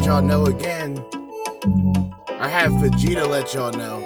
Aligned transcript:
let 0.00 0.06
y'all 0.06 0.22
know 0.22 0.46
again. 0.46 1.04
I 2.40 2.48
have 2.48 2.72
Vegeta 2.72 3.28
let 3.28 3.52
y'all 3.52 3.70
know. 3.70 4.02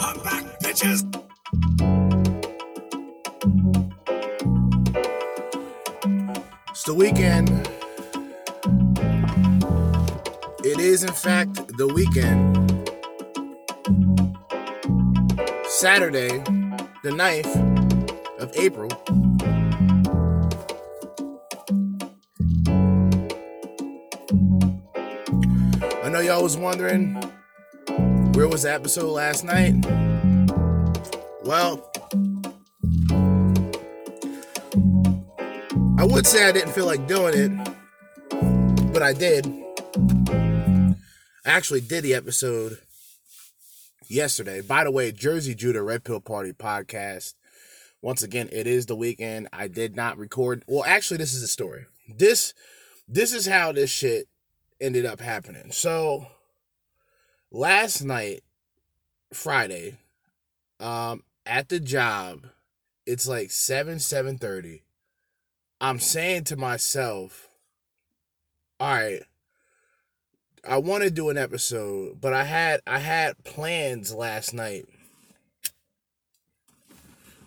I'm 0.00 0.22
back, 0.22 0.44
bitches! 0.60 1.04
It's 6.70 6.84
the 6.84 6.94
weekend. 6.94 7.68
It 10.64 10.80
is, 10.80 11.04
in 11.04 11.12
fact, 11.12 11.54
the 11.76 11.86
weekend. 11.86 12.56
Saturday, 15.68 16.38
the 17.02 17.10
9th 17.10 18.40
of 18.40 18.56
April. 18.56 18.88
Y'all 26.26 26.42
was 26.42 26.56
wondering 26.56 27.14
where 28.34 28.48
was 28.48 28.64
the 28.64 28.74
episode 28.74 29.12
last 29.12 29.44
night? 29.44 29.74
Well, 31.44 31.88
I 35.96 36.04
would 36.04 36.26
say 36.26 36.48
I 36.48 36.50
didn't 36.50 36.72
feel 36.72 36.86
like 36.86 37.06
doing 37.06 37.34
it, 37.36 38.92
but 38.92 39.04
I 39.04 39.12
did. 39.12 39.46
I 40.28 40.96
actually 41.44 41.82
did 41.82 42.02
the 42.02 42.14
episode 42.14 42.78
yesterday. 44.08 44.62
By 44.62 44.82
the 44.82 44.90
way, 44.90 45.12
Jerzee 45.12 45.56
Judah 45.56 45.84
Red 45.84 46.02
Pill 46.02 46.18
Party 46.18 46.50
podcast. 46.52 47.34
Once 48.02 48.24
again, 48.24 48.48
it 48.50 48.66
is 48.66 48.86
the 48.86 48.96
weekend. 48.96 49.46
I 49.52 49.68
did 49.68 49.94
not 49.94 50.18
record. 50.18 50.64
Well, 50.66 50.82
actually, 50.84 51.18
this 51.18 51.34
is 51.34 51.44
a 51.44 51.48
story. 51.48 51.86
This 52.08 52.52
this 53.06 53.32
is 53.32 53.46
how 53.46 53.70
this 53.70 53.90
shit 53.90 54.26
ended 54.80 55.06
up 55.06 55.20
happening. 55.20 55.72
So 55.72 56.26
last 57.50 58.02
night, 58.02 58.42
Friday, 59.32 59.96
um, 60.80 61.22
at 61.44 61.68
the 61.68 61.80
job, 61.80 62.46
it's 63.06 63.26
like 63.26 63.50
7, 63.50 63.96
7.30. 63.96 64.82
I'm 65.80 66.00
saying 66.00 66.44
to 66.44 66.56
myself, 66.56 67.48
all 68.80 68.88
right, 68.88 69.22
I 70.68 70.78
want 70.78 71.04
to 71.04 71.10
do 71.10 71.30
an 71.30 71.38
episode, 71.38 72.20
but 72.20 72.32
I 72.32 72.44
had 72.44 72.80
I 72.86 72.98
had 72.98 73.42
plans 73.44 74.12
last 74.12 74.52
night, 74.52 74.86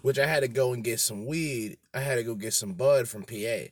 which 0.01 0.17
I 0.17 0.25
had 0.25 0.41
to 0.41 0.47
go 0.47 0.73
and 0.73 0.83
get 0.83 0.99
some 0.99 1.25
weed. 1.25 1.77
I 1.93 1.99
had 1.99 2.15
to 2.15 2.23
go 2.23 2.33
get 2.35 2.53
some 2.53 2.73
bud 2.73 3.07
from 3.09 3.23
PA, 3.23 3.71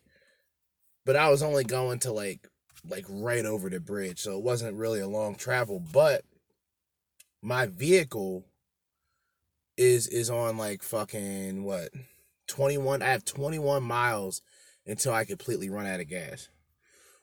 but 1.06 1.16
I 1.16 1.30
was 1.30 1.42
only 1.42 1.64
going 1.64 2.00
to 2.00 2.12
like 2.12 2.48
like 2.90 3.06
right 3.10 3.46
over 3.46 3.70
the 3.70 3.80
bridge, 3.80 4.20
so 4.20 4.38
it 4.38 4.44
wasn't 4.44 4.78
really 4.78 5.00
a 5.00 5.08
long 5.08 5.36
travel. 5.36 5.80
But 5.80 6.24
my 7.42 7.66
vehicle 7.66 8.46
is 9.78 10.08
is 10.08 10.30
on 10.30 10.58
like 10.58 10.82
fucking 10.82 11.64
what 11.64 11.90
21 12.48 13.02
I 13.02 13.10
have 13.10 13.26
21 13.26 13.84
miles 13.84 14.42
until 14.86 15.14
I 15.14 15.26
completely 15.26 15.70
run 15.70 15.86
out 15.86 16.00
of 16.00 16.08
gas. 16.08 16.50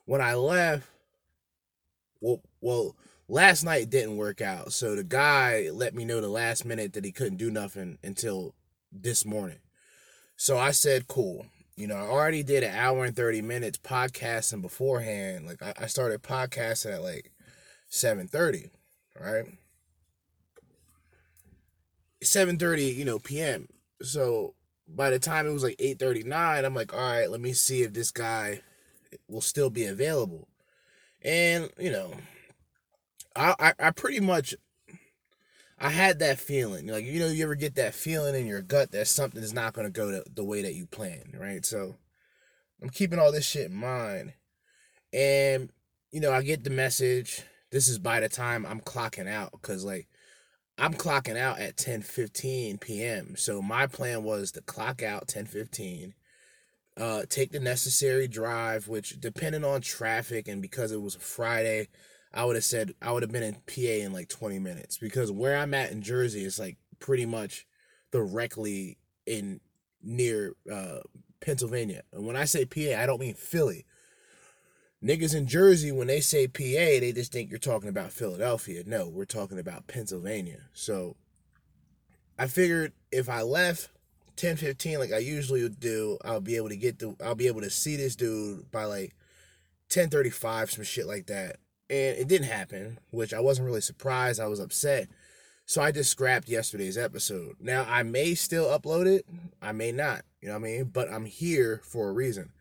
When 0.05 0.21
I 0.21 0.35
left 0.35 0.87
well, 2.21 2.41
well, 2.61 2.95
last 3.27 3.63
night 3.63 3.89
didn't 3.89 4.17
work 4.17 4.41
out. 4.41 4.73
So 4.73 4.95
the 4.95 5.03
guy 5.03 5.69
let 5.71 5.93
me 5.93 6.05
know 6.05 6.21
the 6.21 6.27
last 6.27 6.65
minute 6.65 6.93
that 6.93 7.05
he 7.05 7.11
couldn't 7.11 7.37
do 7.37 7.51
nothing 7.51 7.97
until 8.03 8.55
this 8.91 9.25
morning. 9.25 9.59
So 10.37 10.57
I 10.57 10.71
said, 10.71 11.07
cool. 11.07 11.45
You 11.75 11.87
know, 11.87 11.95
I 11.95 12.07
already 12.07 12.41
did 12.41 12.63
an 12.63 12.73
hour 12.73 13.03
and 13.03 13.15
30 13.15 13.41
minutes 13.41 13.77
podcasting 13.77 14.61
beforehand. 14.61 15.45
Like 15.45 15.61
I, 15.61 15.73
I 15.83 15.87
started 15.87 16.23
podcasting 16.23 16.93
at 16.93 17.03
like 17.03 17.31
7:30, 17.89 18.69
right? 19.19 19.45
7:30, 22.23 22.95
you 22.95 23.03
know, 23.03 23.19
PM. 23.19 23.67
So 24.01 24.55
by 24.87 25.09
the 25.09 25.19
time 25.19 25.47
it 25.47 25.53
was 25.53 25.63
like 25.63 25.75
8:39, 25.79 26.63
I'm 26.63 26.73
like, 26.75 26.93
all 26.93 26.99
right, 26.99 27.29
let 27.29 27.41
me 27.41 27.51
see 27.51 27.83
if 27.83 27.93
this 27.93 28.11
guy 28.11 28.61
will 29.27 29.41
still 29.41 29.69
be 29.69 29.85
available. 29.85 30.47
And, 31.23 31.69
you 31.77 31.91
know, 31.91 32.13
I, 33.35 33.55
I, 33.59 33.73
I 33.87 33.91
pretty 33.91 34.19
much 34.19 34.55
I 35.79 35.89
had 35.89 36.19
that 36.19 36.39
feeling. 36.39 36.87
Like, 36.87 37.05
you 37.05 37.19
know, 37.19 37.27
you 37.27 37.43
ever 37.43 37.55
get 37.55 37.75
that 37.75 37.93
feeling 37.93 38.35
in 38.35 38.47
your 38.47 38.61
gut 38.61 38.91
that 38.91 39.07
something 39.07 39.41
is 39.41 39.53
not 39.53 39.73
gonna 39.73 39.89
go 39.89 40.11
the, 40.11 40.23
the 40.33 40.43
way 40.43 40.61
that 40.61 40.73
you 40.73 40.85
planned, 40.85 41.35
right? 41.37 41.65
So 41.65 41.97
I'm 42.81 42.89
keeping 42.89 43.19
all 43.19 43.31
this 43.31 43.45
shit 43.45 43.71
in 43.71 43.75
mind. 43.75 44.33
And, 45.13 45.69
you 46.11 46.19
know, 46.19 46.31
I 46.31 46.41
get 46.41 46.63
the 46.63 46.69
message. 46.69 47.43
This 47.71 47.87
is 47.87 47.99
by 47.99 48.19
the 48.19 48.29
time 48.29 48.65
I'm 48.65 48.79
clocking 48.79 49.27
out, 49.27 49.51
because 49.51 49.83
like 49.83 50.07
I'm 50.77 50.93
clocking 50.93 51.37
out 51.37 51.59
at 51.59 51.77
10 51.77 52.01
15 52.01 52.77
p.m. 52.77 53.35
So 53.37 53.61
my 53.61 53.87
plan 53.87 54.23
was 54.23 54.51
to 54.53 54.61
clock 54.61 55.03
out 55.03 55.27
10 55.27 55.45
15 55.45 56.13
uh, 56.97 57.23
take 57.29 57.51
the 57.51 57.59
necessary 57.59 58.27
drive, 58.27 58.87
which 58.87 59.19
depending 59.19 59.63
on 59.63 59.81
traffic 59.81 60.47
and 60.47 60.61
because 60.61 60.91
it 60.91 61.01
was 61.01 61.15
a 61.15 61.19
Friday, 61.19 61.89
I 62.35 62.43
would 62.43 62.57
have 62.57 62.65
said 62.65 62.93
I 63.01 63.13
would 63.13 63.23
have 63.23 63.31
been 63.31 63.43
in 63.43 63.55
PA 63.65 64.05
in 64.05 64.11
like 64.11 64.27
20 64.27 64.59
minutes 64.59 64.97
because 64.97 65.31
where 65.31 65.57
I'm 65.57 65.73
at 65.73 65.91
in 65.91 66.01
Jersey 66.01 66.43
is 66.43 66.59
like 66.59 66.77
pretty 66.99 67.25
much 67.25 67.65
directly 68.11 68.97
in 69.25 69.61
near 70.03 70.53
uh, 70.71 70.99
Pennsylvania. 71.39 72.03
And 72.11 72.25
when 72.27 72.35
I 72.35 72.43
say 72.43 72.65
PA, 72.65 73.01
I 73.01 73.05
don't 73.05 73.21
mean 73.21 73.35
Philly. 73.35 73.85
Niggas 75.03 75.35
in 75.35 75.47
Jersey, 75.47 75.91
when 75.91 76.07
they 76.07 76.19
say 76.19 76.47
PA, 76.47 76.61
they 76.61 77.13
just 77.15 77.31
think 77.31 77.49
you're 77.49 77.59
talking 77.59 77.89
about 77.89 78.11
Philadelphia. 78.11 78.83
No, 78.85 79.07
we're 79.07 79.25
talking 79.25 79.59
about 79.59 79.87
Pennsylvania. 79.87 80.63
So 80.73 81.15
I 82.37 82.47
figured 82.47 82.91
if 83.11 83.29
I 83.29 83.43
left 83.43 83.89
10 84.35 84.57
15 84.57 84.99
like 84.99 85.13
I 85.13 85.19
usually 85.19 85.63
would 85.63 85.79
do, 85.79 86.17
I'll 86.25 86.41
be 86.41 86.57
able 86.57 86.69
to 86.69 86.75
get 86.75 86.99
to 86.99 87.15
I'll 87.23 87.35
be 87.35 87.47
able 87.47 87.61
to 87.61 87.69
see 87.69 87.95
this 87.95 88.17
dude 88.17 88.69
by 88.71 88.83
like 88.83 89.15
10 89.87 90.09
35, 90.09 90.71
some 90.71 90.83
shit 90.83 91.07
like 91.07 91.27
that. 91.27 91.57
And 91.89 92.17
it 92.17 92.27
didn't 92.27 92.47
happen, 92.47 92.99
which 93.11 93.33
I 93.33 93.39
wasn't 93.39 93.67
really 93.67 93.81
surprised. 93.81 94.39
I 94.39 94.47
was 94.47 94.59
upset. 94.59 95.07
So 95.67 95.81
I 95.81 95.91
just 95.91 96.11
scrapped 96.11 96.47
yesterday's 96.47 96.97
episode. 96.97 97.55
Now 97.59 97.85
I 97.89 98.03
may 98.03 98.35
still 98.35 98.65
upload 98.65 99.07
it, 99.07 99.25
I 99.61 99.71
may 99.71 99.91
not, 99.91 100.23
you 100.39 100.47
know 100.47 100.53
what 100.53 100.67
I 100.67 100.71
mean? 100.71 100.83
But 100.85 101.11
I'm 101.11 101.25
here 101.25 101.81
for 101.83 102.09
a 102.09 102.13
reason. 102.13 102.51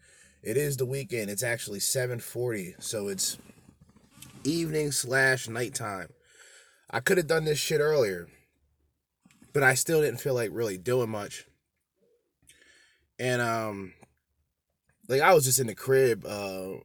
It 0.42 0.56
is 0.56 0.76
the 0.76 0.86
weekend. 0.86 1.30
It's 1.30 1.42
actually 1.42 1.80
7:40, 1.80 2.74
so 2.78 3.08
it's 3.08 3.38
evening 4.42 4.92
slash 4.92 5.48
nighttime. 5.48 6.08
I 6.90 7.00
could 7.00 7.16
have 7.16 7.26
done 7.26 7.44
this 7.44 7.58
shit 7.58 7.80
earlier, 7.80 8.28
but 9.52 9.62
I 9.62 9.74
still 9.74 10.02
didn't 10.02 10.20
feel 10.20 10.34
like 10.34 10.50
really 10.52 10.78
doing 10.78 11.10
much. 11.10 11.46
And 13.18 13.40
um, 13.40 13.94
like 15.08 15.20
I 15.20 15.34
was 15.34 15.44
just 15.44 15.60
in 15.60 15.66
the 15.66 15.74
crib, 15.74 16.24
uh, 16.26 16.78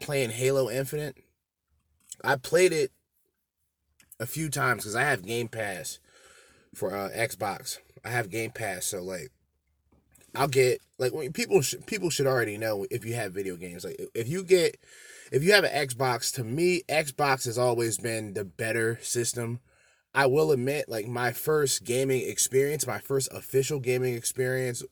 playing 0.00 0.30
Halo 0.30 0.70
Infinite. 0.70 1.16
I 2.24 2.36
played 2.36 2.72
it 2.72 2.92
a 4.20 4.26
few 4.26 4.48
times 4.48 4.82
because 4.82 4.96
I 4.96 5.02
have 5.02 5.26
Game 5.26 5.48
Pass 5.48 5.98
for 6.74 6.94
uh, 6.94 7.10
Xbox. 7.10 7.78
I 8.04 8.10
have 8.10 8.30
Game 8.30 8.50
Pass, 8.50 8.86
so 8.86 9.02
like 9.02 9.30
I'll 10.34 10.48
get 10.48 10.80
like 10.98 11.12
people 11.34 11.60
should 11.60 11.86
people 11.86 12.10
should 12.10 12.26
already 12.26 12.56
know 12.56 12.86
if 12.90 13.04
you 13.04 13.14
have 13.14 13.32
video 13.32 13.56
games. 13.56 13.84
Like 13.84 14.00
if 14.14 14.28
you 14.28 14.44
get 14.44 14.76
if 15.30 15.42
you 15.42 15.52
have 15.52 15.64
an 15.64 15.88
Xbox, 15.88 16.32
to 16.34 16.44
me 16.44 16.82
Xbox 16.88 17.44
has 17.44 17.58
always 17.58 17.98
been 17.98 18.34
the 18.34 18.44
better 18.44 18.98
system. 19.02 19.60
I 20.14 20.26
will 20.26 20.52
admit, 20.52 20.88
like 20.88 21.06
my 21.06 21.32
first 21.32 21.84
gaming 21.84 22.28
experience, 22.28 22.86
my 22.86 22.98
first 22.98 23.32
official 23.32 23.80
gaming 23.80 24.14
experience, 24.14 24.82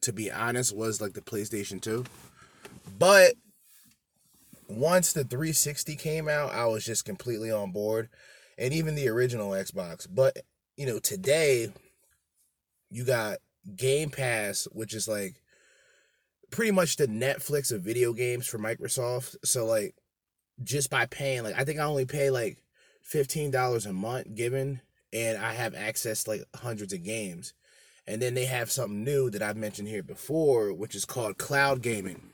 to 0.00 0.12
be 0.12 0.30
honest, 0.30 0.76
was 0.76 1.00
like 1.00 1.14
the 1.14 1.20
PlayStation 1.20 1.80
2. 1.80 2.04
But 2.96 3.34
once 4.68 5.12
the 5.12 5.24
360 5.24 5.96
came 5.96 6.28
out, 6.28 6.52
I 6.52 6.66
was 6.66 6.84
just 6.84 7.04
completely 7.04 7.50
on 7.50 7.72
board. 7.72 8.08
And 8.58 8.72
even 8.72 8.94
the 8.94 9.08
original 9.08 9.50
Xbox. 9.50 10.06
But, 10.08 10.38
you 10.76 10.86
know, 10.86 10.98
today 10.98 11.72
you 12.90 13.04
got 13.04 13.38
Game 13.74 14.10
Pass, 14.10 14.68
which 14.72 14.94
is 14.94 15.08
like 15.08 15.36
pretty 16.50 16.70
much 16.70 16.96
the 16.96 17.06
Netflix 17.06 17.72
of 17.72 17.82
video 17.82 18.12
games 18.12 18.46
for 18.46 18.58
Microsoft. 18.58 19.36
So 19.44 19.64
like 19.64 19.94
just 20.62 20.90
by 20.90 21.06
paying 21.06 21.42
like 21.42 21.58
I 21.58 21.64
think 21.64 21.80
I 21.80 21.84
only 21.84 22.04
pay 22.04 22.30
like 22.30 22.58
$15 23.10 23.86
a 23.86 23.92
month 23.92 24.34
given 24.34 24.80
and 25.12 25.38
I 25.38 25.54
have 25.54 25.74
access 25.74 26.28
like 26.28 26.44
hundreds 26.54 26.92
of 26.92 27.02
games. 27.02 27.54
And 28.06 28.20
then 28.20 28.34
they 28.34 28.46
have 28.46 28.70
something 28.70 29.04
new 29.04 29.30
that 29.30 29.42
I've 29.42 29.56
mentioned 29.56 29.88
here 29.88 30.02
before, 30.02 30.72
which 30.72 30.94
is 30.94 31.04
called 31.04 31.38
cloud 31.38 31.82
gaming, 31.82 32.31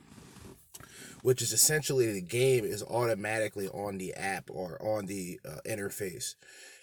which 1.23 1.43
is 1.43 1.53
essentially 1.53 2.12
the 2.12 2.20
game 2.20 2.65
is 2.65 2.82
automatically 2.82 3.69
on 3.69 3.99
the 3.99 4.15
app 4.15 4.50
or 4.50 4.81
on 4.82 5.06
the 5.06 5.41
uh, 5.49 5.59
interface. 5.67 6.35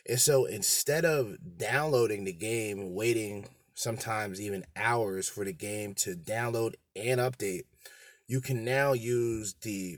And 0.08 0.20
so 0.20 0.46
instead 0.46 1.06
of 1.06 1.38
downloading 1.58 2.26
the 2.26 2.34
game, 2.34 2.94
waiting 2.94 3.48
sometimes 3.74 4.40
even 4.40 4.66
hours 4.76 5.28
for 5.28 5.44
the 5.44 5.54
game 5.54 5.94
to 5.96 6.16
download 6.16 6.76
and 6.96 7.20
update, 7.20 7.64
you 8.28 8.42
can 8.42 8.64
now 8.64 8.94
use 8.94 9.56
the 9.62 9.98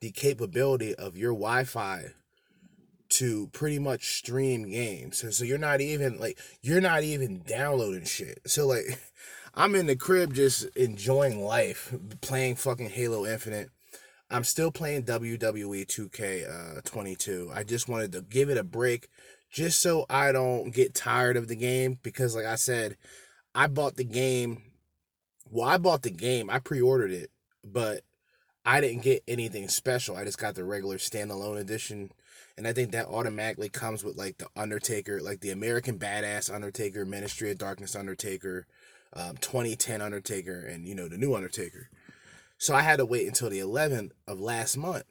the 0.00 0.10
capability 0.10 0.94
of 0.94 1.16
your 1.16 1.32
Wi-Fi 1.32 2.06
to 3.08 3.46
pretty 3.48 3.78
much 3.78 4.16
stream 4.16 4.68
games. 4.68 5.18
So, 5.18 5.30
so 5.30 5.44
you're 5.44 5.58
not 5.58 5.80
even 5.80 6.18
like 6.18 6.38
you're 6.62 6.80
not 6.80 7.02
even 7.02 7.42
downloading 7.46 8.04
shit. 8.04 8.40
So 8.46 8.66
like 8.66 8.98
I'm 9.56 9.74
in 9.74 9.86
the 9.86 9.96
crib 9.96 10.34
just 10.34 10.64
enjoying 10.76 11.42
life, 11.42 11.94
playing 12.20 12.56
fucking 12.56 12.90
Halo 12.90 13.24
Infinite. 13.24 13.70
I'm 14.30 14.44
still 14.44 14.70
playing 14.70 15.04
WWE 15.04 15.86
2K 15.86 16.78
uh 16.78 16.80
22. 16.84 17.50
I 17.54 17.62
just 17.62 17.88
wanted 17.88 18.12
to 18.12 18.20
give 18.20 18.50
it 18.50 18.58
a 18.58 18.64
break 18.64 19.08
just 19.50 19.80
so 19.80 20.04
I 20.10 20.32
don't 20.32 20.74
get 20.74 20.94
tired 20.94 21.38
of 21.38 21.48
the 21.48 21.56
game 21.56 21.98
because 22.02 22.36
like 22.36 22.44
I 22.44 22.56
said, 22.56 22.98
I 23.54 23.68
bought 23.68 23.96
the 23.96 24.04
game 24.04 24.62
well, 25.50 25.68
I 25.68 25.78
bought 25.78 26.02
the 26.02 26.10
game. 26.10 26.50
I 26.50 26.58
pre-ordered 26.58 27.12
it, 27.12 27.30
but 27.64 28.02
I 28.64 28.80
didn't 28.80 29.02
get 29.02 29.22
anything 29.26 29.68
special. 29.68 30.16
I 30.16 30.24
just 30.24 30.38
got 30.38 30.56
the 30.56 30.64
regular 30.64 30.98
standalone 30.98 31.58
edition 31.58 32.10
and 32.58 32.66
I 32.66 32.72
think 32.72 32.92
that 32.92 33.06
automatically 33.06 33.68
comes 33.68 34.02
with 34.02 34.16
like 34.16 34.38
the 34.38 34.48
Undertaker, 34.56 35.20
like 35.20 35.40
the 35.40 35.50
American 35.50 35.98
Badass 35.98 36.52
Undertaker, 36.52 37.04
Ministry 37.04 37.50
of 37.50 37.58
Darkness 37.58 37.94
Undertaker, 37.94 38.66
um, 39.16 39.36
2010 39.38 40.00
Undertaker, 40.00 40.60
and 40.60 40.86
you 40.86 40.94
know 40.94 41.08
the 41.08 41.18
new 41.18 41.34
Undertaker. 41.34 41.90
So 42.58 42.74
I 42.74 42.82
had 42.82 42.96
to 42.96 43.06
wait 43.06 43.26
until 43.26 43.50
the 43.50 43.58
11th 43.58 44.12
of 44.26 44.40
last 44.40 44.76
month. 44.76 45.04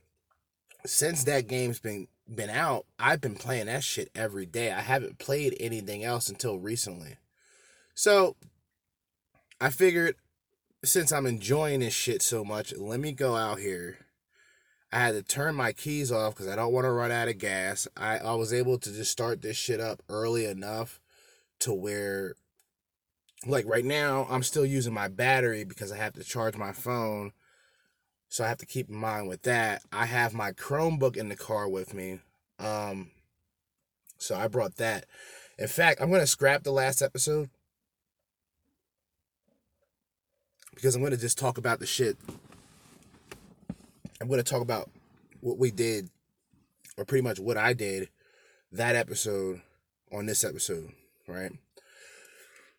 Since 0.86 1.24
that 1.26 1.48
game's 1.48 1.80
been 1.80 2.08
been 2.34 2.50
out, 2.50 2.86
I've 2.98 3.22
been 3.22 3.36
playing 3.36 3.68
that 3.68 3.84
shit 3.84 4.10
every 4.16 4.46
day. 4.46 4.72
I 4.72 4.82
haven't 4.82 5.20
played 5.20 5.56
anything 5.60 6.04
else 6.04 6.28
until 6.30 6.58
recently. 6.58 7.18
So 7.94 8.36
I 9.62 9.70
figured 9.70 10.16
since 10.84 11.12
I'm 11.12 11.26
enjoying 11.26 11.80
this 11.82 11.94
shit 11.94 12.22
so 12.22 12.44
much, 12.44 12.74
let 12.76 13.00
me 13.00 13.12
go 13.12 13.36
out 13.36 13.60
here 13.60 14.06
I 14.96 15.00
had 15.00 15.16
to 15.16 15.24
turn 15.24 15.56
my 15.56 15.74
keys 15.74 16.10
off 16.10 16.36
because 16.36 16.48
I 16.48 16.56
don't 16.56 16.72
want 16.72 16.86
to 16.86 16.92
run 16.92 17.12
out 17.12 17.28
of 17.28 17.38
gas. 17.38 17.86
I, 17.98 18.18
I 18.18 18.36
was 18.36 18.54
able 18.54 18.78
to 18.78 18.94
just 18.94 19.12
start 19.12 19.42
this 19.42 19.58
shit 19.58 19.82
up 19.82 20.02
early 20.08 20.46
enough 20.46 21.02
to 21.60 21.74
where, 21.74 22.36
like 23.46 23.66
right 23.66 23.86
now, 23.86 24.28
I'm 24.30 24.44
still 24.44 24.66
using 24.66 24.94
my 24.94 25.08
battery 25.08 25.64
because 25.64 25.92
I 25.92 25.98
have 25.98 26.14
to 26.14 26.24
charge 26.24 26.58
my 26.58 26.72
phone. 26.72 27.32
So 28.30 28.44
I 28.44 28.48
have 28.48 28.58
to 28.58 28.66
keep 28.66 28.90
in 28.90 28.96
mind 28.96 29.28
with 29.28 29.44
that. 29.44 29.84
I 29.92 30.06
have 30.06 30.34
my 30.34 30.52
Chromebook 30.52 31.16
in 31.16 31.30
the 31.30 31.36
car 31.36 31.70
with 31.70 31.94
me. 31.94 32.20
Um, 32.60 33.12
so 34.18 34.36
I 34.36 34.48
brought 34.48 34.78
that. 34.78 35.06
In 35.58 35.68
fact, 35.68 36.02
I'm 36.02 36.10
going 36.10 36.22
to 36.22 36.28
scrap 36.28 36.64
the 36.64 36.72
last 36.72 37.02
episode 37.02 37.50
because 40.74 40.96
I'm 40.96 41.02
going 41.02 41.14
to 41.14 41.18
just 41.18 41.38
talk 41.38 41.58
about 41.58 41.80
the 41.80 41.86
shit 41.86 42.18
I'm 44.22 44.28
going 44.28 44.42
to 44.42 44.50
talk 44.50 44.62
about 44.62 44.90
what 45.42 45.58
we 45.58 45.72
did, 45.72 46.10
or 46.98 47.06
pretty 47.06 47.22
much 47.22 47.40
what 47.40 47.58
I 47.58 47.74
did 47.74 48.10
that 48.72 48.96
episode 48.96 49.62
on 50.12 50.26
this 50.26 50.44
episode, 50.44 50.92
right? 51.28 51.52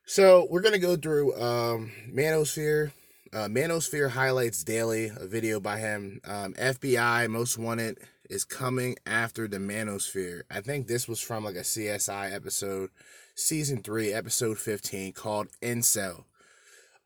So 0.09 0.47
we're 0.49 0.61
gonna 0.61 0.79
go 0.79 0.95
through 0.95 1.35
um, 1.35 1.91
Manosphere, 2.09 2.93
uh, 3.33 3.49
Manosphere 3.49 4.11
highlights 4.11 4.63
daily, 4.63 5.07
a 5.07 5.27
video 5.27 5.59
by 5.59 5.79
him. 5.79 6.21
Um, 6.25 6.55
FBI 6.55 7.29
Most 7.29 7.59
Wanted 7.59 7.99
is 8.31 8.45
coming 8.45 8.95
after 9.05 9.49
the 9.49 9.57
Manosphere. 9.59 10.43
I 10.49 10.61
think 10.61 10.87
this 10.87 11.09
was 11.09 11.21
from 11.21 11.43
like 11.43 11.57
a 11.57 11.65
CSI 11.65 12.33
episode, 12.33 12.91
season 13.35 13.83
three, 13.83 14.13
episode 14.13 14.59
fifteen, 14.59 15.13
called 15.13 15.49
Incel. 15.61 16.23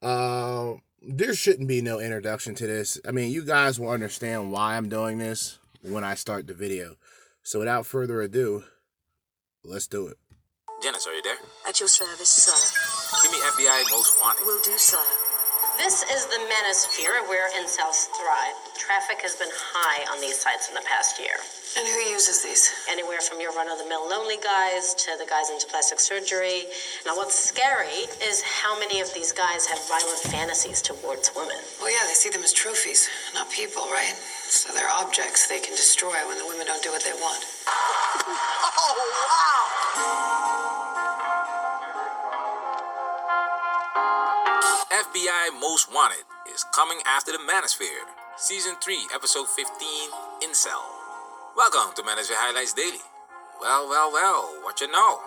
Uh, 0.03 0.75
there 1.01 1.35
shouldn't 1.35 1.69
be 1.69 1.81
no 1.81 2.01
introduction 2.01 2.55
to 2.57 2.67
this. 2.67 3.01
I 3.09 3.13
mean, 3.13 3.33
you 3.33 3.47
guys 3.47 3.81
will 3.81 3.89
understand 3.89 4.53
why 4.53 4.77
I'm 4.77 4.91
doing 4.91 5.17
this 5.17 5.59
when 5.81 6.05
I 6.05 6.17
start 6.17 6.47
the 6.47 6.55
video. 6.55 6.97
So 7.43 7.61
without 7.61 7.87
further 7.87 8.21
ado, 8.21 8.65
let's 9.65 9.87
do 9.87 10.07
it. 10.09 10.19
Jarvis, 10.81 11.07
are 11.07 11.13
you 11.13 11.21
there? 11.21 11.37
At 11.69 11.79
your 11.79 11.93
service, 11.93 12.33
sir. 12.33 12.57
Give 13.21 13.33
me 13.33 13.39
FBI 13.53 13.85
Most 13.93 14.17
Wanted. 14.17 14.49
Will 14.49 14.61
do, 14.65 14.73
sir. 14.81 14.97
This 15.77 16.01
is 16.09 16.25
the 16.27 16.41
manosphere 16.49 17.21
where 17.29 17.53
incels 17.61 18.09
thrive. 18.17 18.57
Traffic 18.81 19.21
has 19.21 19.37
been 19.37 19.53
high 19.53 20.09
on 20.13 20.21
these 20.21 20.41
sites 20.41 20.69
in 20.69 20.75
the 20.75 20.85
past 20.89 21.21
year. 21.21 21.37
And 21.77 21.85
who 21.85 22.01
uses 22.09 22.43
these? 22.43 22.73
Anywhere 22.89 23.21
from 23.21 23.41
your 23.41 23.53
run 23.53 23.69
of 23.69 23.77
the 23.77 23.85
mill 23.93 24.09
lonely 24.09 24.41
guys 24.43 24.95
to 25.05 25.17
the 25.21 25.29
guys 25.29 25.53
into 25.53 25.69
plastic 25.69 26.01
surgery. 26.01 26.65
Now, 27.05 27.13
what's 27.17 27.37
scary 27.37 28.09
is 28.25 28.41
how 28.41 28.79
many 28.81 29.01
of 29.01 29.13
these 29.13 29.33
guys 29.33 29.69
have 29.69 29.81
violent 29.85 30.21
fantasies 30.33 30.81
towards 30.81 31.31
women. 31.37 31.61
Well, 31.81 31.93
yeah, 31.93 32.09
they 32.09 32.17
see 32.17 32.31
them 32.31 32.43
as 32.43 32.53
trophies, 32.53 33.09
not 33.35 33.51
people, 33.53 33.85
right? 33.93 34.17
So 34.51 34.75
they're 34.75 34.91
objects 34.99 35.47
they 35.47 35.61
can 35.61 35.77
destroy 35.77 36.27
when 36.27 36.37
the 36.37 36.45
women 36.45 36.67
don't 36.67 36.83
do 36.83 36.91
what 36.91 37.05
they 37.05 37.13
want. 37.13 37.39
FBI 44.91 45.61
Most 45.61 45.95
Wanted 45.95 46.27
is 46.53 46.65
coming 46.75 46.99
after 47.07 47.31
the 47.31 47.39
Manosphere. 47.39 48.03
Season 48.37 48.75
3, 48.83 49.15
Episode 49.15 49.47
15, 49.47 49.71
Incel. 50.43 50.83
Welcome 51.57 51.95
to 51.95 52.03
Manosphere 52.03 52.35
Highlights 52.35 52.73
Daily. 52.73 53.07
Well, 53.61 53.89
well, 53.89 54.11
well, 54.11 54.59
what 54.65 54.81
you 54.81 54.91
know? 54.91 55.21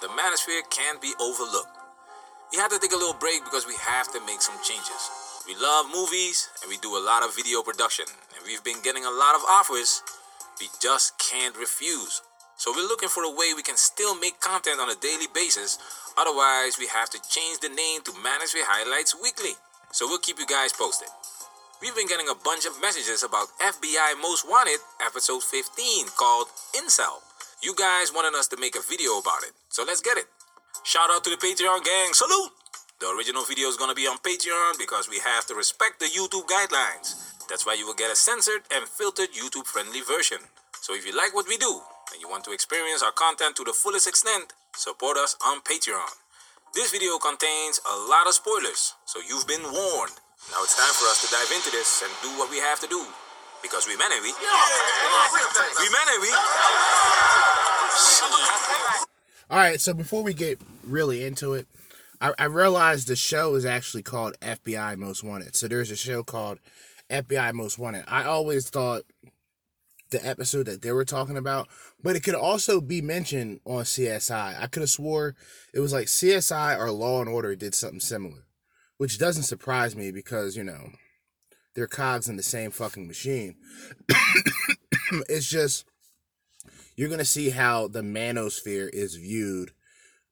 The 0.00 0.06
Manosphere 0.06 0.62
can't 0.70 1.02
be 1.02 1.12
overlooked. 1.20 1.76
We 2.52 2.58
had 2.58 2.70
to 2.70 2.78
take 2.78 2.92
a 2.92 2.96
little 2.96 3.18
break 3.18 3.42
because 3.42 3.66
we 3.66 3.74
have 3.80 4.12
to 4.12 4.24
make 4.24 4.40
some 4.40 4.62
changes. 4.62 5.10
We 5.48 5.56
love 5.56 5.86
movies 5.92 6.48
and 6.62 6.70
we 6.70 6.78
do 6.78 6.96
a 6.96 7.02
lot 7.02 7.24
of 7.24 7.34
video 7.34 7.62
production, 7.62 8.06
we've 8.46 8.64
been 8.64 8.82
getting 8.82 9.04
a 9.04 9.10
lot 9.10 9.34
of 9.34 9.42
offers. 9.48 10.02
We 10.60 10.68
just 10.80 11.18
can't 11.18 11.56
refuse. 11.56 12.22
So 12.56 12.70
we're 12.70 12.86
looking 12.86 13.08
for 13.08 13.24
a 13.24 13.30
way 13.30 13.54
we 13.54 13.62
can 13.62 13.76
still 13.76 14.14
make 14.18 14.38
content 14.40 14.78
on 14.78 14.90
a 14.90 14.94
daily 15.00 15.26
basis 15.34 15.78
Otherwise, 16.16 16.76
we 16.78 16.86
have 16.88 17.08
to 17.10 17.20
change 17.28 17.60
the 17.60 17.72
name 17.72 18.02
to 18.04 18.12
Manosphere 18.20 18.68
Highlights 18.68 19.16
Weekly. 19.16 19.56
So 19.92 20.06
we'll 20.06 20.20
keep 20.20 20.38
you 20.38 20.46
guys 20.46 20.72
posted. 20.72 21.08
We've 21.80 21.94
been 21.96 22.06
getting 22.06 22.28
a 22.28 22.36
bunch 22.36 22.66
of 22.66 22.78
messages 22.80 23.22
about 23.22 23.48
FBI 23.58 24.20
Most 24.20 24.46
Wanted 24.48 24.78
episode 25.00 25.42
15 25.42 26.12
called 26.16 26.46
Incel. 26.76 27.24
You 27.62 27.74
guys 27.74 28.12
wanted 28.12 28.36
us 28.36 28.46
to 28.48 28.60
make 28.60 28.76
a 28.76 28.84
video 28.84 29.18
about 29.18 29.42
it, 29.42 29.52
so 29.68 29.84
let's 29.84 30.00
get 30.00 30.18
it. 30.18 30.26
Shout 30.84 31.10
out 31.10 31.24
to 31.24 31.30
the 31.30 31.36
Patreon 31.36 31.84
gang, 31.84 32.12
salute! 32.12 32.52
The 33.00 33.08
original 33.16 33.44
video 33.44 33.68
is 33.68 33.76
gonna 33.76 33.94
be 33.94 34.06
on 34.06 34.18
Patreon 34.18 34.78
because 34.78 35.08
we 35.08 35.18
have 35.18 35.46
to 35.46 35.54
respect 35.54 35.98
the 35.98 36.06
YouTube 36.06 36.46
guidelines. 36.46 37.31
That's 37.48 37.66
why 37.66 37.74
you 37.74 37.86
will 37.86 37.94
get 37.94 38.10
a 38.10 38.16
censored 38.16 38.62
and 38.72 38.88
filtered 38.88 39.32
YouTube 39.32 39.66
friendly 39.66 40.00
version. 40.00 40.38
So 40.80 40.94
if 40.94 41.06
you 41.06 41.16
like 41.16 41.34
what 41.34 41.48
we 41.48 41.56
do 41.56 41.80
and 42.12 42.20
you 42.20 42.28
want 42.28 42.44
to 42.44 42.52
experience 42.52 43.02
our 43.02 43.12
content 43.12 43.56
to 43.56 43.64
the 43.64 43.72
fullest 43.72 44.08
extent, 44.08 44.52
support 44.74 45.16
us 45.16 45.36
on 45.44 45.60
Patreon. 45.62 46.10
This 46.74 46.90
video 46.90 47.18
contains 47.18 47.80
a 47.84 47.96
lot 48.08 48.26
of 48.26 48.34
spoilers, 48.34 48.94
so 49.04 49.20
you've 49.20 49.46
been 49.46 49.62
warned. 49.62 50.16
Now 50.50 50.62
it's 50.64 50.76
time 50.76 50.92
for 50.94 51.06
us 51.06 51.20
to 51.24 51.30
dive 51.30 51.52
into 51.54 51.70
this 51.70 52.02
and 52.02 52.10
do 52.22 52.30
what 52.38 52.50
we 52.50 52.58
have 52.58 52.80
to 52.80 52.86
do. 52.86 53.04
Because 53.62 53.86
we 53.86 53.96
man 53.96 54.10
it, 54.10 54.22
we. 54.22 54.32
We 54.32 55.88
man 55.92 56.06
it, 56.10 56.20
we. 56.20 56.30
All 59.50 59.58
right, 59.58 59.80
so 59.80 59.94
before 59.94 60.22
we 60.22 60.34
get 60.34 60.60
really 60.82 61.24
into 61.24 61.54
it, 61.54 61.66
I, 62.20 62.32
I 62.38 62.44
realized 62.44 63.06
the 63.08 63.16
show 63.16 63.54
is 63.54 63.64
actually 63.66 64.02
called 64.02 64.38
FBI 64.40 64.96
Most 64.96 65.22
Wanted. 65.22 65.54
So 65.54 65.68
there's 65.68 65.90
a 65.90 65.96
show 65.96 66.22
called 66.22 66.58
FBI 67.12 67.52
Most 67.52 67.78
Wanted. 67.78 68.04
I 68.08 68.24
always 68.24 68.68
thought 68.68 69.02
the 70.10 70.26
episode 70.26 70.66
that 70.66 70.82
they 70.82 70.92
were 70.92 71.04
talking 71.04 71.36
about, 71.36 71.68
but 72.02 72.16
it 72.16 72.22
could 72.22 72.34
also 72.34 72.80
be 72.80 73.00
mentioned 73.00 73.60
on 73.64 73.84
CSI. 73.84 74.60
I 74.60 74.66
could 74.66 74.82
have 74.82 74.90
swore 74.90 75.34
it 75.74 75.80
was 75.80 75.92
like 75.92 76.06
CSI 76.06 76.78
or 76.78 76.90
Law 76.90 77.20
and 77.20 77.28
Order 77.28 77.56
did 77.56 77.74
something 77.74 78.00
similar, 78.00 78.46
which 78.98 79.18
doesn't 79.18 79.44
surprise 79.44 79.96
me 79.96 80.10
because, 80.10 80.56
you 80.56 80.64
know, 80.64 80.90
they're 81.74 81.86
cogs 81.86 82.28
in 82.28 82.36
the 82.36 82.42
same 82.42 82.70
fucking 82.70 83.06
machine. 83.06 83.56
it's 85.28 85.48
just 85.48 85.86
you're 86.96 87.08
going 87.08 87.18
to 87.18 87.24
see 87.24 87.50
how 87.50 87.88
the 87.88 88.02
manosphere 88.02 88.88
is 88.92 89.16
viewed 89.16 89.72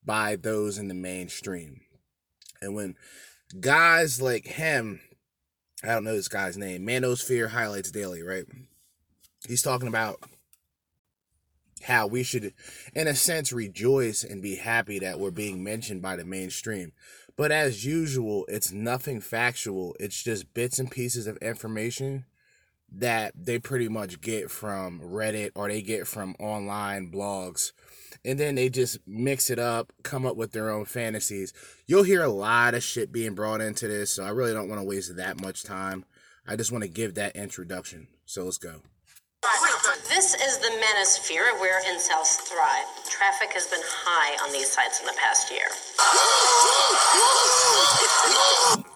by 0.05 0.37
those 0.37 0.79
in 0.79 0.89
the 0.89 0.95
mainstream. 0.95 1.81
And 2.61 2.75
when 2.75 2.97
guys 3.59 4.21
like 4.21 4.47
him, 4.47 5.01
I 5.83 5.89
don't 5.89 6.05
know 6.05 6.15
this 6.15 6.29
guy's 6.29 6.59
name, 6.59 6.87
Manosphere 6.87 7.49
Highlights 7.49 7.91
Daily, 7.91 8.23
right? 8.23 8.45
He's 9.49 9.63
talking 9.63 9.89
about 9.89 10.23
how 11.83 12.07
we 12.07 12.23
should, 12.23 12.53
in 12.95 13.09
a 13.09 13.15
sense, 13.15 13.53
rejoice 13.53 14.23
and 14.23 14.43
be 14.43 14.57
happy 14.57 14.99
that 14.99 15.19
we're 15.19 15.31
being 15.31 15.65
mentioned 15.65 16.03
by 16.03 16.17
the 16.17 16.25
mainstream. 16.25 16.93
But 17.37 17.51
as 17.51 17.87
usual, 17.87 18.45
it's 18.49 18.71
nothing 18.71 19.23
factual. 19.23 19.97
It's 19.99 20.23
just 20.23 20.53
bits 20.53 20.79
and 20.79 20.91
pieces 20.91 21.27
of 21.27 21.39
information 21.39 22.27
that 22.93 23.33
they 23.35 23.59
pretty 23.59 23.89
much 23.89 24.21
get 24.21 24.51
from 24.51 25.01
Reddit 25.01 25.53
or 25.55 25.69
they 25.69 25.81
get 25.81 26.07
from 26.07 26.37
online 26.39 27.11
blogs. 27.11 27.73
And 28.25 28.39
then 28.39 28.55
they 28.55 28.69
just 28.69 28.99
mix 29.07 29.49
it 29.49 29.59
up, 29.59 29.93
come 30.03 30.27
up 30.27 30.37
with 30.37 30.53
their 30.53 30.71
own 30.71 30.85
fantasies. 30.85 31.53
You'll 31.87 32.03
hear 32.03 32.23
a 32.23 32.29
lot 32.29 32.75
of 32.75 32.83
shit 32.83 33.13
being 33.13 33.35
brought 33.35 33.61
into 33.61 33.89
this, 33.89 34.13
so 34.13 34.25
I 34.25 34.29
really 34.31 34.53
don't 34.53 34.69
want 34.69 34.81
to 34.81 34.87
waste 34.87 35.17
that 35.17 35.41
much 35.41 35.65
time. 35.65 36.05
I 36.47 36.57
just 36.57 36.71
want 36.71 36.85
to 36.85 36.91
give 36.91 37.15
that 37.15 37.35
introduction. 37.35 38.09
So 38.27 38.45
let's 38.45 38.59
go. 38.59 38.83
This 40.09 40.35
is 40.35 40.59
the 40.59 40.69
manosphere 40.69 41.59
where 41.61 41.81
incels 41.85 42.37
thrive. 42.45 42.85
Traffic 43.09 43.53
has 43.55 43.67
been 43.69 43.81
high 43.83 44.45
on 44.45 44.53
these 44.53 44.71
sites 44.71 45.01
in 45.01 45.07
the 45.07 45.15
past 45.17 45.51
year. 45.51 45.65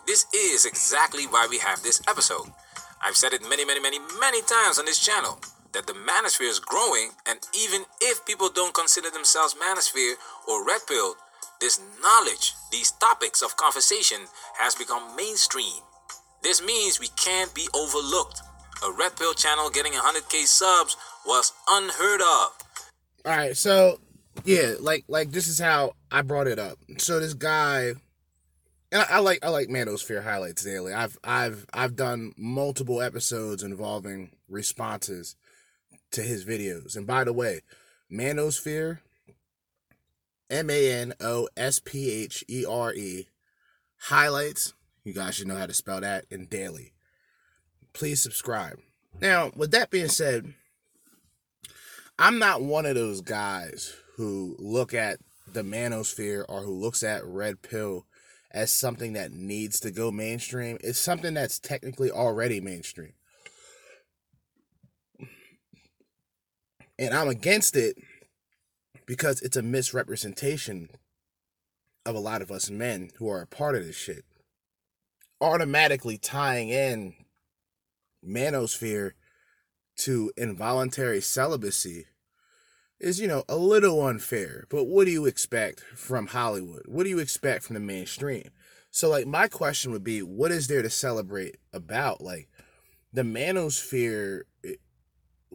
This 0.06 0.26
is 0.34 0.66
exactly 0.66 1.24
why 1.24 1.46
we 1.48 1.58
have 1.58 1.82
this 1.82 2.02
episode. 2.08 2.52
I've 3.02 3.16
said 3.16 3.32
it 3.32 3.40
many, 3.48 3.64
many, 3.64 3.80
many, 3.80 3.98
many 4.20 4.42
times 4.42 4.78
on 4.78 4.84
this 4.84 4.98
channel 4.98 5.38
that 5.74 5.86
the 5.86 5.92
manosphere 5.92 6.48
is 6.48 6.60
growing, 6.60 7.10
and 7.28 7.38
even 7.54 7.82
if 8.00 8.24
people 8.24 8.48
don't 8.48 8.74
consider 8.74 9.10
themselves 9.10 9.54
manosphere 9.54 10.14
or 10.48 10.66
red 10.66 10.80
pill, 10.88 11.14
this 11.60 11.80
knowledge, 12.02 12.54
these 12.72 12.92
topics 12.92 13.42
of 13.42 13.56
conversation 13.56 14.18
has 14.58 14.74
become 14.74 15.16
mainstream. 15.16 15.82
This 16.42 16.62
means 16.64 17.00
we 17.00 17.08
can't 17.16 17.54
be 17.54 17.68
overlooked. 17.74 18.40
A 18.86 18.92
red 18.92 19.16
pill 19.16 19.34
channel 19.34 19.70
getting 19.70 19.92
100k 19.92 20.46
subs 20.46 20.96
was 21.26 21.52
unheard 21.70 22.20
of. 22.20 22.52
All 23.26 23.36
right, 23.36 23.56
so 23.56 23.98
yeah, 24.44 24.74
like 24.80 25.04
like 25.08 25.30
this 25.30 25.48
is 25.48 25.58
how 25.58 25.94
I 26.10 26.22
brought 26.22 26.46
it 26.46 26.58
up. 26.58 26.78
So 26.98 27.18
this 27.18 27.34
guy, 27.34 27.94
and 28.92 29.02
I, 29.02 29.06
I 29.10 29.18
like 29.20 29.38
I 29.42 29.48
like 29.48 29.68
Manosphere 29.68 30.22
highlights 30.22 30.62
daily. 30.62 30.92
I've 30.92 31.16
I've 31.24 31.64
I've 31.72 31.96
done 31.96 32.34
multiple 32.36 33.00
episodes 33.00 33.62
involving 33.62 34.30
responses 34.48 35.36
to 36.14 36.22
his 36.22 36.44
videos. 36.44 36.96
And 36.96 37.06
by 37.06 37.24
the 37.24 37.32
way, 37.32 37.60
Manosphere, 38.10 38.98
M 40.50 40.70
A 40.70 40.92
N 40.92 41.14
O 41.20 41.48
S 41.56 41.78
P 41.78 42.10
H 42.10 42.44
E 42.48 42.64
R 42.68 42.92
E, 42.94 43.28
highlights. 43.98 44.74
You 45.04 45.12
guys 45.12 45.34
should 45.34 45.48
know 45.48 45.56
how 45.56 45.66
to 45.66 45.74
spell 45.74 46.00
that. 46.00 46.24
And 46.30 46.48
daily. 46.48 46.92
Please 47.92 48.22
subscribe. 48.22 48.78
Now, 49.20 49.52
with 49.54 49.70
that 49.72 49.90
being 49.90 50.08
said, 50.08 50.54
I'm 52.18 52.38
not 52.38 52.62
one 52.62 52.86
of 52.86 52.94
those 52.94 53.20
guys 53.20 53.94
who 54.16 54.56
look 54.58 54.94
at 54.94 55.18
the 55.52 55.62
manosphere 55.62 56.44
or 56.48 56.62
who 56.62 56.72
looks 56.72 57.02
at 57.02 57.24
red 57.24 57.62
pill 57.62 58.06
as 58.50 58.72
something 58.72 59.12
that 59.14 59.32
needs 59.32 59.80
to 59.80 59.90
go 59.90 60.10
mainstream. 60.10 60.78
It's 60.80 60.98
something 60.98 61.34
that's 61.34 61.58
technically 61.58 62.10
already 62.10 62.60
mainstream. 62.60 63.12
And 66.98 67.14
I'm 67.14 67.28
against 67.28 67.76
it 67.76 67.96
because 69.06 69.42
it's 69.42 69.56
a 69.56 69.62
misrepresentation 69.62 70.90
of 72.06 72.14
a 72.14 72.20
lot 72.20 72.42
of 72.42 72.50
us 72.50 72.70
men 72.70 73.10
who 73.16 73.28
are 73.28 73.42
a 73.42 73.46
part 73.46 73.74
of 73.74 73.84
this 73.84 73.96
shit. 73.96 74.24
Automatically 75.40 76.16
tying 76.16 76.68
in 76.68 77.14
manosphere 78.26 79.12
to 79.96 80.32
involuntary 80.36 81.20
celibacy 81.20 82.06
is, 83.00 83.20
you 83.20 83.26
know, 83.26 83.44
a 83.48 83.56
little 83.56 84.06
unfair. 84.06 84.66
But 84.70 84.84
what 84.84 85.04
do 85.04 85.10
you 85.10 85.26
expect 85.26 85.80
from 85.80 86.28
Hollywood? 86.28 86.84
What 86.86 87.04
do 87.04 87.10
you 87.10 87.18
expect 87.18 87.64
from 87.64 87.74
the 87.74 87.80
mainstream? 87.80 88.50
So, 88.90 89.10
like, 89.10 89.26
my 89.26 89.48
question 89.48 89.92
would 89.92 90.04
be 90.04 90.22
what 90.22 90.52
is 90.52 90.68
there 90.68 90.82
to 90.82 90.90
celebrate 90.90 91.56
about? 91.72 92.20
Like, 92.20 92.48
the 93.12 93.22
manosphere 93.22 94.42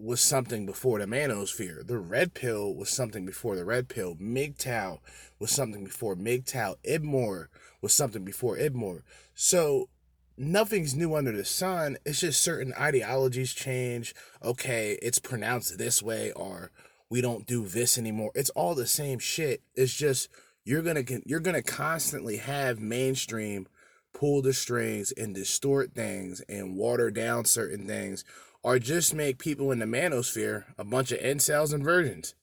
was 0.02 0.22
something 0.22 0.66
before 0.66 1.00
the 1.00 1.06
manosphere. 1.06 1.86
The 1.86 1.98
red 1.98 2.34
pill 2.34 2.74
was 2.74 2.90
something 2.90 3.26
before 3.26 3.56
the 3.56 3.66
red 3.66 3.90
pill. 3.90 4.16
MGTOW 4.16 5.00
was 5.40 5.52
something 5.52 5.84
before 5.84 6.16
MGTOW. 6.16 6.76
Ibmore 6.84 7.48
was 7.82 7.94
something 7.94 8.24
before 8.24 8.58
Ibmore. 8.58 9.02
So 9.34 9.90
nothing's 10.38 10.96
new 10.96 11.16
under 11.16 11.32
the 11.32 11.46
sun. 11.46 11.98
It's 12.06 12.22
just 12.22 12.42
certain 12.42 12.74
ideologies 12.74 13.54
change. 13.54 14.16
Okay, 14.44 14.98
it's 15.02 15.20
pronounced 15.20 15.78
this 15.78 16.02
way, 16.02 16.32
or 16.32 16.72
we 17.10 17.22
don't 17.22 17.46
do 17.46 17.66
this 17.66 17.98
anymore. 17.98 18.32
It's 18.36 18.50
all 18.52 18.76
the 18.76 18.88
same 18.88 19.20
shit. 19.20 19.62
It's 19.76 19.94
just 19.94 20.30
you're 20.64 20.82
gonna 20.82 21.04
you're 21.26 21.40
gonna 21.40 21.64
constantly 21.64 22.38
have 22.38 22.80
mainstream 22.80 23.68
pull 24.14 24.42
the 24.42 24.54
strings 24.54 25.12
and 25.12 25.36
distort 25.36 25.94
things 25.94 26.42
and 26.50 26.76
water 26.76 27.12
down 27.12 27.46
certain 27.46 27.88
things 27.88 28.24
or 28.64 28.80
just 28.80 29.14
make 29.14 29.38
people 29.38 29.72
in 29.72 29.80
the 29.80 29.86
manosphere 29.86 30.66
a 30.78 30.84
bunch 30.84 31.12
of 31.12 31.20
incels 31.20 31.74
and 31.74 31.84
virgins. 31.84 32.36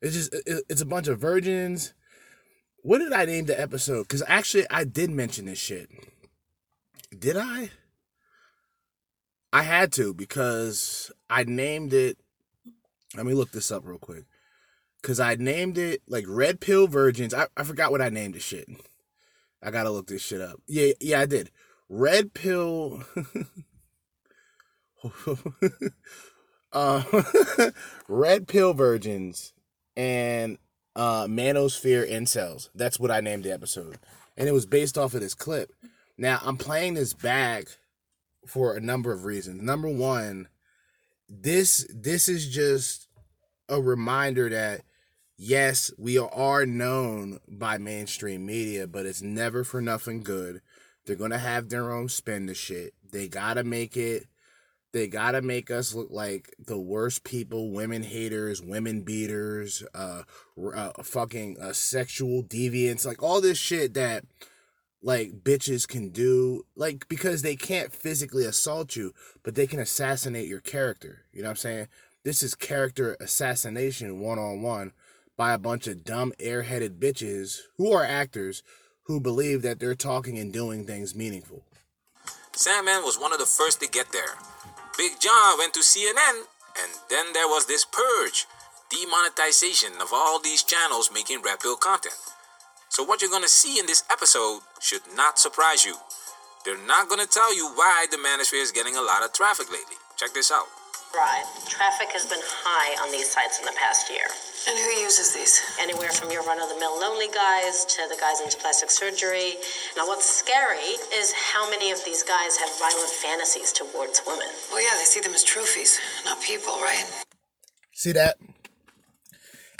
It's 0.00 0.14
just 0.14 0.34
it's 0.46 0.80
a 0.80 0.86
bunch 0.86 1.08
of 1.08 1.18
virgins. 1.18 1.92
What 2.82 2.98
did 2.98 3.12
I 3.12 3.26
name 3.26 3.44
the 3.44 3.60
episode? 3.60 4.04
Because 4.04 4.22
actually, 4.26 4.66
I 4.70 4.84
did 4.84 5.10
mention 5.10 5.44
this 5.44 5.58
shit. 5.58 5.90
Did 7.16 7.36
I? 7.36 7.70
I 9.52 9.62
had 9.62 9.92
to 9.94 10.14
because 10.14 11.10
I 11.28 11.44
named 11.44 11.92
it. 11.92 12.16
Let 13.16 13.26
me 13.26 13.34
look 13.34 13.50
this 13.50 13.70
up 13.70 13.82
real 13.84 13.98
quick. 13.98 14.24
Because 15.02 15.20
I 15.20 15.34
named 15.34 15.76
it 15.76 16.02
like 16.06 16.24
Red 16.28 16.60
Pill 16.60 16.86
Virgins. 16.86 17.34
I, 17.34 17.48
I 17.56 17.64
forgot 17.64 17.90
what 17.90 18.02
I 18.02 18.08
named 18.08 18.34
the 18.34 18.40
shit. 18.40 18.68
I 19.62 19.70
gotta 19.70 19.90
look 19.90 20.06
this 20.06 20.22
shit 20.22 20.40
up. 20.40 20.60
Yeah, 20.66 20.92
yeah, 21.00 21.20
I 21.20 21.26
did. 21.26 21.50
Red 21.88 22.32
Pill. 22.32 23.02
uh, 26.72 27.02
red 28.08 28.48
pill 28.48 28.74
virgins 28.74 29.52
and 29.96 30.58
uh, 30.96 31.26
manosphere 31.26 32.08
incels. 32.10 32.70
That's 32.74 32.98
what 32.98 33.10
I 33.10 33.20
named 33.20 33.44
the 33.44 33.52
episode, 33.52 33.98
and 34.36 34.48
it 34.48 34.52
was 34.52 34.66
based 34.66 34.98
off 34.98 35.14
of 35.14 35.20
this 35.20 35.34
clip. 35.34 35.72
Now 36.18 36.40
I'm 36.44 36.56
playing 36.56 36.94
this 36.94 37.14
back 37.14 37.66
for 38.46 38.74
a 38.74 38.80
number 38.80 39.12
of 39.12 39.24
reasons. 39.24 39.62
Number 39.62 39.88
one, 39.88 40.48
this 41.28 41.86
this 41.94 42.28
is 42.28 42.48
just 42.48 43.08
a 43.68 43.80
reminder 43.80 44.48
that 44.50 44.82
yes, 45.36 45.90
we 45.96 46.18
are 46.18 46.66
known 46.66 47.40
by 47.48 47.78
mainstream 47.78 48.44
media, 48.44 48.86
but 48.86 49.06
it's 49.06 49.22
never 49.22 49.64
for 49.64 49.80
nothing 49.80 50.22
good. 50.22 50.60
They're 51.06 51.16
gonna 51.16 51.38
have 51.38 51.68
their 51.68 51.90
own 51.90 52.08
spin 52.08 52.46
to 52.48 52.54
shit. 52.54 52.92
They 53.10 53.28
gotta 53.28 53.64
make 53.64 53.96
it. 53.96 54.26
They 54.92 55.06
gotta 55.06 55.40
make 55.40 55.70
us 55.70 55.94
look 55.94 56.08
like 56.10 56.54
the 56.58 56.78
worst 56.78 57.22
people, 57.22 57.70
women 57.70 58.02
haters, 58.02 58.60
women 58.60 59.02
beaters, 59.02 59.84
uh, 59.94 60.22
uh 60.74 60.90
fucking 61.02 61.58
uh, 61.60 61.72
sexual 61.72 62.42
deviants, 62.42 63.06
like 63.06 63.22
all 63.22 63.40
this 63.40 63.58
shit 63.58 63.94
that 63.94 64.24
like 65.02 65.42
bitches 65.42 65.88
can 65.88 66.10
do 66.10 66.64
like 66.76 67.08
because 67.08 67.42
they 67.42 67.56
can't 67.56 67.92
physically 67.92 68.44
assault 68.44 68.96
you 68.96 69.12
but 69.42 69.54
they 69.54 69.66
can 69.66 69.78
assassinate 69.78 70.46
your 70.46 70.60
character 70.60 71.24
you 71.32 71.40
know 71.40 71.48
what 71.48 71.52
i'm 71.52 71.56
saying 71.56 71.88
this 72.22 72.42
is 72.42 72.54
character 72.54 73.16
assassination 73.18 74.20
one-on-one 74.20 74.92
by 75.38 75.54
a 75.54 75.58
bunch 75.58 75.86
of 75.86 76.04
dumb 76.04 76.34
airheaded 76.38 76.98
bitches 76.98 77.60
who 77.78 77.90
are 77.90 78.04
actors 78.04 78.62
who 79.04 79.18
believe 79.18 79.62
that 79.62 79.80
they're 79.80 79.94
talking 79.94 80.38
and 80.38 80.52
doing 80.52 80.84
things 80.84 81.14
meaningful 81.14 81.64
Sandman 82.60 83.04
was 83.04 83.18
one 83.18 83.32
of 83.32 83.38
the 83.38 83.46
first 83.46 83.80
to 83.80 83.88
get 83.88 84.12
there. 84.12 84.36
Big 85.00 85.18
John 85.18 85.56
went 85.56 85.72
to 85.72 85.80
CNN, 85.80 86.44
and 86.76 86.92
then 87.08 87.32
there 87.32 87.48
was 87.48 87.64
this 87.64 87.86
purge 87.86 88.44
demonetization 88.90 89.92
of 89.98 90.08
all 90.12 90.38
these 90.38 90.62
channels 90.62 91.08
making 91.10 91.40
Red 91.40 91.60
Pill 91.60 91.76
content. 91.76 92.20
So, 92.90 93.02
what 93.02 93.22
you're 93.22 93.30
gonna 93.30 93.48
see 93.48 93.78
in 93.80 93.86
this 93.86 94.04
episode 94.12 94.60
should 94.78 95.00
not 95.16 95.38
surprise 95.38 95.86
you. 95.86 95.96
They're 96.66 96.86
not 96.86 97.08
gonna 97.08 97.24
tell 97.24 97.56
you 97.56 97.66
why 97.68 98.08
the 98.10 98.18
manosphere 98.18 98.60
is 98.60 98.72
getting 98.72 98.94
a 98.94 99.00
lot 99.00 99.24
of 99.24 99.32
traffic 99.32 99.72
lately. 99.72 99.96
Check 100.18 100.34
this 100.34 100.52
out. 100.52 100.68
Right. 101.14 101.42
Traffic 101.68 102.08
has 102.14 102.24
been 102.26 102.38
high 102.42 102.94
on 103.02 103.10
these 103.10 103.30
sites 103.30 103.58
in 103.58 103.64
the 103.66 103.74
past 103.76 104.08
year. 104.08 104.24
And 104.68 104.78
who 104.78 105.02
uses 105.02 105.34
these? 105.34 105.60
Anywhere 105.80 106.10
from 106.12 106.30
your 106.30 106.42
run 106.44 106.60
of 106.62 106.68
the 106.68 106.76
mill 106.78 106.98
lonely 107.00 107.26
guys 107.34 107.84
to 107.86 108.06
the 108.08 108.16
guys 108.20 108.40
into 108.40 108.56
plastic 108.58 108.90
surgery. 108.90 109.54
Now, 109.96 110.06
what's 110.06 110.24
scary 110.28 110.94
is 111.12 111.32
how 111.32 111.68
many 111.68 111.90
of 111.90 111.98
these 112.04 112.22
guys 112.22 112.56
have 112.58 112.70
violent 112.78 113.10
fantasies 113.10 113.72
towards 113.72 114.22
women. 114.26 114.46
Well, 114.70 114.82
yeah, 114.82 114.96
they 114.98 115.04
see 115.04 115.20
them 115.20 115.34
as 115.34 115.42
trophies, 115.42 115.98
not 116.24 116.40
people, 116.42 116.74
right? 116.78 117.04
See 117.92 118.12
that? 118.12 118.36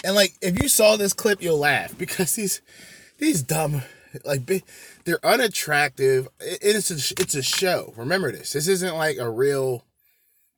And 0.02 0.16
like, 0.16 0.34
if 0.42 0.60
you 0.60 0.68
saw 0.68 0.96
this 0.96 1.12
clip, 1.12 1.40
you'll 1.42 1.58
laugh 1.58 1.96
because 1.98 2.34
these 2.34 2.60
these 3.18 3.42
dumb, 3.42 3.82
like, 4.24 4.46
they're 5.04 5.24
unattractive. 5.24 6.26
It- 6.40 6.58
It's 6.62 6.90
a 6.90 7.14
it's 7.22 7.34
a 7.36 7.42
show. 7.42 7.94
Remember 7.96 8.32
this. 8.32 8.52
This 8.52 8.66
isn't 8.66 8.96
like 8.96 9.18
a 9.18 9.30
real. 9.30 9.84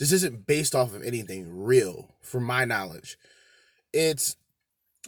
This 0.03 0.11
isn't 0.11 0.49
based 0.49 0.75
off 0.75 0.97
of 0.97 1.05
anything 1.05 1.63
real, 1.63 2.09
from 2.21 2.43
my 2.43 2.65
knowledge. 2.65 3.17
It's 3.93 4.35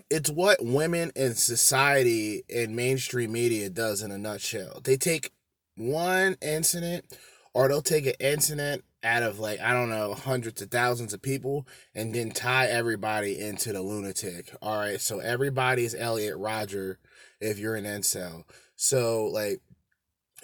it's 0.08 0.30
what 0.30 0.64
women 0.64 1.10
in 1.16 1.34
society 1.34 2.44
and 2.48 2.76
mainstream 2.76 3.32
media 3.32 3.70
does 3.70 4.02
in 4.02 4.12
a 4.12 4.18
nutshell. 4.18 4.80
They 4.84 4.96
take 4.96 5.32
one 5.76 6.36
incident 6.40 7.06
or 7.54 7.66
they'll 7.66 7.82
take 7.82 8.06
an 8.06 8.14
incident 8.20 8.84
out 9.02 9.24
of 9.24 9.40
like 9.40 9.60
I 9.60 9.72
don't 9.72 9.90
know 9.90 10.14
hundreds 10.14 10.62
of 10.62 10.70
thousands 10.70 11.12
of 11.12 11.20
people 11.20 11.66
and 11.92 12.14
then 12.14 12.30
tie 12.30 12.66
everybody 12.66 13.40
into 13.40 13.72
the 13.72 13.82
lunatic. 13.82 14.54
All 14.62 14.78
right, 14.78 15.00
so 15.00 15.18
everybody's 15.18 15.96
Elliot 15.96 16.36
Rodger 16.36 17.00
if 17.40 17.58
you're 17.58 17.74
an 17.74 17.84
incel. 17.84 18.44
So 18.76 19.26
like 19.26 19.60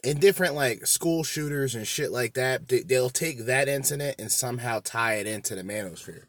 in 0.04 0.18
different 0.18 0.54
like 0.54 0.86
school 0.86 1.24
shooters 1.24 1.74
and 1.74 1.86
shit 1.86 2.10
like 2.10 2.34
that, 2.34 2.68
they, 2.68 2.80
they'll 2.80 3.10
take 3.10 3.46
that 3.46 3.68
incident 3.68 4.16
and 4.18 4.30
somehow 4.30 4.80
tie 4.82 5.14
it 5.14 5.26
into 5.26 5.54
the 5.54 5.62
manosphere. 5.62 6.24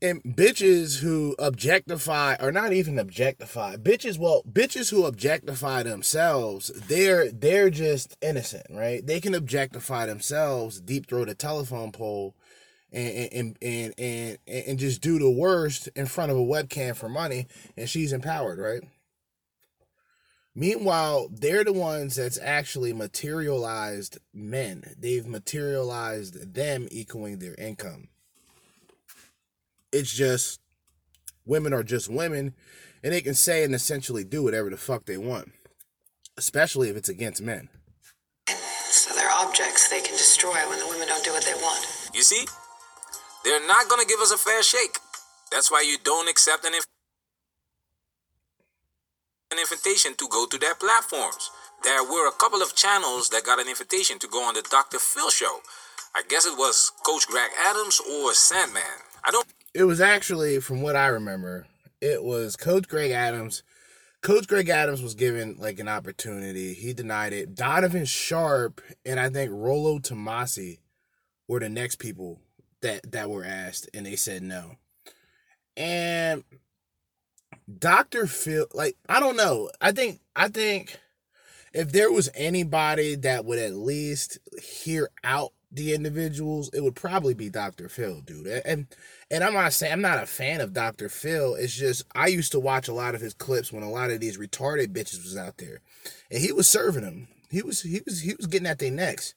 And 0.00 0.22
bitches 0.22 1.00
who 1.00 1.34
objectify, 1.40 2.36
or 2.40 2.52
not 2.52 2.72
even 2.72 3.00
objectify, 3.00 3.76
bitches, 3.76 4.16
well, 4.16 4.44
bitches 4.44 4.90
who 4.90 5.04
objectify 5.04 5.82
themselves, 5.82 6.68
they're 6.68 7.32
they're 7.32 7.68
just 7.68 8.16
innocent, 8.22 8.66
right? 8.70 9.04
They 9.04 9.20
can 9.20 9.34
objectify 9.34 10.06
themselves, 10.06 10.80
deep 10.80 11.08
throat 11.08 11.28
a 11.28 11.34
telephone 11.34 11.90
pole, 11.90 12.36
and 12.92 13.28
and 13.32 13.58
and 13.60 13.94
and 13.98 14.38
and, 14.46 14.64
and 14.68 14.78
just 14.78 15.00
do 15.00 15.18
the 15.18 15.30
worst 15.30 15.88
in 15.96 16.06
front 16.06 16.30
of 16.30 16.36
a 16.36 16.42
webcam 16.42 16.94
for 16.94 17.08
money, 17.08 17.48
and 17.76 17.88
she's 17.88 18.12
empowered, 18.12 18.60
right? 18.60 18.82
Meanwhile, 20.58 21.28
they're 21.30 21.62
the 21.62 21.72
ones 21.72 22.16
that's 22.16 22.36
actually 22.42 22.92
materialized 22.92 24.18
men. 24.34 24.82
They've 24.98 25.24
materialized 25.24 26.52
them 26.52 26.88
equaling 26.90 27.38
their 27.38 27.54
income. 27.54 28.08
It's 29.92 30.12
just 30.12 30.58
women 31.46 31.72
are 31.72 31.84
just 31.84 32.08
women 32.10 32.54
and 33.04 33.12
they 33.12 33.20
can 33.20 33.34
say 33.34 33.62
and 33.62 33.72
essentially 33.72 34.24
do 34.24 34.42
whatever 34.42 34.68
the 34.68 34.76
fuck 34.76 35.04
they 35.04 35.16
want, 35.16 35.52
especially 36.36 36.88
if 36.88 36.96
it's 36.96 37.08
against 37.08 37.40
men. 37.40 37.68
So 38.48 39.14
they're 39.14 39.30
objects 39.30 39.88
they 39.88 40.00
can 40.00 40.14
destroy 40.14 40.58
when 40.68 40.80
the 40.80 40.88
women 40.88 41.06
don't 41.06 41.24
do 41.24 41.30
what 41.30 41.44
they 41.44 41.54
want. 41.54 41.86
You 42.12 42.22
see? 42.22 42.44
They're 43.44 43.64
not 43.68 43.88
gonna 43.88 44.06
give 44.06 44.18
us 44.18 44.32
a 44.32 44.36
fair 44.36 44.64
shake. 44.64 44.98
That's 45.52 45.70
why 45.70 45.84
you 45.86 45.98
don't 46.02 46.28
accept 46.28 46.64
an, 46.64 46.74
inf- 46.74 46.86
an 49.50 49.58
invitation 49.58 50.14
to 50.16 50.28
go 50.28 50.46
to 50.46 50.58
their 50.58 50.74
platforms. 50.74 51.50
There 51.82 52.02
were 52.02 52.28
a 52.28 52.32
couple 52.32 52.60
of 52.60 52.74
channels 52.74 53.28
that 53.30 53.44
got 53.44 53.60
an 53.60 53.68
invitation 53.68 54.18
to 54.18 54.28
go 54.28 54.42
on 54.42 54.54
the 54.54 54.66
Dr. 54.68 54.98
Phil 54.98 55.30
show. 55.30 55.60
I 56.14 56.22
guess 56.28 56.44
it 56.46 56.58
was 56.58 56.92
Coach 57.06 57.26
Greg 57.26 57.50
Adams 57.66 58.00
or 58.00 58.34
Sandman. 58.34 58.82
I 59.24 59.30
don't 59.30 59.46
It 59.74 59.84
was 59.84 60.00
actually, 60.00 60.60
from 60.60 60.82
what 60.82 60.96
I 60.96 61.06
remember, 61.06 61.66
it 62.00 62.22
was 62.22 62.56
Coach 62.56 62.88
Greg 62.88 63.10
Adams. 63.10 63.62
Coach 64.20 64.48
Greg 64.48 64.68
Adams 64.68 65.00
was 65.00 65.14
given 65.14 65.56
like 65.58 65.78
an 65.78 65.88
opportunity. 65.88 66.74
He 66.74 66.92
denied 66.92 67.32
it. 67.32 67.54
Donovan 67.54 68.04
Sharpe 68.04 68.82
and 69.06 69.20
I 69.20 69.30
think 69.30 69.52
Rollo 69.54 69.98
Tomassi 69.98 70.78
were 71.46 71.60
the 71.60 71.68
next 71.68 71.96
people 71.96 72.40
that 72.82 73.12
that 73.12 73.30
were 73.30 73.44
asked, 73.44 73.88
and 73.94 74.04
they 74.04 74.16
said 74.16 74.42
no. 74.42 74.72
And 75.76 76.42
Dr. 77.76 78.26
Phil, 78.26 78.66
like, 78.72 78.96
I 79.08 79.20
don't 79.20 79.36
know. 79.36 79.70
I 79.80 79.92
think 79.92 80.20
I 80.34 80.48
think 80.48 80.98
if 81.72 81.92
there 81.92 82.10
was 82.10 82.30
anybody 82.34 83.14
that 83.16 83.44
would 83.44 83.58
at 83.58 83.74
least 83.74 84.38
hear 84.62 85.10
out 85.22 85.52
the 85.70 85.94
individuals, 85.94 86.70
it 86.72 86.82
would 86.82 86.94
probably 86.94 87.34
be 87.34 87.50
Dr. 87.50 87.88
Phil, 87.88 88.22
dude. 88.22 88.46
And 88.64 88.86
and 89.30 89.44
I'm 89.44 89.52
not 89.52 89.74
saying 89.74 89.92
I'm 89.92 90.00
not 90.00 90.22
a 90.22 90.26
fan 90.26 90.60
of 90.60 90.72
Dr. 90.72 91.08
Phil. 91.08 91.54
It's 91.54 91.76
just 91.76 92.04
I 92.14 92.28
used 92.28 92.52
to 92.52 92.60
watch 92.60 92.88
a 92.88 92.94
lot 92.94 93.14
of 93.14 93.20
his 93.20 93.34
clips 93.34 93.72
when 93.72 93.82
a 93.82 93.90
lot 93.90 94.10
of 94.10 94.20
these 94.20 94.38
retarded 94.38 94.88
bitches 94.88 95.22
was 95.22 95.36
out 95.36 95.58
there. 95.58 95.80
And 96.30 96.40
he 96.40 96.52
was 96.52 96.68
serving 96.68 97.02
them. 97.02 97.28
He 97.50 97.62
was 97.62 97.82
he 97.82 98.00
was 98.06 98.22
he 98.22 98.34
was 98.34 98.46
getting 98.46 98.66
at 98.66 98.78
their 98.78 98.90
necks. 98.90 99.34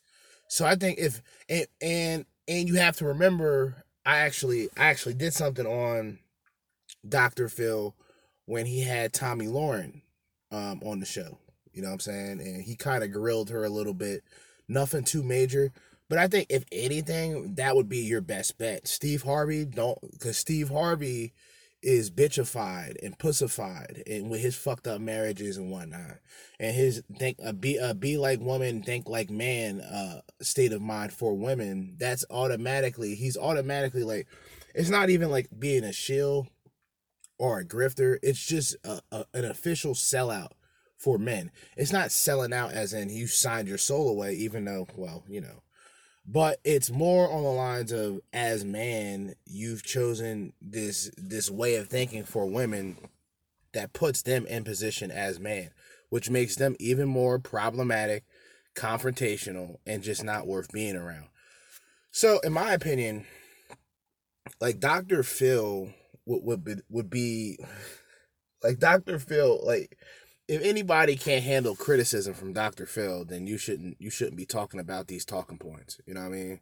So 0.48 0.66
I 0.66 0.76
think 0.76 1.00
if 1.00 1.22
and 1.50 1.68
and 1.82 2.26
and 2.48 2.68
you 2.68 2.76
have 2.76 2.96
to 2.98 3.06
remember 3.06 3.84
I 4.06 4.18
actually 4.18 4.70
I 4.78 4.86
actually 4.86 5.16
did 5.16 5.34
something 5.34 5.66
on 5.66 6.20
Dr. 7.08 7.50
Phil 7.50 7.94
when 8.52 8.66
he 8.66 8.82
had 8.82 9.14
Tomi 9.14 9.46
Lahren 9.46 10.02
um, 10.52 10.82
on 10.84 11.00
the 11.00 11.06
show. 11.06 11.38
You 11.72 11.82
know 11.82 11.88
what 11.88 11.94
I'm 11.94 12.00
saying? 12.02 12.42
And 12.42 12.62
he 12.62 12.76
kind 12.76 13.02
of 13.02 13.14
grilled 13.14 13.50
her 13.50 13.64
a 13.64 13.70
little 13.70 13.94
bit. 13.94 14.26
Nothing 14.68 15.06
too 15.06 15.24
major. 15.24 15.72
But 16.10 16.20
I 16.20 16.28
think 16.28 16.48
if 16.50 16.66
anything, 16.70 17.56
that 17.56 17.78
would 17.78 17.88
be 17.88 18.00
your 18.00 18.20
best 18.20 18.58
bet. 18.58 18.90
Steve 18.90 19.24
Harvey, 19.24 19.64
don't 19.64 19.98
because 20.12 20.36
Steve 20.36 20.68
Harvey 20.68 21.32
is 21.82 22.12
bitchified 22.12 23.02
and 23.02 23.18
pussified 23.18 24.04
and 24.06 24.30
with 24.30 24.42
his 24.42 24.58
fucked 24.58 24.86
up 24.86 25.00
marriages 25.00 25.56
and 25.56 25.72
whatnot. 25.72 26.18
And 26.60 26.76
his 26.76 27.04
think 27.18 27.38
a 27.42 27.54
be 27.54 27.78
a 27.78 27.94
be 27.94 28.18
like 28.18 28.42
woman, 28.42 28.84
think 28.84 29.08
like 29.08 29.30
man 29.30 29.80
uh 29.80 30.20
state 30.42 30.74
of 30.74 30.82
mind 30.82 31.14
for 31.14 31.38
women, 31.38 31.96
that's 31.98 32.26
automatically 32.30 33.16
he's 33.16 33.38
automatically 33.38 34.04
like 34.04 34.28
it's 34.76 34.90
not 34.90 35.10
even 35.10 35.32
like 35.32 35.48
being 35.58 35.86
a 35.86 35.94
shill 35.94 36.50
or 37.42 37.58
a 37.60 37.66
grifter. 37.66 38.20
It's 38.22 38.46
just 38.46 38.76
a, 38.84 39.02
a, 39.12 39.26
an 39.34 39.46
official 39.46 39.96
sellout 39.96 40.52
for 40.96 41.18
men. 41.18 41.50
It's 41.76 41.92
not 41.92 42.12
selling 42.12 42.54
out 42.54 42.72
as 42.72 42.94
in 42.94 43.10
you 43.10 43.26
signed 43.26 43.68
your 43.68 43.80
soul 43.80 44.08
away, 44.10 44.36
even 44.36 44.64
though, 44.64 44.88
well, 44.96 45.24
you 45.28 45.42
know. 45.42 45.64
But 46.24 46.60
it's 46.64 46.92
more 46.92 47.32
on 47.32 47.42
the 47.42 47.50
lines 47.50 47.92
of 47.92 48.22
as 48.32 48.64
man, 48.64 49.34
you've 49.48 49.84
chosen 49.84 50.54
this 50.62 51.10
this 51.18 51.50
way 51.50 51.76
of 51.76 51.88
thinking 51.90 52.26
for 52.26 52.46
women 52.46 52.96
that 53.74 53.94
puts 53.94 54.22
them 54.22 54.46
in 54.46 54.64
position 54.64 55.10
as 55.10 55.40
man, 55.40 55.72
which 56.10 56.30
makes 56.30 56.58
them 56.58 56.76
even 56.80 57.10
more 57.10 57.40
problematic, 57.40 58.24
confrontational, 58.76 59.78
and 59.88 60.04
just 60.04 60.24
not 60.24 60.46
worth 60.46 60.72
being 60.72 60.96
around. 60.96 61.26
So, 62.12 62.40
in 62.44 62.54
my 62.54 62.74
opinion, 62.74 63.26
like 64.60 64.80
Dr. 64.80 65.24
Phil 65.24 65.92
would 66.32 66.44
would 66.44 66.64
be, 66.64 66.76
would 66.90 67.10
be 67.10 67.58
like 68.64 68.80
Dr. 68.80 69.20
Phil 69.20 69.60
like 69.64 69.98
if 70.48 70.62
anybody 70.64 71.16
can't 71.16 71.44
handle 71.44 71.76
criticism 71.76 72.34
from 72.34 72.52
Dr. 72.54 72.86
Phil, 72.86 73.24
then 73.26 73.48
you 73.48 73.58
shouldn't 73.58 73.98
you 74.00 74.10
shouldn't 74.10 74.38
be 74.38 74.46
talking 74.46 74.80
about 74.80 75.08
these 75.08 75.26
talking 75.26 75.58
points. 75.58 76.00
You 76.06 76.14
know 76.14 76.22
what 76.22 76.28
I 76.28 76.38
mean? 76.38 76.60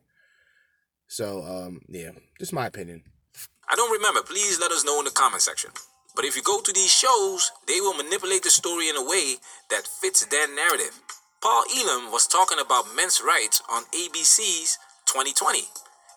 So 1.08 1.44
um 1.44 1.82
yeah, 1.88 2.12
just 2.40 2.54
my 2.54 2.68
opinion. 2.68 3.04
I 3.70 3.76
don't 3.76 3.92
remember. 3.92 4.22
Please 4.24 4.60
let 4.60 4.72
us 4.72 4.84
know 4.84 5.00
in 5.00 5.06
the 5.06 5.12
comment 5.12 5.42
section. 5.42 5.72
But 6.16 6.26
if 6.26 6.36
you 6.36 6.42
go 6.42 6.60
to 6.60 6.74
these 6.74 6.92
shows, 6.92 7.52
they 7.68 7.80
will 7.80 7.94
manipulate 7.94 8.44
the 8.44 8.50
story 8.50 8.90
in 8.90 8.96
a 8.98 9.04
way 9.04 9.36
that 9.70 9.88
fits 9.88 10.26
their 10.26 10.54
narrative. 10.54 11.00
Paul 11.42 11.64
Elam 11.78 12.12
was 12.12 12.28
talking 12.28 12.58
about 12.60 12.96
men's 12.96 13.22
rights 13.26 13.62
on 13.72 13.84
ABC's 13.86 14.78
2020, 15.06 15.62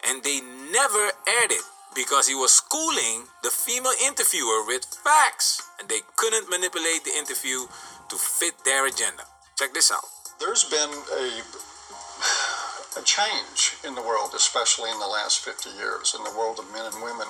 and 0.08 0.24
they 0.24 0.40
never 0.72 1.12
aired 1.28 1.52
it 1.52 1.62
because 1.94 2.28
he 2.28 2.34
was 2.34 2.52
schooling 2.52 3.28
the 3.42 3.50
female 3.50 3.92
interviewer 4.04 4.64
with 4.66 4.84
facts, 4.84 5.62
and 5.78 5.88
they 5.88 6.00
couldn't 6.16 6.48
manipulate 6.48 7.04
the 7.04 7.14
interview 7.16 7.66
to 8.08 8.16
fit 8.16 8.54
their 8.64 8.86
agenda. 8.86 9.24
Check 9.58 9.74
this 9.74 9.90
out. 9.92 10.04
There's 10.40 10.64
been 10.64 10.90
a 10.90 11.42
a 12.96 13.02
change 13.02 13.76
in 13.84 13.94
the 13.94 14.02
world, 14.02 14.32
especially 14.36 14.90
in 14.90 14.98
the 15.00 15.06
last 15.06 15.40
50 15.40 15.70
years, 15.80 16.14
in 16.16 16.24
the 16.24 16.36
world 16.36 16.58
of 16.58 16.70
men 16.72 16.84
and 16.84 17.02
women 17.02 17.26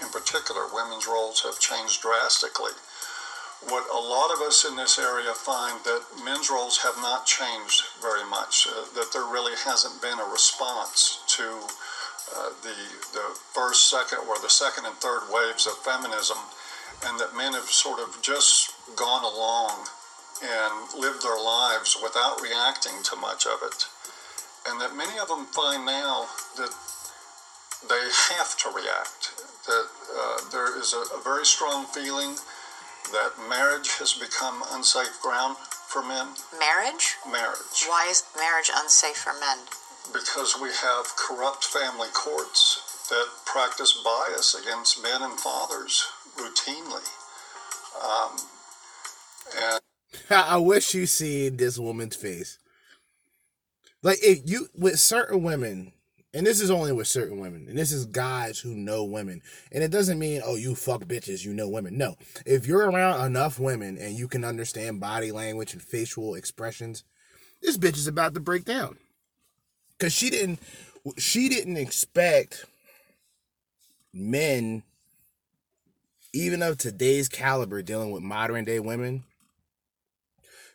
in 0.00 0.08
particular. 0.08 0.66
Women's 0.72 1.06
roles 1.06 1.42
have 1.42 1.58
changed 1.58 2.02
drastically. 2.02 2.72
What 3.66 3.86
a 3.90 3.98
lot 3.98 4.34
of 4.34 4.40
us 4.42 4.64
in 4.64 4.76
this 4.76 4.98
area 4.98 5.34
find 5.34 5.78
that 5.84 6.02
men's 6.24 6.50
roles 6.50 6.78
have 6.82 6.96
not 6.98 7.26
changed 7.26 7.82
very 8.00 8.24
much, 8.28 8.66
uh, 8.66 8.86
that 8.94 9.12
there 9.12 9.26
really 9.26 9.54
hasn't 9.64 10.02
been 10.02 10.18
a 10.18 10.24
response 10.30 11.22
to 11.38 11.62
uh, 12.36 12.50
the, 12.62 12.76
the 13.12 13.26
first, 13.52 13.88
second, 13.90 14.18
or 14.28 14.38
the 14.40 14.50
second 14.50 14.86
and 14.86 14.96
third 14.96 15.28
waves 15.32 15.66
of 15.66 15.74
feminism, 15.78 16.38
and 17.04 17.18
that 17.20 17.36
men 17.36 17.52
have 17.52 17.70
sort 17.70 18.00
of 18.00 18.20
just 18.22 18.72
gone 18.96 19.24
along 19.24 19.86
and 20.42 21.00
lived 21.00 21.22
their 21.22 21.38
lives 21.38 21.96
without 22.02 22.40
reacting 22.40 23.02
to 23.04 23.16
much 23.16 23.46
of 23.46 23.60
it 23.62 23.86
and 24.68 24.80
that 24.80 24.96
many 24.96 25.18
of 25.18 25.28
them 25.28 25.46
find 25.46 25.84
now 25.84 26.26
that 26.56 26.70
they 27.88 28.04
have 28.34 28.56
to 28.58 28.68
react. 28.70 29.34
That 29.66 29.86
uh, 30.14 30.38
there 30.50 30.78
is 30.78 30.92
a, 30.92 31.18
a, 31.18 31.20
very 31.22 31.44
strong 31.44 31.86
feeling 31.86 32.34
that 33.10 33.32
marriage 33.48 33.98
has 33.98 34.12
become 34.12 34.62
unsafe 34.70 35.20
ground 35.22 35.56
for 35.86 36.02
men. 36.02 36.34
Marriage? 36.58 37.16
Marriage. 37.26 37.86
Why 37.86 38.06
is 38.10 38.22
marriage 38.36 38.70
unsafe 38.74 39.16
for 39.16 39.34
men? 39.34 39.66
Because 40.10 40.56
we 40.60 40.68
have 40.68 41.06
corrupt 41.16 41.64
family 41.64 42.08
courts 42.12 43.06
that 43.08 43.26
practice 43.44 44.00
bias 44.04 44.54
against 44.54 45.02
men 45.02 45.22
and 45.22 45.38
fathers 45.38 46.06
routinely. 46.36 47.06
Um, 48.02 48.38
and 49.60 49.80
I 50.30 50.56
wish 50.56 50.94
you 50.94 51.06
see 51.06 51.48
this 51.48 51.78
woman's 51.78 52.16
face. 52.16 52.58
Like 54.02 54.18
if 54.22 54.40
you 54.44 54.68
with 54.74 54.98
certain 54.98 55.42
women, 55.42 55.92
and 56.34 56.46
this 56.46 56.60
is 56.60 56.70
only 56.70 56.92
with 56.92 57.06
certain 57.06 57.38
women, 57.38 57.66
and 57.68 57.78
this 57.78 57.92
is 57.92 58.06
guys 58.06 58.58
who 58.58 58.74
know 58.74 59.04
women, 59.04 59.42
and 59.70 59.84
it 59.84 59.90
doesn't 59.90 60.18
mean 60.18 60.40
oh 60.44 60.56
you 60.56 60.74
fuck 60.74 61.02
bitches, 61.04 61.44
you 61.44 61.54
know 61.54 61.68
women. 61.68 61.96
No, 61.96 62.16
if 62.44 62.66
you're 62.66 62.90
around 62.90 63.24
enough 63.24 63.60
women 63.60 63.98
and 63.98 64.14
you 64.14 64.26
can 64.26 64.44
understand 64.44 65.00
body 65.00 65.30
language 65.30 65.72
and 65.72 65.82
facial 65.82 66.34
expressions, 66.34 67.04
this 67.60 67.78
bitch 67.78 67.96
is 67.96 68.08
about 68.08 68.34
to 68.34 68.40
break 68.40 68.64
down, 68.64 68.96
cause 70.02 70.12
she 70.12 70.30
didn't, 70.30 70.58
she 71.16 71.48
didn't 71.48 71.76
expect 71.76 72.66
men, 74.12 74.82
even 76.32 76.62
of 76.62 76.76
today's 76.76 77.28
caliber, 77.28 77.82
dealing 77.82 78.10
with 78.10 78.22
modern 78.22 78.64
day 78.64 78.80
women, 78.80 79.22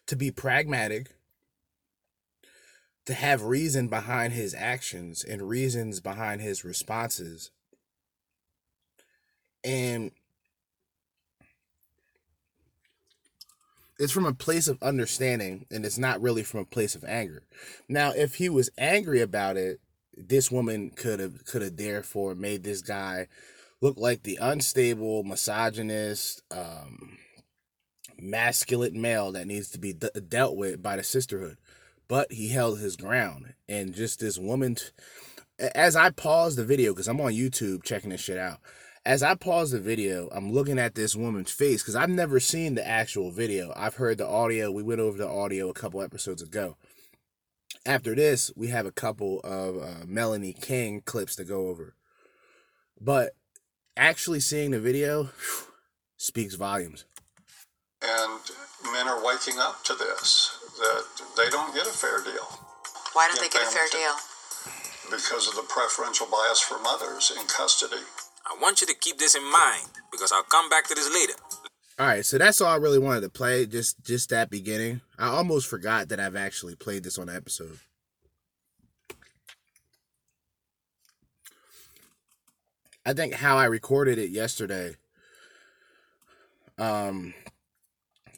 to 0.05 0.15
be 0.15 0.31
pragmatic 0.31 1.11
to 3.05 3.13
have 3.13 3.43
reason 3.43 3.87
behind 3.87 4.33
his 4.33 4.53
actions 4.53 5.23
and 5.23 5.41
reasons 5.49 5.99
behind 5.99 6.41
his 6.41 6.63
responses. 6.63 7.51
And 9.63 10.11
it's 13.99 14.11
from 14.11 14.25
a 14.25 14.33
place 14.33 14.67
of 14.67 14.81
understanding 14.81 15.65
and 15.71 15.85
it's 15.85 15.97
not 15.97 16.21
really 16.21 16.43
from 16.43 16.61
a 16.61 16.65
place 16.65 16.95
of 16.95 17.03
anger. 17.03 17.43
Now, 17.87 18.11
if 18.11 18.35
he 18.35 18.49
was 18.49 18.69
angry 18.77 19.21
about 19.21 19.57
it, 19.57 19.79
this 20.15 20.51
woman 20.51 20.91
could 20.91 21.19
have 21.19 21.45
could 21.45 21.61
have 21.61 21.77
therefore 21.77 22.35
made 22.35 22.63
this 22.63 22.81
guy 22.81 23.27
look 23.81 23.97
like 23.97 24.23
the 24.23 24.37
unstable, 24.41 25.23
misogynist, 25.23 26.41
um, 26.49 27.17
masculine 28.19 28.99
male 28.99 29.31
that 29.33 29.45
needs 29.45 29.69
to 29.69 29.79
be 29.79 29.93
d- 29.93 30.09
dealt 30.27 30.57
with 30.57 30.81
by 30.81 30.95
the 30.95 31.03
sisterhood 31.03 31.57
but 32.07 32.31
he 32.31 32.49
held 32.49 32.79
his 32.79 32.95
ground. 32.95 33.53
And 33.67 33.93
just 33.93 34.19
this 34.19 34.37
woman, 34.37 34.75
t- 34.75 34.83
as 35.59 35.95
I 35.95 36.09
paused 36.09 36.57
the 36.57 36.65
video, 36.65 36.93
because 36.93 37.07
I'm 37.07 37.21
on 37.21 37.33
YouTube 37.33 37.83
checking 37.83 38.11
this 38.11 38.21
shit 38.21 38.37
out, 38.37 38.59
as 39.07 39.23
I 39.23 39.35
pause 39.35 39.71
the 39.71 39.79
video, 39.79 40.27
I'm 40.33 40.51
looking 40.51 40.77
at 40.77 40.93
this 40.93 41.15
woman's 41.15 41.49
face 41.49 41.81
because 41.81 41.95
I've 41.95 42.09
never 42.09 42.41
seen 42.41 42.75
the 42.75 42.85
actual 42.85 43.31
video. 43.31 43.71
I've 43.73 43.95
heard 43.95 44.17
the 44.17 44.27
audio. 44.27 44.69
We 44.69 44.83
went 44.83 44.99
over 44.99 45.17
the 45.17 45.29
audio 45.29 45.69
a 45.69 45.73
couple 45.73 46.01
episodes 46.01 46.41
ago. 46.41 46.75
After 47.85 48.13
this, 48.13 48.51
we 48.57 48.67
have 48.67 48.85
a 48.85 48.91
couple 48.91 49.39
of 49.45 49.77
uh, 49.77 50.05
Melanie 50.05 50.51
King 50.51 51.01
clips 51.05 51.37
to 51.37 51.45
go 51.45 51.69
over. 51.69 51.95
But 52.99 53.31
actually 53.95 54.41
seeing 54.41 54.71
the 54.71 54.79
video 54.81 55.23
whew, 55.23 55.71
speaks 56.17 56.55
volumes. 56.55 57.05
And 58.01 58.41
men 58.91 59.07
are 59.07 59.23
waking 59.25 59.57
up 59.57 59.85
to 59.85 59.93
this 59.93 60.51
that 60.79 61.03
they 61.37 61.49
don't 61.49 61.73
get 61.73 61.87
a 61.87 61.91
fair 61.91 62.21
deal. 62.25 62.43
Why 63.13 63.29
don't 63.31 63.39
they 63.39 63.47
get 63.47 63.65
a 63.65 63.71
fair 63.71 63.87
deal? 63.89 64.15
Because 65.09 65.47
of 65.47 65.55
the 65.55 65.65
preferential 65.69 66.27
bias 66.29 66.59
for 66.59 66.77
mothers 66.81 67.31
in 67.39 67.47
custody. 67.47 68.03
I 68.49 68.61
want 68.61 68.81
you 68.81 68.87
to 68.87 68.95
keep 68.95 69.17
this 69.17 69.35
in 69.35 69.43
mind 69.43 69.89
because 70.11 70.31
I'll 70.31 70.43
come 70.43 70.69
back 70.69 70.87
to 70.87 70.95
this 70.95 71.13
later. 71.13 71.33
All 71.99 72.05
right, 72.05 72.25
so 72.25 72.37
that's 72.37 72.61
all 72.61 72.67
I 72.67 72.77
really 72.77 72.99
wanted 72.99 73.21
to 73.21 73.29
play. 73.29 73.65
Just 73.65 74.03
just 74.03 74.29
that 74.29 74.49
beginning. 74.49 75.01
I 75.17 75.29
almost 75.29 75.67
forgot 75.67 76.09
that 76.09 76.19
I've 76.19 76.35
actually 76.35 76.75
played 76.75 77.03
this 77.03 77.17
on 77.17 77.27
the 77.27 77.35
episode. 77.35 77.79
I 83.05 83.13
think 83.13 83.33
how 83.33 83.57
I 83.57 83.65
recorded 83.65 84.19
it 84.19 84.29
yesterday. 84.29 84.95
Um, 86.77 87.33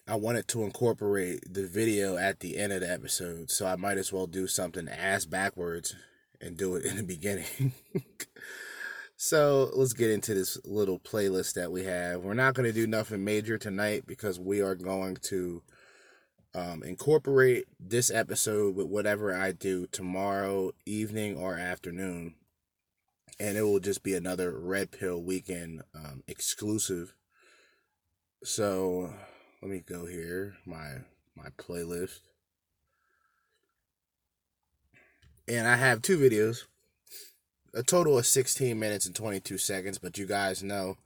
I 0.08 0.16
wanted 0.16 0.48
to 0.50 0.64
incorporate 0.64 1.54
the 1.54 1.68
video 1.68 2.18
at 2.18 2.40
the 2.40 2.58
end 2.58 2.72
of 2.72 2.82
the 2.82 2.90
episode, 2.90 3.52
so 3.52 3.68
I 3.68 3.76
might 3.76 3.98
as 3.98 4.14
well 4.14 4.26
do 4.26 4.48
something 4.48 4.88
ass 4.88 5.26
backwards 5.26 5.96
and 6.40 6.56
do 6.56 6.76
it 6.76 6.86
in 6.86 6.98
the 6.98 7.04
beginning. 7.04 7.74
so 9.22 9.70
let's 9.74 9.92
get 9.92 10.12
into 10.12 10.34
this 10.34 10.58
little 10.64 10.98
playlist 10.98 11.56
that 11.56 11.74
we 11.74 11.84
have. 11.84 12.22
We're 12.22 12.36
not 12.36 12.54
going 12.54 12.68
to 12.68 12.74
do 12.74 12.88
nothing 12.88 13.26
major 13.26 13.58
tonight 13.58 14.04
because 14.08 14.40
we 14.40 14.62
are 14.62 14.76
going 14.76 15.18
to 15.24 15.62
um, 16.56 16.84
incorporate 16.84 17.66
this 17.78 18.10
episode 18.10 18.78
with 18.78 18.88
whatever 18.88 19.36
I 19.36 19.52
do 19.52 19.88
tomorrow 19.88 20.72
evening 20.86 21.36
or 21.36 21.56
afternoon. 21.56 22.36
And 23.42 23.58
it 23.58 23.64
will 23.64 23.82
just 23.82 24.04
be 24.04 24.16
another 24.16 24.58
Red 24.58 24.92
Pill 24.92 25.22
Weekend 25.22 25.82
um, 25.94 26.24
exclusive. 26.26 27.14
So 28.42 29.14
let 29.62 29.70
me 29.70 29.84
go 29.86 30.06
here 30.06 30.56
my 30.66 31.00
my 31.36 31.50
playlist 31.58 32.22
and 35.50 35.68
i 35.68 35.76
have 35.76 36.02
two 36.02 36.18
videos 36.18 36.64
a 37.74 37.84
total 37.84 38.18
of 38.18 38.26
16 38.26 38.80
minutes 38.80 39.06
and 39.06 39.16
22 39.16 39.58
seconds 39.58 39.98
but 39.98 40.18
you 40.18 40.26
guys 40.26 40.64
know 40.64 40.98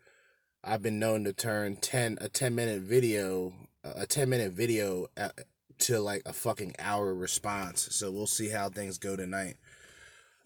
i've 0.63 0.81
been 0.81 0.99
known 0.99 1.23
to 1.23 1.33
turn 1.33 1.75
10 1.75 2.17
a 2.21 2.29
10 2.29 2.55
minute 2.55 2.81
video 2.81 3.53
a 3.83 4.05
10 4.05 4.29
minute 4.29 4.51
video 4.53 5.07
uh, 5.17 5.29
to 5.77 5.99
like 5.99 6.21
a 6.25 6.33
fucking 6.33 6.73
hour 6.79 7.13
response 7.13 7.87
so 7.91 8.11
we'll 8.11 8.27
see 8.27 8.49
how 8.49 8.69
things 8.69 8.97
go 8.97 9.15
tonight 9.15 9.55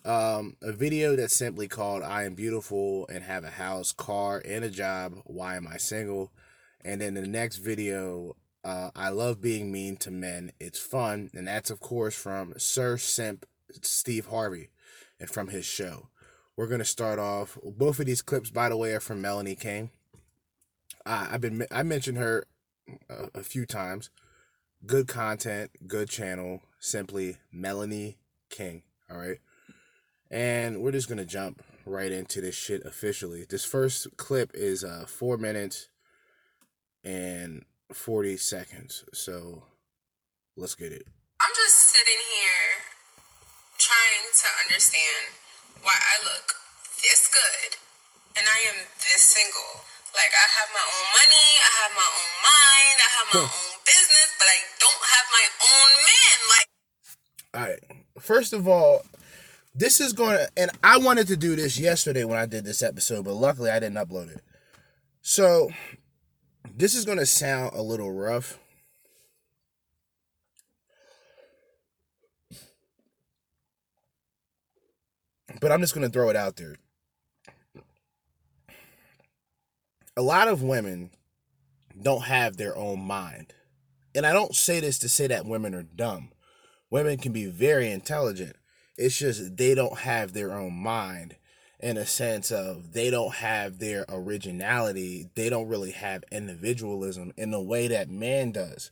um, 0.05 0.55
a 0.61 0.71
video 0.71 1.17
that's 1.17 1.35
simply 1.35 1.67
called 1.67 2.01
I 2.01 2.23
am 2.23 2.33
beautiful 2.33 3.05
and 3.09 3.25
have 3.25 3.43
a 3.43 3.49
house, 3.49 3.91
car, 3.91 4.41
and 4.45 4.63
a 4.63 4.69
job. 4.69 5.15
Why 5.25 5.57
am 5.57 5.67
I 5.67 5.75
single? 5.75 6.31
And 6.79 7.01
then 7.01 7.15
the 7.15 7.27
next 7.27 7.57
video, 7.57 8.37
uh, 8.63 8.91
I 8.95 9.09
love 9.09 9.41
being 9.41 9.69
mean 9.69 9.97
to 9.97 10.11
men. 10.11 10.53
It's 10.61 10.79
fun. 10.79 11.29
And 11.33 11.45
that's, 11.45 11.69
of 11.69 11.81
course, 11.81 12.15
from 12.15 12.53
Sir 12.57 12.97
Simp 12.97 13.45
Steve 13.81 14.27
Harvey 14.27 14.69
and 15.19 15.29
from 15.29 15.49
his 15.49 15.65
show. 15.65 16.09
We're 16.55 16.67
going 16.67 16.79
to 16.79 16.85
start 16.85 17.19
off. 17.19 17.57
Both 17.63 17.99
of 17.99 18.05
these 18.05 18.21
clips, 18.21 18.49
by 18.49 18.69
the 18.69 18.77
way, 18.77 18.93
are 18.93 18.99
from 18.99 19.21
Melanie 19.21 19.55
King. 19.55 19.91
Uh, 21.05 21.27
I've 21.31 21.41
been 21.41 21.65
I 21.71 21.83
mentioned 21.83 22.17
her 22.17 22.45
a, 23.09 23.39
a 23.39 23.43
few 23.43 23.65
times. 23.65 24.09
Good 24.85 25.07
content, 25.07 25.71
good 25.87 26.09
channel. 26.09 26.61
Simply 26.79 27.37
Melanie 27.51 28.17
King. 28.49 28.83
All 29.09 29.17
right. 29.17 29.37
And 30.29 30.81
we're 30.81 30.91
just 30.91 31.07
to 31.19 31.25
jump 31.25 31.63
right 31.85 32.11
into 32.11 32.41
this 32.41 32.55
shit 32.55 32.85
officially. 32.85 33.45
This 33.47 33.63
first 33.63 34.17
clip 34.17 34.51
is 34.53 34.83
uh, 34.83 35.05
four 35.07 35.37
minutes 35.37 35.87
and 37.03 37.63
40 37.93 38.37
seconds. 38.37 39.05
So 39.13 39.63
let's 40.57 40.75
get 40.75 40.91
it. 40.91 41.07
I'm 41.39 41.53
just 41.55 41.75
sitting 41.77 42.19
here 42.41 42.56
to 44.37 44.47
understand 44.69 45.33
why 45.81 45.97
I 45.97 46.15
look 46.21 46.53
this 47.01 47.25
good 47.25 47.81
and 48.37 48.45
I 48.45 48.59
am 48.69 48.85
this 49.01 49.21
single. 49.33 49.81
Like 50.13 50.29
I 50.29 50.47
have 50.61 50.69
my 50.73 50.85
own 50.85 51.07
money, 51.09 51.49
I 51.57 51.71
have 51.81 51.93
my 51.97 52.09
own 52.09 52.33
mind, 52.45 52.97
I 53.01 53.09
have 53.17 53.27
my 53.33 53.41
own 53.49 53.73
business, 53.81 54.29
but 54.37 54.45
I 54.45 54.59
don't 54.77 55.03
have 55.09 55.27
my 55.33 55.45
own 55.57 55.89
man. 56.05 56.37
Like 56.53 56.67
All 57.53 57.65
right. 57.65 57.83
First 58.21 58.53
of 58.53 58.67
all, 58.67 59.01
this 59.73 59.99
is 59.99 60.13
going 60.13 60.37
to, 60.37 60.49
and 60.55 60.71
I 60.83 60.97
wanted 60.97 61.27
to 61.27 61.37
do 61.37 61.55
this 61.55 61.79
yesterday 61.79 62.23
when 62.23 62.37
I 62.37 62.45
did 62.45 62.65
this 62.65 62.81
episode, 62.81 63.25
but 63.25 63.35
luckily 63.35 63.69
I 63.69 63.79
didn't 63.79 63.97
upload 63.97 64.29
it. 64.35 64.41
So, 65.21 65.71
this 66.75 66.95
is 66.95 67.05
going 67.05 67.17
to 67.19 67.25
sound 67.25 67.71
a 67.75 67.81
little 67.81 68.11
rough. 68.11 68.59
But 75.59 75.71
I'm 75.71 75.81
just 75.81 75.93
going 75.93 76.05
to 76.05 76.13
throw 76.13 76.29
it 76.29 76.35
out 76.35 76.55
there. 76.55 76.75
A 80.15 80.21
lot 80.21 80.47
of 80.47 80.63
women 80.63 81.11
don't 82.01 82.23
have 82.23 82.57
their 82.57 82.75
own 82.75 82.99
mind. 82.99 83.53
And 84.15 84.25
I 84.25 84.33
don't 84.33 84.55
say 84.55 84.79
this 84.79 84.97
to 84.99 85.09
say 85.09 85.27
that 85.27 85.45
women 85.45 85.75
are 85.75 85.83
dumb. 85.83 86.31
Women 86.89 87.17
can 87.17 87.33
be 87.33 87.45
very 87.45 87.91
intelligent. 87.91 88.55
It's 88.97 89.17
just 89.17 89.57
they 89.57 89.75
don't 89.75 89.99
have 89.99 90.33
their 90.33 90.53
own 90.53 90.73
mind 90.73 91.35
in 91.79 91.97
a 91.97 92.05
sense 92.05 92.51
of 92.51 92.93
they 92.93 93.11
don't 93.11 93.35
have 93.35 93.77
their 93.77 94.05
originality. 94.09 95.29
They 95.35 95.49
don't 95.49 95.67
really 95.67 95.91
have 95.91 96.23
individualism 96.31 97.33
in 97.37 97.51
the 97.51 97.61
way 97.61 97.87
that 97.87 98.09
man 98.09 98.51
does. 98.51 98.89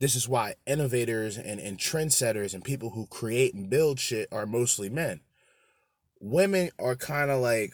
This 0.00 0.14
is 0.14 0.28
why 0.28 0.54
innovators 0.64 1.36
and, 1.36 1.58
and 1.58 1.76
trendsetters 1.76 2.54
and 2.54 2.62
people 2.62 2.90
who 2.90 3.06
create 3.06 3.54
and 3.54 3.68
build 3.68 3.98
shit 3.98 4.28
are 4.30 4.46
mostly 4.46 4.88
men. 4.88 5.22
Women 6.20 6.70
are 6.78 6.96
kind 6.96 7.30
of 7.30 7.40
like 7.40 7.72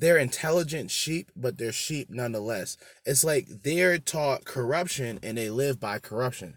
they're 0.00 0.18
intelligent 0.18 0.90
sheep, 0.90 1.30
but 1.36 1.58
they're 1.58 1.72
sheep 1.72 2.08
nonetheless. 2.10 2.78
It's 3.04 3.22
like 3.22 3.46
they're 3.62 3.98
taught 3.98 4.46
corruption 4.46 5.20
and 5.22 5.36
they 5.36 5.50
live 5.50 5.78
by 5.78 5.98
corruption. 5.98 6.56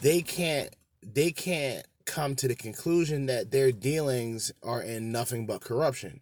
They 0.00 0.22
can't 0.22 0.74
they 1.02 1.30
can't 1.30 1.86
come 2.06 2.34
to 2.36 2.48
the 2.48 2.54
conclusion 2.54 3.26
that 3.26 3.50
their 3.50 3.70
dealings 3.70 4.50
are 4.62 4.80
in 4.80 5.12
nothing 5.12 5.46
but 5.46 5.60
corruption. 5.60 6.20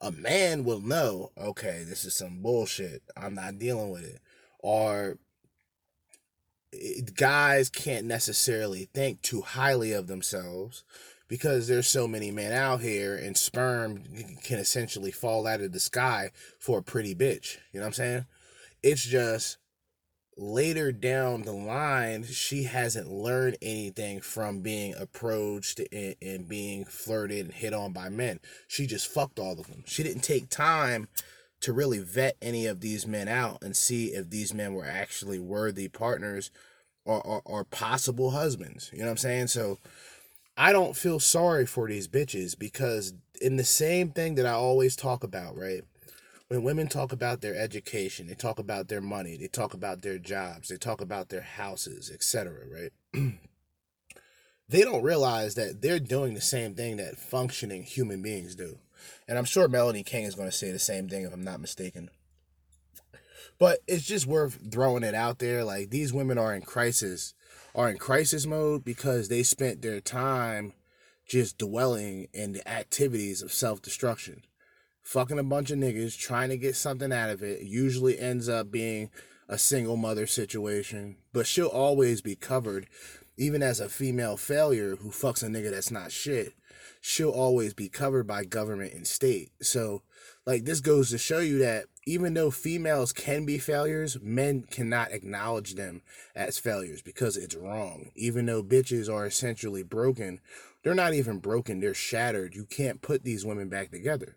A 0.00 0.12
man 0.12 0.64
will 0.64 0.80
know, 0.80 1.30
okay, 1.36 1.84
this 1.86 2.04
is 2.04 2.14
some 2.14 2.40
bullshit. 2.42 3.02
I'm 3.16 3.34
not 3.34 3.58
dealing 3.58 3.90
with 3.90 4.04
it. 4.04 4.20
Or 4.60 5.18
guys 7.16 7.68
can't 7.68 8.06
necessarily 8.06 8.88
think 8.94 9.22
too 9.22 9.40
highly 9.40 9.92
of 9.92 10.06
themselves 10.06 10.84
because 11.28 11.68
there's 11.68 11.88
so 11.88 12.06
many 12.06 12.30
men 12.30 12.52
out 12.52 12.80
here 12.80 13.16
and 13.16 13.36
sperm 13.36 14.02
can 14.42 14.58
essentially 14.58 15.10
fall 15.10 15.46
out 15.46 15.60
of 15.60 15.72
the 15.72 15.80
sky 15.80 16.30
for 16.58 16.78
a 16.78 16.82
pretty 16.82 17.14
bitch. 17.14 17.58
You 17.72 17.80
know 17.80 17.84
what 17.84 17.88
I'm 17.88 17.92
saying? 17.94 18.26
It's 18.82 19.04
just 19.04 19.58
later 20.36 20.92
down 20.92 21.42
the 21.42 21.52
line, 21.52 22.24
she 22.24 22.64
hasn't 22.64 23.10
learned 23.10 23.56
anything 23.62 24.20
from 24.20 24.60
being 24.60 24.94
approached 24.98 25.80
and, 25.92 26.16
and 26.20 26.48
being 26.48 26.84
flirted 26.84 27.46
and 27.46 27.54
hit 27.54 27.72
on 27.72 27.92
by 27.92 28.08
men. 28.08 28.40
She 28.66 28.86
just 28.86 29.06
fucked 29.06 29.38
all 29.38 29.52
of 29.52 29.68
them. 29.68 29.84
She 29.86 30.02
didn't 30.02 30.22
take 30.22 30.48
time 30.48 31.08
to 31.60 31.72
really 31.72 32.00
vet 32.00 32.36
any 32.42 32.66
of 32.66 32.80
these 32.80 33.06
men 33.06 33.28
out 33.28 33.62
and 33.62 33.76
see 33.76 34.06
if 34.06 34.28
these 34.28 34.52
men 34.52 34.74
were 34.74 34.84
actually 34.84 35.38
worthy 35.38 35.88
partners 35.88 36.50
or, 37.04 37.20
or, 37.22 37.42
or 37.44 37.64
possible 37.64 38.32
husbands. 38.32 38.90
You 38.92 39.00
know 39.00 39.06
what 39.06 39.12
I'm 39.12 39.16
saying? 39.18 39.46
So 39.48 39.78
I 40.56 40.72
don't 40.72 40.96
feel 40.96 41.18
sorry 41.18 41.66
for 41.66 41.88
these 41.88 42.06
bitches 42.06 42.58
because 42.58 43.12
in 43.40 43.56
the 43.56 43.64
same 43.64 44.10
thing 44.10 44.36
that 44.36 44.46
I 44.46 44.52
always 44.52 44.94
talk 44.94 45.24
about, 45.24 45.56
right? 45.56 45.82
When 46.48 46.62
women 46.62 46.86
talk 46.86 47.12
about 47.12 47.40
their 47.40 47.56
education, 47.56 48.28
they 48.28 48.34
talk 48.34 48.58
about 48.58 48.88
their 48.88 49.00
money, 49.00 49.36
they 49.36 49.48
talk 49.48 49.74
about 49.74 50.02
their 50.02 50.18
jobs, 50.18 50.68
they 50.68 50.76
talk 50.76 51.00
about 51.00 51.28
their 51.28 51.40
houses, 51.40 52.10
etc., 52.12 52.60
right? 52.70 52.92
they 54.68 54.82
don't 54.82 55.02
realize 55.02 55.56
that 55.56 55.82
they're 55.82 55.98
doing 55.98 56.34
the 56.34 56.40
same 56.40 56.74
thing 56.74 56.98
that 56.98 57.18
functioning 57.18 57.82
human 57.82 58.22
beings 58.22 58.54
do. 58.54 58.78
And 59.26 59.36
I'm 59.38 59.44
sure 59.44 59.66
Melanie 59.68 60.04
King 60.04 60.24
is 60.24 60.34
going 60.34 60.48
to 60.48 60.56
say 60.56 60.70
the 60.70 60.78
same 60.78 61.08
thing 61.08 61.24
if 61.24 61.32
I'm 61.32 61.44
not 61.44 61.60
mistaken. 61.60 62.10
But 63.58 63.80
it's 63.86 64.06
just 64.06 64.26
worth 64.26 64.58
throwing 64.70 65.02
it 65.02 65.14
out 65.14 65.38
there. 65.38 65.64
Like 65.64 65.90
these 65.90 66.12
women 66.12 66.38
are 66.38 66.54
in 66.54 66.62
crisis, 66.62 67.34
are 67.74 67.90
in 67.90 67.98
crisis 67.98 68.46
mode 68.46 68.84
because 68.84 69.28
they 69.28 69.42
spent 69.42 69.82
their 69.82 70.00
time 70.00 70.72
just 71.26 71.58
dwelling 71.58 72.28
in 72.32 72.52
the 72.52 72.68
activities 72.68 73.42
of 73.42 73.52
self 73.52 73.82
destruction. 73.82 74.42
Fucking 75.02 75.38
a 75.38 75.42
bunch 75.42 75.70
of 75.70 75.78
niggas, 75.78 76.18
trying 76.18 76.48
to 76.48 76.56
get 76.56 76.76
something 76.76 77.12
out 77.12 77.30
of 77.30 77.42
it, 77.42 77.62
usually 77.62 78.18
ends 78.18 78.48
up 78.48 78.70
being 78.70 79.10
a 79.48 79.58
single 79.58 79.96
mother 79.96 80.26
situation. 80.26 81.16
But 81.32 81.46
she'll 81.46 81.66
always 81.66 82.22
be 82.22 82.36
covered, 82.36 82.86
even 83.36 83.62
as 83.62 83.80
a 83.80 83.88
female 83.88 84.36
failure 84.36 84.96
who 84.96 85.10
fucks 85.10 85.42
a 85.42 85.46
nigga 85.46 85.70
that's 85.70 85.90
not 85.90 86.12
shit. 86.12 86.54
She'll 87.00 87.30
always 87.30 87.74
be 87.74 87.90
covered 87.90 88.26
by 88.26 88.44
government 88.44 88.94
and 88.94 89.06
state. 89.06 89.50
So, 89.60 90.02
like, 90.46 90.64
this 90.64 90.80
goes 90.80 91.10
to 91.10 91.18
show 91.18 91.40
you 91.40 91.58
that 91.58 91.84
even 92.06 92.34
though 92.34 92.50
females 92.50 93.12
can 93.12 93.44
be 93.44 93.58
failures, 93.58 94.18
men 94.20 94.64
cannot 94.70 95.12
acknowledge 95.12 95.74
them 95.74 96.02
as 96.34 96.58
failures 96.58 97.02
because 97.02 97.36
it's 97.36 97.54
wrong. 97.54 98.10
Even 98.14 98.46
though 98.46 98.62
bitches 98.62 99.12
are 99.12 99.26
essentially 99.26 99.82
broken, 99.82 100.40
they're 100.82 100.94
not 100.94 101.14
even 101.14 101.38
broken, 101.38 101.80
they're 101.80 101.94
shattered. 101.94 102.54
You 102.54 102.64
can't 102.64 103.02
put 103.02 103.24
these 103.24 103.44
women 103.44 103.68
back 103.68 103.90
together. 103.90 104.36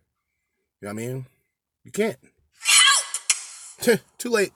You 0.82 0.88
know 0.88 0.94
what 0.94 1.02
I 1.02 1.08
mean? 1.08 1.26
You 1.84 1.92
can't. 1.92 2.18
Help! 3.86 4.00
Too 4.18 4.30
late. 4.30 4.54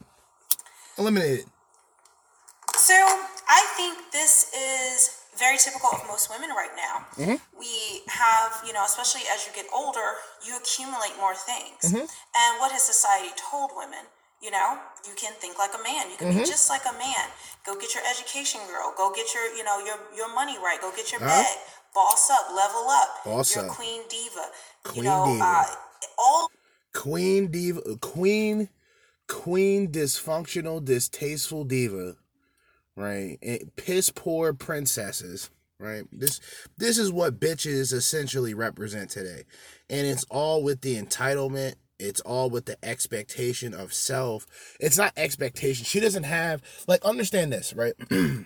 Eliminated. 0.97 1.45
So 2.76 2.93
I 2.93 3.65
think 3.76 3.97
this 4.12 4.54
is 4.54 5.21
very 5.38 5.58
typical 5.58 5.89
of 5.91 6.06
most 6.08 6.30
women 6.30 6.50
right 6.52 6.76
now. 6.76 7.06
Mhm. 7.17 7.41
We 7.58 8.04
have, 8.08 8.62
you 8.65 8.74
know, 8.74 8.84
especially 8.86 9.22
as 9.34 9.46
you 9.48 9.54
get 9.54 9.65
older, 9.74 10.17
you 10.46 10.56
accumulate 10.58 11.15
more 11.17 11.36
things. 11.36 11.82
Mhm. 11.84 12.10
And 12.36 12.60
what 12.60 12.72
has 12.72 12.84
society 12.84 13.32
told 13.50 13.72
women? 13.76 14.06
You 14.41 14.50
know, 14.52 14.80
you 15.08 15.13
can 15.15 15.34
think 15.39 15.58
like 15.60 15.74
a 15.74 15.82
man. 15.84 16.10
You 16.10 16.17
can 16.17 16.30
be 16.34 16.41
Mhm. 16.41 16.48
just 16.48 16.70
like 16.70 16.86
a 16.86 16.94
man. 16.94 17.32
Go 17.63 17.76
get 17.76 17.94
your 17.94 18.04
education, 18.06 18.60
girl. 18.67 18.91
Go 18.98 19.12
get 19.12 19.34
your, 19.36 19.46
you 19.56 19.63
know, 19.63 19.78
your 19.80 20.00
your 20.15 20.30
money 20.34 20.58
right. 20.58 20.82
Go 20.82 20.91
get 20.91 21.12
your 21.12 21.22
Uh-huh. 21.24 21.44
bag. 21.44 21.58
Boss 21.94 22.30
up, 22.30 22.50
level 22.52 22.89
up. 22.89 23.24
Boss 23.24 23.56
You're 23.56 23.70
up. 23.70 23.76
queen 23.76 24.02
diva. 24.10 24.50
Queen 24.84 24.96
you 24.98 25.04
know, 25.04 25.26
diva. 25.26 25.46
Uh, 25.46 25.76
all 26.17 26.50
Queen 26.94 27.52
diva, 27.52 27.82
queen, 28.02 28.70
queen 29.28 29.91
dysfunctional, 29.91 30.84
distasteful 30.84 31.63
diva, 31.63 32.17
right? 32.95 33.38
And 33.41 33.75
piss 33.75 34.10
poor 34.10 34.54
princesses, 34.54 35.49
right? 35.80 36.04
This 36.12 36.39
this 36.77 36.97
is 36.97 37.12
what 37.12 37.39
bitches 37.39 37.93
essentially 37.93 38.54
represent 38.54 39.10
today, 39.10 39.43
and 39.89 40.08
it's 40.08 40.25
all 40.25 40.63
with 40.63 40.82
the 40.82 41.01
entitlement. 41.01 41.75
It's 41.99 42.21
all 42.21 42.49
with 42.49 42.65
the 42.65 42.84
expectation 42.84 43.75
of 43.75 43.93
self. 43.93 44.47
It's 44.80 44.97
not 44.97 45.13
expectation. 45.15 45.86
She 45.86 45.99
doesn't 45.99 46.23
have 46.23 46.63
like 46.88 47.06
understand 47.06 47.54
this, 47.54 47.73
right? 47.73 47.93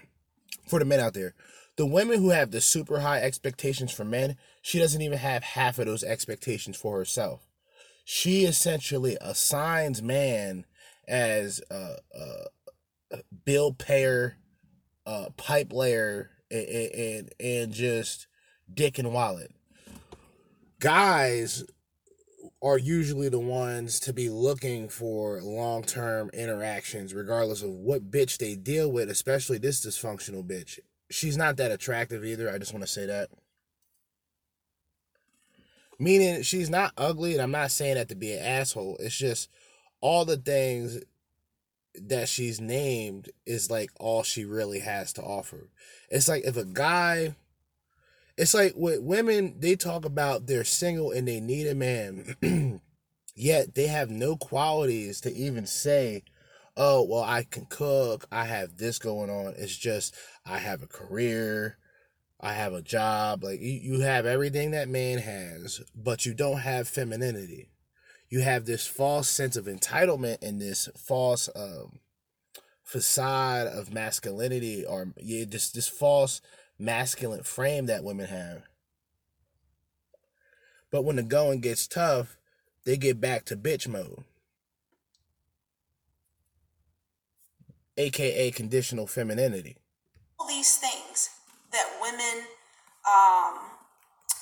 For 0.67 0.79
the 0.79 0.85
men 0.85 0.99
out 0.99 1.13
there, 1.13 1.35
the 1.77 1.85
women 1.85 2.19
who 2.19 2.31
have 2.31 2.51
the 2.51 2.59
super 2.59 2.99
high 2.99 3.21
expectations 3.21 3.91
for 3.91 4.03
men, 4.03 4.35
she 4.63 4.79
doesn't 4.79 5.01
even 5.01 5.19
have 5.19 5.43
half 5.43 5.77
of 5.77 5.85
those 5.85 6.03
expectations 6.03 6.75
for 6.75 6.97
herself 6.97 7.47
she 8.05 8.45
essentially 8.45 9.17
assigns 9.19 10.01
man 10.01 10.65
as 11.07 11.59
a, 11.69 11.95
a 12.15 12.45
bill 13.45 13.73
payer, 13.73 14.37
uh, 15.05 15.29
pipe 15.37 15.71
layer, 15.71 16.31
and, 16.51 16.67
and 16.67 17.29
and 17.39 17.73
just 17.73 18.27
dick 18.71 18.99
and 18.99 19.13
wallet. 19.13 19.51
Guys 20.79 21.63
are 22.61 22.77
usually 22.77 23.29
the 23.29 23.39
ones 23.39 23.99
to 23.99 24.13
be 24.13 24.29
looking 24.29 24.89
for 24.89 25.41
long 25.41 25.83
term 25.83 26.29
interactions, 26.33 27.13
regardless 27.13 27.61
of 27.61 27.69
what 27.69 28.11
bitch 28.11 28.37
they 28.37 28.55
deal 28.55 28.91
with, 28.91 29.09
especially 29.09 29.57
this 29.57 29.85
dysfunctional 29.85 30.45
bitch. 30.45 30.79
She's 31.11 31.37
not 31.37 31.57
that 31.57 31.71
attractive 31.71 32.25
either. 32.25 32.49
I 32.49 32.57
just 32.57 32.73
want 32.73 32.83
to 32.83 32.91
say 32.91 33.05
that 33.05 33.29
meaning 35.99 36.41
she's 36.41 36.69
not 36.69 36.91
ugly 36.97 37.33
and 37.33 37.41
i'm 37.41 37.51
not 37.51 37.71
saying 37.71 37.95
that 37.95 38.09
to 38.09 38.15
be 38.15 38.33
an 38.33 38.43
asshole 38.43 38.97
it's 38.99 39.15
just 39.15 39.49
all 40.01 40.25
the 40.25 40.37
things 40.37 40.99
that 42.01 42.29
she's 42.29 42.59
named 42.59 43.29
is 43.45 43.71
like 43.71 43.89
all 43.99 44.23
she 44.23 44.45
really 44.45 44.79
has 44.79 45.13
to 45.13 45.21
offer 45.21 45.69
it's 46.09 46.27
like 46.27 46.43
if 46.45 46.57
a 46.57 46.65
guy 46.65 47.35
it's 48.37 48.53
like 48.53 48.73
with 48.75 49.01
women 49.01 49.55
they 49.59 49.75
talk 49.75 50.05
about 50.05 50.47
they're 50.47 50.63
single 50.63 51.11
and 51.11 51.27
they 51.27 51.39
need 51.39 51.67
a 51.67 51.75
man 51.75 52.35
yet 53.35 53.75
they 53.75 53.87
have 53.87 54.09
no 54.09 54.35
qualities 54.35 55.21
to 55.21 55.33
even 55.33 55.65
say 55.65 56.23
oh 56.77 57.03
well 57.03 57.23
i 57.23 57.43
can 57.43 57.65
cook 57.65 58.25
i 58.31 58.45
have 58.45 58.77
this 58.77 58.99
going 58.99 59.29
on 59.29 59.53
it's 59.57 59.77
just 59.77 60.15
i 60.45 60.57
have 60.57 60.83
a 60.83 60.87
career 60.87 61.77
I 62.39 62.53
have 62.53 62.73
a 62.73 62.81
job. 62.81 63.43
Like 63.43 63.59
you, 63.59 63.71
you 63.71 63.99
have 64.01 64.25
everything 64.25 64.71
that 64.71 64.89
man 64.89 65.19
has, 65.19 65.81
but 65.95 66.25
you 66.25 66.33
don't 66.33 66.59
have 66.59 66.87
femininity. 66.87 67.69
You 68.29 68.41
have 68.41 68.65
this 68.65 68.87
false 68.87 69.29
sense 69.29 69.55
of 69.55 69.65
entitlement 69.65 70.41
and 70.41 70.59
this 70.59 70.89
false 70.97 71.49
um, 71.55 71.99
facade 72.83 73.67
of 73.67 73.93
masculinity, 73.93 74.85
or 74.85 75.13
yeah, 75.17 75.45
just 75.45 75.73
this 75.73 75.87
false 75.87 76.41
masculine 76.77 77.43
frame 77.43 77.85
that 77.85 78.03
women 78.03 78.27
have. 78.27 78.63
But 80.91 81.03
when 81.03 81.17
the 81.17 81.23
going 81.23 81.61
gets 81.61 81.87
tough, 81.87 82.37
they 82.85 82.97
get 82.97 83.19
back 83.19 83.45
to 83.45 83.57
bitch 83.57 83.87
mode. 83.87 84.23
AKA 87.97 88.51
conditional 88.51 89.07
femininity. 89.07 89.77
All 90.39 90.47
these 90.47 90.77
things 90.77 91.29
that 91.71 91.85
women 92.01 92.45
um, 93.05 93.59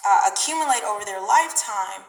uh, 0.06 0.19
accumulate 0.32 0.84
over 0.84 1.06
their 1.06 1.22
lifetime, 1.22 2.02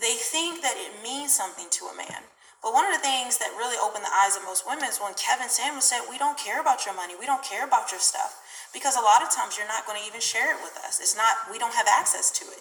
they 0.00 0.16
think 0.18 0.62
that 0.62 0.76
it 0.76 1.02
means 1.02 1.34
something 1.34 1.66
to 1.70 1.86
a 1.86 1.96
man. 1.96 2.28
But 2.62 2.72
one 2.74 2.86
of 2.86 2.92
the 2.92 3.04
things 3.04 3.38
that 3.38 3.54
really 3.56 3.78
opened 3.78 4.04
the 4.04 4.12
eyes 4.12 4.36
of 4.36 4.42
most 4.44 4.66
women 4.66 4.88
is 4.88 4.98
when 4.98 5.14
Kevin 5.14 5.48
Samuels 5.48 5.86
said, 5.86 6.02
We 6.10 6.18
don't 6.18 6.38
care 6.38 6.60
about 6.60 6.86
your 6.86 6.94
money, 6.94 7.14
we 7.18 7.26
don't 7.26 7.44
care 7.44 7.64
about 7.66 7.92
your 7.92 8.00
stuff. 8.00 8.42
Because 8.72 8.96
a 8.96 9.04
lot 9.04 9.22
of 9.22 9.30
times 9.30 9.56
you're 9.56 9.68
not 9.68 9.86
going 9.86 10.00
to 10.00 10.06
even 10.06 10.20
share 10.20 10.52
it 10.52 10.60
with 10.62 10.76
us. 10.84 11.00
It's 11.00 11.16
not, 11.16 11.48
we 11.50 11.58
don't 11.58 11.74
have 11.74 11.86
access 11.88 12.30
to 12.40 12.44
it. 12.52 12.60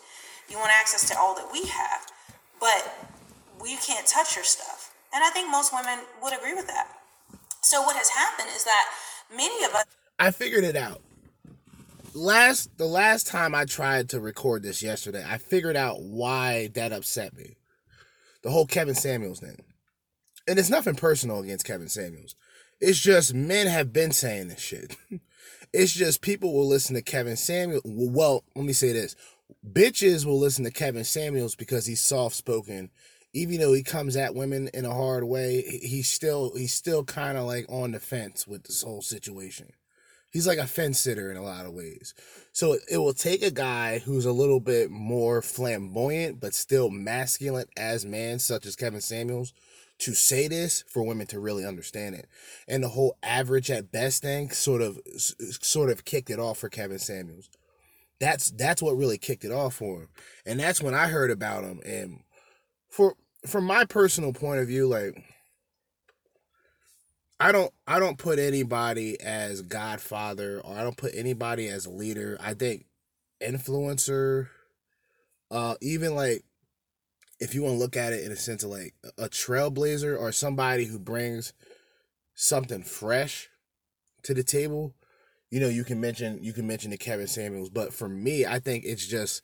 You 0.50 0.58
want 0.58 0.71
access 0.71 1.08
to 1.10 1.17
all 1.17 1.36
that 1.36 1.50
we 1.52 1.65
have, 1.67 2.08
but 2.60 3.10
we 3.60 3.76
can't 3.78 4.08
touch 4.08 4.36
your 4.36 4.45
stuff. 4.45 4.93
And 5.13 5.24
I 5.24 5.30
think 5.32 5.50
most 5.50 5.74
women 5.74 6.00
would 6.21 6.38
agree 6.38 6.54
with 6.54 6.67
that. 6.67 6.88
So 7.62 7.82
what 7.82 7.95
has 7.98 8.10
happened 8.10 8.50
is 8.56 8.63
that 8.63 8.86
many 9.36 9.65
of 9.65 9.74
us 9.74 9.86
I 10.19 10.32
figured 10.32 10.63
it 10.63 10.78
out. 10.78 11.02
Last 12.15 12.78
the 12.78 12.86
last 12.86 13.28
time 13.28 13.54
I 13.54 13.65
tried 13.65 14.10
to 14.10 14.21
record 14.21 14.63
this 14.63 14.82
yesterday, 14.82 15.25
I 15.28 15.38
figured 15.38 15.75
out 15.75 16.01
why 16.01 16.67
that 16.73 16.93
upset 16.93 17.36
me. 17.36 17.58
The 18.41 18.51
whole 18.51 18.65
Kevin 18.65 18.95
Samuels 18.95 19.41
thing. 19.41 19.58
And 20.47 20.58
it's 20.58 20.69
nothing 20.69 20.95
personal 20.95 21.39
against 21.39 21.65
Kevin 21.65 21.89
Samuels. 21.89 22.36
It's 22.80 22.99
just 22.99 23.34
men 23.34 23.67
have 23.67 23.91
been 23.91 24.12
saying 24.12 24.47
this 24.47 24.62
shit. 24.62 24.95
It's 25.73 25.93
just 25.93 26.21
people 26.21 26.54
will 26.54 26.69
listen 26.69 26.95
to 26.95 27.01
Kevin 27.01 27.36
Samuels. 27.36 27.82
Well, 27.84 28.45
let 28.56 28.63
me 28.63 28.71
say 28.71 28.93
this. 28.93 29.13
Bitches 29.69 30.23
will 30.23 30.39
listen 30.39 30.63
to 30.63 30.71
Kevin 30.71 31.04
Samuels 31.04 31.54
because 31.54 31.86
he's 31.86 31.99
soft 31.99 32.34
spoken. 32.34 32.91
Even 33.34 33.60
though 33.60 33.73
he 33.73 33.84
comes 33.84 34.15
at 34.15 34.36
women 34.36 34.69
in 34.73 34.86
a 34.86 34.93
hard 34.93 35.25
way, 35.25 35.63
he's 35.63 36.10
still 36.10 36.56
he's 36.56 36.73
still 36.73 37.04
kind 37.04 37.38
of 37.38 37.43
like 37.43 37.65
on 37.67 37.91
the 37.91 37.99
fence 37.99 38.47
with 38.47 38.63
this 38.63 38.84
whole 38.84 39.01
situation. 39.01 39.73
He's 40.36 40.48
like 40.48 40.58
a 40.58 40.67
fence 40.67 41.00
sitter 41.00 41.32
in 41.32 41.38
a 41.38 41.41
lot 41.41 41.65
of 41.65 41.71
ways. 41.71 42.13
So 42.52 42.78
it, 42.91 42.98
will 42.98 43.13
take 43.13 43.41
a 43.41 43.50
guy 43.50 44.00
who's 44.00 44.26
a 44.26 44.34
little 44.34 44.60
bit 44.60 44.91
more 44.91 45.41
flamboyant 45.41 46.41
but 46.41 46.54
still 46.54 46.89
masculine 46.89 47.67
as 47.78 48.06
man, 48.06 48.39
such 48.39 48.65
as 48.65 48.76
Kevin 48.76 49.00
Samuels, 49.00 49.54
to 50.00 50.13
say 50.13 50.50
this 50.50 50.84
for 50.89 51.04
women 51.04 51.26
to 51.28 51.39
really 51.39 51.65
understand 51.65 52.15
it. 52.15 52.28
And 52.67 52.84
the 52.84 52.89
whole 52.89 53.15
average 53.24 53.71
at 53.71 53.93
best 53.93 54.24
thing 54.24 54.50
sort 54.50 54.82
of 54.82 55.00
sort 55.62 55.89
of 55.89 56.04
kicked 56.04 56.30
it 56.30 56.38
off 56.38 56.58
for 56.58 56.67
Kevin 56.67 57.00
Samuels. 57.00 57.50
That's 58.19 58.52
that's 58.52 58.82
what 58.82 58.98
really 58.98 59.17
kicked 59.17 59.45
it 59.45 59.54
off 59.54 59.76
for 59.76 60.02
him. 60.02 60.10
And 60.45 60.60
that's 60.60 60.84
when 60.84 60.93
I 60.93 61.08
heard 61.08 61.32
about 61.32 61.63
him 61.63 61.80
and 61.86 62.24
for 62.89 63.15
from 63.48 63.63
my 63.63 63.86
personal 63.86 64.34
point 64.34 64.60
of 64.60 64.67
view 64.67 64.86
like 64.86 65.15
I 67.39 67.52
don't 67.52 67.74
I 67.86 68.00
don't 68.00 68.17
put 68.17 68.39
anybody 68.39 69.19
as 69.19 69.62
godfather 69.62 70.62
or 70.63 70.76
I 70.76 70.84
don't 70.84 70.98
put 70.98 71.13
anybody 71.15 71.67
as 71.67 71.86
a 71.86 71.91
leader. 71.91 72.38
I 72.39 72.54
think 72.54 72.86
influencer 73.41 74.48
uh 75.52 75.76
even 75.82 76.15
like 76.15 76.43
if 77.39 77.54
you 77.54 77.63
want 77.63 77.76
to 77.76 77.80
look 77.80 77.98
at 77.98 78.13
it 78.13 78.24
in 78.24 78.32
a 78.32 78.38
sense 78.38 78.63
of 78.63 78.69
like 78.69 78.93
a 79.17 79.28
trailblazer 79.28 80.17
or 80.17 80.32
somebody 80.32 80.86
who 80.86 80.98
brings 80.98 81.54
something 82.34 82.84
fresh 82.84 83.50
to 84.24 84.34
the 84.34 84.43
table, 84.43 84.95
you 85.50 85.60
know, 85.60 85.67
you 85.67 85.84
can 85.84 86.00
mention 86.00 86.39
you 86.41 86.54
can 86.54 86.65
mention 86.65 86.91
the 86.91 86.98
Kevin 86.98 87.28
Samuels, 87.28 87.69
but 87.69 87.93
for 87.93 88.08
me, 88.08 88.45
I 88.45 88.60
think 88.60 88.86
it's 88.86 89.06
just 89.06 89.41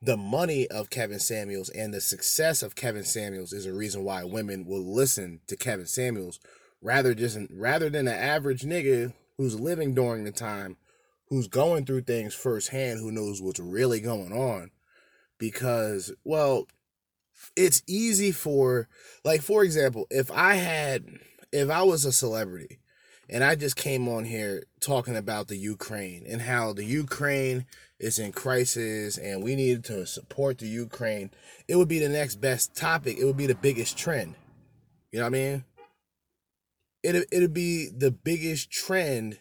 the 0.00 0.16
money 0.16 0.68
of 0.68 0.90
Kevin 0.90 1.18
Samuels 1.18 1.68
and 1.70 1.92
the 1.92 2.00
success 2.00 2.62
of 2.62 2.76
Kevin 2.76 3.04
Samuels 3.04 3.52
is 3.52 3.66
a 3.66 3.72
reason 3.72 4.04
why 4.04 4.24
women 4.24 4.64
will 4.64 4.94
listen 4.94 5.40
to 5.48 5.56
Kevin 5.56 5.86
Samuels 5.86 6.40
rather 6.82 7.14
just 7.14 7.38
rather 7.50 7.88
than 7.88 8.08
an 8.08 8.14
average 8.14 8.62
nigga 8.62 9.14
who's 9.38 9.58
living 9.58 9.94
during 9.94 10.24
the 10.24 10.32
time, 10.32 10.76
who's 11.28 11.48
going 11.48 11.86
through 11.86 12.02
things 12.02 12.34
firsthand, 12.34 12.98
who 12.98 13.10
knows 13.12 13.40
what's 13.40 13.60
really 13.60 14.00
going 14.00 14.32
on. 14.32 14.70
Because, 15.38 16.12
well, 16.24 16.66
it's 17.56 17.82
easy 17.86 18.32
for 18.32 18.88
like 19.24 19.42
for 19.42 19.64
example, 19.64 20.06
if 20.10 20.30
I 20.30 20.54
had 20.54 21.06
if 21.52 21.70
I 21.70 21.82
was 21.82 22.04
a 22.04 22.12
celebrity 22.12 22.78
and 23.28 23.42
I 23.42 23.54
just 23.54 23.76
came 23.76 24.08
on 24.08 24.24
here 24.24 24.64
talking 24.80 25.16
about 25.16 25.48
the 25.48 25.56
Ukraine 25.56 26.24
and 26.28 26.42
how 26.42 26.72
the 26.72 26.84
Ukraine 26.84 27.66
is 27.98 28.18
in 28.18 28.32
crisis 28.32 29.16
and 29.16 29.42
we 29.42 29.54
needed 29.54 29.84
to 29.84 30.06
support 30.06 30.58
the 30.58 30.68
Ukraine, 30.68 31.30
it 31.68 31.76
would 31.76 31.88
be 31.88 31.98
the 31.98 32.08
next 32.08 32.36
best 32.36 32.74
topic. 32.74 33.16
It 33.18 33.24
would 33.24 33.36
be 33.36 33.46
the 33.46 33.54
biggest 33.54 33.96
trend. 33.96 34.34
You 35.10 35.18
know 35.18 35.26
what 35.26 35.30
I 35.34 35.38
mean? 35.38 35.64
It 37.02 37.26
it'd 37.32 37.52
be 37.52 37.88
the 37.88 38.10
biggest 38.10 38.70
trend 38.70 39.38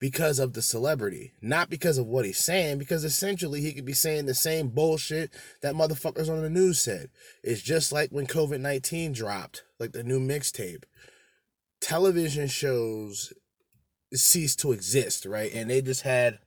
because 0.00 0.38
of 0.38 0.54
the 0.54 0.62
celebrity, 0.62 1.32
not 1.42 1.68
because 1.68 1.98
of 1.98 2.06
what 2.06 2.24
he's 2.24 2.38
saying, 2.38 2.78
because 2.78 3.04
essentially 3.04 3.60
he 3.60 3.72
could 3.72 3.84
be 3.84 3.92
saying 3.92 4.24
the 4.24 4.34
same 4.34 4.68
bullshit 4.68 5.30
that 5.60 5.74
motherfuckers 5.74 6.30
on 6.30 6.40
the 6.40 6.48
news 6.48 6.80
said. 6.80 7.10
It's 7.44 7.60
just 7.60 7.92
like 7.92 8.10
when 8.10 8.26
COVID 8.26 8.60
19 8.60 9.12
dropped, 9.12 9.64
like 9.78 9.92
the 9.92 10.02
new 10.02 10.18
mixtape. 10.18 10.84
Television 11.80 12.48
shows 12.48 13.32
ceased 14.12 14.58
to 14.60 14.72
exist, 14.72 15.26
right? 15.26 15.52
And 15.54 15.70
they 15.70 15.82
just 15.82 16.02
had 16.02 16.38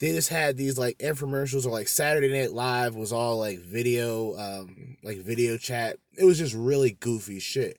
they 0.00 0.10
just 0.10 0.30
had 0.30 0.56
these 0.56 0.78
like 0.78 0.98
infomercials 0.98 1.64
or 1.64 1.70
like 1.70 1.86
Saturday 1.86 2.32
Night 2.32 2.52
Live 2.52 2.96
was 2.96 3.12
all 3.12 3.38
like 3.38 3.60
video, 3.60 4.36
um, 4.36 4.96
like 5.04 5.18
video 5.18 5.56
chat. 5.56 5.98
It 6.18 6.24
was 6.24 6.38
just 6.38 6.54
really 6.54 6.90
goofy 6.90 7.38
shit. 7.38 7.78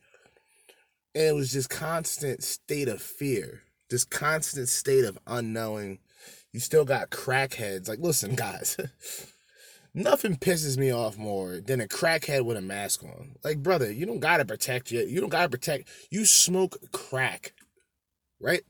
And 1.16 1.24
it 1.24 1.36
was 1.36 1.52
just 1.52 1.70
constant 1.70 2.44
state 2.44 2.88
of 2.88 3.02
fear, 3.02 3.62
this 3.90 4.04
constant 4.04 4.70
state 4.70 5.06
of 5.06 5.20
unknowing. 5.28 6.00
You 6.52 6.60
still 6.60 6.86
got 6.86 7.10
crackheads. 7.10 7.88
Like, 7.88 8.00
listen, 8.00 8.36
guys, 8.36 8.78
nothing 9.94 10.38
pisses 10.38 10.78
me 10.78 10.92
off 10.92 11.18
more 11.18 11.60
than 11.60 11.82
a 11.82 11.88
crackhead 11.88 12.46
with 12.46 12.58
a 12.58 12.62
mask 12.62 13.04
on. 13.04 13.36
Like, 13.44 13.62
brother, 13.62 13.92
you 13.92 14.06
don't 14.06 14.20
gotta 14.20 14.46
protect 14.46 14.92
you. 14.92 15.02
You 15.02 15.22
don't 15.22 15.30
gotta 15.30 15.50
protect. 15.50 15.90
You 16.10 16.26
smoke 16.26 16.92
crack, 16.92 17.54
right? 18.40 18.62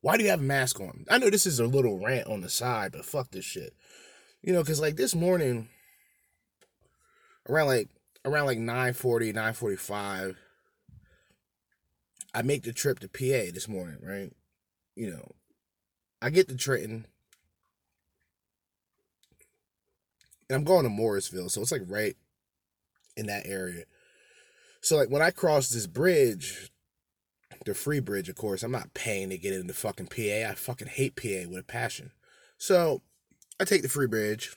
Why 0.00 0.16
do 0.16 0.24
you 0.24 0.30
have 0.30 0.40
a 0.40 0.44
mask 0.44 0.80
on? 0.80 1.04
I 1.08 1.18
know 1.18 1.30
this 1.30 1.46
is 1.46 1.60
a 1.60 1.66
little 1.66 1.98
rant 1.98 2.26
on 2.26 2.40
the 2.40 2.48
side, 2.48 2.92
but 2.92 3.04
fuck 3.04 3.30
this 3.30 3.44
shit. 3.44 3.72
You 4.42 4.52
know, 4.52 4.64
cause 4.64 4.80
like 4.80 4.96
this 4.96 5.14
morning, 5.14 5.68
around 7.48 7.68
like 7.68 7.88
around 8.24 8.46
like 8.46 8.58
940, 8.58 9.32
945, 9.32 10.36
I 12.34 12.42
make 12.42 12.62
the 12.62 12.72
trip 12.72 12.98
to 13.00 13.08
PA 13.08 13.52
this 13.52 13.68
morning, 13.68 13.98
right? 14.02 14.32
You 14.94 15.10
know, 15.10 15.32
I 16.20 16.30
get 16.30 16.48
to 16.48 16.56
Trenton. 16.56 17.06
And 20.48 20.56
I'm 20.56 20.64
going 20.64 20.84
to 20.84 20.90
Morrisville, 20.90 21.48
so 21.48 21.62
it's 21.62 21.72
like 21.72 21.82
right 21.86 22.16
in 23.16 23.26
that 23.26 23.46
area. 23.46 23.84
So 24.80 24.96
like 24.96 25.10
when 25.10 25.22
I 25.22 25.30
cross 25.30 25.68
this 25.68 25.86
bridge, 25.86 26.70
the 27.64 27.74
free 27.74 28.00
bridge, 28.00 28.28
of 28.28 28.36
course, 28.36 28.62
I'm 28.62 28.72
not 28.72 28.94
paying 28.94 29.30
to 29.30 29.38
get 29.38 29.54
into 29.54 29.72
fucking 29.72 30.08
PA. 30.08 30.50
I 30.50 30.54
fucking 30.54 30.88
hate 30.88 31.16
PA 31.16 31.48
with 31.48 31.60
a 31.60 31.64
passion. 31.64 32.10
So 32.58 33.02
I 33.60 33.64
take 33.64 33.82
the 33.82 33.88
free 33.88 34.06
bridge, 34.06 34.56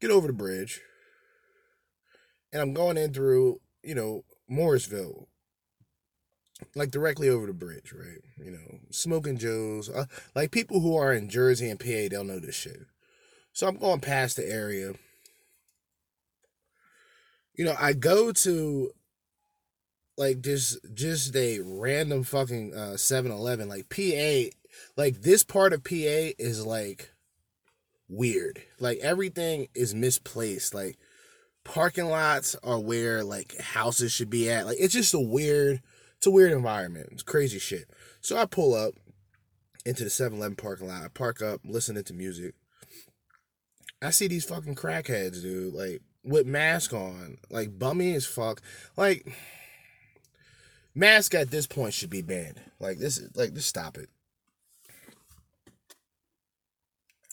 get 0.00 0.10
over 0.10 0.26
the 0.26 0.32
bridge, 0.32 0.80
and 2.52 2.60
I'm 2.60 2.74
going 2.74 2.96
in 2.96 3.12
through, 3.12 3.60
you 3.82 3.94
know, 3.94 4.24
Morrisville, 4.48 5.28
like 6.74 6.90
directly 6.90 7.28
over 7.28 7.46
the 7.46 7.52
bridge, 7.52 7.92
right? 7.92 8.20
You 8.38 8.52
know, 8.52 8.78
smoking 8.90 9.38
Joe's, 9.38 9.88
uh, 9.88 10.06
like 10.34 10.50
people 10.50 10.80
who 10.80 10.96
are 10.96 11.12
in 11.12 11.28
Jersey 11.28 11.68
and 11.68 11.80
PA, 11.80 12.08
they'll 12.10 12.24
know 12.24 12.38
this 12.38 12.54
shit. 12.54 12.86
So 13.52 13.66
I'm 13.66 13.76
going 13.76 14.00
past 14.00 14.36
the 14.36 14.48
area. 14.48 14.94
You 17.54 17.64
know, 17.64 17.76
I 17.78 17.92
go 17.92 18.32
to 18.32 18.90
like 20.16 20.40
just 20.40 20.78
just 20.94 21.34
a 21.36 21.60
random 21.60 22.24
fucking 22.24 22.74
uh 22.74 22.94
7-Eleven. 22.94 23.68
Like 23.68 23.88
PA, 23.88 24.50
like 24.96 25.22
this 25.22 25.44
part 25.44 25.72
of 25.72 25.84
PA 25.84 26.34
is 26.38 26.66
like 26.66 27.12
weird. 28.08 28.62
Like 28.78 28.98
everything 28.98 29.68
is 29.74 29.94
misplaced. 29.94 30.74
Like 30.74 30.98
parking 31.64 32.06
lots 32.06 32.54
are 32.62 32.78
where 32.78 33.24
like 33.24 33.58
houses 33.58 34.12
should 34.12 34.30
be 34.30 34.50
at. 34.50 34.66
Like 34.66 34.78
it's 34.80 34.94
just 34.94 35.14
a 35.14 35.20
weird 35.20 35.80
it's 36.24 36.28
a 36.28 36.30
weird 36.30 36.52
environment. 36.52 37.10
It's 37.12 37.22
crazy 37.22 37.58
shit. 37.58 37.84
So 38.22 38.38
I 38.38 38.46
pull 38.46 38.72
up 38.72 38.94
into 39.84 40.04
the 40.04 40.08
7-Eleven 40.08 40.56
parking 40.56 40.88
lot. 40.88 41.02
I 41.04 41.08
park 41.08 41.42
up, 41.42 41.60
listening 41.66 42.02
to 42.02 42.14
music. 42.14 42.54
I 44.00 44.08
see 44.08 44.26
these 44.26 44.46
fucking 44.46 44.74
crackheads, 44.74 45.42
dude, 45.42 45.74
like 45.74 46.00
with 46.24 46.46
mask 46.46 46.94
on, 46.94 47.36
like 47.50 47.78
bummy 47.78 48.14
as 48.14 48.24
fuck. 48.24 48.62
Like 48.96 49.30
mask 50.94 51.34
at 51.34 51.50
this 51.50 51.66
point 51.66 51.92
should 51.92 52.08
be 52.08 52.22
banned. 52.22 52.58
Like 52.80 52.96
this, 52.96 53.18
is 53.18 53.36
like 53.36 53.52
just 53.52 53.68
stop 53.68 53.98
it. 53.98 54.08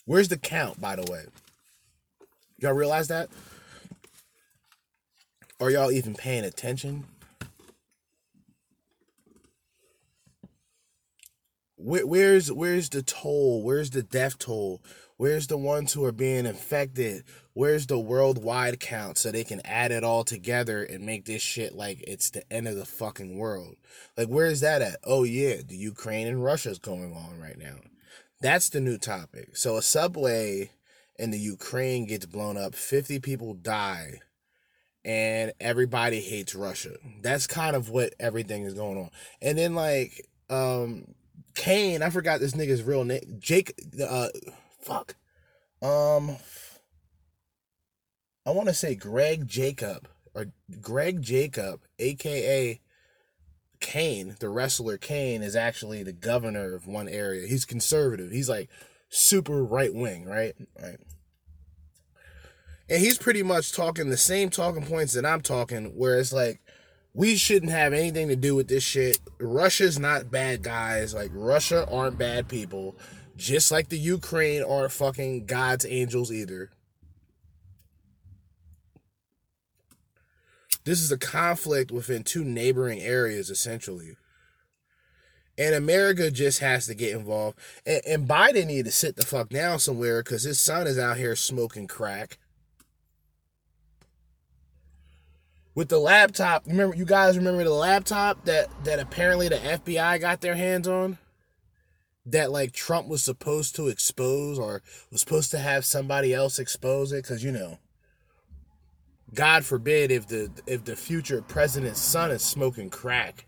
Where's 0.03 0.27
the 0.27 0.37
count, 0.37 0.81
by 0.81 0.97
the 0.97 1.09
way? 1.09 1.27
Y'all 2.57 2.73
realize 2.73 3.07
that? 3.07 3.29
Are 5.61 5.69
y'all 5.69 5.93
even 5.93 6.13
paying 6.13 6.43
attention? 6.43 7.05
Where, 11.83 12.05
where's 12.05 12.51
where's 12.51 12.89
the 12.89 13.01
toll? 13.01 13.63
Where's 13.63 13.89
the 13.89 14.03
death 14.03 14.37
toll? 14.37 14.83
Where's 15.17 15.47
the 15.47 15.57
ones 15.57 15.93
who 15.93 16.03
are 16.05 16.11
being 16.11 16.45
infected? 16.45 17.23
Where's 17.53 17.85
the 17.85 17.99
worldwide 17.99 18.79
count 18.79 19.17
so 19.17 19.31
they 19.31 19.43
can 19.43 19.61
add 19.65 19.91
it 19.91 20.03
all 20.03 20.23
together 20.23 20.83
and 20.83 21.05
make 21.05 21.25
this 21.25 21.41
shit 21.41 21.73
like 21.75 22.03
it's 22.07 22.29
the 22.29 22.51
end 22.51 22.67
of 22.67 22.75
the 22.75 22.85
fucking 22.85 23.37
world? 23.37 23.75
Like, 24.17 24.29
where's 24.29 24.61
that 24.61 24.81
at? 24.81 24.97
Oh, 25.03 25.23
yeah, 25.23 25.57
the 25.67 25.75
Ukraine 25.75 26.27
and 26.27 26.43
Russia's 26.43 26.79
going 26.79 27.13
on 27.13 27.39
right 27.39 27.57
now. 27.57 27.77
That's 28.41 28.69
the 28.69 28.81
new 28.81 28.97
topic. 28.97 29.55
So, 29.55 29.77
a 29.77 29.81
subway 29.81 30.71
in 31.19 31.29
the 31.29 31.39
Ukraine 31.39 32.05
gets 32.05 32.25
blown 32.25 32.57
up, 32.57 32.73
50 32.73 33.19
people 33.19 33.53
die, 33.53 34.21
and 35.05 35.51
everybody 35.59 36.19
hates 36.21 36.55
Russia. 36.55 36.95
That's 37.21 37.45
kind 37.45 37.75
of 37.75 37.89
what 37.89 38.15
everything 38.19 38.63
is 38.63 38.73
going 38.73 38.97
on. 38.97 39.09
And 39.41 39.57
then, 39.57 39.75
like, 39.75 40.27
um, 40.49 41.13
Kane, 41.55 42.01
I 42.01 42.09
forgot 42.09 42.39
this 42.39 42.53
nigga's 42.53 42.83
real 42.83 43.03
name. 43.03 43.37
Jake, 43.39 43.73
uh, 44.01 44.29
fuck. 44.81 45.15
Um, 45.81 46.37
I 48.45 48.51
want 48.51 48.67
to 48.67 48.73
say 48.73 48.95
Greg 48.95 49.47
Jacob 49.47 50.07
or 50.33 50.47
Greg 50.79 51.21
Jacob, 51.21 51.81
aka 51.99 52.79
Kane, 53.79 54.35
the 54.39 54.49
wrestler 54.49 54.97
Kane, 54.97 55.41
is 55.41 55.55
actually 55.55 56.03
the 56.03 56.13
governor 56.13 56.75
of 56.75 56.87
one 56.87 57.09
area. 57.09 57.47
He's 57.47 57.65
conservative. 57.65 58.31
He's 58.31 58.49
like 58.49 58.69
super 59.09 59.63
right 59.63 59.93
wing, 59.93 60.25
right? 60.25 60.53
Right. 60.81 60.97
And 62.89 62.99
he's 62.99 63.17
pretty 63.17 63.41
much 63.41 63.71
talking 63.71 64.09
the 64.09 64.17
same 64.17 64.49
talking 64.49 64.85
points 64.85 65.13
that 65.13 65.25
I'm 65.25 65.41
talking, 65.41 65.97
where 65.97 66.19
it's 66.19 66.33
like, 66.33 66.61
we 67.13 67.35
shouldn't 67.35 67.71
have 67.71 67.93
anything 67.93 68.29
to 68.29 68.35
do 68.35 68.55
with 68.55 68.67
this 68.67 68.83
shit. 68.83 69.19
Russia's 69.39 69.99
not 69.99 70.31
bad 70.31 70.63
guys. 70.63 71.13
Like, 71.13 71.31
Russia 71.33 71.87
aren't 71.91 72.17
bad 72.17 72.47
people. 72.47 72.95
Just 73.35 73.71
like 73.71 73.89
the 73.89 73.97
Ukraine 73.97 74.63
aren't 74.63 74.91
fucking 74.91 75.45
God's 75.45 75.85
angels 75.85 76.31
either. 76.31 76.69
This 80.83 81.01
is 81.01 81.11
a 81.11 81.17
conflict 81.17 81.91
within 81.91 82.23
two 82.23 82.43
neighboring 82.43 82.99
areas, 83.01 83.49
essentially. 83.49 84.15
And 85.57 85.75
America 85.75 86.31
just 86.31 86.59
has 86.59 86.87
to 86.87 86.95
get 86.95 87.15
involved. 87.15 87.59
And, 87.85 88.01
and 88.07 88.27
Biden 88.27 88.67
need 88.67 88.85
to 88.85 88.91
sit 88.91 89.15
the 89.15 89.25
fuck 89.25 89.49
down 89.49 89.79
somewhere 89.79 90.23
because 90.23 90.43
his 90.43 90.59
son 90.59 90.87
is 90.87 90.97
out 90.97 91.17
here 91.17 91.35
smoking 91.35 91.87
crack. 91.87 92.39
With 95.73 95.87
the 95.87 95.99
laptop, 95.99 96.67
remember 96.67 96.95
you 96.95 97.05
guys 97.05 97.37
remember 97.37 97.63
the 97.63 97.69
laptop 97.71 98.43
that 98.45 98.69
that 98.83 98.99
apparently 98.99 99.47
the 99.47 99.55
FBI 99.55 100.19
got 100.19 100.41
their 100.41 100.55
hands 100.55 100.87
on? 100.87 101.17
That 102.25 102.51
like 102.51 102.73
Trump 102.73 103.07
was 103.07 103.23
supposed 103.23 103.75
to 103.77 103.87
expose 103.87 104.59
or 104.59 104.81
was 105.11 105.21
supposed 105.21 105.51
to 105.51 105.59
have 105.59 105.85
somebody 105.85 106.33
else 106.33 106.59
expose 106.59 107.11
it 107.11 107.25
cuz 107.25 107.43
you 107.43 107.51
know 107.51 107.79
God 109.33 109.63
forbid 109.63 110.11
if 110.11 110.27
the 110.27 110.51
if 110.67 110.83
the 110.83 110.95
future 110.95 111.41
president's 111.41 112.01
son 112.01 112.31
is 112.31 112.41
smoking 112.41 112.89
crack. 112.89 113.45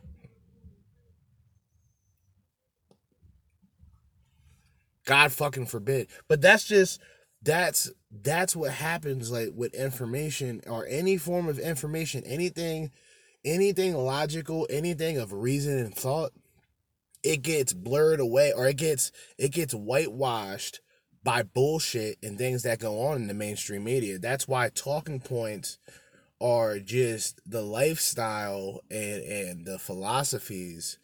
God 5.06 5.34
fucking 5.34 5.66
forbid. 5.66 6.08
But 6.30 6.42
that's 6.42 6.64
just 6.64 7.02
that's 7.44 7.92
that's 8.10 8.56
what 8.56 8.72
happens 8.72 9.32
like 9.32 9.50
with 9.54 9.74
information 9.74 10.62
or 10.68 10.86
any 10.88 11.18
form 11.18 11.48
of 11.48 11.60
information, 11.60 12.24
anything 12.26 12.92
anything 13.46 13.96
logical, 13.96 14.68
anything 14.70 15.18
of 15.18 15.34
reason 15.34 15.78
and 15.78 15.94
thought, 15.94 16.32
it 17.24 17.42
gets 17.42 17.74
blurred 17.74 18.20
away 18.20 18.54
or 18.54 18.68
it 18.68 18.78
gets 18.78 19.12
it 19.38 19.52
gets 19.52 19.74
whitewashed 19.74 20.80
by 21.24 21.44
bullshit 21.44 22.18
and 22.22 22.38
things 22.38 22.64
that 22.64 22.80
go 22.80 23.02
on 23.02 23.18
in 23.18 23.28
the 23.28 23.34
mainstream 23.34 23.84
media. 23.84 24.20
That's 24.20 24.48
why 24.48 24.70
talking 24.70 25.20
points 25.20 25.78
are 26.42 26.80
just 26.80 27.40
the 27.50 27.62
lifestyle 27.62 28.82
and, 28.92 29.24
and 29.24 29.66
the 29.66 29.80
philosophies 29.80 31.00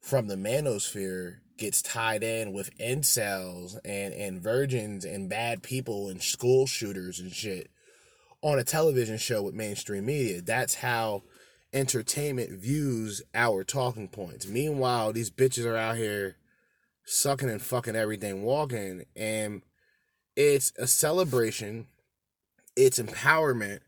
from 0.00 0.28
the 0.28 0.36
manosphere 0.36 1.38
gets 1.56 1.82
tied 1.82 2.22
in 2.22 2.52
with 2.52 2.76
incels 2.78 3.78
and, 3.84 4.12
and 4.14 4.42
virgins 4.42 5.04
and 5.04 5.28
bad 5.28 5.62
people 5.62 6.08
and 6.08 6.22
school 6.22 6.66
shooters 6.66 7.20
and 7.20 7.32
shit 7.32 7.70
on 8.42 8.58
a 8.58 8.64
television 8.64 9.16
show 9.18 9.42
with 9.42 9.54
mainstream 9.54 10.06
media. 10.06 10.40
That's 10.42 10.76
how 10.76 11.22
entertainment 11.72 12.50
views 12.50 13.22
our 13.34 13.64
talking 13.64 14.08
points. 14.08 14.46
Meanwhile, 14.46 15.12
these 15.12 15.30
bitches 15.30 15.64
are 15.64 15.76
out 15.76 15.96
here 15.96 16.36
sucking 17.04 17.50
and 17.50 17.60
fucking 17.60 17.96
everything 17.96 18.42
walking 18.42 19.04
and 19.14 19.62
it's 20.36 20.72
a 20.78 20.86
celebration 20.86 21.86
it's 22.76 22.98
empowerment 22.98 23.80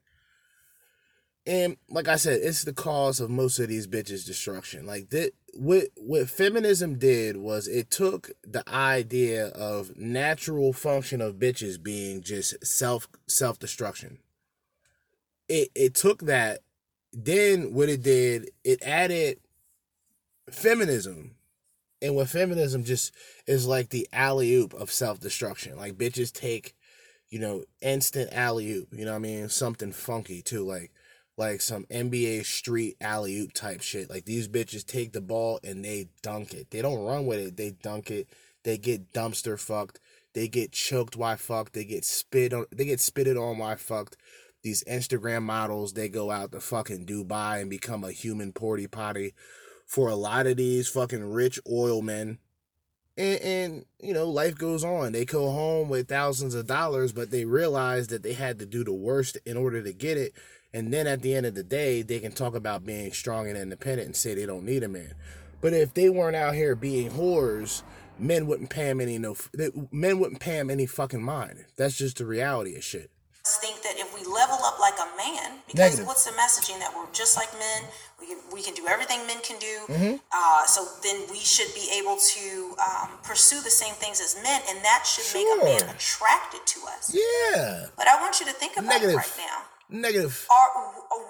and 1.46 1.76
like 1.88 2.08
i 2.08 2.16
said 2.16 2.38
it's 2.42 2.64
the 2.64 2.74
cause 2.74 3.18
of 3.18 3.30
most 3.30 3.58
of 3.58 3.68
these 3.68 3.86
bitches 3.86 4.26
destruction 4.26 4.86
like 4.86 5.08
that 5.10 5.32
what 5.58 5.88
what 5.96 6.28
feminism 6.28 6.98
did 6.98 7.36
was 7.36 7.66
it 7.66 7.90
took 7.90 8.30
the 8.42 8.68
idea 8.68 9.48
of 9.48 9.96
natural 9.96 10.72
function 10.72 11.20
of 11.20 11.36
bitches 11.36 11.82
being 11.82 12.22
just 12.22 12.64
self 12.64 13.08
self 13.26 13.58
destruction 13.58 14.18
it 15.48 15.68
it 15.74 15.94
took 15.94 16.22
that 16.22 16.60
then 17.12 17.72
what 17.72 17.88
it 17.88 18.02
did 18.02 18.50
it 18.64 18.82
added 18.82 19.38
feminism 20.50 21.36
and 22.02 22.14
what 22.14 22.28
feminism 22.28 22.84
just 22.84 23.12
is 23.46 23.66
like 23.66 23.90
the 23.90 24.08
alley 24.12 24.54
oop 24.54 24.74
of 24.74 24.90
self 24.90 25.20
destruction. 25.20 25.76
Like 25.76 25.94
bitches 25.94 26.32
take, 26.32 26.74
you 27.28 27.38
know, 27.38 27.64
instant 27.80 28.32
alley 28.32 28.70
oop. 28.72 28.88
You 28.92 29.04
know 29.04 29.12
what 29.12 29.18
I 29.18 29.20
mean? 29.20 29.48
Something 29.48 29.92
funky 29.92 30.42
too, 30.42 30.64
like 30.64 30.92
like 31.36 31.60
some 31.60 31.84
NBA 31.84 32.46
street 32.46 32.96
alley 33.00 33.38
oop 33.38 33.52
type 33.52 33.82
shit. 33.82 34.08
Like 34.08 34.24
these 34.24 34.48
bitches 34.48 34.86
take 34.86 35.12
the 35.12 35.20
ball 35.20 35.60
and 35.62 35.84
they 35.84 36.08
dunk 36.22 36.54
it. 36.54 36.70
They 36.70 36.82
don't 36.82 37.04
run 37.04 37.26
with 37.26 37.40
it. 37.40 37.56
They 37.56 37.70
dunk 37.70 38.10
it. 38.10 38.28
They 38.64 38.78
get 38.78 39.12
dumpster 39.12 39.58
fucked. 39.58 40.00
They 40.32 40.48
get 40.48 40.72
choked 40.72 41.16
why 41.16 41.36
fucked. 41.36 41.74
They 41.74 41.84
get 41.84 42.04
spit 42.04 42.52
on. 42.52 42.66
They 42.70 42.84
get 42.84 43.00
spitted 43.00 43.36
on 43.36 43.58
while 43.58 43.76
fucked. 43.76 44.16
These 44.62 44.82
Instagram 44.84 45.42
models, 45.42 45.92
they 45.92 46.08
go 46.08 46.30
out 46.30 46.52
to 46.52 46.60
fucking 46.60 47.06
Dubai 47.06 47.60
and 47.60 47.70
become 47.70 48.02
a 48.02 48.10
human 48.10 48.52
porty 48.52 48.90
potty 48.90 49.32
for 49.86 50.08
a 50.08 50.16
lot 50.16 50.46
of 50.46 50.56
these 50.56 50.88
fucking 50.88 51.24
rich 51.24 51.60
oil 51.70 52.02
men. 52.02 52.38
And, 53.16 53.40
and, 53.40 53.84
you 54.00 54.12
know, 54.12 54.28
life 54.28 54.58
goes 54.58 54.84
on. 54.84 55.12
They 55.12 55.24
go 55.24 55.50
home 55.50 55.88
with 55.88 56.08
thousands 56.08 56.54
of 56.54 56.66
dollars, 56.66 57.12
but 57.12 57.30
they 57.30 57.44
realize 57.44 58.08
that 58.08 58.22
they 58.22 58.34
had 58.34 58.58
to 58.58 58.66
do 58.66 58.84
the 58.84 58.92
worst 58.92 59.38
in 59.46 59.56
order 59.56 59.82
to 59.82 59.92
get 59.92 60.18
it. 60.18 60.34
And 60.74 60.92
then 60.92 61.06
at 61.06 61.22
the 61.22 61.34
end 61.34 61.46
of 61.46 61.54
the 61.54 61.62
day, 61.62 62.02
they 62.02 62.18
can 62.18 62.32
talk 62.32 62.54
about 62.54 62.84
being 62.84 63.12
strong 63.12 63.48
and 63.48 63.56
independent 63.56 64.06
and 64.06 64.16
say 64.16 64.34
they 64.34 64.46
don't 64.46 64.64
need 64.64 64.82
a 64.82 64.88
man. 64.88 65.14
But 65.60 65.72
if 65.72 65.94
they 65.94 66.10
weren't 66.10 66.36
out 66.36 66.54
here 66.54 66.74
being 66.74 67.10
whores, 67.10 67.82
men 68.18 68.46
wouldn't 68.46 68.70
pay 68.70 68.84
them 68.84 69.00
any 69.00 69.18
no. 69.18 69.36
Men 69.90 70.18
wouldn't 70.18 70.40
pay 70.40 70.58
them 70.58 70.70
any 70.70 70.86
fucking 70.86 71.22
mind. 71.22 71.64
That's 71.76 71.96
just 71.96 72.18
the 72.18 72.26
reality 72.26 72.76
of 72.76 72.84
shit. 72.84 73.10
Think 73.62 73.80
that 73.82 73.94
if 73.96 74.12
we 74.12 74.20
level 74.26 74.58
up 74.64 74.80
like 74.80 74.98
a 74.98 75.06
man, 75.16 75.62
because 75.68 75.92
Negative. 75.94 76.06
what's 76.06 76.24
the 76.24 76.32
messaging 76.32 76.80
that 76.80 76.92
we're 76.94 77.06
just 77.12 77.36
like 77.36 77.52
men, 77.54 77.88
we 78.20 78.26
can, 78.26 78.38
we 78.52 78.60
can 78.60 78.74
do 78.74 78.88
everything 78.88 79.24
men 79.24 79.38
can 79.40 79.56
do. 79.60 79.86
Mm-hmm. 79.86 80.16
Uh, 80.34 80.66
so 80.66 80.84
then 81.04 81.22
we 81.30 81.38
should 81.38 81.72
be 81.72 81.88
able 81.96 82.18
to 82.18 82.74
um, 82.82 83.10
pursue 83.22 83.62
the 83.62 83.70
same 83.70 83.94
things 83.94 84.20
as 84.20 84.34
men, 84.42 84.60
and 84.68 84.78
that 84.82 85.06
should 85.06 85.24
sure. 85.24 85.62
make 85.62 85.62
a 85.62 85.86
man 85.86 85.94
attracted 85.94 86.66
to 86.66 86.80
us. 86.90 87.14
Yeah. 87.14 87.86
But 87.96 88.08
I 88.08 88.20
want 88.20 88.40
you 88.40 88.46
to 88.46 88.52
think 88.52 88.76
about 88.76 89.00
Negative. 89.00 89.14
it 89.14 89.16
right 89.16 89.34
now. 89.38 89.62
Negative. 89.88 90.46
Are 90.50 90.70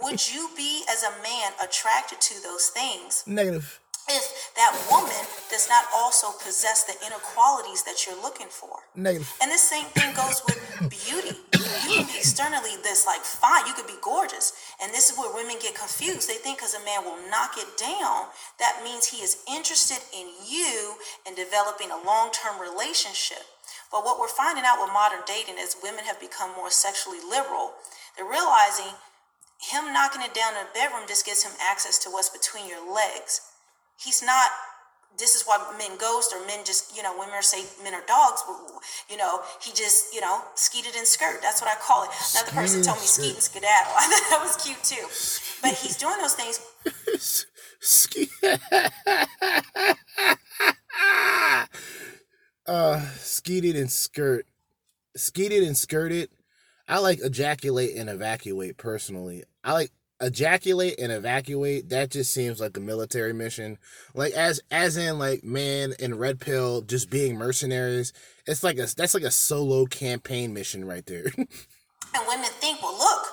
would 0.02 0.32
you 0.32 0.50
be 0.56 0.82
as 0.90 1.02
a 1.02 1.10
man 1.22 1.52
attracted 1.62 2.20
to 2.20 2.42
those 2.42 2.68
things? 2.68 3.22
Negative. 3.26 3.80
if 4.08 4.54
that 4.54 4.70
woman 4.90 5.26
does 5.50 5.68
not 5.68 5.84
also 5.94 6.30
possess 6.38 6.84
the 6.84 6.94
inner 7.04 7.18
qualities 7.18 7.82
that 7.82 8.06
you're 8.06 8.20
looking 8.22 8.46
for. 8.46 8.86
Negative. 8.94 9.26
And 9.42 9.50
the 9.50 9.58
same 9.58 9.86
thing 9.98 10.14
goes 10.14 10.42
with 10.46 10.62
beauty. 10.90 11.34
You 11.52 11.98
can 11.98 12.06
be 12.06 12.14
externally 12.16 12.78
this 12.82 13.06
like 13.06 13.20
fine, 13.22 13.66
you 13.66 13.74
could 13.74 13.86
be 13.86 13.98
gorgeous. 14.02 14.52
And 14.82 14.92
this 14.92 15.10
is 15.10 15.18
where 15.18 15.34
women 15.34 15.56
get 15.60 15.74
confused. 15.74 16.28
They 16.28 16.38
think 16.38 16.58
because 16.58 16.74
a 16.74 16.84
man 16.84 17.02
will 17.04 17.18
knock 17.30 17.58
it 17.58 17.66
down, 17.78 18.30
that 18.58 18.80
means 18.84 19.06
he 19.06 19.22
is 19.22 19.42
interested 19.50 19.98
in 20.14 20.30
you 20.46 20.94
and 21.26 21.34
developing 21.34 21.90
a 21.90 21.98
long-term 22.06 22.60
relationship. 22.62 23.42
But 23.90 24.04
what 24.04 24.18
we're 24.20 24.28
finding 24.30 24.64
out 24.64 24.78
with 24.80 24.92
modern 24.92 25.20
dating 25.26 25.58
is 25.58 25.76
women 25.82 26.04
have 26.04 26.20
become 26.20 26.50
more 26.54 26.70
sexually 26.70 27.18
liberal. 27.18 27.74
They're 28.16 28.26
realizing 28.26 28.94
him 29.60 29.92
knocking 29.92 30.22
it 30.22 30.34
down 30.34 30.54
in 30.54 30.60
the 30.66 30.72
bedroom 30.74 31.04
just 31.08 31.24
gives 31.24 31.42
him 31.42 31.52
access 31.60 31.98
to 32.00 32.10
what's 32.10 32.28
between 32.30 32.68
your 32.68 32.82
legs. 32.92 33.40
He's 33.98 34.22
not. 34.22 34.50
This 35.18 35.34
is 35.34 35.44
why 35.44 35.56
men 35.78 35.96
ghost 35.96 36.34
or 36.34 36.44
men 36.46 36.62
just, 36.66 36.94
you 36.94 37.02
know, 37.02 37.14
women 37.18 37.42
say 37.42 37.64
men 37.82 37.94
are 37.94 38.04
dogs. 38.06 38.42
But, 38.46 38.58
you 39.08 39.16
know, 39.16 39.40
he 39.62 39.72
just, 39.72 40.14
you 40.14 40.20
know, 40.20 40.42
skeeted 40.56 40.94
and 40.94 41.06
skirt. 41.06 41.40
That's 41.40 41.62
what 41.62 41.70
I 41.70 41.76
call 41.80 42.04
it. 42.04 42.10
Another 42.34 42.52
person 42.52 42.82
told 42.82 42.98
me 42.98 43.06
skeet 43.06 43.32
and 43.32 43.42
skedaddle. 43.42 43.94
I 43.96 44.06
thought 44.08 44.28
that 44.30 44.42
was 44.42 44.56
cute 44.62 44.84
too. 44.84 45.08
But 45.62 45.72
he's 45.78 45.96
doing 45.96 46.18
those 46.20 46.34
things. 46.34 46.60
Ske- 47.80 48.28
uh, 52.66 53.00
skeeted 53.18 53.76
and 53.76 53.90
skirt. 53.90 54.46
Skeeted 55.16 55.62
and 55.62 55.78
skirted. 55.78 56.28
I 56.88 56.98
like 56.98 57.20
ejaculate 57.22 57.96
and 57.96 58.08
evacuate 58.08 58.76
personally. 58.76 59.44
I 59.64 59.72
like 59.72 59.92
ejaculate 60.20 60.98
and 60.98 61.12
evacuate. 61.12 61.88
That 61.88 62.10
just 62.10 62.32
seems 62.32 62.60
like 62.60 62.76
a 62.76 62.80
military 62.80 63.32
mission. 63.32 63.78
Like 64.14 64.32
as 64.34 64.60
as 64.70 64.96
in 64.96 65.18
like 65.18 65.42
man 65.44 65.94
and 66.00 66.18
red 66.18 66.40
pill 66.40 66.82
just 66.82 67.10
being 67.10 67.36
mercenaries. 67.36 68.12
It's 68.46 68.62
like 68.62 68.78
a 68.78 68.86
that's 68.96 69.14
like 69.14 69.24
a 69.24 69.30
solo 69.30 69.86
campaign 69.86 70.54
mission 70.54 70.84
right 70.84 71.06
there. 71.06 71.26
And 72.14 72.26
women 72.28 72.48
think, 72.60 72.80
well, 72.80 72.96
look, 72.96 73.26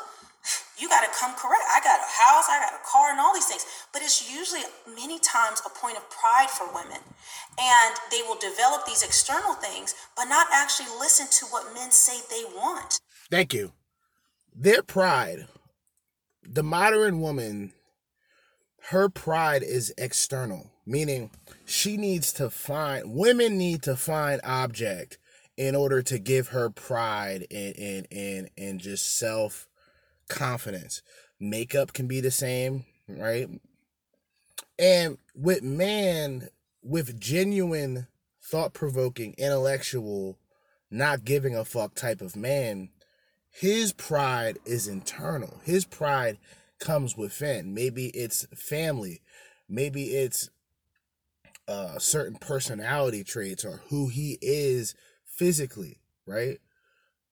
you 0.77 0.89
got 0.89 1.01
to 1.01 1.11
come 1.17 1.31
correct. 1.35 1.63
I 1.71 1.79
got 1.79 1.99
a 2.03 2.09
house, 2.09 2.47
I 2.49 2.59
got 2.59 2.73
a 2.75 2.83
car, 2.83 3.11
and 3.11 3.19
all 3.19 3.33
these 3.33 3.45
things. 3.45 3.65
But 3.93 4.01
it's 4.01 4.27
usually 4.27 4.61
many 4.93 5.19
times 5.19 5.61
a 5.65 5.69
point 5.69 5.95
of 5.95 6.03
pride 6.09 6.49
for 6.49 6.67
women. 6.67 6.99
And 7.55 7.95
they 8.11 8.21
will 8.27 8.35
develop 8.35 8.85
these 8.85 9.03
external 9.03 9.53
things, 9.53 9.95
but 10.17 10.25
not 10.25 10.47
actually 10.51 10.89
listen 10.99 11.27
to 11.39 11.45
what 11.53 11.73
men 11.73 11.91
say 11.91 12.19
they 12.29 12.43
want. 12.43 12.99
Thank 13.33 13.51
you. 13.51 13.71
Their 14.55 14.83
pride, 14.83 15.47
the 16.47 16.61
modern 16.61 17.19
woman, 17.19 17.73
her 18.91 19.09
pride 19.09 19.63
is 19.63 19.91
external, 19.97 20.69
meaning 20.85 21.31
she 21.65 21.97
needs 21.97 22.31
to 22.33 22.51
find, 22.51 23.15
women 23.15 23.57
need 23.57 23.81
to 23.83 23.95
find 23.95 24.39
object 24.43 25.17
in 25.57 25.75
order 25.75 26.03
to 26.03 26.19
give 26.19 26.49
her 26.49 26.69
pride 26.69 27.47
and, 27.49 27.75
and, 27.75 28.07
and, 28.11 28.49
and 28.55 28.79
just 28.79 29.17
self 29.17 29.67
confidence. 30.29 31.01
Makeup 31.39 31.91
can 31.91 32.07
be 32.07 32.21
the 32.21 32.29
same, 32.29 32.85
right? 33.07 33.49
And 34.77 35.17
with 35.33 35.63
man, 35.63 36.49
with 36.83 37.19
genuine, 37.19 38.05
thought 38.43 38.75
provoking, 38.75 39.33
intellectual, 39.39 40.37
not 40.91 41.25
giving 41.25 41.55
a 41.55 41.65
fuck 41.65 41.95
type 41.95 42.21
of 42.21 42.35
man, 42.35 42.89
his 43.53 43.93
pride 43.93 44.57
is 44.65 44.87
internal. 44.87 45.61
His 45.63 45.85
pride 45.85 46.39
comes 46.79 47.15
within. 47.15 47.73
Maybe 47.73 48.07
it's 48.07 48.47
family. 48.55 49.21
Maybe 49.69 50.15
it's 50.15 50.49
uh, 51.67 51.99
certain 51.99 52.35
personality 52.35 53.23
traits 53.23 53.63
or 53.63 53.83
who 53.89 54.09
he 54.09 54.39
is 54.41 54.95
physically, 55.25 55.99
right? 56.25 56.57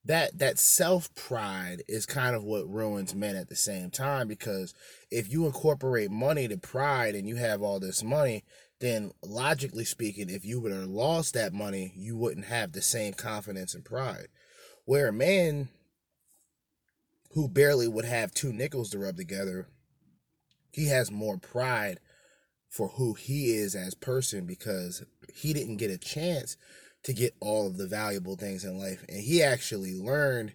That 0.05 0.37
that 0.37 0.59
self 0.59 1.13
pride 1.15 1.81
is 1.87 2.05
kind 2.05 2.35
of 2.35 2.43
what 2.43 2.69
ruins 2.69 3.15
men 3.15 3.35
at 3.35 3.49
the 3.49 3.55
same 3.55 3.89
time 3.89 4.27
because 4.27 4.75
if 5.09 5.31
you 5.31 5.47
incorporate 5.47 6.11
money 6.11 6.47
to 6.47 6.57
pride 6.57 7.15
and 7.15 7.27
you 7.27 7.37
have 7.37 7.63
all 7.63 7.79
this 7.79 8.03
money, 8.03 8.43
then 8.79 9.11
logically 9.23 9.85
speaking, 9.85 10.29
if 10.29 10.45
you 10.45 10.59
would 10.59 10.71
have 10.71 10.87
lost 10.87 11.33
that 11.33 11.51
money, 11.51 11.93
you 11.95 12.15
wouldn't 12.15 12.45
have 12.45 12.71
the 12.71 12.81
same 12.81 13.13
confidence 13.13 13.73
and 13.73 13.83
pride. 13.83 14.27
Where 14.85 15.07
a 15.07 15.13
man 15.13 15.69
who 17.33 17.47
barely 17.47 17.87
would 17.87 18.05
have 18.05 18.33
two 18.33 18.51
nickels 18.51 18.89
to 18.91 18.99
rub 18.99 19.17
together, 19.17 19.67
he 20.71 20.87
has 20.87 21.11
more 21.11 21.37
pride 21.37 21.99
for 22.69 22.89
who 22.89 23.13
he 23.13 23.53
is 23.53 23.75
as 23.75 23.93
person 23.93 24.45
because 24.45 25.03
he 25.33 25.53
didn't 25.53 25.77
get 25.77 25.91
a 25.91 25.97
chance 25.97 26.55
to 27.03 27.13
get 27.13 27.35
all 27.39 27.67
of 27.67 27.77
the 27.77 27.87
valuable 27.87 28.35
things 28.35 28.63
in 28.63 28.77
life 28.77 29.03
and 29.09 29.21
he 29.21 29.41
actually 29.41 29.93
learned 29.93 30.53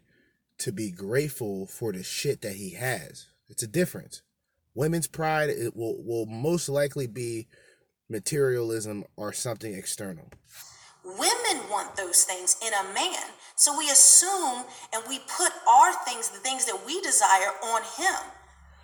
to 0.59 0.73
be 0.73 0.91
grateful 0.91 1.67
for 1.67 1.93
the 1.93 2.03
shit 2.03 2.41
that 2.41 2.55
he 2.57 2.71
has. 2.71 3.27
It's 3.49 3.63
a 3.63 3.69
difference. 3.69 4.23
Women's 4.75 5.07
pride 5.07 5.51
it 5.51 5.77
will 5.77 6.03
will 6.03 6.27
most 6.27 6.69
likely 6.69 7.07
be 7.07 7.49
materialism 8.09 9.05
or 9.17 9.33
something 9.33 9.75
external. 9.75 10.31
Women 11.07 11.71
want 11.71 11.95
those 11.95 12.25
things 12.25 12.57
in 12.59 12.75
a 12.75 12.83
man. 12.93 13.31
So 13.55 13.79
we 13.79 13.87
assume 13.91 14.67
and 14.93 15.03
we 15.09 15.21
put 15.31 15.55
our 15.71 15.95
things, 16.05 16.31
the 16.31 16.43
things 16.43 16.67
that 16.67 16.83
we 16.85 17.01
desire, 17.01 17.55
on 17.63 17.83
him. 17.95 18.19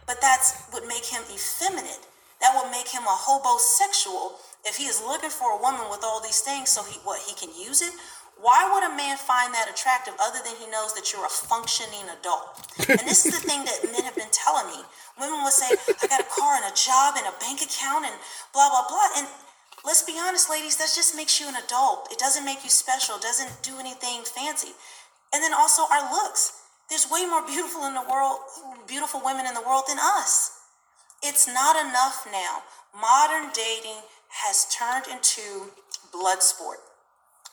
But 0.07 0.21
that's 0.21 0.71
what 0.71 0.87
make 0.87 1.05
him 1.05 1.23
effeminate. 1.35 2.07
That 2.41 2.55
would 2.55 2.71
make 2.71 2.89
him 2.89 3.03
a 3.03 3.17
hobosexual 3.27 4.39
if 4.65 4.77
he 4.77 4.87
is 4.87 5.03
looking 5.03 5.31
for 5.31 5.59
a 5.59 5.61
woman 5.61 5.91
with 5.91 6.03
all 6.05 6.23
these 6.23 6.41
things 6.41 6.71
so 6.71 6.83
he 6.85 6.99
what 7.03 7.19
he 7.27 7.35
can 7.35 7.51
use 7.59 7.83
it. 7.83 7.93
Why 8.39 8.67
would 8.67 8.83
a 8.83 8.95
man 8.97 9.19
find 9.19 9.55
that 9.55 9.71
attractive 9.71 10.15
other 10.19 10.39
than 10.43 10.55
he 10.59 10.67
knows 10.67 10.95
that 10.95 11.13
you're 11.13 11.27
a 11.27 11.31
functioning 11.31 12.07
adult? 12.11 12.59
And 12.91 13.07
this 13.07 13.27
is 13.27 13.35
the 13.35 13.43
thing 13.43 13.63
that 13.67 13.87
men 13.91 14.03
have 14.03 14.19
been 14.19 14.33
telling 14.35 14.67
me. 14.75 14.83
Women 15.19 15.43
will 15.43 15.55
say, 15.55 15.71
I 15.71 16.07
got 16.11 16.19
a 16.19 16.27
car 16.27 16.59
and 16.59 16.67
a 16.67 16.75
job 16.75 17.15
and 17.19 17.27
a 17.27 17.35
bank 17.39 17.63
account 17.63 18.07
and 18.07 18.15
blah 18.51 18.71
blah 18.71 18.87
blah. 18.91 19.23
And 19.23 19.27
let's 19.85 20.03
be 20.03 20.19
honest, 20.19 20.51
ladies, 20.51 20.77
that 20.77 20.91
just 20.95 21.17
makes 21.17 21.41
you 21.41 21.49
an 21.49 21.57
adult. 21.57 22.09
It 22.11 22.19
doesn't 22.19 22.45
make 22.45 22.65
you 22.65 22.71
special, 22.71 23.17
it 23.17 23.23
doesn't 23.23 23.63
do 23.63 23.79
anything 23.79 24.23
fancy. 24.25 24.73
And 25.33 25.43
then 25.43 25.55
also 25.55 25.83
our 25.91 26.13
looks. 26.13 26.61
There's 26.89 27.09
way 27.11 27.27
more 27.27 27.47
beautiful 27.47 27.87
in 27.87 27.95
the 27.95 28.05
world, 28.09 28.39
beautiful 28.87 29.21
women 29.25 29.47
in 29.47 29.55
the 29.55 29.63
world 29.63 29.85
than 29.89 29.99
us. 29.99 30.59
It's 31.23 31.47
not 31.47 31.77
enough 31.77 32.27
now. 32.31 32.63
Modern 32.95 33.51
dating 33.55 34.03
has 34.43 34.67
turned 34.75 35.07
into 35.07 35.71
blood 36.13 36.43
sport. 36.43 36.79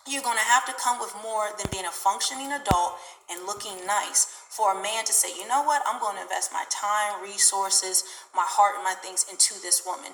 You're 0.07 0.23
going 0.23 0.38
to 0.38 0.43
have 0.43 0.65
to 0.65 0.73
come 0.73 0.99
with 0.99 1.13
more 1.21 1.49
than 1.57 1.67
being 1.71 1.86
a 1.86 1.91
functioning 1.91 2.51
adult 2.51 2.97
and 3.30 3.45
looking 3.45 3.86
nice 3.86 4.25
for 4.49 4.73
a 4.73 4.82
man 4.82 5.05
to 5.05 5.13
say, 5.13 5.30
you 5.30 5.47
know 5.47 5.61
what, 5.61 5.84
I'm 5.88 5.99
going 6.01 6.15
to 6.15 6.23
invest 6.23 6.51
my 6.51 6.65
time, 6.71 7.21
resources, 7.21 8.03
my 8.34 8.45
heart, 8.47 8.73
and 8.75 8.84
my 8.84 8.95
things 8.95 9.25
into 9.30 9.53
this 9.61 9.84
woman. 9.86 10.11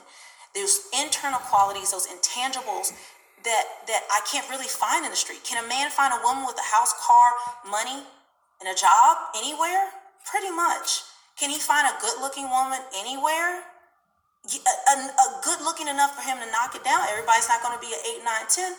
There's 0.55 0.87
internal 0.95 1.39
qualities, 1.39 1.91
those 1.91 2.07
intangibles 2.07 2.95
that 3.43 3.65
that 3.85 4.01
I 4.09 4.21
can't 4.31 4.49
really 4.49 4.71
find 4.71 5.05
in 5.05 5.11
the 5.11 5.19
street. 5.19 5.43
Can 5.43 5.63
a 5.63 5.67
man 5.67 5.91
find 5.91 6.13
a 6.15 6.23
woman 6.23 6.47
with 6.47 6.57
a 6.57 6.67
house, 6.73 6.95
car, 6.97 7.35
money, 7.69 8.01
and 8.63 8.67
a 8.71 8.73
job 8.73 9.17
anywhere? 9.35 9.91
Pretty 10.25 10.49
much. 10.49 11.03
Can 11.37 11.51
he 11.51 11.59
find 11.59 11.85
a 11.85 11.93
good-looking 12.01 12.49
woman 12.49 12.79
anywhere? 12.97 13.61
a, 14.45 14.73
a, 14.93 14.95
a 15.09 15.27
good 15.41 15.61
looking 15.61 15.87
enough 15.87 16.13
for 16.13 16.21
him 16.21 16.37
to 16.37 16.47
knock 16.51 16.75
it 16.77 16.83
down. 16.85 17.01
Everybody's 17.09 17.49
not 17.49 17.61
going 17.65 17.73
to 17.73 17.81
be 17.81 17.89
an 17.89 18.01
eight, 18.05 18.21
nine, 18.21 18.45
ten, 18.49 18.77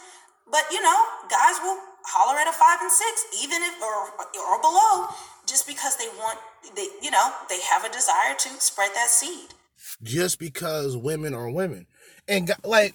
but 0.51 0.62
you 0.70 0.81
know, 0.83 0.99
guys 1.27 1.59
will 1.62 1.79
holler 2.07 2.39
at 2.39 2.47
a 2.47 2.55
five 2.55 2.79
and 2.83 2.91
six, 2.91 3.27
even 3.43 3.62
if 3.62 3.74
or 3.83 4.14
or 4.14 4.61
below, 4.62 5.11
just 5.47 5.66
because 5.66 5.97
they 5.97 6.09
want 6.18 6.39
they 6.74 6.87
you 7.03 7.11
know 7.11 7.35
they 7.49 7.61
have 7.62 7.85
a 7.85 7.91
desire 7.91 8.35
to 8.39 8.49
spread 8.62 8.95
that 8.95 9.11
seed. 9.11 9.55
Just 10.03 10.39
because 10.39 10.97
women 10.97 11.34
are 11.34 11.51
women, 11.51 11.87
and 12.28 12.51
like 12.64 12.95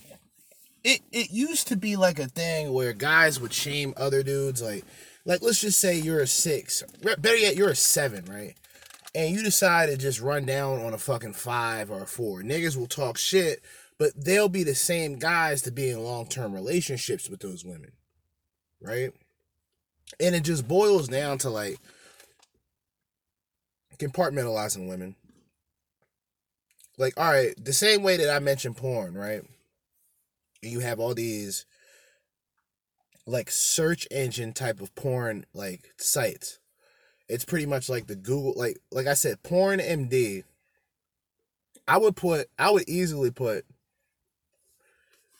it 0.84 1.02
it 1.12 1.32
used 1.32 1.68
to 1.70 1.76
be 1.76 1.96
like 1.96 2.20
a 2.20 2.28
thing 2.28 2.74
where 2.74 2.94
guys 2.94 3.39
would 3.39 3.54
shame 3.54 3.94
other 3.98 4.24
dudes, 4.24 4.62
like 4.62 4.84
like 5.26 5.42
let's 5.42 5.62
just 5.62 5.80
say 5.80 5.98
you're 5.98 6.22
a 6.22 6.28
six, 6.28 6.84
better 7.02 7.38
yet 7.38 7.56
you're 7.56 7.70
a 7.70 7.76
seven, 7.76 8.26
right? 8.26 8.56
and 9.14 9.36
you 9.36 9.44
decide 9.44 9.88
to 9.88 9.98
just 9.98 10.22
run 10.22 10.46
down 10.46 10.80
on 10.82 10.94
a 10.94 10.98
fucking 10.98 11.34
five 11.34 11.92
or 11.92 12.04
a 12.04 12.08
four, 12.08 12.42
niggas 12.42 12.78
will 12.78 12.88
talk 12.88 13.18
shit, 13.18 13.62
but 13.98 14.12
they'll 14.16 14.50
be 14.50 14.64
the 14.64 14.76
same 14.76 15.20
guys 15.20 15.62
to 15.64 15.72
be 15.72 15.89
in 15.89 16.04
long 16.04 16.28
term 16.28 16.54
relationships 16.54 17.30
with 17.30 17.42
those 17.42 17.66
women. 17.66 17.92
Right? 18.82 19.12
And 20.20 20.36
it 20.36 20.44
just 20.44 20.68
boils 20.68 21.08
down 21.08 21.38
to 21.39 21.50
like 21.50 21.78
compartmentalizing 23.98 24.88
women. 24.88 25.16
Like, 27.02 27.20
all 27.20 27.32
right, 27.32 27.54
the 27.62 27.74
same 27.74 28.04
way 28.04 28.16
that 28.18 28.30
I 28.30 28.39
mentioned 28.39 28.78
porn, 28.78 29.16
right? 29.16 29.43
You 30.62 30.80
have 30.80 30.99
all 30.99 31.14
these 31.14 31.66
like 33.26 33.52
search 33.52 34.08
engine 34.12 34.54
type 34.54 34.82
of 34.82 34.93
porn 34.95 35.45
like 35.54 35.93
sites 35.97 36.60
it's 37.32 37.45
pretty 37.45 37.66
much 37.66 37.88
like 37.88 38.08
the 38.08 38.16
Google, 38.16 38.54
like 38.58 38.78
like 38.91 39.08
I 39.08 39.14
said, 39.14 39.41
porn 39.41 39.80
MD. 39.80 40.43
I 41.88 41.97
would 41.97 42.18
put, 42.18 42.49
I 42.60 42.70
would 42.72 42.88
easily 42.88 43.32
put 43.32 43.66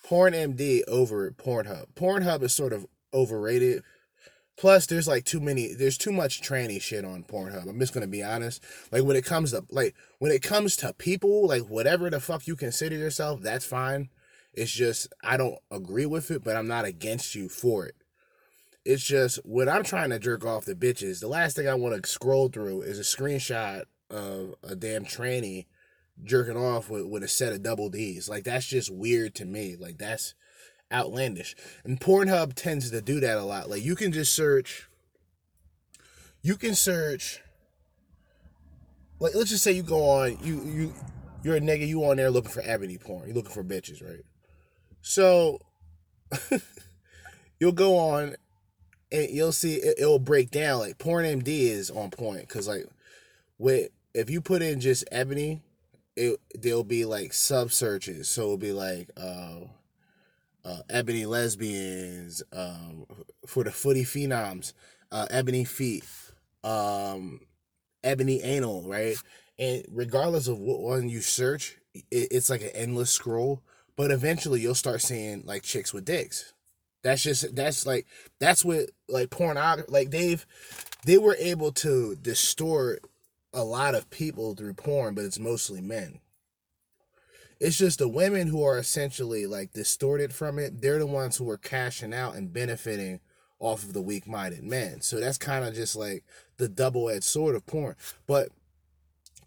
Porn 0.04 0.34
MD 0.34 0.82
over 0.88 1.30
Pornhub. 1.32 1.88
Pornhub 1.94 2.42
is 2.44 2.54
sort 2.54 2.74
of 2.74 2.88
overrated. 3.14 3.84
Plus, 4.62 4.86
there's 4.86 5.08
like 5.08 5.26
too 5.26 5.40
many. 5.40 5.74
There's 5.74 5.98
too 5.98 6.12
much 6.12 6.40
tranny 6.40 6.80
shit 6.80 7.04
on 7.04 7.24
Pornhub. 7.24 7.68
I'm 7.68 7.80
just 7.80 7.96
gonna 7.96 8.06
be 8.06 8.22
honest. 8.22 8.64
Like 8.92 9.04
when 9.04 9.16
it 9.16 9.26
comes 9.26 9.54
to 9.54 9.66
like 9.72 9.96
when 10.20 10.32
it 10.32 10.44
comes 10.44 10.78
to 10.78 10.94
people, 10.94 11.48
like 11.48 11.64
whatever 11.64 12.12
the 12.12 12.20
fuck 12.20 12.46
you 12.46 12.56
consider 12.56 12.96
yourself, 12.96 13.42
that's 13.42 13.66
fine. 13.66 14.10
It's 14.54 14.72
just 14.72 15.12
I 15.24 15.36
don't 15.36 15.58
agree 15.72 16.06
with 16.06 16.30
it, 16.30 16.44
but 16.44 16.56
I'm 16.56 16.68
not 16.68 16.86
against 16.86 17.34
you 17.34 17.50
for 17.50 17.88
it. 17.88 17.96
It's 18.86 19.04
just 19.04 19.40
when 19.46 19.68
I'm 19.68 19.82
trying 19.82 20.12
to 20.12 20.20
jerk 20.20 20.46
off 20.46 20.66
the 20.66 20.76
bitches, 20.76 21.22
the 21.22 21.28
last 21.28 21.56
thing 21.56 21.68
I 21.68 21.74
want 21.74 22.00
to 22.00 22.08
scroll 22.08 22.48
through 22.50 22.84
is 22.84 23.00
a 23.00 23.02
screenshot 23.02 23.86
of 24.12 24.54
a 24.62 24.76
damn 24.76 25.06
tranny 25.06 25.66
jerking 26.24 26.56
off 26.56 26.88
with, 26.88 27.08
with 27.08 27.24
a 27.24 27.28
set 27.28 27.52
of 27.52 27.64
double 27.64 27.90
D's. 27.90 28.30
Like 28.30 28.44
that's 28.44 28.68
just 28.68 28.94
weird 28.94 29.34
to 29.36 29.46
me. 29.46 29.76
Like 29.76 29.98
that's 29.98 30.36
outlandish. 30.92 31.56
And 31.84 32.00
Pornhub 32.00 32.54
tends 32.54 32.92
to 32.92 33.02
do 33.02 33.20
that 33.20 33.38
a 33.38 33.44
lot. 33.44 33.70
Like 33.70 33.84
you 33.84 33.96
can 33.96 34.12
just 34.12 34.34
search 34.34 34.88
you 36.44 36.56
can 36.56 36.74
search 36.74 37.40
like 39.20 39.36
let's 39.36 39.52
just 39.52 39.64
say 39.64 39.72
you 39.72 39.84
go 39.84 40.10
on 40.10 40.38
you 40.42 40.62
you 40.64 40.94
you're 41.44 41.56
a 41.56 41.60
nigga, 41.62 41.88
you 41.88 42.04
on 42.06 42.18
there 42.18 42.30
looking 42.30 42.52
for 42.52 42.62
ebony 42.64 42.98
porn. 42.98 43.26
You're 43.26 43.36
looking 43.36 43.52
for 43.52 43.64
bitches, 43.64 44.04
right? 44.04 44.24
So 45.02 45.60
you'll 47.60 47.72
go 47.72 47.98
on 47.98 48.36
and 49.12 49.30
you'll 49.30 49.52
see 49.52 49.76
it, 49.76 49.98
it'll 50.00 50.20
break 50.20 50.52
down 50.52 50.80
like 50.80 50.98
porn 50.98 51.26
MD 51.26 51.48
is 51.48 51.90
on 51.90 52.12
point 52.12 52.42
because 52.42 52.68
like 52.68 52.86
with 53.58 53.90
if 54.14 54.30
you 54.30 54.42
put 54.42 54.62
in 54.62 54.80
just 54.80 55.04
ebony, 55.12 55.62
it 56.16 56.40
there'll 56.54 56.84
be 56.84 57.06
like 57.06 57.34
sub 57.34 57.72
searches. 57.72 58.28
So 58.28 58.44
it'll 58.44 58.58
be 58.58 58.74
like 58.74 59.10
uh, 59.18 59.62
uh, 60.64 60.80
ebony 60.90 61.26
lesbians 61.26 62.44
um, 62.54 63.06
for 63.46 63.64
the 63.64 63.72
footy 63.72 64.04
phenoms, 64.04 64.74
uh, 65.12 65.28
ebony 65.30 65.64
feet, 65.64 66.06
um, 66.64 67.42
ebony 68.04 68.42
anal, 68.42 68.84
right? 68.84 69.16
And 69.58 69.86
regardless 69.90 70.48
of 70.48 70.60
what 70.60 70.82
one 70.82 71.10
you 71.10 71.22
search, 71.22 71.78
it, 71.94 72.28
it's 72.32 72.50
like 72.50 72.62
an 72.62 72.72
endless 72.74 73.12
scroll. 73.12 73.62
But 73.98 74.12
eventually, 74.12 74.62
you'll 74.62 74.76
start 74.76 75.02
seeing 75.02 75.44
like 75.46 75.64
chicks 75.64 75.94
with 75.94 76.06
dicks. 76.06 76.54
That's 77.04 77.24
just 77.24 77.56
that's 77.56 77.86
like 77.86 78.08
that's 78.40 78.64
what 78.64 78.92
like 79.10 79.30
pornography 79.30 79.92
like 79.92 80.12
they've 80.12 80.46
they 81.06 81.18
were 81.18 81.36
able 81.40 81.72
to 81.74 82.16
distort 82.16 83.04
a 83.54 83.64
lot 83.64 83.96
of 83.96 84.10
people 84.10 84.56
through 84.56 84.76
porn, 84.76 85.14
but 85.16 85.26
it's 85.26 85.40
mostly 85.40 85.82
men. 85.82 86.20
It's 87.62 87.78
just 87.78 88.00
the 88.00 88.08
women 88.08 88.48
who 88.48 88.64
are 88.64 88.80
essentially 88.80 89.46
like 89.46 89.72
distorted 89.72 90.34
from 90.34 90.58
it. 90.58 90.82
They're 90.82 90.98
the 90.98 91.06
ones 91.06 91.38
who 91.38 91.48
are 91.52 91.60
cashing 91.60 92.12
out 92.12 92.34
and 92.34 92.52
benefiting 92.52 93.20
off 93.60 93.84
of 93.84 93.94
the 93.94 94.02
weak 94.02 94.28
minded 94.28 94.64
men. 94.64 95.02
So 95.02 95.20
that's 95.20 95.38
kind 95.38 95.64
of 95.64 95.76
just 95.76 95.96
like 95.96 96.24
the 96.58 96.68
double 96.68 97.08
edged 97.08 97.24
sword 97.24 97.54
of 97.54 97.68
porn. 97.68 97.96
But 98.26 98.50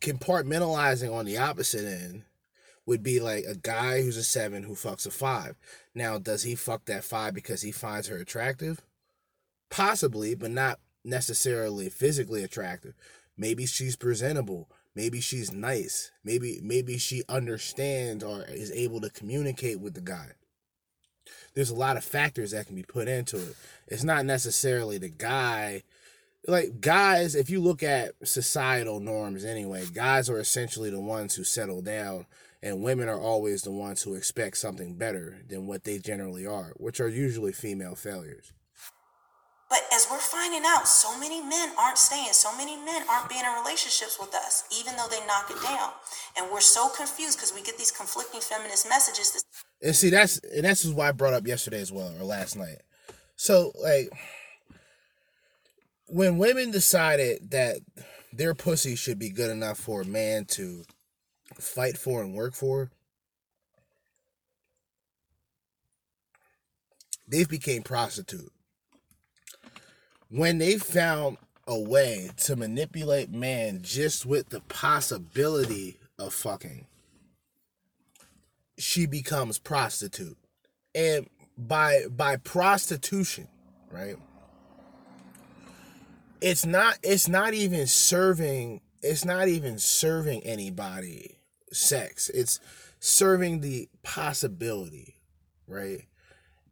compartmentalizing 0.01 1.13
on 1.13 1.25
the 1.25 1.39
opposite 1.39 1.85
end 1.85 2.23
would 2.87 3.03
be 3.03 3.19
like 3.19 3.47
a 3.49 3.57
guy 3.57 4.03
who's 4.03 4.17
a 4.17 4.23
seven 4.23 4.63
who 4.63 4.75
fucks 4.75 5.09
a 5.09 5.11
five. 5.11 5.57
Now, 5.93 6.17
does 6.17 6.45
he 6.45 6.55
fuck 6.55 6.85
that 6.85 7.03
five 7.03 7.35
because 7.35 7.63
he 7.63 7.73
finds 7.73 8.07
her 8.07 8.19
attractive? 8.19 8.81
Possibly, 9.71 10.37
but 10.37 10.53
not 10.53 10.79
necessarily 11.05 11.89
physically 11.89 12.45
attractive. 12.45 12.95
Maybe 13.37 13.67
she's 13.67 13.97
presentable. 13.97 14.71
Maybe 14.95 15.21
she's 15.21 15.53
nice. 15.53 16.11
Maybe 16.23 16.61
maybe 16.63 16.99
she 16.99 17.23
understands 17.29 18.23
or 18.23 18.45
is 18.45 18.71
able 18.73 19.01
to 19.01 19.11
communicate 19.11 19.81
with 19.81 19.95
the 19.95 20.01
guy. 20.01 20.33
There's 21.55 21.71
a 21.71 21.75
lot 21.75 21.97
of 21.97 22.05
factors 22.05 22.51
that 22.53 22.67
can 22.67 22.77
be 22.77 22.83
put 22.83 23.09
into 23.09 23.37
it. 23.37 23.57
It's 23.89 24.05
not 24.05 24.25
necessarily 24.25 24.99
the 24.99 25.09
guy 25.09 25.83
like 26.47 26.81
guys, 26.81 27.35
if 27.35 27.49
you 27.49 27.61
look 27.61 27.83
at 27.83 28.13
societal 28.23 29.01
norms 29.01 29.45
anyway, 29.45 29.85
guys 29.93 30.29
are 30.29 30.39
essentially 30.39 30.91
the 30.91 31.01
ones 31.01 31.35
who 31.35 31.45
settle 31.45 31.81
down 31.81 32.27
and 32.63 32.83
women 32.83 33.09
are 33.09 33.21
always 33.21 33.63
the 33.63 33.71
ones 33.71 34.03
who 34.03 34.15
expect 34.15 34.57
something 34.57 34.95
better 34.95 35.39
than 35.49 35.67
what 35.67 35.85
they 35.85 35.99
generally 35.99 36.47
are, 36.47 36.73
which 36.77 37.01
are 37.01 37.09
usually 37.09 37.53
female 37.53 37.95
failures. 37.95 38.53
Finding 40.45 40.65
out, 40.67 40.87
so 40.87 41.19
many 41.19 41.41
men 41.41 41.71
aren't 41.79 41.97
staying. 41.97 42.33
So 42.33 42.55
many 42.55 42.77
men 42.77 43.03
aren't 43.11 43.31
being 43.31 43.45
in 43.45 43.63
relationships 43.65 44.19
with 44.21 44.35
us, 44.35 44.65
even 44.79 44.95
though 44.95 45.07
they 45.11 45.25
knock 45.27 45.51
it 45.51 45.63
down. 45.63 45.91
And 46.37 46.53
we're 46.53 46.61
so 46.61 46.91
confused 46.91 47.39
because 47.39 47.55
we 47.55 47.63
get 47.63 47.79
these 47.79 47.91
conflicting 47.91 48.43
feminist 48.43 48.87
messages. 48.87 49.33
That- 49.33 49.45
and 49.81 49.97
see, 49.97 50.11
that's 50.11 50.39
and 50.39 50.65
that's 50.65 50.85
why 50.85 51.09
I 51.09 51.13
brought 51.13 51.33
up 51.33 51.47
yesterday 51.47 51.81
as 51.81 51.91
well, 51.91 52.15
or 52.21 52.25
last 52.25 52.57
night. 52.57 52.83
So, 53.37 53.73
like, 53.81 54.11
when 56.09 56.37
women 56.37 56.71
decided 56.71 57.51
that 57.51 57.79
their 58.31 58.55
pussy 58.55 58.97
should 58.97 59.19
be 59.19 59.31
good 59.31 59.51
enough 59.51 59.79
for 59.79 60.03
a 60.03 60.07
man 60.07 60.45
to 60.47 60.85
fight 61.59 61.97
for 61.97 62.23
and 62.23 62.35
work 62.35 62.53
for, 62.53 62.91
they've 67.27 67.49
became 67.49 67.83
prostitute. 67.83 68.53
When 70.35 70.59
they 70.59 70.79
found 70.79 71.37
a 71.69 71.79
way 71.79 72.29
to 72.39 72.57
manipulate 72.57 73.31
man 73.31 73.83
just 73.83 74.27
with 74.27 74.49
the 74.49 74.59
possibility 74.63 76.01
of 76.19 76.35
fucking, 76.35 76.89
she 78.77 79.07
becomes 79.07 79.61
prostitute. 79.61 80.37
And 80.93 81.29
by 81.57 82.07
by 82.11 82.35
prostitution, 82.35 83.47
right? 83.93 84.17
It's 86.41 86.67
not 86.67 86.99
it's 87.05 87.29
not 87.29 87.55
even 87.55 87.87
serving 87.87 88.81
it's 89.05 89.25
not 89.25 89.47
even 89.47 89.79
serving 89.79 90.43
anybody 90.43 91.39
sex. 91.73 92.29
It's 92.31 92.59
serving 92.99 93.61
the 93.61 93.89
possibility, 94.03 95.15
right? 95.69 96.07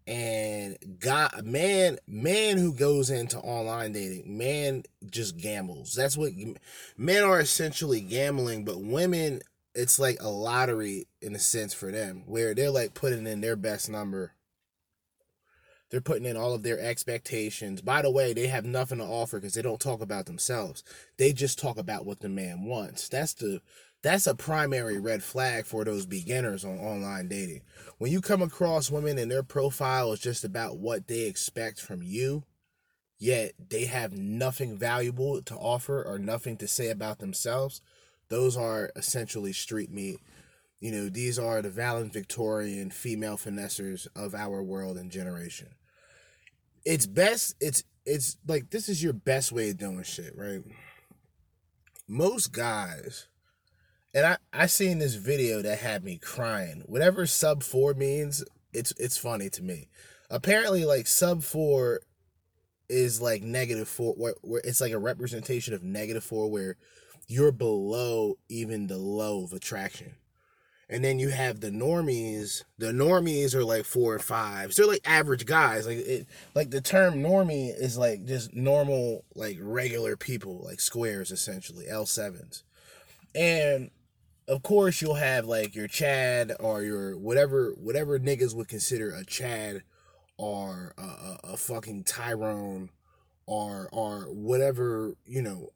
And 0.07 0.76
God, 0.98 1.44
man, 1.44 1.98
man 2.09 2.59
who 2.59 2.72
goes 2.72 3.09
into 3.09 3.38
online 3.38 3.92
dating, 3.92 4.36
man 4.36 4.82
just 5.09 5.36
gambles. 5.36 5.94
That's 5.94 6.16
what 6.16 6.32
men 6.96 7.22
are 7.22 7.38
essentially 7.38 8.00
gambling, 8.00 8.64
but 8.64 8.80
women, 8.80 9.42
it's 9.74 9.98
like 10.00 10.18
a 10.20 10.28
lottery 10.28 11.07
in 11.20 11.34
a 11.34 11.38
sense 11.38 11.72
for 11.72 11.92
them, 11.92 12.24
where 12.26 12.55
they're 12.55 12.70
like 12.70 12.94
putting 12.94 13.26
in 13.26 13.40
their 13.40 13.57
best 13.57 13.88
number. 13.88 14.32
They're 15.90 16.00
putting 16.00 16.24
in 16.24 16.38
all 16.38 16.55
of 16.55 16.62
their 16.62 16.80
expectations. 16.80 17.82
By 17.82 18.00
the 18.00 18.11
way, 18.11 18.32
they 18.32 18.46
have 18.46 18.64
nothing 18.64 18.96
to 18.98 19.05
offer 19.05 19.38
because 19.38 19.55
they 19.55 19.62
don't 19.62 19.80
talk 19.80 20.00
about 20.00 20.24
themselves. 20.24 20.82
They 21.18 21.34
just 21.34 21.59
talk 21.59 21.76
about 21.76 22.07
what 22.07 22.20
the 22.20 22.30
man 22.30 22.64
wants. 22.64 23.11
That's 23.11 23.34
the 23.34 23.61
that's 24.03 24.26
a 24.26 24.34
primary 24.34 24.98
red 24.98 25.22
flag 25.22 25.64
for 25.64 25.84
those 25.84 26.07
beginners 26.07 26.64
on 26.64 26.78
online 26.78 27.28
dating. 27.28 27.62
When 27.98 28.11
you 28.11 28.20
come 28.20 28.42
across 28.42 28.90
women 28.90 29.16
and 29.16 29.30
their 29.30 29.44
profile 29.44 30.12
is 30.12 30.18
just 30.18 30.44
about 30.44 30.78
what 30.78 31.07
they 31.07 31.20
expect 31.20 31.80
from 31.80 32.03
you, 32.03 32.42
yet 33.18 33.53
they 33.70 33.84
have 33.84 34.12
nothing 34.12 34.76
valuable 34.76 35.40
to 35.42 35.55
offer 35.55 36.03
or 36.03 36.18
nothing 36.18 36.57
to 36.57 36.66
say 36.66 36.88
about 36.88 37.20
themselves, 37.20 37.80
those 38.28 38.57
are 38.57 38.90
essentially 38.96 39.53
street 39.53 39.92
meat. 39.92 40.18
You 40.80 40.90
know, 40.90 41.09
these 41.09 41.38
are 41.38 41.62
the 41.62 41.70
Valen 41.70 42.12
Victorian 42.12 42.90
female 42.90 43.36
finessers 43.36 44.09
of 44.16 44.34
our 44.34 44.64
world 44.64 44.96
and 44.96 45.12
generation. 45.12 45.68
It's 46.84 47.07
best, 47.07 47.55
it's 47.61 47.84
it's 48.05 48.36
like 48.48 48.70
this 48.70 48.88
is 48.88 49.00
your 49.00 49.12
best 49.12 49.53
way 49.53 49.70
of 49.70 49.76
doing 49.76 50.03
shit, 50.03 50.36
right? 50.36 50.64
Most 52.09 52.53
guys 52.53 53.28
and 54.15 54.27
I 54.27 54.37
I 54.53 54.67
seen 54.67 54.99
this 54.99 55.15
video 55.15 55.63
that 55.63 55.79
had 55.79 56.05
me 56.05 56.19
crying. 56.19 56.83
Whatever 56.87 57.27
sub 57.27 57.63
four 57.63 57.95
means, 57.95 58.45
it's 58.73 58.93
it's 58.99 59.17
funny 59.17 59.49
to 59.51 59.63
me. 59.63 59.89
Apparently, 60.31 60.85
like 60.85 61.07
sub 61.07 61.43
four 61.43 62.01
is 62.89 63.23
like 63.23 63.43
negative 63.43 63.89
four, 63.89 64.15
where, 64.15 64.35
where 64.43 64.61
it's 64.65 64.81
like 64.81 64.93
a 64.93 64.99
representation 64.99 65.75
of 65.75 65.83
negative 65.83 66.25
four, 66.25 66.51
where 66.51 66.77
you're 67.27 67.53
below 67.53 68.37
even 68.49 68.87
the 68.87 68.99
low 68.99 69.45
of 69.45 69.53
attraction. 69.53 70.15
And 70.89 71.03
then 71.03 71.19
you 71.19 71.31
have 71.31 71.61
the 71.61 71.71
normies. 71.71 72.65
The 72.77 72.93
normies 72.93 73.55
are 73.55 73.65
like 73.65 73.87
four 73.87 74.15
or 74.15 74.19
five. 74.19 74.75
So 74.75 74.83
they're 74.83 74.93
like 74.93 75.09
average 75.09 75.47
guys. 75.47 75.87
Like 75.87 75.97
it, 75.97 76.27
like 76.55 76.71
the 76.71 76.83
term 76.83 77.23
normie 77.23 77.73
is 77.75 77.97
like 77.97 78.27
just 78.27 78.53
normal, 78.53 79.25
like 79.35 79.57
regular 79.59 80.19
people, 80.19 80.61
like 80.63 80.81
squares 80.81 81.31
essentially, 81.31 81.89
L 81.89 82.05
sevens. 82.05 82.65
And 83.35 83.91
of 84.49 84.62
course 84.62 85.01
you'll 85.01 85.14
have 85.14 85.47
like 85.47 85.74
your 85.74 85.88
Chad 85.88 86.53
or 86.61 86.82
your 86.82 87.16
whatever 87.16 87.74
whatever 87.76 88.18
niggas 88.18 88.55
would 88.55 88.68
consider 88.68 89.11
a 89.11 89.24
Chad 89.24 89.82
or 90.36 90.95
a, 90.99 91.03
a, 91.03 91.38
a 91.53 91.57
fucking 91.57 92.05
Tyrone 92.05 92.90
or 93.47 93.88
or 93.93 94.22
whatever 94.32 95.14
you 95.24 95.43
know 95.43 95.70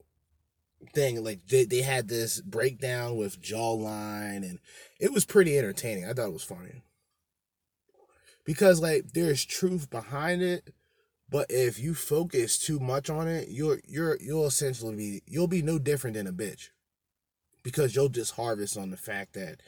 thing. 0.93 1.23
Like 1.23 1.47
they, 1.47 1.65
they 1.65 1.81
had 1.81 2.07
this 2.07 2.41
breakdown 2.41 3.15
with 3.15 3.41
jawline 3.41 4.37
and 4.37 4.59
it 4.99 5.13
was 5.13 5.25
pretty 5.25 5.57
entertaining. 5.57 6.05
I 6.05 6.13
thought 6.13 6.27
it 6.27 6.33
was 6.33 6.43
funny. 6.43 6.83
Because 8.45 8.81
like 8.81 9.13
there's 9.13 9.43
truth 9.43 9.89
behind 9.89 10.41
it 10.41 10.73
but 11.29 11.47
if 11.49 11.79
you 11.79 11.93
focus 11.93 12.57
too 12.57 12.79
much 12.79 13.09
on 13.09 13.27
it 13.27 13.49
you're 13.49 13.79
you're 13.85 14.17
you'll 14.21 14.45
essentially 14.45 14.95
be 14.95 15.21
you'll 15.25 15.47
be 15.47 15.61
no 15.61 15.77
different 15.77 16.15
than 16.15 16.27
a 16.27 16.31
bitch 16.31 16.69
because 17.67 17.93
you'll 17.93 18.07
just 18.07 18.35
harvest 18.35 18.77
on 18.77 18.91
the 18.91 18.95
fact 18.95 19.33
that 19.33 19.61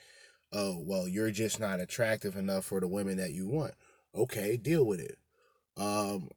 oh 0.54 0.82
well 0.86 1.06
you're 1.06 1.32
just 1.32 1.60
not 1.60 1.82
attractive 1.82 2.38
enough 2.38 2.64
for 2.64 2.80
the 2.80 2.88
women 2.88 3.18
that 3.18 3.34
you 3.34 3.45
want. 3.45 3.74
Okay 4.16 4.56
deal 4.56 4.86
with 4.86 5.02
it. 5.02 5.18
Um 5.76 6.30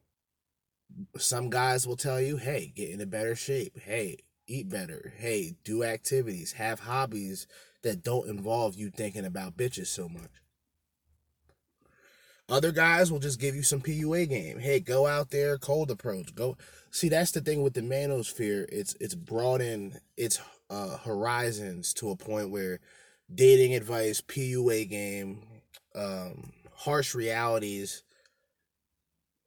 some 1.17 1.51
guys 1.51 1.87
will 1.87 1.95
tell 1.95 2.21
you 2.21 2.37
hey 2.37 2.73
get 2.75 2.91
in 2.91 3.01
a 3.01 3.07
better 3.07 3.37
shape. 3.37 3.79
Hey 3.79 4.17
eat 4.49 4.69
better. 4.69 5.13
Hey 5.19 5.55
do 5.63 5.85
activities. 5.85 6.55
Have 6.55 6.81
hobbies 6.81 7.47
that 7.85 8.03
don't 8.03 8.29
involve 8.29 8.75
you 8.75 8.91
thinking 8.91 9.25
about 9.25 9.57
bitches 9.57 9.87
so 9.87 10.09
much. 10.09 10.43
Other 12.49 12.73
guys 12.73 13.13
will 13.13 13.21
just 13.21 13.39
give 13.39 13.55
you 13.55 13.63
some 13.63 13.81
PUA 13.81 14.29
game. 14.29 14.59
Hey, 14.59 14.81
go 14.81 15.07
out 15.07 15.31
there, 15.31 15.59
cold 15.59 15.93
approach. 15.93 16.35
Go 16.35 16.57
see 16.93 17.09
that's 17.09 17.33
the 17.33 17.41
thing 17.41 17.63
with 17.63 17.75
the 17.75 17.81
manosphere. 17.81 18.67
It's 18.71 18.95
it's 19.01 19.17
broadened 19.17 20.01
its 20.17 20.41
uh, 20.71 20.99
horizons 20.99 21.93
to 21.95 22.11
a 22.11 22.17
point 22.17 22.51
where 22.51 22.79
dating 23.35 23.75
advice, 23.75 24.21
PUA 24.21 24.89
game, 24.89 25.43
um, 25.95 26.53
harsh 26.75 27.15
realities, 27.15 28.05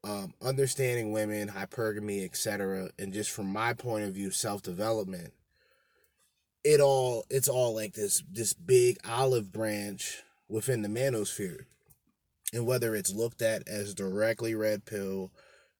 um, 0.04 0.34
understanding 0.42 1.12
women, 1.12 1.48
hypergamy, 1.48 2.26
etc., 2.26 2.90
and 3.00 3.14
just 3.14 3.32
from 3.32 3.48
my 3.48 3.74
point 3.74 4.04
of 4.04 4.14
view, 4.14 4.32
self 4.32 4.62
development. 4.62 5.32
It 6.64 6.82
all 6.82 7.26
it's 7.30 7.48
all 7.48 7.76
like 7.76 7.94
this 7.94 8.24
this 8.30 8.54
big 8.54 8.98
olive 9.08 9.54
branch 9.54 10.24
within 10.50 10.82
the 10.82 10.90
manosphere 10.90 11.66
and 12.54 12.66
whether 12.66 12.96
it's 12.96 13.14
looked 13.14 13.42
at 13.42 13.68
as 13.68 13.94
directly 13.94 14.56
red 14.56 14.86
pill, 14.86 15.32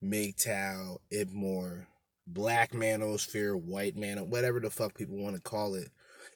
MGTOW, 0.10 0.98
IBMOR, 1.12 1.86
black 2.28 2.72
manosphere, 2.72 3.60
white 3.60 3.96
man, 3.96 4.30
whatever 4.30 4.60
the 4.60 4.70
fuck 4.70 4.96
people 4.96 5.18
want 5.18 5.36
to 5.36 5.42
call 5.42 5.76
it, 5.76 5.90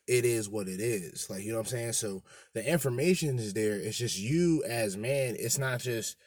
it 0.08 0.26
is 0.26 0.50
what 0.50 0.68
it 0.68 0.80
is. 0.80 1.30
Like, 1.30 1.44
you 1.44 1.52
know 1.52 1.58
what 1.58 1.68
I'm 1.68 1.72
saying? 1.72 1.94
So 1.94 2.24
the 2.54 2.68
information 2.68 3.38
is 3.40 3.54
there. 3.54 3.76
It's 3.76 3.98
just 3.98 4.18
you 4.18 4.64
as 4.68 4.98
man. 4.98 5.36
It's 5.38 5.58
not 5.58 5.80
just, 5.80 6.18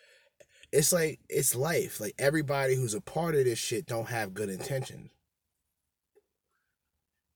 it's 0.72 0.92
like, 0.92 1.20
it's 1.28 1.54
life. 1.54 2.00
Like 2.00 2.14
everybody 2.18 2.76
who's 2.76 2.94
a 2.94 3.00
part 3.00 3.34
of 3.34 3.44
this 3.44 3.58
shit 3.58 3.86
don't 3.86 4.08
have 4.08 4.34
good 4.34 4.48
intentions. 4.48 5.10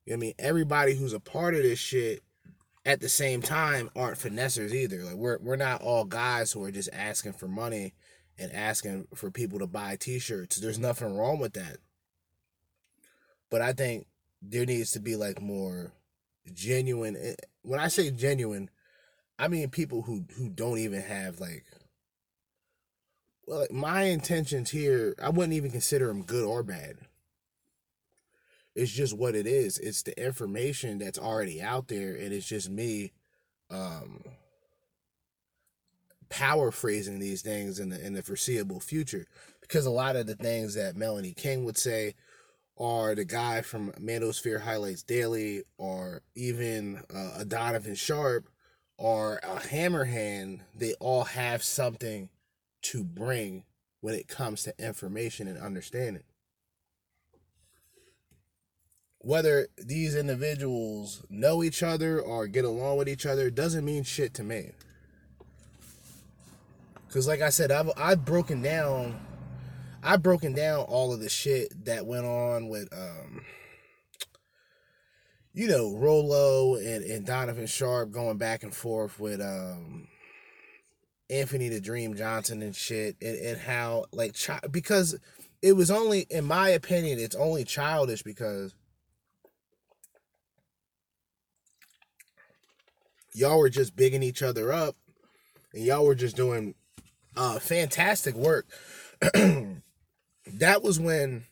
You 0.04 0.12
know 0.12 0.18
what 0.18 0.22
I 0.22 0.26
mean? 0.26 0.34
Everybody 0.38 0.94
who's 0.94 1.12
a 1.12 1.20
part 1.20 1.54
of 1.54 1.62
this 1.62 1.80
shit 1.80 2.22
at 2.84 3.00
the 3.00 3.08
same 3.08 3.42
time 3.42 3.90
aren't 3.96 4.18
finessers 4.18 4.72
either. 4.72 5.02
Like 5.02 5.16
we're 5.16 5.38
we're 5.40 5.56
not 5.56 5.82
all 5.82 6.04
guys 6.04 6.52
who 6.52 6.62
are 6.62 6.70
just 6.70 6.88
asking 6.92 7.32
for 7.32 7.48
money 7.48 7.92
and 8.38 8.52
asking 8.52 9.08
for 9.14 9.30
people 9.30 9.58
to 9.58 9.66
buy 9.66 9.96
t-shirts. 9.96 10.56
There's 10.56 10.78
nothing 10.78 11.16
wrong 11.16 11.38
with 11.38 11.54
that. 11.54 11.78
But 13.50 13.62
I 13.62 13.72
think 13.72 14.06
there 14.42 14.66
needs 14.66 14.90
to 14.92 15.00
be 15.00 15.16
like 15.16 15.40
more 15.40 15.92
genuine 16.52 17.16
eh, 17.16 17.34
when 17.62 17.80
I 17.80 17.88
say 17.88 18.10
genuine, 18.10 18.70
I 19.38 19.48
mean 19.48 19.68
people 19.70 20.02
who 20.02 20.24
who 20.36 20.48
don't 20.48 20.78
even 20.78 21.02
have 21.02 21.40
like 21.40 21.64
well, 23.46 23.60
like 23.60 23.72
my 23.72 24.02
intentions 24.02 24.70
here, 24.70 25.14
I 25.22 25.30
wouldn't 25.30 25.54
even 25.54 25.70
consider 25.70 26.08
them 26.08 26.24
good 26.24 26.44
or 26.44 26.62
bad. 26.64 26.96
It's 28.74 28.92
just 28.92 29.16
what 29.16 29.34
it 29.34 29.46
is. 29.46 29.78
It's 29.78 30.02
the 30.02 30.20
information 30.22 30.98
that's 30.98 31.18
already 31.18 31.62
out 31.62 31.88
there, 31.88 32.14
and 32.14 32.32
it's 32.32 32.46
just 32.46 32.68
me 32.68 33.12
um 33.70 34.22
power 36.36 36.70
phrasing 36.70 37.18
these 37.18 37.42
things 37.42 37.78
in 37.80 37.88
the 37.88 38.04
in 38.04 38.12
the 38.12 38.22
foreseeable 38.22 38.80
future. 38.80 39.26
Because 39.60 39.86
a 39.86 39.90
lot 39.90 40.16
of 40.16 40.26
the 40.26 40.36
things 40.36 40.74
that 40.74 40.96
Melanie 40.96 41.34
King 41.34 41.64
would 41.64 41.78
say 41.78 42.14
or 42.76 43.14
the 43.14 43.24
guy 43.24 43.62
from 43.62 43.92
Manosphere 43.92 44.60
Highlights 44.60 45.02
Daily 45.02 45.62
or 45.78 46.22
even 46.34 47.02
uh, 47.12 47.38
a 47.38 47.44
Donovan 47.44 47.94
Sharpe 47.94 48.48
or 48.98 49.36
a 49.42 49.56
Hammerhand, 49.56 50.60
they 50.74 50.94
all 50.94 51.24
have 51.24 51.62
something 51.62 52.28
to 52.82 53.02
bring 53.02 53.64
when 54.00 54.14
it 54.14 54.28
comes 54.28 54.62
to 54.64 54.74
information 54.78 55.48
and 55.48 55.58
understanding 55.58 56.22
whether 59.26 59.66
these 59.76 60.14
individuals 60.14 61.24
know 61.28 61.64
each 61.64 61.82
other 61.82 62.20
or 62.20 62.46
get 62.46 62.64
along 62.64 62.96
with 62.96 63.08
each 63.08 63.26
other 63.26 63.50
doesn't 63.50 63.84
mean 63.84 64.04
shit 64.04 64.32
to 64.32 64.44
me. 64.44 64.70
Cause 67.16 67.26
like 67.26 67.40
I 67.40 67.48
said, 67.48 67.72
I've 67.72 67.90
I've 67.96 68.26
broken 68.26 68.60
down, 68.60 69.18
I've 70.02 70.22
broken 70.22 70.52
down 70.52 70.80
all 70.80 71.14
of 71.14 71.20
the 71.20 71.30
shit 71.30 71.86
that 71.86 72.04
went 72.04 72.26
on 72.26 72.68
with 72.68 72.92
um, 72.92 73.40
you 75.54 75.66
know, 75.66 75.96
Rollo 75.96 76.74
and 76.74 77.02
and 77.02 77.24
Donovan 77.24 77.68
Sharpe 77.68 78.10
going 78.10 78.36
back 78.36 78.64
and 78.64 78.74
forth 78.74 79.18
with 79.18 79.40
um, 79.40 80.08
Anthony 81.30 81.70
the 81.70 81.80
Dream 81.80 82.14
Johnson 82.16 82.60
and 82.60 82.76
shit, 82.76 83.16
and 83.22 83.38
and 83.38 83.58
how 83.60 84.04
like 84.12 84.36
chi- 84.38 84.68
because 84.70 85.18
it 85.62 85.72
was 85.72 85.90
only, 85.90 86.26
in 86.28 86.44
my 86.44 86.68
opinion, 86.68 87.18
it's 87.18 87.34
only 87.34 87.64
childish 87.64 88.22
because 88.24 88.74
y'all 93.32 93.58
were 93.58 93.70
just 93.70 93.96
bigging 93.96 94.22
each 94.22 94.42
other 94.42 94.70
up 94.70 94.96
and 95.72 95.82
y'all 95.82 96.04
were 96.04 96.14
just 96.14 96.36
doing 96.36 96.74
uh 97.36 97.58
fantastic 97.58 98.34
work. 98.34 98.66
That 100.46 100.82
was 100.82 101.00
when 101.00 101.44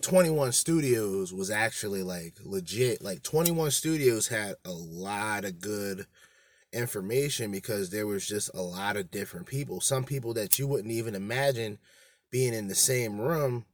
21 0.00 0.52
studios 0.52 1.34
was 1.34 1.50
actually 1.50 2.02
like 2.02 2.34
legit. 2.44 3.02
Like 3.02 3.22
21 3.22 3.72
studios 3.72 4.28
had 4.28 4.54
a 4.64 4.70
lot 4.70 5.44
of 5.44 5.60
good 5.60 6.06
information 6.72 7.50
because 7.50 7.90
there 7.90 8.06
was 8.06 8.26
just 8.26 8.50
a 8.54 8.62
lot 8.62 8.96
of 8.96 9.10
different 9.10 9.46
people. 9.46 9.80
Some 9.80 10.04
people 10.04 10.32
that 10.34 10.58
you 10.58 10.68
wouldn't 10.68 10.92
even 10.92 11.16
imagine 11.16 11.78
being 12.30 12.54
in 12.54 12.68
the 12.68 12.76
same 12.76 13.20
room 13.20 13.64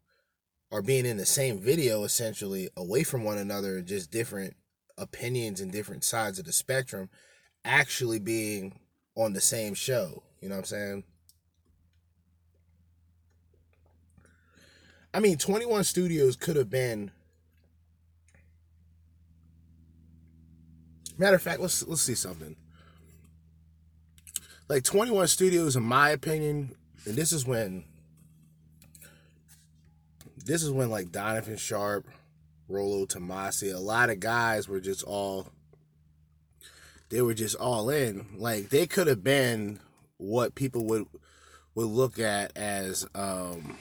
or 0.70 0.80
being 0.80 1.04
in 1.04 1.18
the 1.18 1.26
same 1.26 1.58
video 1.58 2.04
essentially 2.04 2.70
away 2.74 3.02
from 3.02 3.22
one 3.22 3.36
another 3.36 3.82
just 3.82 4.10
different 4.10 4.56
opinions 4.96 5.60
and 5.60 5.70
different 5.70 6.04
sides 6.04 6.38
of 6.38 6.46
the 6.46 6.52
spectrum 6.52 7.10
actually 7.66 8.18
being 8.18 8.72
on 9.16 9.32
the 9.32 9.40
same 9.40 9.74
show. 9.74 10.22
You 10.40 10.48
know 10.48 10.56
what 10.56 10.60
I'm 10.60 10.64
saying? 10.66 11.04
I 15.12 15.20
mean, 15.20 15.38
21 15.38 15.84
Studios 15.84 16.36
could 16.36 16.56
have 16.56 16.68
been. 16.68 17.10
Matter 21.18 21.36
of 21.36 21.42
fact, 21.42 21.60
let's 21.60 21.86
let's 21.86 22.02
see 22.02 22.14
something. 22.14 22.54
Like 24.68 24.84
21 24.84 25.28
Studios, 25.28 25.74
in 25.74 25.82
my 25.82 26.10
opinion, 26.10 26.74
and 27.06 27.14
this 27.14 27.32
is 27.32 27.46
when 27.46 27.84
this 30.44 30.62
is 30.62 30.70
when 30.70 30.90
like 30.90 31.10
Donovan 31.10 31.56
Sharpe, 31.56 32.06
Rollo 32.68 33.06
Tomassi, 33.06 33.74
a 33.74 33.78
lot 33.78 34.10
of 34.10 34.20
guys 34.20 34.68
were 34.68 34.80
just 34.80 35.02
all 35.02 35.48
they 37.08 37.22
were 37.22 37.34
just 37.34 37.56
all 37.56 37.90
in. 37.90 38.26
Like 38.36 38.70
they 38.70 38.86
could 38.86 39.06
have 39.06 39.22
been 39.22 39.80
what 40.18 40.54
people 40.54 40.84
would 40.86 41.06
would 41.74 41.88
look 41.88 42.18
at 42.18 42.56
as 42.56 43.06
um 43.14 43.76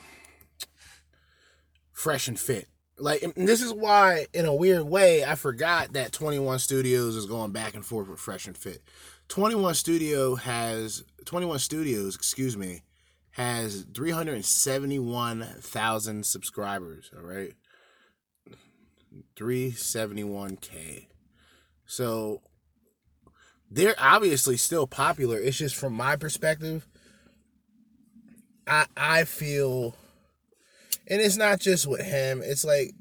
fresh 1.92 2.28
and 2.28 2.40
fit. 2.40 2.68
Like 2.98 3.22
this 3.36 3.62
is 3.62 3.74
why 3.74 4.28
in 4.34 4.46
a 4.46 4.56
weird 4.56 4.84
way 4.84 5.26
I 5.26 5.36
forgot 5.36 5.94
that 5.94 6.12
21 6.12 6.60
Studios 6.60 7.16
is 7.16 7.26
going 7.26 7.52
back 7.52 7.74
and 7.74 7.86
forth 7.86 8.08
with 8.08 8.20
Fresh 8.20 8.48
and 8.48 8.58
Fit. 8.58 8.84
21 9.28 9.74
Studio 9.76 10.36
has 10.36 11.04
21 11.26 11.60
Studios, 11.60 12.16
excuse 12.16 12.56
me, 12.56 12.84
has 13.32 13.86
371,000 13.94 16.26
subscribers, 16.26 17.12
all 17.16 17.24
right? 17.24 17.54
371k. 19.36 21.08
So 21.86 22.42
they're 23.70 23.96
obviously 23.98 24.58
still 24.58 24.88
popular. 24.88 25.38
It's 25.38 25.58
just 25.58 25.76
from 25.76 25.94
my 25.94 26.16
perspective, 26.16 26.88
I 28.68 28.86
I 28.96 29.24
feel 29.26 29.96
and 31.08 31.22
it's 31.22 31.38
not 31.38 31.60
just 31.60 31.88
with 31.88 32.02
him. 32.02 32.42
It's 32.44 32.66
like 32.66 32.94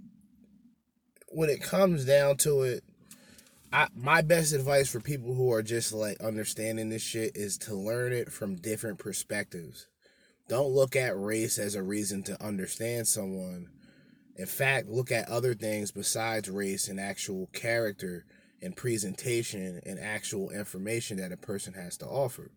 when 1.29 1.51
it 1.51 1.62
comes 1.62 2.05
down 2.05 2.37
to 2.39 2.62
it, 2.62 2.85
I, 3.73 3.89
my 3.95 4.23
best 4.23 4.53
advice 4.53 4.91
for 4.91 5.01
people 5.01 5.35
who 5.35 5.53
are 5.53 5.62
just 5.62 5.93
like 5.93 6.21
understanding 6.21 6.91
this 6.91 7.03
shit 7.03 7.33
is 7.35 7.59
to 7.59 7.75
learn 7.75 8.12
it 8.12 8.31
from 8.31 8.57
different 8.57 8.99
perspectives. 8.99 9.89
Don't 10.49 10.75
look 10.75 10.95
at 10.95 11.19
race 11.19 11.59
as 11.59 11.75
a 11.75 11.83
reason 11.83 12.23
to 12.25 12.45
understand 12.45 13.09
someone 13.09 13.69
in 14.37 14.47
fact, 14.47 14.89
look 14.89 15.12
at 15.12 15.29
other 15.29 15.55
things 15.55 15.93
besides 15.93 16.51
race 16.51 16.89
and 16.89 16.99
actual 16.99 17.49
character 17.53 18.25
and 18.65 18.77
presentation 18.77 19.81
and 19.85 19.99
actual 19.99 20.51
information 20.51 21.19
that 21.19 21.33
a 21.33 21.37
person 21.37 21.75
has 21.75 21.97
to 21.99 22.07
offer. 22.07 22.51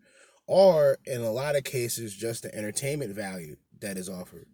or 0.48 0.98
in 1.06 1.22
a 1.22 1.32
lot 1.32 1.58
of 1.58 1.64
cases 1.66 2.16
just 2.16 2.44
the 2.44 2.56
entertainment 2.56 3.14
value 3.14 3.58
that 3.82 3.98
is 3.98 4.08
offered. 4.10 4.48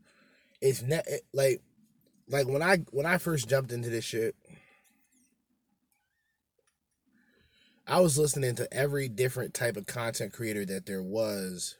It's 0.61 0.81
ne- 0.81 1.03
it, 1.07 1.21
like 1.33 1.61
like 2.27 2.47
when 2.47 2.63
I 2.63 2.77
when 2.91 3.05
I 3.05 3.17
first 3.19 3.47
jumped 3.47 3.71
into 3.71 3.89
this 3.89 4.03
shit, 4.05 4.35
I 7.85 7.99
was 7.99 8.17
listening 8.17 8.55
to 8.55 8.73
every 8.73 9.09
different 9.09 9.53
type 9.53 9.77
of 9.77 9.85
content 9.85 10.33
creator 10.33 10.65
that 10.65 10.85
there 10.85 11.03
was 11.03 11.77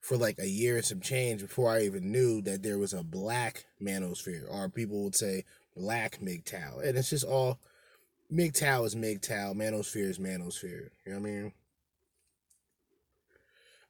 for 0.00 0.16
like 0.16 0.38
a 0.38 0.48
year 0.48 0.76
and 0.76 0.84
some 0.84 1.00
change 1.00 1.42
before 1.42 1.70
I 1.70 1.82
even 1.82 2.10
knew 2.10 2.40
that 2.42 2.62
there 2.62 2.78
was 2.78 2.92
a 2.92 3.02
black 3.02 3.66
manosphere, 3.82 4.50
or 4.50 4.68
people 4.68 5.04
would 5.04 5.16
say 5.16 5.44
black 5.76 6.18
MGTOW. 6.20 6.86
And 6.86 6.96
it's 6.96 7.10
just 7.10 7.24
all 7.24 7.58
MGTOW 8.32 8.86
is 8.86 8.94
MGTOW, 8.94 9.54
manosphere 9.54 10.08
is 10.08 10.18
manosphere. 10.18 10.90
You 11.04 11.12
know 11.12 11.20
what 11.20 11.28
I 11.28 11.30
mean? 11.30 11.52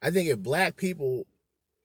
I 0.01 0.11
think 0.11 0.29
if 0.29 0.39
black 0.39 0.77
people, 0.77 1.25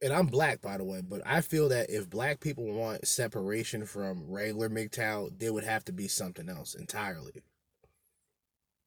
and 0.03 0.13
I'm 0.13 0.27
black 0.27 0.61
by 0.61 0.77
the 0.77 0.85
way, 0.85 1.01
but 1.01 1.23
I 1.25 1.41
feel 1.41 1.69
that 1.71 1.89
if 1.89 2.11
black 2.11 2.41
people 2.41 2.65
want 2.65 3.07
separation 3.07 3.87
from 3.87 4.31
regular 4.31 4.69
MGTOW, 4.69 5.39
there 5.39 5.53
would 5.53 5.65
have 5.65 5.85
to 5.87 5.93
be 5.93 6.09
something 6.09 6.49
else 6.49 6.75
entirely. 6.75 7.43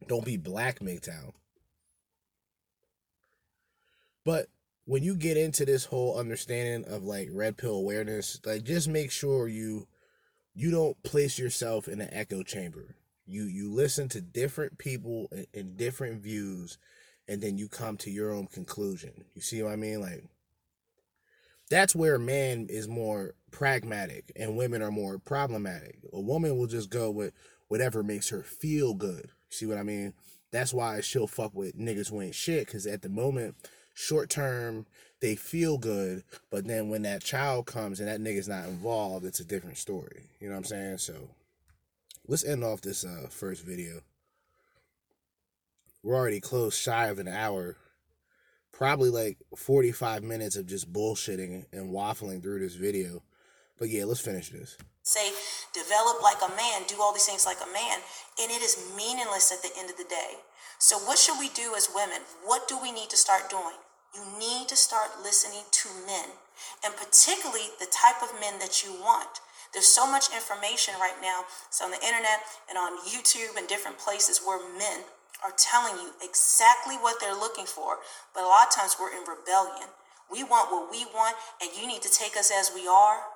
Don't 0.08 0.26
be 0.26 0.38
black 0.38 0.80
MGTOW. 0.80 1.34
But 4.24 4.48
when 4.86 5.04
you 5.04 5.16
get 5.16 5.38
into 5.38 5.66
this 5.66 5.86
whole 5.86 6.20
understanding 6.20 6.92
of 6.92 7.04
like 7.04 7.30
red 7.32 7.58
pill 7.58 7.76
awareness, 7.76 8.40
like 8.46 8.64
just 8.64 8.88
make 8.88 9.12
sure 9.12 9.48
you 9.48 9.88
you 10.54 10.72
don't 10.72 11.02
place 11.04 11.40
yourself 11.40 11.88
in 11.88 12.00
an 12.00 12.10
echo 12.14 12.44
chamber. 12.44 12.96
You 13.26 13.44
you 13.44 13.72
listen 13.72 14.10
to 14.10 14.22
different 14.22 14.78
people 14.78 15.30
and, 15.54 15.78
different 15.78 16.22
views 16.22 16.78
and 17.28 17.42
then 17.42 17.58
you 17.58 17.68
come 17.68 17.98
to 17.98 18.12
your 18.12 18.32
own 18.32 18.48
conclusion. 18.48 19.26
You 19.34 19.42
see 19.42 19.64
what 19.64 19.74
I 19.74 19.76
mean? 19.76 20.02
Like 20.02 20.24
that's 21.70 21.96
where 21.96 22.20
man 22.20 22.68
is 22.70 22.88
more 22.88 23.34
pragmatic 23.52 24.32
and 24.36 24.58
women 24.58 24.82
are 24.82 24.92
more 24.92 25.18
problematic. 25.18 26.00
A 26.14 26.22
woman 26.22 26.58
will 26.58 26.68
just 26.68 26.90
go 26.90 27.10
with 27.10 27.34
whatever 27.68 28.04
makes 28.04 28.30
her 28.30 28.44
feel 28.44 28.94
good. 28.94 29.30
See 29.50 29.66
what 29.66 29.78
I 29.78 29.84
mean? 29.84 30.14
That's 30.52 30.74
why 30.74 31.02
she'll 31.02 31.28
fuck 31.28 31.54
with 31.56 31.78
niggas 31.78 32.10
who 32.10 32.22
ain't 32.22 32.36
shit. 32.36 32.68
Cause 32.68 32.86
at 32.86 33.02
the 33.02 33.10
moment, 33.10 33.56
short 33.94 34.30
term, 34.30 34.86
they 35.22 35.36
feel 35.36 35.78
good. 35.78 36.24
But 36.52 36.68
then 36.68 36.90
when 36.90 37.02
that 37.02 37.24
child 37.24 37.66
comes 37.66 38.00
and 38.00 38.08
that 38.08 38.22
nigga's 38.22 38.48
not 38.48 38.68
involved, 38.68 39.26
it's 39.26 39.40
a 39.40 39.46
different 39.46 39.78
story. 39.78 40.30
You 40.40 40.48
know 40.48 40.54
what 40.54 40.60
I'm 40.60 40.66
saying? 40.66 40.98
So 41.00 41.30
let's 42.28 42.46
end 42.46 42.64
off 42.64 42.82
this 42.82 43.06
uh, 43.06 43.28
first 43.30 43.66
video. 43.66 44.02
We're 46.04 46.16
already 46.16 46.40
close 46.40 46.78
shy 46.78 47.08
of 47.08 47.20
an 47.20 47.28
hour. 47.28 47.78
Probably 48.72 49.10
like 49.10 49.38
45 49.56 50.24
minutes 50.24 50.56
of 50.56 50.68
just 50.68 50.92
bullshitting 50.92 51.66
and 51.72 51.94
waffling 51.94 52.44
through 52.44 52.60
this 52.60 52.76
video. 52.76 53.24
But 53.80 53.90
yeah, 53.90 54.06
let's 54.06 54.20
finish 54.20 54.50
this. 54.50 54.78
Say, 55.04 55.32
develop 55.74 56.22
like 56.22 56.42
a 56.42 56.56
man, 56.56 56.84
do 56.88 56.96
all 57.00 57.14
these 57.14 57.26
things 57.26 57.46
like 57.46 57.62
a 57.62 57.74
man, 57.74 58.00
and 58.42 58.52
it 58.52 58.62
is 58.62 58.92
meaningless 58.98 59.52
at 59.52 59.62
the 59.62 59.70
end 59.80 59.90
of 59.90 59.98
the 59.98 60.10
day. 60.10 60.42
So, 60.80 60.98
what 60.98 61.18
should 61.18 61.40
we 61.40 61.50
do 61.50 61.74
as 61.76 61.90
women? 61.94 62.22
What 62.44 62.68
do 62.68 62.78
we 62.82 62.92
need 62.92 63.10
to 63.12 63.18
start 63.18 63.50
doing? 63.50 63.78
You 64.16 64.24
need 64.40 64.68
to 64.70 64.76
start 64.76 65.22
listening 65.24 65.64
to 65.72 65.90
men, 66.08 66.30
and 66.84 66.96
particularly 66.96 67.70
the 67.80 67.88
type 67.92 68.24
of 68.24 68.40
men 68.40 68.60
that 68.60 68.84
you 68.84 68.94
want. 68.94 69.40
There's 69.76 69.92
so 69.92 70.08
much 70.08 70.32
information 70.32 70.96
right 71.04 71.20
now. 71.20 71.44
It's 71.68 71.84
on 71.84 71.92
the 71.92 72.00
internet 72.00 72.48
and 72.72 72.80
on 72.80 72.96
YouTube 73.04 73.60
and 73.60 73.68
different 73.68 74.00
places 74.00 74.40
where 74.40 74.64
men 74.80 75.04
are 75.44 75.52
telling 75.60 76.00
you 76.00 76.16
exactly 76.24 76.96
what 76.96 77.20
they're 77.20 77.36
looking 77.36 77.68
for. 77.68 78.00
But 78.32 78.48
a 78.48 78.48
lot 78.48 78.72
of 78.72 78.74
times 78.74 78.96
we're 78.96 79.12
in 79.12 79.28
rebellion. 79.28 79.92
We 80.32 80.48
want 80.48 80.72
what 80.72 80.88
we 80.88 81.04
want, 81.12 81.36
and 81.60 81.70
you 81.76 81.92
need 81.92 82.02
to 82.08 82.10
take 82.10 82.40
us 82.40 82.56
as 82.56 82.72
we 82.72 82.88
are. 82.88 83.28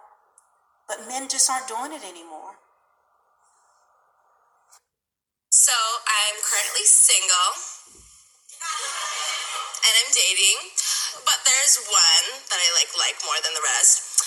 But 0.87 1.11
men 1.11 1.27
just 1.27 1.51
aren't 1.51 1.67
doing 1.67 1.91
it 1.91 2.07
anymore. 2.07 2.55
So 5.51 5.75
I'm 6.07 6.39
currently 6.39 6.87
single 6.87 7.51
and 9.83 9.93
I'm 9.97 10.11
dating, 10.15 10.71
but 11.27 11.43
there's 11.43 11.83
one 11.83 12.25
that 12.47 12.59
I 12.63 12.69
like 12.79 12.95
like 12.95 13.19
more 13.27 13.37
than 13.43 13.51
the 13.53 13.65
rest. 13.75 14.23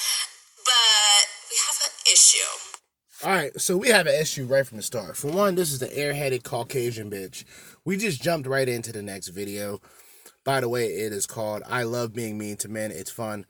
But 0.60 1.31
we 1.52 1.58
have 1.66 1.76
an 1.84 2.12
issue. 2.12 3.24
All 3.24 3.30
right, 3.30 3.60
so 3.60 3.76
we 3.76 3.88
have 3.88 4.06
an 4.06 4.20
issue 4.20 4.46
right 4.46 4.66
from 4.66 4.78
the 4.78 4.82
start. 4.82 5.16
For 5.16 5.30
one, 5.30 5.54
this 5.54 5.70
is 5.70 5.78
the 5.80 5.86
airheaded 5.86 6.42
Caucasian 6.42 7.10
bitch. 7.10 7.44
We 7.84 7.96
just 7.96 8.22
jumped 8.22 8.48
right 8.48 8.68
into 8.68 8.90
the 8.90 9.02
next 9.02 9.28
video. 9.28 9.80
By 10.44 10.60
the 10.60 10.68
way, 10.68 10.86
it 10.86 11.12
is 11.12 11.26
called 11.26 11.62
I 11.68 11.82
Love 11.82 12.14
Being 12.14 12.38
Mean 12.38 12.56
to 12.58 12.68
Men. 12.68 12.90
It's 12.90 13.10
fun. 13.10 13.46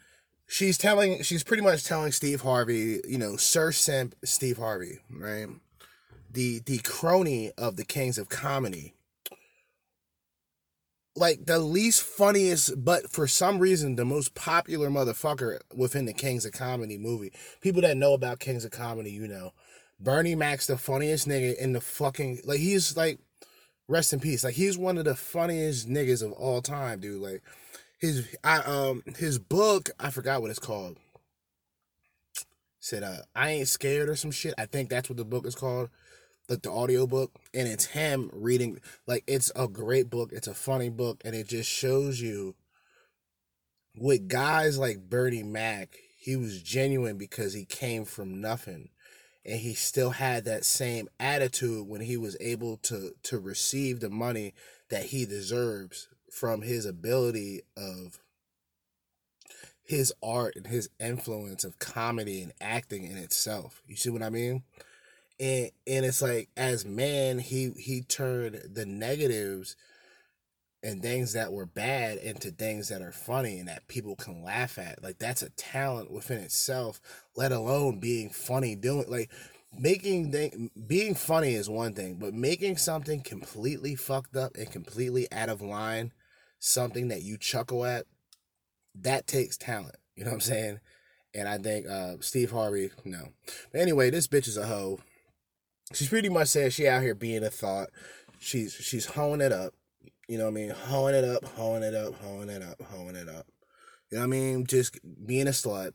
She's 0.46 0.76
telling, 0.76 1.22
she's 1.22 1.44
pretty 1.44 1.62
much 1.62 1.84
telling 1.84 2.12
Steve 2.12 2.42
Harvey, 2.42 3.00
you 3.08 3.18
know, 3.18 3.36
Sir 3.36 3.72
Simp 3.72 4.14
Steve 4.24 4.58
Harvey, 4.58 4.98
right? 5.08 5.46
The 6.30 6.60
the 6.60 6.78
crony 6.78 7.52
of 7.56 7.76
the 7.76 7.84
Kings 7.84 8.18
of 8.18 8.28
Comedy. 8.28 8.94
Like 11.14 11.44
the 11.44 11.58
least 11.58 12.02
funniest, 12.02 12.84
but 12.84 13.10
for 13.10 13.26
some 13.26 13.58
reason 13.58 13.96
the 13.96 14.04
most 14.04 14.34
popular 14.34 14.88
motherfucker 14.88 15.60
within 15.74 16.06
the 16.06 16.14
Kings 16.14 16.46
of 16.46 16.52
Comedy 16.52 16.96
movie. 16.96 17.32
People 17.60 17.82
that 17.82 17.98
know 17.98 18.14
about 18.14 18.40
Kings 18.40 18.64
of 18.64 18.70
Comedy, 18.70 19.10
you 19.10 19.28
know. 19.28 19.52
Bernie 20.00 20.34
Mac's 20.34 20.66
the 20.66 20.78
funniest 20.78 21.28
nigga 21.28 21.56
in 21.56 21.72
the 21.72 21.80
fucking 21.80 22.40
like 22.44 22.58
he's 22.58 22.96
like 22.96 23.18
rest 23.88 24.12
in 24.12 24.20
peace. 24.20 24.42
Like 24.42 24.54
he's 24.54 24.78
one 24.78 24.98
of 24.98 25.04
the 25.04 25.14
funniest 25.14 25.88
niggas 25.88 26.22
of 26.22 26.32
all 26.32 26.62
time, 26.62 27.00
dude. 27.00 27.20
Like 27.20 27.42
his 27.98 28.26
I 28.42 28.58
um 28.58 29.02
his 29.16 29.38
book, 29.38 29.90
I 30.00 30.10
forgot 30.10 30.40
what 30.40 30.50
it's 30.50 30.58
called. 30.58 30.98
Said 32.80 33.02
uh 33.02 33.18
I 33.36 33.50
ain't 33.50 33.68
scared 33.68 34.08
or 34.08 34.16
some 34.16 34.30
shit. 34.32 34.54
I 34.58 34.66
think 34.66 34.88
that's 34.88 35.08
what 35.08 35.18
the 35.18 35.24
book 35.24 35.46
is 35.46 35.54
called. 35.54 35.90
Like 36.52 36.62
the 36.62 36.70
audio 36.70 37.06
book. 37.06 37.32
And 37.54 37.66
it's 37.66 37.86
him 37.86 38.30
reading 38.32 38.78
like 39.06 39.24
it's 39.26 39.50
a 39.56 39.66
great 39.66 40.10
book. 40.10 40.30
It's 40.32 40.48
a 40.48 40.54
funny 40.54 40.90
book 40.90 41.22
and 41.24 41.34
it 41.34 41.48
just 41.48 41.70
shows 41.70 42.20
you 42.20 42.54
with 43.96 44.28
guys 44.28 44.78
like 44.78 45.08
Bernie 45.08 45.42
Mac, 45.42 45.96
he 46.18 46.36
was 46.36 46.62
genuine 46.62 47.16
because 47.16 47.54
he 47.54 47.64
came 47.64 48.04
from 48.04 48.40
nothing 48.40 48.90
and 49.46 49.60
he 49.60 49.72
still 49.72 50.10
had 50.10 50.44
that 50.44 50.64
same 50.64 51.08
attitude 51.18 51.88
when 51.88 52.02
he 52.02 52.18
was 52.18 52.36
able 52.38 52.76
to 52.78 53.12
to 53.22 53.38
receive 53.38 54.00
the 54.00 54.10
money 54.10 54.52
that 54.90 55.06
he 55.06 55.24
deserves 55.24 56.08
from 56.30 56.60
his 56.60 56.84
ability 56.84 57.62
of 57.76 58.18
his 59.82 60.12
art 60.22 60.54
and 60.54 60.66
his 60.66 60.88
influence 61.00 61.64
of 61.64 61.78
comedy 61.78 62.40
and 62.42 62.52
acting 62.60 63.04
in 63.04 63.16
itself. 63.16 63.82
You 63.86 63.96
see 63.96 64.10
what 64.10 64.22
I 64.22 64.30
mean? 64.30 64.62
And 65.42 65.70
and 65.88 66.04
it's 66.06 66.22
like 66.22 66.48
as 66.56 66.86
man, 66.86 67.40
he 67.40 67.72
he 67.76 68.02
turned 68.02 68.62
the 68.72 68.86
negatives 68.86 69.76
and 70.84 71.02
things 71.02 71.32
that 71.32 71.52
were 71.52 71.66
bad 71.66 72.18
into 72.18 72.50
things 72.50 72.88
that 72.88 73.02
are 73.02 73.12
funny 73.12 73.58
and 73.58 73.68
that 73.68 73.88
people 73.88 74.16
can 74.16 74.42
laugh 74.42 74.78
at. 74.78 75.02
Like 75.02 75.18
that's 75.18 75.42
a 75.42 75.50
talent 75.50 76.12
within 76.12 76.38
itself, 76.38 77.00
let 77.36 77.52
alone 77.52 77.98
being 77.98 78.30
funny 78.30 78.76
doing 78.76 79.06
like 79.08 79.30
making 79.76 80.32
th- 80.32 80.54
being 80.86 81.14
funny 81.14 81.54
is 81.54 81.68
one 81.68 81.94
thing, 81.94 82.16
but 82.20 82.34
making 82.34 82.76
something 82.76 83.20
completely 83.20 83.96
fucked 83.96 84.36
up 84.36 84.56
and 84.56 84.70
completely 84.70 85.30
out 85.32 85.48
of 85.48 85.60
line, 85.60 86.12
something 86.60 87.08
that 87.08 87.22
you 87.22 87.36
chuckle 87.36 87.84
at, 87.84 88.06
that 88.94 89.26
takes 89.26 89.56
talent. 89.56 89.96
You 90.14 90.24
know 90.24 90.30
what 90.30 90.36
I'm 90.36 90.40
saying? 90.40 90.80
And 91.34 91.48
I 91.48 91.58
think 91.58 91.88
uh, 91.88 92.16
Steve 92.20 92.50
Harvey, 92.50 92.90
no. 93.04 93.30
But 93.72 93.80
anyway, 93.80 94.10
this 94.10 94.28
bitch 94.28 94.46
is 94.46 94.58
a 94.58 94.66
hoe. 94.66 95.00
She's 95.94 96.08
pretty 96.08 96.28
much 96.28 96.48
saying 96.48 96.70
she 96.70 96.88
out 96.88 97.02
here 97.02 97.14
being 97.14 97.44
a 97.44 97.50
thought. 97.50 97.88
She's 98.38 98.74
she's 98.74 99.06
hoeing 99.06 99.40
it 99.40 99.52
up. 99.52 99.74
You 100.28 100.38
know 100.38 100.44
what 100.44 100.50
I 100.50 100.54
mean? 100.54 100.70
Hoeing 100.70 101.14
it 101.14 101.24
up, 101.24 101.44
hoeing 101.44 101.82
it 101.82 101.94
up, 101.94 102.14
hoeing 102.14 102.48
it 102.48 102.62
up, 102.62 102.80
hoeing 102.82 103.16
it 103.16 103.28
up. 103.28 103.46
You 104.10 104.18
know 104.18 104.22
what 104.22 104.34
I 104.34 104.38
mean? 104.38 104.66
Just 104.66 104.98
being 105.26 105.46
a 105.46 105.50
slut. 105.50 105.92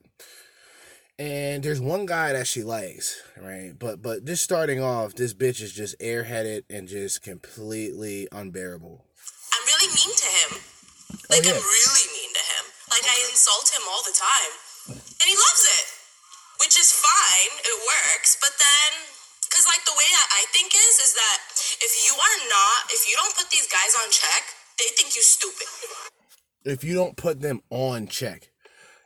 And 1.19 1.63
there's 1.63 1.81
one 1.81 2.05
guy 2.05 2.33
that 2.33 2.45
she 2.45 2.61
likes, 2.61 3.21
right? 3.41 3.73
But 3.77 4.01
but 4.01 4.25
just 4.25 4.43
starting 4.43 4.81
off, 4.81 5.15
this 5.15 5.33
bitch 5.33 5.61
is 5.61 5.73
just 5.73 5.97
airheaded 5.99 6.63
and 6.69 6.87
just 6.87 7.23
completely 7.23 8.27
unbearable. 8.31 9.03
I'm 9.53 9.65
really 9.65 9.89
mean 9.89 10.13
to 10.13 10.29
him. 10.29 10.61
Oh, 10.61 11.33
like 11.33 11.45
I'm 11.45 11.57
really 11.57 12.05
mean 12.13 12.31
to 12.37 12.43
him. 12.53 12.65
Like 12.93 13.05
I 13.09 13.17
insult 13.29 13.73
him 13.73 13.81
all 13.89 14.03
the 14.05 14.13
time. 14.13 14.53
And 14.93 15.25
he 15.25 15.33
loves 15.33 15.65
it. 15.65 15.85
Which 16.61 16.77
is 16.77 16.93
fine. 16.93 17.53
It 17.65 17.77
works. 17.81 18.37
But 18.37 18.53
then 18.61 19.16
like 19.69 19.83
the 19.85 19.95
way 19.95 20.09
that 20.11 20.27
I 20.31 20.43
think 20.53 20.73
is 20.73 20.95
is 21.07 21.13
that 21.13 21.39
if 21.83 21.93
you 22.05 22.13
are 22.13 22.37
not 22.49 22.79
if 22.91 23.07
you 23.09 23.15
don't 23.15 23.35
put 23.35 23.49
these 23.49 23.67
guys 23.67 23.93
on 24.03 24.11
check, 24.11 24.43
they 24.79 24.89
think 24.95 25.15
you 25.15 25.21
stupid. 25.21 25.67
If 26.65 26.83
you 26.83 26.93
don't 26.93 27.15
put 27.15 27.41
them 27.41 27.61
on 27.69 28.07
check. 28.07 28.51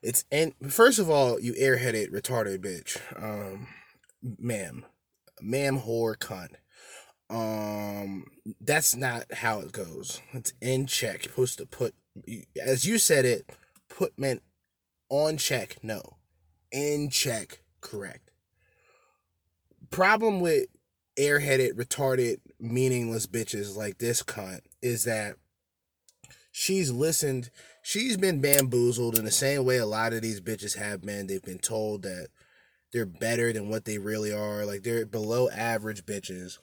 It's 0.01 0.26
and 0.32 0.53
first 0.70 0.97
of 0.99 1.09
all, 1.09 1.39
you 1.39 1.53
airheaded 1.53 2.12
retarded 2.12 2.59
bitch. 2.59 2.97
Um 3.22 3.68
ma'am. 4.39 4.86
Ma'am 5.41 5.80
whore 5.80 6.16
cunt. 6.18 6.55
Um, 7.32 8.26
that's 8.59 8.95
not 8.95 9.32
how 9.32 9.62
it 9.62 9.72
goes. 9.72 10.22
It's 10.34 10.53
in 10.59 10.86
check. 10.86 11.24
You're 11.26 11.32
supposed 11.32 11.57
to 11.59 11.66
put, 11.66 11.95
as 12.62 12.86
you 12.86 12.97
said 12.97 13.24
it, 13.24 13.49
put 13.89 14.20
men 14.20 14.41
on 15.09 15.38
check. 15.38 15.78
No, 15.82 16.18
in 16.72 17.09
check. 17.09 17.62
Correct. 17.80 18.30
Problem 19.91 20.39
with 20.39 20.67
airheaded, 21.19 21.73
retarded, 21.73 22.37
meaningless 22.59 23.27
bitches 23.27 23.75
like 23.75 23.97
this 23.97 24.23
cunt 24.23 24.61
is 24.81 25.03
that 25.03 25.35
she's 26.51 26.91
listened, 26.91 27.51
she's 27.81 28.17
been 28.17 28.41
bamboozled 28.41 29.17
in 29.17 29.25
the 29.25 29.31
same 29.31 29.65
way 29.65 29.77
a 29.77 29.85
lot 29.85 30.13
of 30.13 30.21
these 30.21 30.41
bitches 30.41 30.77
have 30.77 31.01
been. 31.01 31.27
They've 31.27 31.41
been 31.41 31.59
told 31.59 32.03
that 32.03 32.29
they're 32.93 33.05
better 33.05 33.51
than 33.53 33.69
what 33.69 33.85
they 33.85 33.97
really 33.97 34.33
are. 34.33 34.65
Like 34.65 34.83
they're 34.83 35.05
below 35.05 35.49
average 35.49 36.05
bitches 36.05 36.57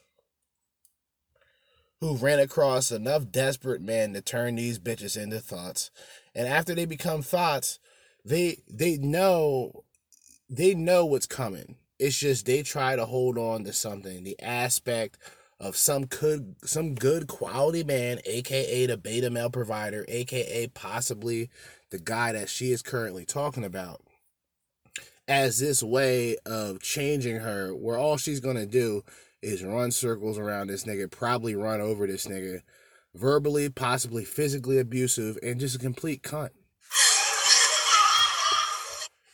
who 2.01 2.15
ran 2.15 2.39
across 2.39 2.91
enough 2.91 3.29
desperate 3.29 3.81
men 3.81 4.13
to 4.13 4.21
turn 4.21 4.55
these 4.55 4.79
bitches 4.79 5.21
into 5.21 5.39
thoughts. 5.39 5.91
And 6.33 6.47
after 6.47 6.73
they 6.73 6.85
become 6.85 7.21
thoughts, 7.21 7.79
they 8.23 8.59
they 8.69 8.97
know 8.97 9.83
they 10.49 10.73
know 10.73 11.05
what's 11.05 11.27
coming. 11.27 11.75
It's 11.99 12.17
just 12.17 12.45
they 12.45 12.63
try 12.63 12.95
to 12.95 13.05
hold 13.05 13.37
on 13.37 13.65
to 13.65 13.73
something. 13.73 14.23
The 14.23 14.41
aspect 14.41 15.17
of 15.59 15.75
some 15.75 16.05
good 16.05 16.55
some 16.63 16.95
good 16.95 17.27
quality 17.27 17.83
man, 17.83 18.19
aka 18.25 18.85
the 18.85 18.97
beta 18.97 19.29
male 19.29 19.49
provider, 19.49 20.05
aka 20.07 20.67
possibly 20.67 21.49
the 21.91 21.99
guy 21.99 22.31
that 22.31 22.49
she 22.49 22.71
is 22.71 22.81
currently 22.81 23.25
talking 23.25 23.65
about, 23.65 24.01
as 25.27 25.59
this 25.59 25.83
way 25.83 26.37
of 26.45 26.81
changing 26.81 27.37
her, 27.37 27.75
where 27.75 27.97
all 27.97 28.15
she's 28.15 28.39
gonna 28.39 28.65
do 28.65 29.03
is 29.41 29.63
run 29.63 29.91
circles 29.91 30.37
around 30.37 30.67
this 30.67 30.85
nigga, 30.85 31.11
probably 31.11 31.55
run 31.55 31.81
over 31.81 32.07
this 32.07 32.27
nigga, 32.27 32.61
verbally, 33.13 33.69
possibly 33.69 34.23
physically 34.23 34.79
abusive, 34.79 35.37
and 35.43 35.59
just 35.59 35.75
a 35.75 35.79
complete 35.79 36.23
cunt. 36.23 36.51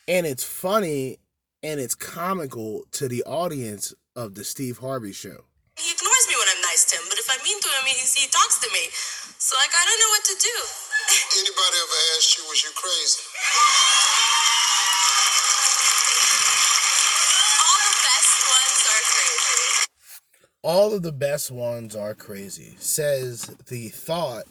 And 0.08 0.26
it's 0.26 0.44
funny 0.44 1.18
and 1.66 1.80
it's 1.80 1.96
comical 1.96 2.86
to 2.92 3.08
the 3.08 3.24
audience 3.24 3.92
of 4.16 4.36
the 4.36 4.44
Steve 4.44 4.78
Harvey 4.78 5.12
show. 5.12 5.50
He 5.82 5.90
ignores 5.90 6.26
me 6.30 6.36
when 6.38 6.48
I'm 6.54 6.62
nice 6.62 6.86
to 6.94 6.96
him, 6.96 7.06
but 7.10 7.18
if 7.18 7.26
I'm 7.26 7.42
mean 7.44 7.60
to 7.60 7.68
him, 7.68 7.86
he, 7.90 7.98
he 7.98 8.30
talks 8.30 8.60
to 8.62 8.70
me. 8.72 8.86
So, 9.42 9.58
like, 9.58 9.74
I 9.74 9.84
don't 9.84 10.00
know 10.00 10.12
what 10.14 10.24
to 10.30 10.36
do. 10.38 10.58
Anybody 11.42 11.78
ever 11.82 12.02
asked 12.16 12.38
you, 12.38 12.46
was 12.46 12.64
you 12.64 12.70
crazy? 12.78 13.26
All 13.58 13.74
All 17.66 17.82
the 17.82 17.98
best 18.06 18.38
ones 18.46 18.80
are 18.94 19.04
crazy. 19.10 19.90
All 20.62 20.94
of 20.94 21.02
the 21.02 21.12
best 21.12 21.52
ones 21.52 21.96
are 21.96 22.14
crazy, 22.14 22.76
says 22.78 23.50
the 23.68 23.90
thought 23.90 24.46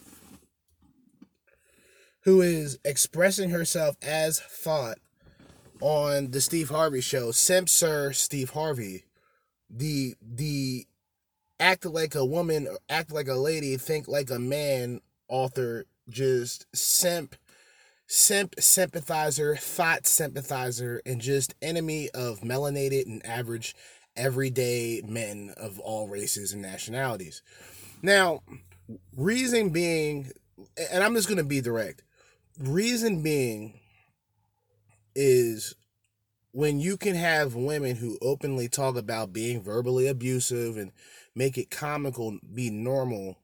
who 2.25 2.41
is 2.41 2.77
expressing 2.83 3.51
herself 3.51 3.95
as 4.03 4.39
thought 4.39 4.97
on 5.85 6.31
the 6.31 6.41
Steve 6.41 6.69
Harvey 6.69 6.99
show. 6.99 7.31
Simp 7.31 7.69
Sir 7.69 8.11
Steve 8.11 8.49
Harvey, 8.49 9.05
the 9.69 10.15
the 10.19 10.87
act 11.59 11.85
like 11.85 12.15
a 12.15 12.25
woman, 12.25 12.67
act 12.89 13.13
like 13.13 13.27
a 13.27 13.35
lady, 13.35 13.77
think 13.77 14.07
like 14.07 14.31
a 14.31 14.39
man 14.39 14.99
author, 15.27 15.85
just 16.09 16.65
simp, 16.75 17.35
simp 18.07 18.55
sympathizer, 18.57 19.55
thought 19.57 20.07
sympathizer, 20.07 21.03
and 21.05 21.21
just 21.21 21.53
enemy 21.61 22.09
of 22.15 22.39
melanated 22.39 23.05
and 23.05 23.23
average 23.23 23.75
everyday 24.15 25.03
men 25.07 25.53
of 25.55 25.79
all 25.79 26.07
races 26.07 26.51
and 26.51 26.63
nationalities. 26.63 27.43
Now, 28.01 28.41
reason 29.15 29.69
being, 29.69 30.31
and 30.91 31.03
I'm 31.03 31.13
just 31.13 31.27
going 31.27 31.37
to 31.37 31.43
be 31.43 31.61
direct, 31.61 32.01
reason 32.57 33.21
being 33.21 33.79
is 35.15 35.75
when 36.51 36.79
you 36.79 36.97
can 36.97 37.15
have 37.15 37.55
women 37.55 37.97
who 37.97 38.17
openly 38.21 38.67
talk 38.67 38.95
about 38.95 39.33
being 39.33 39.61
verbally 39.61 40.07
abusive 40.07 40.77
and 40.77 40.91
make 41.35 41.57
it 41.57 41.69
comical 41.69 42.39
be 42.53 42.69
normal, 42.69 43.37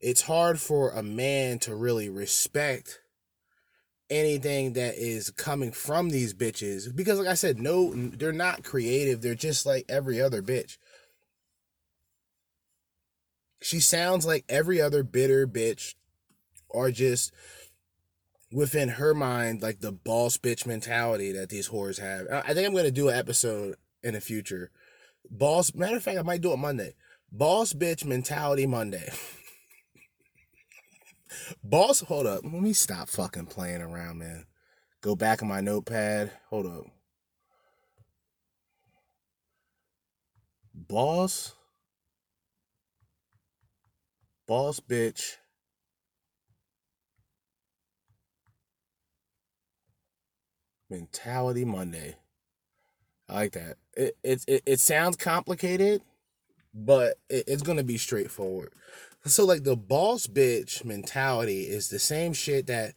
it's 0.00 0.22
hard 0.22 0.60
for 0.60 0.90
a 0.90 1.02
man 1.02 1.58
to 1.60 1.74
really 1.74 2.08
respect 2.08 3.00
anything 4.10 4.74
that 4.74 4.94
is 4.96 5.30
coming 5.30 5.72
from 5.72 6.10
these 6.10 6.32
bitches 6.32 6.94
because 6.94 7.18
like 7.18 7.26
I 7.26 7.34
said 7.34 7.58
no 7.58 7.92
they're 7.92 8.32
not 8.32 8.62
creative. 8.62 9.20
They're 9.20 9.34
just 9.34 9.66
like 9.66 9.84
every 9.88 10.20
other 10.20 10.42
bitch. 10.42 10.78
She 13.60 13.80
sounds 13.80 14.24
like 14.24 14.44
every 14.48 14.80
other 14.80 15.02
bitter 15.02 15.46
bitch 15.46 15.94
or 16.68 16.90
just 16.90 17.32
within 18.52 18.90
her 18.90 19.14
mind 19.14 19.62
like 19.62 19.80
the 19.80 19.92
boss 19.92 20.38
bitch 20.38 20.66
mentality 20.66 21.32
that 21.32 21.48
these 21.48 21.68
whores 21.68 22.00
have. 22.00 22.26
I 22.30 22.54
think 22.54 22.66
I'm 22.66 22.74
gonna 22.74 22.90
do 22.90 23.08
an 23.08 23.18
episode 23.18 23.76
in 24.02 24.14
the 24.14 24.20
future. 24.20 24.70
Boss 25.30 25.74
matter 25.74 25.96
of 25.96 26.02
fact, 26.02 26.18
I 26.18 26.22
might 26.22 26.40
do 26.40 26.52
it 26.52 26.58
Monday. 26.58 26.94
Boss 27.32 27.72
bitch 27.72 28.04
mentality 28.04 28.66
Monday. 28.66 29.12
Boss, 31.62 32.00
hold 32.00 32.26
up. 32.26 32.42
Let 32.44 32.52
me 32.52 32.72
stop 32.72 33.08
fucking 33.08 33.46
playing 33.46 33.82
around, 33.82 34.18
man. 34.18 34.46
Go 35.00 35.14
back 35.16 35.42
in 35.42 35.48
my 35.48 35.60
notepad. 35.60 36.32
Hold 36.50 36.66
up. 36.66 36.84
Boss. 40.74 41.54
Boss 44.46 44.80
bitch. 44.80 45.36
Mentality 50.96 51.64
Monday. 51.64 52.16
I 53.28 53.34
like 53.34 53.52
that. 53.52 53.76
It 53.96 54.16
it 54.22 54.44
it, 54.46 54.62
it 54.64 54.80
sounds 54.80 55.16
complicated, 55.16 56.00
but 56.72 57.18
it, 57.28 57.44
it's 57.46 57.62
gonna 57.62 57.84
be 57.84 57.98
straightforward. 57.98 58.72
So 59.26 59.44
like 59.44 59.64
the 59.64 59.76
boss 59.76 60.26
bitch 60.26 60.84
mentality 60.84 61.62
is 61.62 61.88
the 61.88 61.98
same 61.98 62.32
shit 62.32 62.66
that 62.68 62.94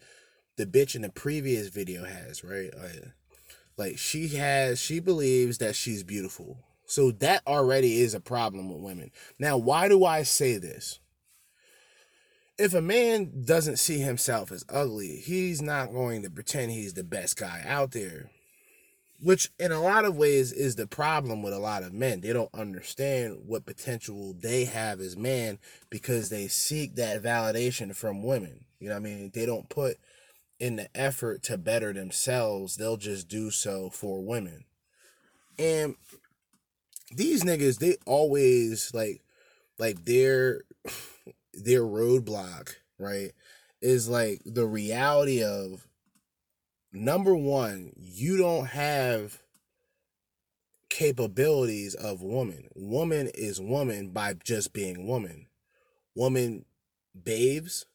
the 0.55 0.65
bitch 0.65 0.95
in 0.95 1.01
the 1.01 1.09
previous 1.09 1.69
video 1.69 2.05
has, 2.05 2.43
right? 2.43 2.71
Like, 2.77 3.03
like 3.77 3.97
she 3.97 4.29
has 4.29 4.79
she 4.79 4.99
believes 4.99 5.57
that 5.57 5.75
she's 5.75 6.03
beautiful. 6.03 6.57
So 6.85 7.11
that 7.11 7.41
already 7.45 8.01
is 8.01 8.13
a 8.13 8.19
problem 8.19 8.69
with 8.69 8.81
women. 8.81 9.11
Now, 9.37 9.57
why 9.57 9.89
do 9.89 10.05
I 10.05 10.23
say 10.23 10.57
this? 10.57 10.99
If 12.59 12.73
a 12.73 12.81
man 12.81 13.43
doesn't 13.45 13.79
see 13.79 13.99
himself 13.99 14.51
as 14.51 14.65
ugly, 14.69 15.15
he's 15.15 15.61
not 15.61 15.93
going 15.93 16.23
to 16.23 16.29
pretend 16.29 16.71
he's 16.71 16.93
the 16.93 17.03
best 17.03 17.37
guy 17.37 17.63
out 17.65 17.91
there. 17.91 18.29
Which, 19.21 19.49
in 19.59 19.71
a 19.71 19.81
lot 19.81 20.05
of 20.05 20.15
ways, 20.15 20.51
is 20.51 20.75
the 20.75 20.87
problem 20.87 21.41
with 21.41 21.53
a 21.53 21.59
lot 21.59 21.83
of 21.83 21.93
men. 21.93 22.21
They 22.21 22.31
don't 22.31 22.53
understand 22.53 23.39
what 23.45 23.65
potential 23.65 24.35
they 24.37 24.65
have 24.65 24.99
as 24.99 25.17
men 25.17 25.59
because 25.89 26.29
they 26.29 26.47
seek 26.47 26.95
that 26.95 27.23
validation 27.23 27.95
from 27.95 28.23
women. 28.23 28.65
You 28.79 28.89
know 28.89 28.95
what 28.95 29.01
I 29.01 29.03
mean? 29.03 29.31
They 29.33 29.45
don't 29.45 29.67
put 29.69 29.97
in 30.59 30.75
the 30.75 30.89
effort 30.95 31.41
to 31.43 31.57
better 31.57 31.93
themselves, 31.93 32.75
they'll 32.75 32.97
just 32.97 33.27
do 33.27 33.49
so 33.49 33.89
for 33.89 34.21
women. 34.21 34.65
And 35.57 35.95
these 37.15 37.43
niggas, 37.43 37.79
they 37.79 37.95
always 38.05 38.91
like, 38.93 39.21
like 39.77 40.05
their 40.05 40.61
their 41.63 41.81
roadblock, 41.81 42.75
right, 42.97 43.31
is 43.81 44.09
like 44.09 44.41
the 44.45 44.65
reality 44.65 45.43
of 45.43 45.87
number 46.91 47.35
one, 47.35 47.91
you 47.95 48.37
don't 48.37 48.67
have 48.67 49.39
capabilities 50.89 51.93
of 51.95 52.21
woman. 52.21 52.67
Woman 52.75 53.29
is 53.33 53.61
woman 53.61 54.09
by 54.09 54.33
just 54.33 54.73
being 54.73 55.07
woman. 55.07 55.47
Woman 56.15 56.65
bathes, 57.23 57.85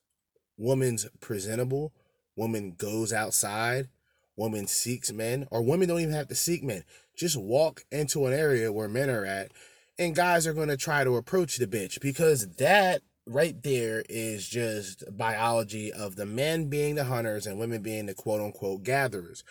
woman's 0.57 1.07
presentable, 1.21 1.93
woman 2.37 2.75
goes 2.77 3.13
outside, 3.13 3.89
woman 4.37 4.67
seeks 4.67 5.13
men, 5.13 5.47
or 5.51 5.63
women 5.63 5.89
don't 5.89 6.01
even 6.01 6.15
have 6.15 6.29
to 6.29 6.35
seek 6.35 6.63
men. 6.63 6.85
Just 7.17 7.37
walk 7.37 7.85
into 7.91 8.27
an 8.27 8.33
area 8.33 8.73
where 8.73 8.89
men 8.89 9.11
are 9.11 9.25
at, 9.25 9.53
and 9.99 10.15
guys 10.15 10.47
are 10.47 10.55
going 10.55 10.69
to 10.69 10.77
try 10.77 11.05
to 11.05 11.17
approach 11.17 11.57
the 11.57 11.67
bitch 11.67 12.01
because 12.01 12.57
that 12.57 13.03
right 13.27 13.63
there 13.63 14.05
is 14.09 14.49
just 14.49 15.05
biology 15.17 15.93
of 15.93 16.17
the 16.17 16.27
men 16.27 16.69
being 16.69 16.95
the 16.95 17.05
hunters 17.05 17.47
and 17.47 17.59
women 17.59 17.83
being 17.83 18.07
the 18.07 18.15
quote 18.15 18.41
unquote 18.41 18.83
gatherers. 18.83 19.45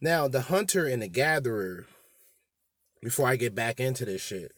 Now, 0.00 0.28
the 0.28 0.42
hunter 0.42 0.86
and 0.86 1.02
the 1.02 1.08
gatherer, 1.08 1.86
before 3.02 3.28
I 3.28 3.36
get 3.36 3.54
back 3.54 3.80
into 3.80 4.04
this 4.04 4.22
shit, 4.22 4.52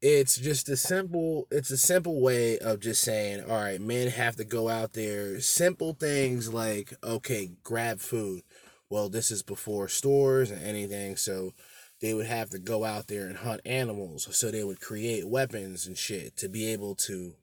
it's 0.00 0.36
just 0.36 0.68
a 0.68 0.76
simple 0.76 1.46
it's 1.50 1.70
a 1.70 1.76
simple 1.76 2.20
way 2.20 2.58
of 2.58 2.80
just 2.80 3.02
saying, 3.02 3.44
all 3.48 3.62
right, 3.62 3.80
men 3.80 4.08
have 4.08 4.36
to 4.36 4.44
go 4.44 4.68
out 4.68 4.94
there, 4.94 5.40
simple 5.40 5.94
things 5.94 6.52
like, 6.52 6.92
okay, 7.04 7.50
grab 7.62 8.00
food. 8.00 8.42
Well, 8.90 9.08
this 9.08 9.30
is 9.30 9.42
before 9.42 9.88
stores 9.88 10.50
and 10.50 10.62
anything, 10.62 11.16
so 11.16 11.52
they 12.00 12.12
would 12.14 12.26
have 12.26 12.50
to 12.50 12.58
go 12.58 12.84
out 12.84 13.06
there 13.06 13.26
and 13.26 13.38
hunt 13.38 13.60
animals. 13.64 14.28
So 14.36 14.50
they 14.50 14.64
would 14.64 14.80
create 14.80 15.28
weapons 15.28 15.86
and 15.86 15.96
shit 15.96 16.36
to 16.38 16.48
be 16.48 16.66
able 16.66 16.96
to 16.96 17.34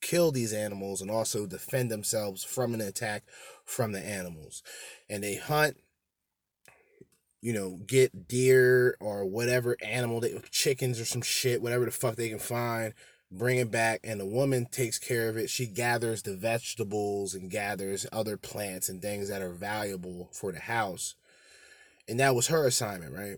kill 0.00 0.32
these 0.32 0.52
animals 0.52 1.00
and 1.00 1.10
also 1.10 1.46
defend 1.46 1.90
themselves 1.90 2.44
from 2.44 2.74
an 2.74 2.80
attack 2.80 3.24
from 3.64 3.92
the 3.92 4.00
animals. 4.00 4.62
And 5.08 5.22
they 5.22 5.36
hunt, 5.36 5.76
you 7.40 7.52
know, 7.52 7.78
get 7.86 8.28
deer 8.28 8.96
or 9.00 9.24
whatever 9.24 9.76
animal, 9.82 10.20
they, 10.20 10.40
chickens 10.50 11.00
or 11.00 11.04
some 11.04 11.22
shit, 11.22 11.62
whatever 11.62 11.84
the 11.84 11.90
fuck 11.90 12.16
they 12.16 12.28
can 12.28 12.38
find, 12.38 12.94
bring 13.30 13.58
it 13.58 13.70
back. 13.70 14.00
And 14.02 14.20
the 14.20 14.26
woman 14.26 14.66
takes 14.70 14.98
care 14.98 15.28
of 15.28 15.36
it. 15.36 15.50
She 15.50 15.66
gathers 15.66 16.22
the 16.22 16.36
vegetables 16.36 17.34
and 17.34 17.50
gathers 17.50 18.06
other 18.12 18.36
plants 18.36 18.88
and 18.88 19.00
things 19.00 19.28
that 19.28 19.42
are 19.42 19.52
valuable 19.52 20.30
for 20.32 20.52
the 20.52 20.60
house. 20.60 21.14
And 22.08 22.18
that 22.20 22.34
was 22.34 22.46
her 22.48 22.66
assignment, 22.66 23.14
right? 23.14 23.36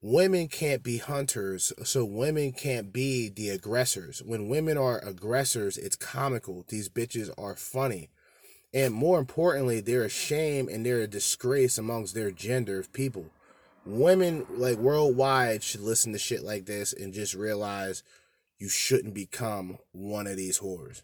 Women 0.00 0.48
can't 0.48 0.82
be 0.82 0.98
hunters, 0.98 1.72
so 1.84 2.04
women 2.04 2.52
can't 2.52 2.92
be 2.92 3.28
the 3.28 3.50
aggressors. 3.50 4.22
When 4.22 4.48
women 4.48 4.78
are 4.78 4.98
aggressors, 4.98 5.76
it's 5.76 5.96
comical. 5.96 6.64
These 6.68 6.88
bitches 6.88 7.30
are 7.38 7.56
funny. 7.56 8.10
And 8.72 8.92
more 8.92 9.18
importantly, 9.18 9.80
they're 9.80 10.04
a 10.04 10.10
shame 10.10 10.68
and 10.68 10.84
they're 10.84 11.00
a 11.00 11.06
disgrace 11.06 11.78
amongst 11.78 12.14
their 12.14 12.30
gender 12.30 12.78
of 12.78 12.92
people. 12.92 13.26
Women, 13.86 14.46
like 14.50 14.76
worldwide, 14.76 15.62
should 15.62 15.80
listen 15.80 16.12
to 16.12 16.18
shit 16.18 16.42
like 16.42 16.66
this 16.66 16.92
and 16.92 17.14
just 17.14 17.32
realize 17.34 18.02
you 18.58 18.68
shouldn't 18.68 19.14
become 19.14 19.78
one 19.92 20.26
of 20.26 20.36
these 20.36 20.58
whores. 20.58 21.02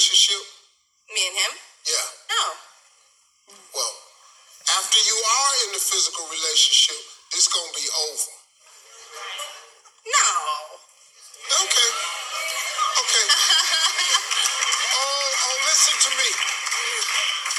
Relationship? 0.00 0.40
Me 1.12 1.20
and 1.28 1.36
him? 1.36 1.52
Yeah. 1.84 2.08
No. 2.32 2.44
Well, 3.76 3.94
after 4.80 4.96
you 4.96 5.12
are 5.12 5.52
in 5.68 5.76
the 5.76 5.82
physical 5.84 6.24
relationship, 6.32 6.96
it's 7.36 7.52
gonna 7.52 7.68
be 7.76 7.84
over. 7.84 8.32
No. 10.08 10.28
Okay. 11.52 11.90
Okay. 12.96 13.26
oh, 14.96 15.28
oh, 15.36 15.56
listen 15.68 15.96
to 16.00 16.10
me. 16.16 16.30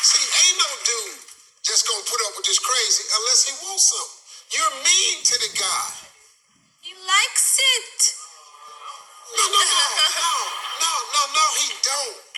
See, 0.01 0.25
ain't 0.25 0.57
no 0.57 0.71
dude 0.81 1.21
just 1.61 1.85
gonna 1.85 2.09
put 2.09 2.25
up 2.25 2.33
with 2.41 2.49
this 2.49 2.57
crazy 2.57 3.05
unless 3.21 3.45
he 3.45 3.53
wants 3.69 3.85
something. 3.93 4.17
You're 4.57 4.75
mean 4.81 5.21
to 5.29 5.35
the 5.45 5.51
guy. 5.61 5.89
He 6.81 6.97
likes 7.05 7.61
it. 7.77 8.17
No, 9.29 9.45
no, 9.45 9.61
no, 9.61 9.85
no, 10.25 10.33
no, 10.81 10.93
no, 11.05 11.21
no, 11.37 11.45
he 11.61 11.69
don't. 11.85 12.30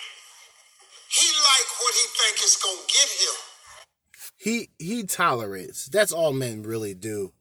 Like 1.44 1.68
what 1.80 1.94
he 1.94 2.06
think 2.18 2.44
is 2.44 2.56
gonna 2.56 2.80
get 2.88 3.08
him. 3.20 3.36
He 4.36 4.70
he 4.78 5.04
tolerates. 5.04 5.86
That's 5.86 6.12
all 6.12 6.32
men 6.32 6.62
really 6.62 6.94
do. 6.94 7.32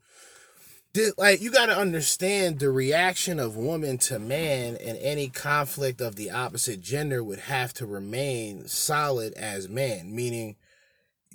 Like 1.18 1.42
you 1.42 1.52
got 1.52 1.68
to 1.68 1.78
understand 1.78 2.60
the 2.60 2.70
reaction 2.70 3.40
of 3.40 3.58
woman 3.58 3.98
to 4.00 4.20
man 4.20 4.76
and 4.76 4.98
any 5.00 5.28
conflict 5.30 6.02
of 6.02 6.16
the 6.16 6.30
opposite 6.30 6.82
gender 6.82 7.24
would 7.24 7.40
have 7.40 7.74
to 7.76 7.88
remain 7.88 8.68
solid 8.68 9.34
as 9.34 9.68
man 9.68 10.14
meaning 10.16 10.56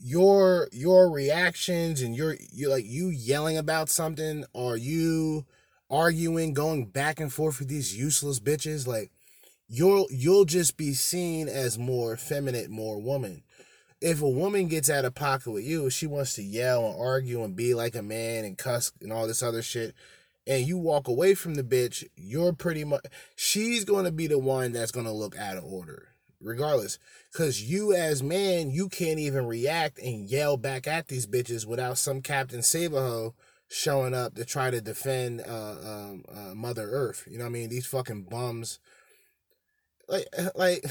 your 0.01 0.69
your 0.71 1.11
reactions 1.11 2.03
and 2.03 2.15
your 2.15 2.37
you 2.53 2.69
like 2.69 2.85
you 2.87 3.09
yelling 3.09 3.59
about 3.59 3.89
something 3.89 4.45
or 4.53 4.77
you 4.77 5.45
arguing 5.91 6.55
going 6.55 6.87
back 6.87 7.19
and 7.19 7.33
forth 7.33 7.59
with 7.59 7.69
these 7.69 7.97
useless 7.97 8.39
bitches 8.39 8.87
like 8.87 9.11
you'll 9.69 10.07
you'll 10.11 10.45
just 10.45 10.77
be 10.77 10.93
seen 10.93 11.49
as 11.49 11.79
more 11.79 12.17
feminine 12.17 12.71
more 12.71 12.99
woman 12.99 13.43
if 14.01 14.23
a 14.23 14.29
woman 14.29 14.69
gets 14.69 14.89
out 14.89 15.05
of 15.05 15.15
pocket 15.15 15.51
with 15.51 15.65
you, 15.65 15.91
she 15.91 16.07
wants 16.07 16.35
to 16.35 16.43
yell 16.43 16.87
and 16.87 17.01
argue 17.01 17.43
and 17.43 17.57
be 17.57 17.75
like 17.75 17.97
a 17.97 18.03
man 18.03 18.45
and 18.45 18.57
cuss 18.57 18.93
and 19.03 19.13
all 19.13 19.27
this 19.27 19.43
other 19.43 19.63
shit, 19.63 19.95
and 20.47 20.67
you 20.67 20.79
walk 20.79 21.09
away 21.09 21.35
from 21.35 21.55
the 21.55 21.65
bitch, 21.65 22.05
you're 22.17 22.53
pretty 22.53 22.85
much 22.85 23.05
she's 23.35 23.85
to 24.05 24.13
be 24.13 24.27
the 24.27 24.39
one 24.39 24.73
that's 24.73 24.93
to 25.07 25.13
look 25.13 25.37
out 25.37 25.57
of 25.57 25.65
order, 25.65 26.09
regardless. 26.41 26.99
Because 27.33 27.63
you, 27.63 27.93
as 27.93 28.23
man, 28.23 28.71
you 28.71 28.89
can't 28.89 29.19
even 29.19 29.47
react 29.47 29.99
and 29.99 30.31
yell 30.31 30.57
back 30.57 30.87
at 30.87 31.09
these 31.09 31.27
bitches 31.27 31.67
without 31.67 31.99
some 31.99 32.23
Captain 32.23 32.63
Save-a-ho 32.63 33.35
showing 33.69 34.15
up 34.15 34.35
to 34.37 34.45
try 34.45 34.71
to 34.71 34.81
defend 34.81 35.43
uh, 35.43 35.77
um, 35.85 36.25
uh, 36.33 36.55
Mother 36.55 36.89
Earth. 36.89 37.27
You 37.29 37.37
know 37.37 37.45
what 37.45 37.51
I 37.51 37.53
mean? 37.53 37.69
These 37.69 37.87
fucking 37.87 38.23
bums. 38.31 38.79
Like, 40.09 40.27
like. 40.55 40.85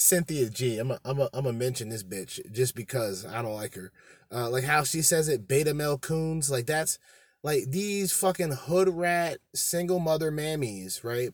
Cynthia 0.00 0.48
G. 0.48 0.78
I'm 0.78 0.92
a, 0.92 1.00
I'm 1.04 1.18
a, 1.18 1.28
I'm 1.32 1.44
gonna 1.44 1.52
mention 1.58 1.88
this 1.88 2.04
bitch 2.04 2.40
just 2.52 2.76
because 2.76 3.26
I 3.26 3.42
don't 3.42 3.54
like 3.54 3.74
her. 3.74 3.90
Uh, 4.32 4.48
like 4.48 4.62
how 4.62 4.84
she 4.84 5.02
says 5.02 5.28
it, 5.28 5.48
beta 5.48 5.74
male 5.74 5.98
coons. 5.98 6.50
Like 6.50 6.66
that's 6.66 7.00
like 7.42 7.64
these 7.68 8.12
fucking 8.12 8.52
hood 8.52 8.88
rat 8.88 9.38
single 9.54 9.98
mother 9.98 10.30
mammies, 10.30 11.02
right? 11.02 11.30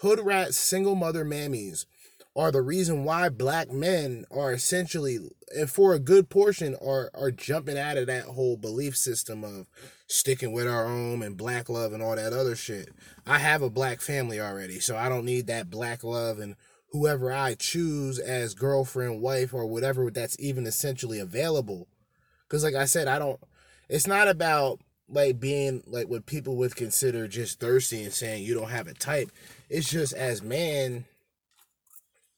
Hood 0.00 0.20
rat 0.20 0.54
single 0.54 0.94
mother 0.94 1.26
mammies 1.26 1.84
are 2.36 2.52
the 2.52 2.60
reason 2.60 3.04
why 3.04 3.30
black 3.30 3.70
men 3.72 4.26
are 4.30 4.52
essentially, 4.52 5.18
and 5.56 5.70
for 5.70 5.94
a 5.94 5.98
good 5.98 6.28
portion, 6.28 6.76
are 6.84 7.10
are 7.14 7.30
jumping 7.30 7.78
out 7.78 7.96
of 7.96 8.06
that 8.06 8.24
whole 8.24 8.56
belief 8.56 8.96
system 8.96 9.42
of 9.42 9.68
sticking 10.06 10.52
with 10.52 10.68
our 10.68 10.86
own 10.86 11.22
and 11.22 11.36
black 11.36 11.68
love 11.68 11.92
and 11.92 12.02
all 12.02 12.14
that 12.14 12.32
other 12.32 12.54
shit. 12.54 12.90
I 13.26 13.38
have 13.38 13.62
a 13.62 13.70
black 13.70 14.00
family 14.00 14.38
already, 14.38 14.80
so 14.80 14.96
I 14.96 15.08
don't 15.08 15.24
need 15.24 15.46
that 15.46 15.70
black 15.70 16.04
love 16.04 16.38
and 16.38 16.56
whoever 16.92 17.32
I 17.32 17.54
choose 17.54 18.18
as 18.18 18.54
girlfriend, 18.54 19.20
wife, 19.20 19.52
or 19.52 19.66
whatever 19.66 20.10
that's 20.10 20.38
even 20.38 20.66
essentially 20.66 21.18
available. 21.18 21.88
Because, 22.42 22.62
like 22.62 22.74
I 22.74 22.84
said, 22.84 23.08
I 23.08 23.18
don't, 23.18 23.40
it's 23.88 24.06
not 24.06 24.28
about 24.28 24.80
like 25.08 25.38
being 25.40 25.82
like 25.86 26.08
what 26.08 26.26
people 26.26 26.56
would 26.56 26.76
consider 26.76 27.28
just 27.28 27.60
thirsty 27.60 28.02
and 28.02 28.12
saying 28.12 28.44
you 28.44 28.54
don't 28.54 28.70
have 28.70 28.88
a 28.88 28.94
type. 28.94 29.30
It's 29.68 29.90
just 29.90 30.12
as 30.12 30.42
man, 30.42 31.04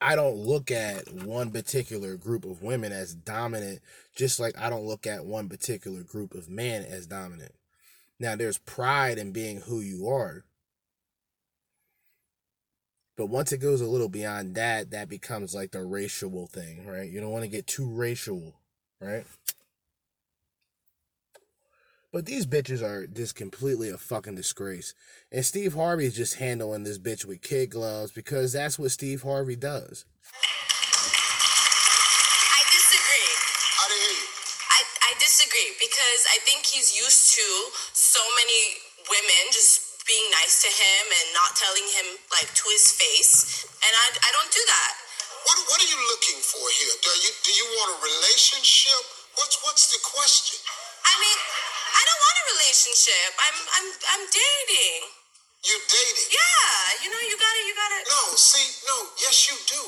I 0.00 0.14
don't 0.14 0.36
look 0.36 0.70
at 0.70 1.12
one 1.12 1.50
particular 1.50 2.16
group 2.16 2.44
of 2.44 2.62
women 2.62 2.92
as 2.92 3.14
dominant, 3.14 3.80
just 4.14 4.38
like 4.38 4.56
I 4.56 4.70
don't 4.70 4.86
look 4.86 5.06
at 5.06 5.24
one 5.24 5.48
particular 5.48 6.02
group 6.02 6.34
of 6.34 6.48
men 6.48 6.84
as 6.84 7.06
dominant. 7.06 7.52
Now, 8.20 8.36
there's 8.36 8.58
pride 8.58 9.18
in 9.18 9.32
being 9.32 9.62
who 9.62 9.80
you 9.80 10.08
are. 10.08 10.44
But 13.16 13.26
once 13.26 13.50
it 13.52 13.58
goes 13.58 13.80
a 13.80 13.86
little 13.86 14.08
beyond 14.08 14.54
that, 14.54 14.92
that 14.92 15.08
becomes 15.08 15.52
like 15.52 15.72
the 15.72 15.82
racial 15.82 16.46
thing, 16.46 16.86
right? 16.86 17.10
You 17.10 17.20
don't 17.20 17.32
want 17.32 17.42
to 17.42 17.50
get 17.50 17.66
too 17.66 17.88
racial, 17.88 18.54
right? 19.00 19.26
But 22.08 22.24
these 22.24 22.46
bitches 22.46 22.80
are 22.80 23.06
just 23.06 23.36
completely 23.36 23.90
a 23.90 23.98
fucking 23.98 24.34
disgrace. 24.34 24.94
And 25.30 25.44
Steve 25.44 25.74
Harvey 25.74 26.06
is 26.06 26.16
just 26.16 26.40
handling 26.40 26.84
this 26.84 26.96
bitch 26.98 27.26
with 27.26 27.42
kid 27.42 27.68
gloves 27.68 28.12
because 28.12 28.52
that's 28.56 28.78
what 28.78 28.92
Steve 28.92 29.22
Harvey 29.22 29.56
does. 29.56 30.06
I 32.48 32.60
disagree. 32.72 33.28
How 33.76 33.92
do 33.92 33.96
you? 34.00 34.24
I, 34.72 34.80
I 35.04 35.20
disagree 35.20 35.76
because 35.76 36.20
I 36.32 36.40
think 36.48 36.64
he's 36.64 36.96
used 36.96 37.36
to 37.36 37.44
so 37.92 38.24
many 38.40 38.80
women 39.12 39.52
just 39.52 40.00
being 40.08 40.24
nice 40.40 40.64
to 40.64 40.72
him 40.72 41.04
and 41.12 41.26
not 41.36 41.52
telling 41.60 41.84
him 41.92 42.16
like 42.32 42.48
to 42.48 42.64
his 42.72 42.88
face. 42.96 43.68
And 43.84 43.92
I, 43.92 44.06
I 44.16 44.30
don't 44.32 44.48
do 44.48 44.64
that. 44.64 44.92
What 45.44 45.60
What 45.68 45.76
are 45.76 45.90
you 45.92 46.00
looking 46.08 46.40
for 46.40 46.64
here? 46.72 46.94
Do 47.04 47.12
you 47.20 47.32
Do 47.44 47.52
you 47.52 47.68
want 47.76 48.00
a 48.00 48.00
relationship? 48.00 48.96
What's 49.36 49.60
What's 49.60 49.92
the 49.92 50.00
question? 50.00 50.56
I 51.04 51.14
mean, 51.20 51.38
I 51.88 52.02
don't 52.04 52.20
want 52.20 52.36
a 52.38 52.44
relationship. 52.56 53.30
I'm 53.40 53.58
I'm 53.76 53.88
I'm 54.16 54.24
dating. 54.28 55.00
You're 55.64 55.84
dating. 55.90 56.28
Yeah, 56.30 57.04
you 57.04 57.08
know, 57.10 57.22
you 57.24 57.34
gotta 57.36 57.62
you 57.66 57.74
gotta 57.74 57.98
No, 58.08 58.22
see, 58.36 58.66
no, 58.86 58.96
yes, 59.18 59.48
you 59.50 59.56
do. 59.66 59.82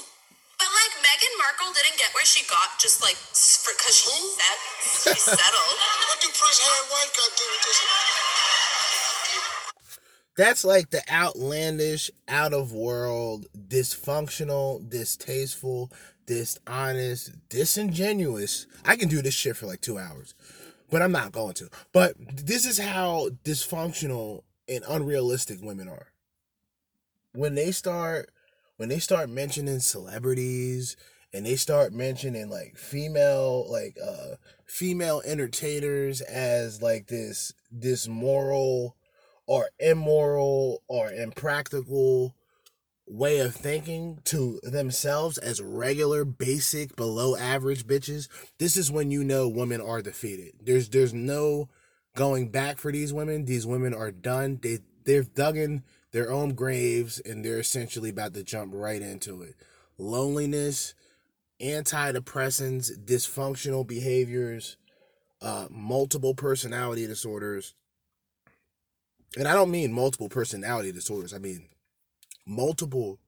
But 0.59 0.69
like 0.77 0.93
Meghan 1.01 1.35
Markle 1.41 1.73
didn't 1.73 1.97
get 1.97 2.13
where 2.13 2.27
she 2.27 2.45
got 2.45 2.77
just 2.81 3.01
like 3.01 3.17
because 3.17 3.97
she 3.97 4.13
said 4.13 4.59
she 4.85 5.17
settled. 5.33 5.77
What 6.11 6.21
do 6.21 6.29
Prince 6.29 6.61
Harry 6.61 6.85
White 6.93 7.13
got 7.17 7.29
to 7.33 7.37
do 7.39 7.47
with 7.49 7.63
this? 7.65 7.79
That's 10.37 10.65
like 10.65 10.91
the 10.91 11.03
outlandish, 11.11 12.11
out 12.29 12.53
of 12.53 12.73
world, 12.73 13.47
dysfunctional, 13.57 14.89
distasteful, 14.89 15.93
dishonest, 16.27 17.33
disingenuous. 17.49 18.67
I 18.85 18.97
can 18.97 19.09
do 19.09 19.23
this 19.23 19.35
shit 19.35 19.57
for 19.57 19.67
like 19.67 19.81
two 19.81 19.99
hours. 19.99 20.35
But 20.91 21.03
I'm 21.03 21.13
not 21.13 21.33
going 21.33 21.55
to. 21.55 21.69
But 21.93 22.15
this 22.19 22.67
is 22.67 22.79
how 22.79 23.31
dysfunctional 23.45 24.43
and 24.69 24.85
unrealistic 24.89 25.61
women 25.63 25.89
are. 25.89 26.09
When 27.33 27.55
they 27.55 27.71
start 27.73 28.31
when 28.77 28.89
they 28.89 28.99
start 28.99 29.29
mentioning 29.29 29.81
celebrities 29.81 30.97
and 31.33 31.45
they 31.45 31.57
start 31.57 31.93
mentioning 31.93 32.49
like 32.49 32.77
female 32.77 33.71
like 33.71 33.97
uh 34.03 34.37
female 34.67 35.23
entertainers 35.25 36.21
as 36.23 36.83
like 36.83 37.07
this 37.07 37.53
this 37.71 38.09
moral 38.09 38.97
or 39.47 39.69
immoral 39.79 40.83
or 40.89 41.13
impractical 41.13 42.35
way 43.11 43.41
of 43.41 43.55
thinking 43.55 44.21
to 44.25 44.61
themselves 44.63 45.37
as 45.37 45.61
regular 45.61 46.25
basic 46.25 46.95
below 46.95 47.37
average 47.37 47.85
bitches 47.85 48.29
this 48.59 48.77
is 48.77 48.91
when 48.91 49.11
you 49.11 49.25
know 49.25 49.49
women 49.49 49.81
are 49.81 50.01
defeated. 50.01 50.53
There's 50.63 50.89
there's 50.89 51.13
no 51.13 51.69
going 52.15 52.51
back 52.51 52.79
for 52.79 52.93
these 52.93 53.13
women. 53.13 53.45
These 53.47 53.67
women 53.67 53.95
are 53.95 54.13
done. 54.13 54.61
They 54.63 54.79
they've 55.05 55.33
dug 55.35 55.57
in 55.57 55.83
their 56.13 56.31
own 56.31 56.55
graves 56.55 57.21
and 57.25 57.45
they're 57.45 57.59
essentially 57.59 58.11
about 58.11 58.35
to 58.35 58.45
jump 58.45 58.73
right 58.75 59.03
into 59.03 59.43
it. 59.43 59.57
Loneliness 59.99 60.95
antidepressants 61.61 62.91
dysfunctional 63.05 63.87
behaviors 63.87 64.79
uh 65.43 65.67
multiple 65.71 66.35
personality 66.35 67.07
disorders. 67.07 67.75
And 69.37 69.47
i 69.47 69.53
don't 69.53 69.71
mean 69.71 69.93
multiple 69.93 70.29
personality 70.29 70.93
disorders. 70.93 71.35
I 71.35 71.39
mean 71.39 71.69
multiple 72.51 73.19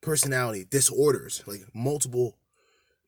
personality 0.00 0.66
disorders, 0.68 1.42
like 1.46 1.62
multiple 1.74 2.36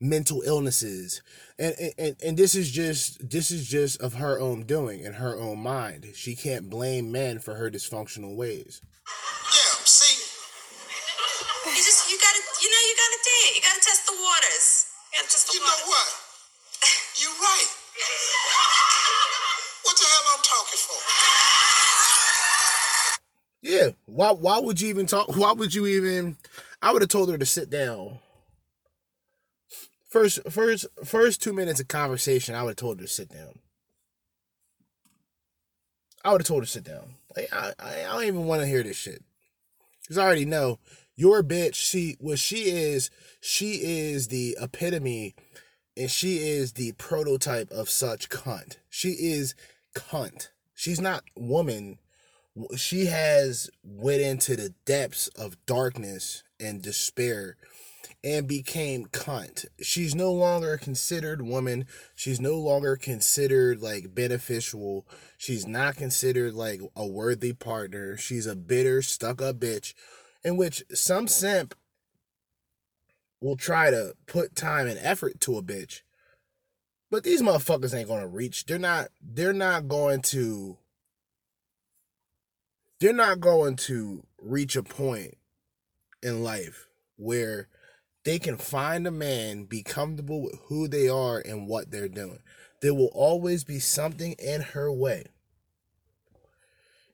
mental 0.00 0.42
illnesses. 0.46 1.22
And, 1.58 1.74
and 1.98 2.16
and 2.24 2.36
this 2.36 2.54
is 2.54 2.70
just 2.70 3.28
this 3.30 3.50
is 3.50 3.68
just 3.68 4.00
of 4.00 4.14
her 4.14 4.40
own 4.40 4.64
doing 4.64 5.00
in 5.00 5.14
her 5.14 5.36
own 5.38 5.58
mind. 5.60 6.06
She 6.14 6.34
can't 6.34 6.70
blame 6.70 7.12
men 7.12 7.38
for 7.38 7.54
her 7.54 7.70
dysfunctional 7.70 8.34
ways. 8.36 8.80
Yeah, 8.84 9.74
see, 9.84 10.16
You 11.68 11.76
just 11.76 12.10
you 12.10 12.18
gotta 12.18 12.42
you 12.62 12.68
know 12.70 12.82
you 12.88 12.94
gotta 12.96 13.20
date. 13.22 13.52
You 13.56 13.62
gotta 13.62 13.80
test 13.84 14.06
the 14.06 14.16
waters. 14.16 14.86
You 15.12 15.18
gotta 15.20 15.30
test 15.30 15.46
the 15.48 15.54
you 15.54 15.60
waters. 15.60 15.80
know 15.84 15.92
what? 15.92 16.08
You're 17.20 17.38
right. 17.40 17.70
What 19.84 19.96
the 19.98 20.04
hell 20.08 20.26
I'm 20.32 20.42
talking 20.42 20.80
for? 20.80 20.96
Yeah. 23.62 23.93
Why 24.14 24.30
why 24.30 24.60
would 24.60 24.80
you 24.80 24.90
even 24.90 25.06
talk 25.06 25.36
why 25.36 25.52
would 25.52 25.74
you 25.74 25.86
even 25.88 26.36
I 26.80 26.92
would 26.92 27.02
have 27.02 27.08
told 27.08 27.32
her 27.32 27.36
to 27.36 27.44
sit 27.44 27.68
down. 27.68 28.20
First 30.08 30.38
first 30.48 30.86
first 31.04 31.42
2 31.42 31.52
minutes 31.52 31.80
of 31.80 31.88
conversation, 31.88 32.54
I 32.54 32.62
would 32.62 32.70
have 32.70 32.76
told 32.76 33.00
her 33.00 33.06
to 33.06 33.12
sit 33.12 33.28
down. 33.28 33.58
I 36.24 36.30
would 36.30 36.42
have 36.42 36.46
told 36.46 36.62
her 36.62 36.66
to 36.66 36.70
sit 36.70 36.84
down. 36.84 37.16
Like 37.36 37.52
I 37.52 37.72
I, 37.80 38.04
I 38.04 38.12
don't 38.12 38.22
even 38.22 38.44
want 38.44 38.60
to 38.60 38.68
hear 38.68 38.84
this 38.84 38.96
shit. 38.96 39.24
Cuz 40.06 40.16
I 40.16 40.24
already 40.24 40.44
know 40.44 40.78
your 41.16 41.42
bitch, 41.42 41.74
she 41.74 42.16
what 42.20 42.38
she 42.38 42.70
is, 42.70 43.10
she 43.40 43.80
is 43.82 44.28
the 44.28 44.56
epitome 44.60 45.34
and 45.96 46.08
she 46.08 46.38
is 46.38 46.74
the 46.74 46.92
prototype 46.92 47.72
of 47.72 47.90
such 47.90 48.28
cunt. 48.28 48.76
She 48.88 49.10
is 49.10 49.56
cunt. 49.92 50.50
She's 50.72 51.00
not 51.00 51.24
woman 51.34 51.98
she 52.76 53.06
has 53.06 53.70
went 53.82 54.20
into 54.20 54.56
the 54.56 54.74
depths 54.84 55.28
of 55.28 55.64
darkness 55.66 56.42
and 56.60 56.82
despair 56.82 57.56
and 58.22 58.46
became 58.46 59.06
cunt. 59.06 59.66
She's 59.82 60.14
no 60.14 60.32
longer 60.32 60.78
considered 60.78 61.42
woman. 61.42 61.86
She's 62.14 62.40
no 62.40 62.54
longer 62.54 62.96
considered 62.96 63.82
like 63.82 64.14
beneficial. 64.14 65.06
She's 65.36 65.66
not 65.66 65.96
considered 65.96 66.54
like 66.54 66.80
a 66.96 67.06
worthy 67.06 67.52
partner. 67.52 68.16
She's 68.16 68.46
a 68.46 68.56
bitter, 68.56 69.02
stuck 69.02 69.42
up 69.42 69.56
bitch 69.56 69.92
in 70.44 70.56
which 70.56 70.84
some 70.92 71.26
simp 71.26 71.74
will 73.40 73.56
try 73.56 73.90
to 73.90 74.14
put 74.26 74.54
time 74.54 74.86
and 74.86 74.98
effort 74.98 75.40
to 75.40 75.58
a 75.58 75.62
bitch. 75.62 76.02
But 77.10 77.24
these 77.24 77.42
motherfuckers 77.42 77.94
ain't 77.94 78.08
gonna 78.08 78.26
reach. 78.26 78.66
They're 78.66 78.78
not 78.78 79.08
they're 79.20 79.52
not 79.52 79.88
going 79.88 80.22
to 80.22 80.78
they're 83.04 83.12
not 83.12 83.38
going 83.38 83.76
to 83.76 84.24
reach 84.40 84.76
a 84.76 84.82
point 84.82 85.36
in 86.22 86.42
life 86.42 86.88
where 87.16 87.68
they 88.24 88.38
can 88.38 88.56
find 88.56 89.06
a 89.06 89.10
man, 89.10 89.64
be 89.64 89.82
comfortable 89.82 90.40
with 90.42 90.58
who 90.68 90.88
they 90.88 91.06
are 91.06 91.38
and 91.38 91.68
what 91.68 91.90
they're 91.90 92.08
doing. 92.08 92.38
There 92.80 92.94
will 92.94 93.10
always 93.12 93.62
be 93.62 93.78
something 93.78 94.32
in 94.38 94.62
her 94.62 94.90
way. 94.90 95.24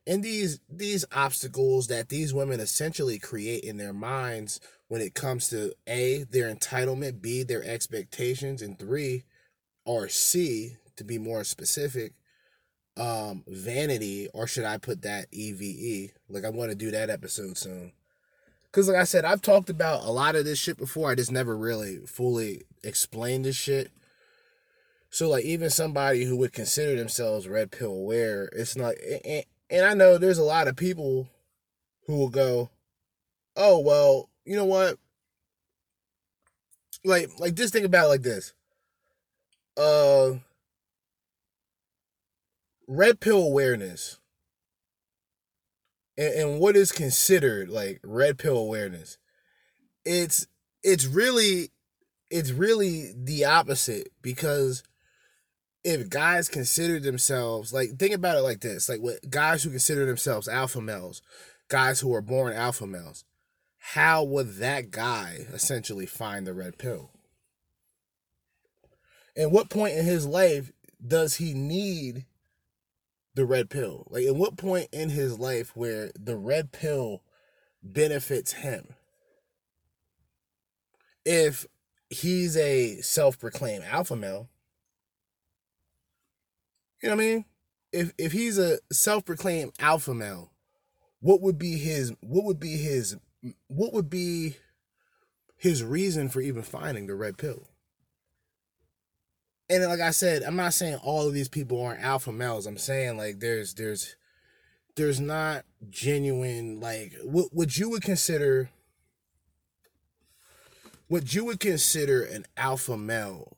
And 0.06 0.22
these 0.22 0.60
these 0.68 1.04
obstacles 1.10 1.88
that 1.88 2.08
these 2.08 2.32
women 2.32 2.60
essentially 2.60 3.18
create 3.18 3.64
in 3.64 3.76
their 3.76 3.92
minds 3.92 4.60
when 4.86 5.00
it 5.00 5.14
comes 5.14 5.48
to 5.48 5.72
A, 5.88 6.22
their 6.22 6.54
entitlement, 6.54 7.20
B, 7.20 7.42
their 7.42 7.64
expectations, 7.64 8.62
and 8.62 8.78
three, 8.78 9.24
or 9.84 10.08
C, 10.08 10.76
to 10.94 11.02
be 11.02 11.18
more 11.18 11.42
specific, 11.42 12.12
um 12.96 13.44
vanity 13.46 14.28
or 14.34 14.46
should 14.46 14.64
i 14.64 14.76
put 14.76 15.02
that 15.02 15.26
eve 15.32 16.12
like 16.28 16.44
i 16.44 16.50
want 16.50 16.70
to 16.70 16.76
do 16.76 16.90
that 16.90 17.08
episode 17.08 17.56
soon. 17.56 17.92
Because 18.64 18.88
like 18.88 18.96
i 18.96 19.04
said 19.04 19.24
i've 19.24 19.42
talked 19.42 19.70
about 19.70 20.04
a 20.04 20.10
lot 20.10 20.36
of 20.36 20.44
this 20.44 20.58
shit 20.58 20.76
before 20.76 21.10
i 21.10 21.14
just 21.14 21.32
never 21.32 21.56
really 21.56 21.98
fully 22.06 22.62
explained 22.82 23.44
this 23.44 23.56
shit. 23.56 23.90
So 25.08 25.28
like 25.28 25.44
even 25.44 25.70
somebody 25.70 26.24
who 26.24 26.36
would 26.36 26.52
consider 26.52 26.96
themselves 26.96 27.48
red 27.48 27.70
pill 27.70 27.92
aware 27.92 28.48
it's 28.52 28.76
not 28.76 28.94
and, 29.24 29.44
and 29.70 29.86
i 29.86 29.94
know 29.94 30.18
there's 30.18 30.38
a 30.38 30.44
lot 30.44 30.68
of 30.68 30.76
people 30.76 31.28
who 32.06 32.16
will 32.16 32.28
go 32.28 32.70
oh 33.56 33.78
well 33.78 34.30
you 34.50 34.56
know 34.56 34.64
what? 34.64 34.98
Like 37.04 37.30
like 37.38 37.54
just 37.54 37.72
think 37.72 37.86
about 37.86 38.08
like 38.08 38.22
this. 38.22 38.52
Uh 39.76 40.38
red 42.90 43.20
pill 43.20 43.42
awareness 43.42 44.18
and, 46.18 46.34
and 46.34 46.60
what 46.60 46.76
is 46.76 46.92
considered 46.92 47.68
like 47.68 48.00
red 48.02 48.38
pill 48.38 48.58
awareness 48.58 49.18
it's 50.04 50.46
it's 50.82 51.06
really 51.06 51.70
it's 52.30 52.50
really 52.50 53.12
the 53.16 53.44
opposite 53.44 54.08
because 54.22 54.82
if 55.84 56.10
guys 56.10 56.48
consider 56.48 56.98
themselves 56.98 57.72
like 57.72 57.98
think 57.98 58.14
about 58.14 58.36
it 58.36 58.42
like 58.42 58.60
this 58.60 58.88
like 58.88 59.00
what 59.00 59.30
guys 59.30 59.62
who 59.62 59.70
consider 59.70 60.04
themselves 60.04 60.48
alpha 60.48 60.80
males 60.80 61.22
guys 61.68 62.00
who 62.00 62.12
are 62.12 62.20
born 62.20 62.52
alpha 62.52 62.86
males 62.86 63.24
how 63.80 64.22
would 64.22 64.56
that 64.56 64.90
guy 64.90 65.46
essentially 65.52 66.06
find 66.06 66.46
the 66.46 66.52
red 66.52 66.78
pill? 66.78 67.10
And 69.34 69.50
what 69.50 69.70
point 69.70 69.96
in 69.96 70.04
his 70.04 70.26
life 70.26 70.70
does 71.04 71.36
he 71.36 71.54
need 71.54 72.26
the 73.40 73.46
red 73.46 73.70
pill? 73.70 74.06
Like, 74.10 74.26
at 74.26 74.36
what 74.36 74.58
point 74.58 74.88
in 74.92 75.08
his 75.08 75.38
life 75.38 75.74
where 75.74 76.10
the 76.14 76.36
red 76.36 76.72
pill 76.72 77.22
benefits 77.82 78.52
him? 78.52 78.94
If 81.24 81.66
he's 82.10 82.54
a 82.58 83.00
self 83.00 83.38
proclaimed 83.38 83.84
alpha 83.84 84.14
male, 84.14 84.50
you 87.02 87.08
know 87.08 87.16
what 87.16 87.22
I 87.22 87.26
mean? 87.26 87.44
If 87.92 88.12
if 88.18 88.32
he's 88.32 88.58
a 88.58 88.78
self 88.92 89.24
proclaimed 89.24 89.72
alpha 89.78 90.12
male, 90.12 90.52
what 91.20 91.40
would 91.40 91.56
be 91.56 91.78
his 91.78 92.12
what 92.20 92.44
would 92.44 92.60
be 92.60 92.76
his 92.76 93.16
what 93.68 93.94
would 93.94 94.10
be 94.10 94.56
his 95.56 95.82
reason 95.82 96.28
for 96.28 96.42
even 96.42 96.62
finding 96.62 97.06
the 97.06 97.14
red 97.14 97.38
pill? 97.38 97.69
And 99.70 99.84
like 99.84 100.00
I 100.00 100.10
said, 100.10 100.42
I'm 100.42 100.56
not 100.56 100.74
saying 100.74 100.96
all 100.96 101.28
of 101.28 101.32
these 101.32 101.48
people 101.48 101.80
aren't 101.80 102.02
alpha 102.02 102.32
males. 102.32 102.66
I'm 102.66 102.76
saying 102.76 103.16
like 103.16 103.38
there's 103.38 103.74
there's 103.74 104.16
there's 104.96 105.20
not 105.20 105.64
genuine 105.88 106.80
like 106.80 107.14
what 107.22 107.54
what 107.54 107.78
you 107.78 107.88
would 107.88 108.02
consider 108.02 108.68
what 111.06 111.32
you 111.32 111.44
would 111.44 111.60
consider 111.60 112.22
an 112.22 112.46
alpha 112.56 112.96
male 112.96 113.56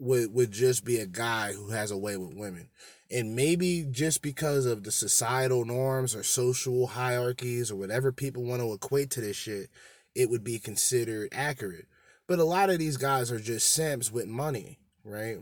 would 0.00 0.34
would 0.34 0.50
just 0.50 0.84
be 0.84 0.98
a 0.98 1.06
guy 1.06 1.52
who 1.52 1.70
has 1.70 1.92
a 1.92 1.96
way 1.96 2.16
with 2.16 2.34
women. 2.34 2.68
And 3.08 3.36
maybe 3.36 3.86
just 3.88 4.22
because 4.22 4.66
of 4.66 4.82
the 4.82 4.90
societal 4.90 5.64
norms 5.64 6.16
or 6.16 6.24
social 6.24 6.88
hierarchies 6.88 7.70
or 7.70 7.76
whatever 7.76 8.10
people 8.10 8.42
want 8.42 8.60
to 8.60 8.72
equate 8.72 9.10
to 9.12 9.20
this 9.20 9.36
shit, 9.36 9.70
it 10.16 10.28
would 10.28 10.42
be 10.42 10.58
considered 10.58 11.28
accurate. 11.30 11.86
But 12.26 12.40
a 12.40 12.44
lot 12.44 12.68
of 12.68 12.80
these 12.80 12.96
guys 12.96 13.30
are 13.30 13.38
just 13.38 13.72
simps 13.72 14.10
with 14.10 14.26
money 14.26 14.80
right? 15.06 15.38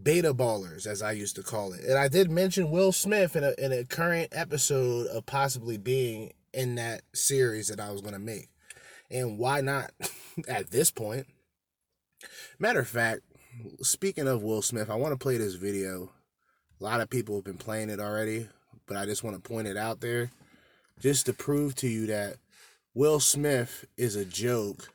Beta 0.00 0.32
ballers, 0.34 0.86
as 0.86 1.02
I 1.02 1.12
used 1.12 1.36
to 1.36 1.42
call 1.42 1.72
it. 1.72 1.84
And 1.84 1.98
I 1.98 2.08
did 2.08 2.30
mention 2.30 2.70
Will 2.70 2.92
Smith 2.92 3.36
in 3.36 3.44
a, 3.44 3.54
in 3.58 3.72
a 3.72 3.84
current 3.84 4.28
episode 4.32 5.06
of 5.08 5.26
possibly 5.26 5.76
being 5.76 6.32
in 6.52 6.76
that 6.76 7.02
series 7.12 7.68
that 7.68 7.80
I 7.80 7.90
was 7.90 8.00
going 8.00 8.14
to 8.14 8.20
make. 8.20 8.48
And 9.10 9.38
why 9.38 9.60
not 9.60 9.92
at 10.48 10.70
this 10.70 10.90
point? 10.90 11.26
Matter 12.58 12.80
of 12.80 12.88
fact, 12.88 13.20
speaking 13.82 14.26
of 14.28 14.42
Will 14.42 14.62
Smith, 14.62 14.90
I 14.90 14.96
want 14.96 15.12
to 15.12 15.22
play 15.22 15.36
this 15.36 15.54
video. 15.54 16.10
A 16.80 16.84
lot 16.84 17.00
of 17.00 17.10
people 17.10 17.36
have 17.36 17.44
been 17.44 17.58
playing 17.58 17.90
it 17.90 18.00
already, 18.00 18.48
but 18.86 18.96
I 18.96 19.04
just 19.04 19.22
want 19.22 19.36
to 19.36 19.48
point 19.48 19.68
it 19.68 19.76
out 19.76 20.00
there 20.00 20.30
just 21.00 21.26
to 21.26 21.32
prove 21.32 21.74
to 21.76 21.88
you 21.88 22.06
that 22.06 22.36
Will 22.94 23.20
Smith 23.20 23.84
is 23.96 24.16
a 24.16 24.24
joke 24.24 24.92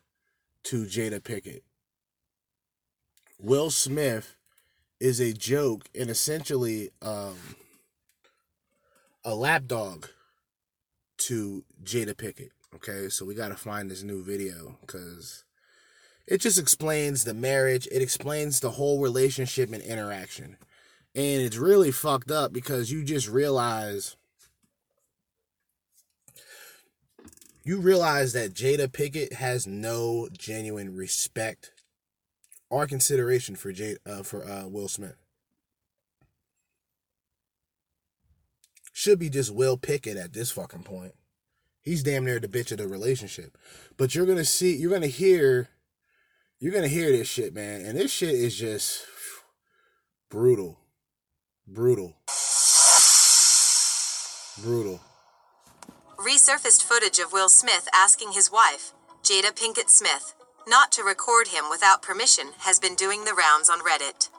to 0.63 0.85
Jada 0.85 1.23
Pickett. 1.23 1.63
Will 3.41 3.69
Smith 3.71 4.35
is 4.99 5.21
a 5.21 5.31
joke 5.31 5.87
and 5.97 6.09
essentially 6.09 6.89
um, 7.01 7.37
a 9.23 9.33
lapdog 9.33 10.07
to 11.19 11.63
Jada 11.83 12.17
Pickett. 12.17 12.51
Okay, 12.75 13.07
so 13.07 13.25
we 13.25 13.33
got 13.33 13.47
to 13.47 13.55
find 13.55 13.89
this 13.89 14.03
new 14.03 14.21
video 14.23 14.77
because 14.81 15.45
it 16.27 16.41
just 16.41 16.59
explains 16.59 17.23
the 17.23 17.33
marriage, 17.33 17.87
it 17.91 18.01
explains 18.01 18.59
the 18.59 18.71
whole 18.71 18.99
relationship 18.99 19.71
and 19.71 19.81
interaction. 19.81 20.57
And 21.15 21.41
it's 21.41 21.57
really 21.57 21.91
fucked 21.91 22.29
up 22.29 22.51
because 22.53 22.91
you 22.91 23.03
just 23.03 23.27
realize 23.27 24.17
you 27.63 27.79
realize 27.79 28.33
that 28.33 28.53
Jada 28.53 28.91
Pickett 28.91 29.33
has 29.33 29.65
no 29.65 30.27
genuine 30.31 30.95
respect 30.95 31.71
or 32.69 32.87
consideration 32.87 33.55
for 33.55 33.73
Jada 33.73 33.97
uh, 34.05 34.23
for 34.23 34.45
uh, 34.45 34.67
Will 34.67 34.87
Smith. 34.87 35.17
Should 38.93 39.19
be 39.19 39.29
just 39.29 39.53
Will 39.53 39.77
Pickett 39.77 40.17
at 40.17 40.33
this 40.33 40.51
fucking 40.51 40.83
point. 40.83 41.13
He's 41.81 42.03
damn 42.03 42.25
near 42.25 42.39
the 42.39 42.47
bitch 42.47 42.71
of 42.71 42.77
the 42.77 42.87
relationship. 42.87 43.57
But 43.97 44.13
you're 44.13 44.25
gonna 44.25 44.45
see, 44.45 44.75
you're 44.75 44.91
gonna 44.91 45.07
hear, 45.07 45.69
you're 46.59 46.73
gonna 46.73 46.87
hear 46.87 47.11
this 47.11 47.27
shit, 47.27 47.53
man. 47.53 47.85
And 47.85 47.97
this 47.97 48.11
shit 48.11 48.35
is 48.35 48.55
just 48.55 49.05
brutal. 50.29 50.79
Brutal. 51.65 52.17
Brutal. 54.61 54.99
Resurfaced 56.17 56.83
footage 56.83 57.19
of 57.19 57.31
Will 57.31 57.47
Smith 57.47 57.87
asking 57.95 58.33
his 58.33 58.51
wife, 58.51 58.91
Jada 59.23 59.57
Pinkett 59.57 59.89
Smith, 59.89 60.33
not 60.67 60.91
to 60.93 61.03
record 61.03 61.49
him 61.49 61.65
without 61.69 62.01
permission 62.01 62.51
has 62.59 62.79
been 62.79 62.95
doing 62.95 63.25
the 63.25 63.33
rounds 63.33 63.69
on 63.69 63.79
Reddit. 63.79 64.29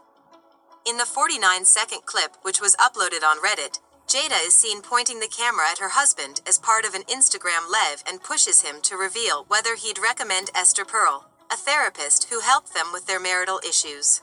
In 0.86 0.97
the 0.97 1.05
49 1.05 1.64
second 1.64 2.06
clip, 2.06 2.36
which 2.42 2.60
was 2.60 2.76
uploaded 2.76 3.22
on 3.22 3.42
Reddit, 3.42 3.80
Jada 4.06 4.44
is 4.44 4.55
seen 4.55 4.82
pointing 4.82 5.20
the 5.20 5.28
camera 5.28 5.66
at 5.70 5.78
her 5.78 5.90
husband 5.90 6.40
as 6.47 6.59
part 6.59 6.84
of 6.84 6.94
an 6.94 7.02
Instagram 7.02 7.70
live 7.70 8.02
and 8.09 8.22
pushes 8.22 8.62
him 8.62 8.80
to 8.82 8.97
reveal 8.97 9.44
whether 9.47 9.76
he'd 9.76 9.98
recommend 9.98 10.51
Esther 10.55 10.84
Perel, 10.84 11.26
a 11.51 11.56
therapist 11.56 12.28
who 12.30 12.40
helped 12.40 12.74
them 12.74 12.86
with 12.92 13.06
their 13.06 13.20
marital 13.20 13.60
issues. 13.66 14.20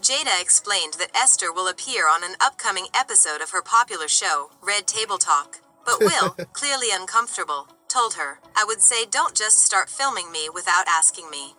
Jada 0.00 0.40
explained 0.40 0.94
that 0.94 1.16
Esther 1.16 1.52
will 1.52 1.66
appear 1.66 2.06
on 2.08 2.22
an 2.22 2.36
upcoming 2.40 2.86
episode 2.94 3.40
of 3.40 3.50
her 3.50 3.62
popular 3.62 4.06
show, 4.06 4.50
Red 4.62 4.86
Table 4.86 5.18
Talk. 5.18 5.60
But 5.84 5.98
Will, 6.00 6.30
clearly 6.52 6.88
uncomfortable, 6.92 7.68
told 7.94 8.14
her, 8.14 8.42
I 8.58 8.64
would 8.66 8.82
say 8.82 9.06
don't 9.06 9.38
just 9.38 9.62
start 9.62 9.88
filming 9.88 10.32
me 10.32 10.50
without 10.50 10.90
asking 10.90 11.30
me. 11.30 11.54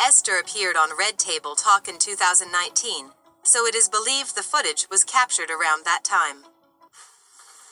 Esther 0.00 0.40
appeared 0.40 0.74
on 0.74 0.96
Red 0.96 1.18
Table 1.18 1.54
Talk 1.54 1.86
in 1.86 1.98
2019, 1.98 3.12
so 3.42 3.66
it 3.66 3.74
is 3.74 3.92
believed 3.92 4.32
the 4.32 4.42
footage 4.42 4.88
was 4.88 5.04
captured 5.04 5.52
around 5.52 5.84
that 5.84 6.00
time. 6.00 6.48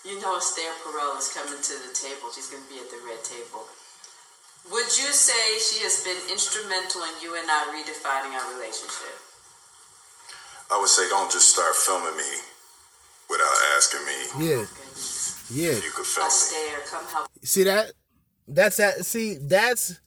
You 0.04 0.20
know 0.20 0.36
Esther 0.36 0.68
Perel 0.84 1.16
is 1.16 1.32
coming 1.32 1.64
to 1.64 1.74
the 1.80 1.96
table. 1.96 2.28
She's 2.34 2.52
going 2.52 2.62
to 2.62 2.68
be 2.68 2.76
at 2.76 2.92
the 2.92 3.00
red 3.08 3.24
table. 3.24 3.64
Would 4.68 4.92
you 4.92 5.08
say 5.08 5.56
she 5.56 5.80
has 5.80 6.04
been 6.04 6.20
instrumental 6.28 7.08
in 7.08 7.16
you 7.24 7.40
and 7.40 7.48
I 7.48 7.72
redefining 7.72 8.36
our 8.36 8.52
relationship? 8.52 9.16
I 10.68 10.76
would 10.76 10.92
say 10.92 11.08
don't 11.08 11.32
just 11.32 11.48
start 11.48 11.74
filming 11.74 12.20
me 12.20 12.32
without 13.32 13.56
asking 13.80 14.04
me. 14.04 14.18
Yeah. 14.44 14.64
Yeah. 15.52 15.72
You 15.72 15.90
could 15.94 16.06
film 16.06 16.26
Esther, 16.26 16.56
come 16.86 17.06
help. 17.06 17.28
See 17.44 17.64
that? 17.64 17.92
That's 18.48 18.76
that. 18.78 19.04
See, 19.04 19.36
that's 19.36 20.00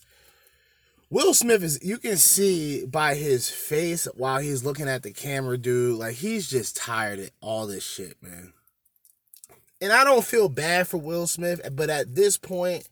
Will 1.09 1.33
Smith 1.33 1.63
is. 1.63 1.79
You 1.83 1.97
can 1.97 2.17
see 2.17 2.85
by 2.85 3.15
his 3.15 3.49
face 3.49 4.07
while 4.15 4.39
he's 4.39 4.63
looking 4.63 4.89
at 4.89 5.03
the 5.03 5.11
camera, 5.11 5.57
dude. 5.57 5.99
Like 5.99 6.15
he's 6.15 6.49
just 6.49 6.75
tired 6.75 7.19
of 7.19 7.31
all 7.41 7.67
this 7.67 7.83
shit, 7.83 8.21
man. 8.21 8.53
And 9.81 9.91
I 9.93 10.03
don't 10.03 10.25
feel 10.25 10.49
bad 10.49 10.87
for 10.87 10.97
Will 10.97 11.27
Smith, 11.27 11.61
but 11.73 11.89
at 11.89 12.15
this 12.15 12.37
point, 12.37 12.89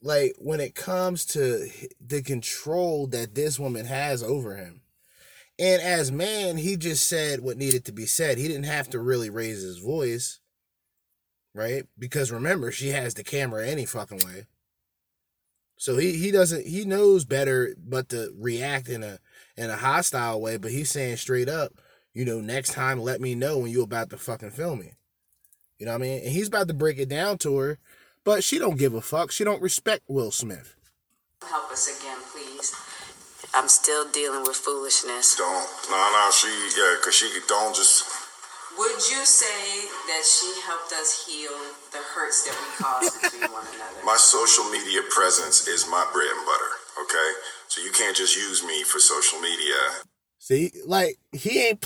like 0.00 0.34
when 0.38 0.60
it 0.60 0.74
comes 0.74 1.24
to 1.26 1.68
the 2.00 2.22
control 2.22 3.06
that 3.08 3.34
this 3.34 3.58
woman 3.58 3.86
has 3.86 4.22
over 4.22 4.56
him, 4.56 4.82
and 5.58 5.82
as 5.82 6.12
man, 6.12 6.56
he 6.56 6.76
just 6.76 7.08
said 7.08 7.40
what 7.40 7.56
needed 7.56 7.84
to 7.86 7.92
be 7.92 8.06
said. 8.06 8.38
He 8.38 8.48
didn't 8.48 8.64
have 8.64 8.90
to 8.90 8.98
really 8.98 9.30
raise 9.30 9.62
his 9.62 9.78
voice 9.78 10.40
right? 11.54 11.84
Because 11.98 12.32
remember, 12.32 12.70
she 12.70 12.88
has 12.88 13.14
the 13.14 13.24
camera 13.24 13.66
any 13.66 13.86
fucking 13.86 14.20
way. 14.24 14.46
So 15.76 15.96
he 15.96 16.12
he 16.12 16.30
doesn't 16.30 16.66
he 16.66 16.84
knows 16.84 17.24
better 17.24 17.74
but 17.78 18.08
to 18.10 18.32
react 18.38 18.88
in 18.88 19.02
a 19.02 19.18
in 19.56 19.70
a 19.70 19.76
hostile 19.76 20.40
way, 20.40 20.56
but 20.56 20.70
he's 20.70 20.90
saying 20.90 21.16
straight 21.16 21.48
up, 21.48 21.72
you 22.12 22.24
know, 22.24 22.40
next 22.40 22.72
time 22.72 23.00
let 23.00 23.20
me 23.20 23.34
know 23.34 23.58
when 23.58 23.70
you 23.70 23.82
about 23.82 24.10
to 24.10 24.16
fucking 24.16 24.50
film 24.50 24.80
me. 24.80 24.92
You 25.78 25.86
know 25.86 25.92
what 25.92 26.02
I 26.02 26.04
mean? 26.04 26.22
And 26.22 26.32
he's 26.32 26.48
about 26.48 26.68
to 26.68 26.74
break 26.74 26.98
it 26.98 27.08
down 27.08 27.38
to 27.38 27.58
her, 27.58 27.78
but 28.24 28.44
she 28.44 28.58
don't 28.58 28.78
give 28.78 28.94
a 28.94 29.00
fuck. 29.00 29.32
She 29.32 29.44
don't 29.44 29.62
respect 29.62 30.04
Will 30.08 30.30
Smith. 30.30 30.76
Help 31.42 31.70
us 31.70 32.00
again, 32.00 32.18
please. 32.32 32.74
I'm 33.54 33.68
still 33.68 34.10
dealing 34.10 34.42
with 34.42 34.56
foolishness. 34.56 35.36
Don't. 35.36 35.66
No, 35.90 35.96
no, 35.96 36.30
she, 36.32 36.48
yeah, 36.76 36.96
because 37.00 37.14
she 37.14 37.28
don't 37.48 37.74
just. 37.74 38.23
Would 38.76 39.08
you 39.08 39.24
say 39.24 39.86
that 40.08 40.24
she 40.24 40.60
helped 40.66 40.92
us 40.92 41.26
heal 41.26 41.52
the 41.92 41.98
hurts 41.98 42.44
that 42.44 42.56
we 42.58 42.84
caused 42.84 43.22
between 43.22 43.52
one 43.52 43.62
another? 43.62 44.04
My 44.04 44.16
social 44.16 44.64
media 44.64 45.00
presence 45.10 45.68
is 45.68 45.86
my 45.88 46.04
bread 46.12 46.28
and 46.28 46.44
butter, 46.44 47.02
okay? 47.02 47.32
So 47.68 47.82
you 47.82 47.92
can't 47.92 48.16
just 48.16 48.36
use 48.36 48.64
me 48.64 48.82
for 48.82 48.98
social 48.98 49.40
media. 49.40 49.74
See, 50.38 50.72
like 50.86 51.18
he 51.32 51.60
ain't 51.68 51.84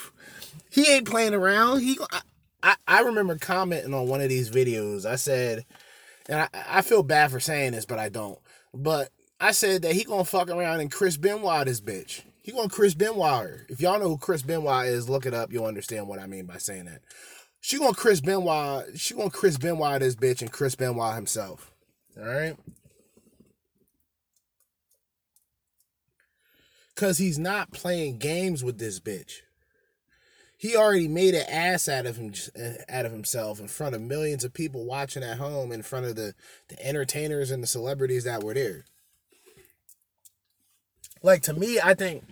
he 0.70 0.86
ain't 0.88 1.08
playing 1.08 1.34
around. 1.34 1.80
He 1.80 1.98
I, 2.12 2.20
I, 2.62 2.74
I 2.88 3.00
remember 3.02 3.36
commenting 3.38 3.94
on 3.94 4.08
one 4.08 4.20
of 4.20 4.28
these 4.28 4.50
videos. 4.50 5.06
I 5.06 5.16
said, 5.16 5.64
and 6.28 6.40
I, 6.40 6.48
I 6.68 6.82
feel 6.82 7.02
bad 7.02 7.30
for 7.30 7.40
saying 7.40 7.72
this, 7.72 7.86
but 7.86 7.98
I 7.98 8.08
don't. 8.08 8.38
But 8.74 9.10
I 9.40 9.52
said 9.52 9.82
that 9.82 9.92
he 9.92 10.04
gonna 10.04 10.24
fuck 10.24 10.50
around 10.50 10.80
and 10.80 10.90
Chris 10.90 11.16
Benoit 11.16 11.66
this 11.66 11.80
bitch. 11.80 12.22
He 12.42 12.52
gonna 12.52 12.68
Chris 12.68 12.94
Benoit. 12.94 13.60
If 13.68 13.80
y'all 13.80 13.98
know 13.98 14.08
who 14.08 14.18
Chris 14.18 14.42
Benoit 14.42 14.86
is, 14.86 15.08
look 15.08 15.26
it 15.26 15.34
up. 15.34 15.52
You'll 15.52 15.66
understand 15.66 16.08
what 16.08 16.18
I 16.18 16.26
mean 16.26 16.46
by 16.46 16.58
saying 16.58 16.86
that. 16.86 17.02
She 17.60 17.78
gonna 17.78 17.94
Chris 17.94 18.20
Benoit. 18.20 18.98
She 18.98 19.14
gonna 19.14 19.30
Chris 19.30 19.58
Benoit 19.58 20.00
this 20.00 20.16
bitch 20.16 20.40
and 20.40 20.50
Chris 20.50 20.74
Benoit 20.74 21.14
himself. 21.14 21.70
All 22.18 22.24
right. 22.24 22.56
Cause 26.96 27.18
he's 27.18 27.38
not 27.38 27.72
playing 27.72 28.18
games 28.18 28.62
with 28.62 28.78
this 28.78 29.00
bitch. 29.00 29.40
He 30.56 30.76
already 30.76 31.08
made 31.08 31.34
an 31.34 31.46
ass 31.48 31.88
out 31.88 32.04
of 32.04 32.18
him 32.18 32.34
out 32.90 33.06
of 33.06 33.12
himself 33.12 33.60
in 33.60 33.68
front 33.68 33.94
of 33.94 34.02
millions 34.02 34.44
of 34.44 34.52
people 34.52 34.84
watching 34.84 35.22
at 35.22 35.38
home, 35.38 35.72
in 35.72 35.82
front 35.82 36.04
of 36.04 36.16
the 36.16 36.34
the 36.68 36.86
entertainers 36.86 37.50
and 37.50 37.62
the 37.62 37.66
celebrities 37.66 38.24
that 38.24 38.42
were 38.42 38.52
there. 38.52 38.84
Like 41.22 41.42
to 41.42 41.54
me, 41.54 41.78
I 41.82 41.94
think 41.94 42.24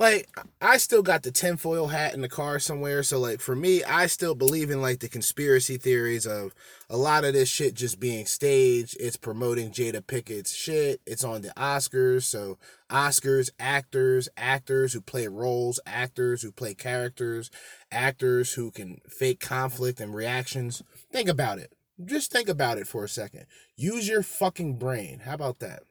like 0.00 0.30
I 0.62 0.78
still 0.78 1.02
got 1.02 1.24
the 1.24 1.30
tinfoil 1.30 1.88
hat 1.88 2.14
in 2.14 2.22
the 2.22 2.28
car 2.28 2.58
somewhere. 2.58 3.02
So 3.02 3.18
like 3.18 3.38
for 3.38 3.54
me, 3.54 3.84
I 3.84 4.06
still 4.06 4.34
believe 4.34 4.70
in 4.70 4.80
like 4.80 5.00
the 5.00 5.10
conspiracy 5.10 5.76
theories 5.76 6.26
of 6.26 6.54
a 6.88 6.96
lot 6.96 7.24
of 7.24 7.34
this 7.34 7.50
shit 7.50 7.74
just 7.74 8.00
being 8.00 8.24
staged. 8.24 8.96
It's 8.98 9.18
promoting 9.18 9.70
Jada 9.70 10.04
Pickett's 10.04 10.54
shit. 10.54 11.02
It's 11.06 11.22
on 11.22 11.42
the 11.42 11.50
Oscars. 11.50 12.22
So 12.22 12.56
Oscars, 12.88 13.50
actors, 13.60 14.30
actors 14.38 14.94
who 14.94 15.02
play 15.02 15.26
roles, 15.26 15.78
actors 15.84 16.40
who 16.40 16.50
play 16.50 16.72
characters, 16.72 17.50
actors 17.92 18.54
who 18.54 18.70
can 18.70 19.02
fake 19.06 19.40
conflict 19.40 20.00
and 20.00 20.14
reactions. 20.14 20.82
Think 21.12 21.28
about 21.28 21.58
it. 21.58 21.74
Just 22.02 22.32
think 22.32 22.48
about 22.48 22.78
it 22.78 22.86
for 22.86 23.04
a 23.04 23.08
second. 23.08 23.44
Use 23.76 24.08
your 24.08 24.22
fucking 24.22 24.78
brain. 24.78 25.20
How 25.26 25.34
about 25.34 25.58
that? 25.58 25.82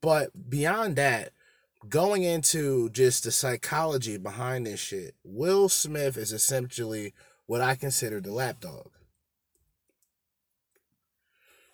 But 0.00 0.48
beyond 0.48 0.94
that, 0.94 1.32
going 1.88 2.22
into 2.22 2.90
just 2.90 3.24
the 3.24 3.32
psychology 3.32 4.16
behind 4.16 4.66
this 4.66 4.80
shit, 4.80 5.14
Will 5.24 5.68
Smith 5.68 6.16
is 6.16 6.32
essentially 6.32 7.14
what 7.46 7.60
I 7.60 7.74
consider 7.74 8.20
the 8.20 8.32
lapdog. 8.32 8.90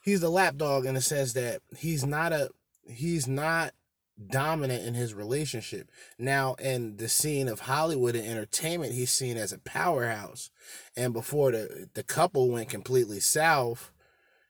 He's 0.03 0.21
the 0.21 0.31
lapdog 0.31 0.87
in 0.87 0.95
the 0.95 1.03
sense 1.03 1.35
that 1.35 1.61
he's 1.77 2.05
not 2.05 2.33
a 2.33 2.51
he's 2.89 3.29
not 3.29 3.75
dominant 4.27 4.85
in 4.85 4.95
his 4.95 5.13
relationship. 5.13 5.91
Now 6.19 6.55
in 6.55 6.97
the 6.97 7.09
scene 7.09 7.47
of 7.47 7.61
Hollywood 7.61 8.17
and 8.17 8.27
entertainment, 8.27 8.95
he's 8.95 9.13
seen 9.13 9.37
as 9.37 9.53
a 9.53 9.59
powerhouse. 9.59 10.51
And 10.97 11.13
before 11.13 11.53
the 11.53 11.89
the 11.93 12.03
couple 12.03 12.49
went 12.49 12.71
completely 12.71 13.21
south 13.21 13.93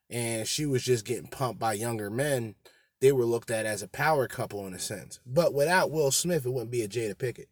and 0.09 0.47
she 0.47 0.65
was 0.65 0.85
just 0.85 1.05
getting 1.05 1.29
pumped 1.29 1.59
by 1.59 1.73
younger 1.75 2.09
men, 2.09 2.55
they 3.01 3.13
were 3.13 3.25
looked 3.25 3.51
at 3.51 3.67
as 3.67 3.83
a 3.83 3.89
power 3.89 4.27
couple 4.27 4.67
in 4.67 4.75
a 4.75 4.79
sense. 4.79 5.21
But 5.27 5.55
without 5.55 5.91
Will 5.91 6.11
Smith, 6.11 6.45
it 6.45 6.51
wouldn't 6.51 6.71
be 6.71 6.83
a 6.83 6.89
Jada 6.89 7.17
Pickett. 7.17 7.49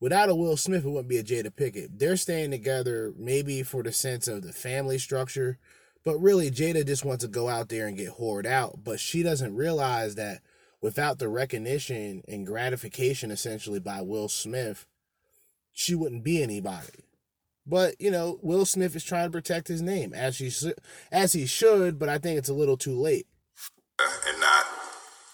Without 0.00 0.28
a 0.28 0.34
Will 0.34 0.56
Smith, 0.56 0.84
it 0.84 0.88
wouldn't 0.88 1.08
be 1.08 1.18
a 1.18 1.24
Jada 1.24 1.54
Pickett. 1.54 1.98
They're 1.98 2.16
staying 2.16 2.50
together 2.52 3.12
maybe 3.16 3.62
for 3.62 3.82
the 3.82 3.92
sense 3.92 4.28
of 4.28 4.42
the 4.42 4.52
family 4.52 4.98
structure, 4.98 5.58
but 6.04 6.18
really 6.18 6.50
Jada 6.50 6.86
just 6.86 7.04
wants 7.04 7.24
to 7.24 7.28
go 7.28 7.48
out 7.48 7.68
there 7.68 7.86
and 7.86 7.96
get 7.96 8.18
whored 8.18 8.46
out. 8.46 8.84
But 8.84 9.00
she 9.00 9.22
doesn't 9.22 9.56
realize 9.56 10.14
that 10.14 10.40
without 10.80 11.18
the 11.18 11.28
recognition 11.28 12.22
and 12.28 12.46
gratification 12.46 13.30
essentially 13.30 13.80
by 13.80 14.00
Will 14.02 14.28
Smith, 14.28 14.86
she 15.72 15.94
wouldn't 15.94 16.22
be 16.22 16.42
anybody. 16.42 17.04
But 17.68 18.00
you 18.00 18.10
know, 18.10 18.38
Will 18.42 18.64
Smith 18.64 18.96
is 18.96 19.04
trying 19.04 19.26
to 19.26 19.30
protect 19.30 19.68
his 19.68 19.82
name 19.82 20.14
as 20.14 20.38
he 20.38 20.50
as 21.12 21.32
he 21.32 21.46
should, 21.46 21.98
but 21.98 22.08
I 22.08 22.18
think 22.18 22.38
it's 22.38 22.48
a 22.48 22.54
little 22.54 22.76
too 22.76 22.98
late. 22.98 23.26
And 24.00 24.40
not, 24.40 24.66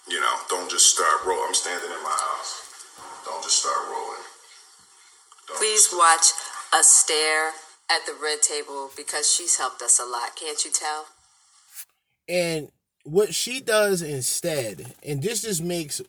you 0.09 0.20
know, 0.20 0.35
don't 0.48 0.70
just 0.70 0.93
start 0.93 1.24
rolling. 1.24 1.44
I'm 1.48 1.55
standing 1.55 1.90
in 1.90 2.02
my 2.02 2.11
house. 2.11 2.62
Don't 3.24 3.43
just 3.43 3.61
start 3.61 3.77
rolling. 3.89 4.23
Please 5.59 5.90
watch 5.93 6.27
us 6.73 6.89
stare 6.89 7.51
at 7.90 8.06
the 8.06 8.15
red 8.20 8.43
table 8.43 8.90
because 8.97 9.31
she's 9.31 9.59
helped 9.59 9.82
us 9.82 10.01
a 10.01 10.05
lot. 10.05 10.35
Can't 10.35 10.65
you 10.65 10.70
tell? 10.73 11.06
And 12.28 12.70
what 13.05 13.35
she 13.35 13.61
does 13.61 14.02
instead, 14.02 14.94
and 15.02 15.23
this 15.23 15.43
just 15.43 15.62
makes 15.62 16.01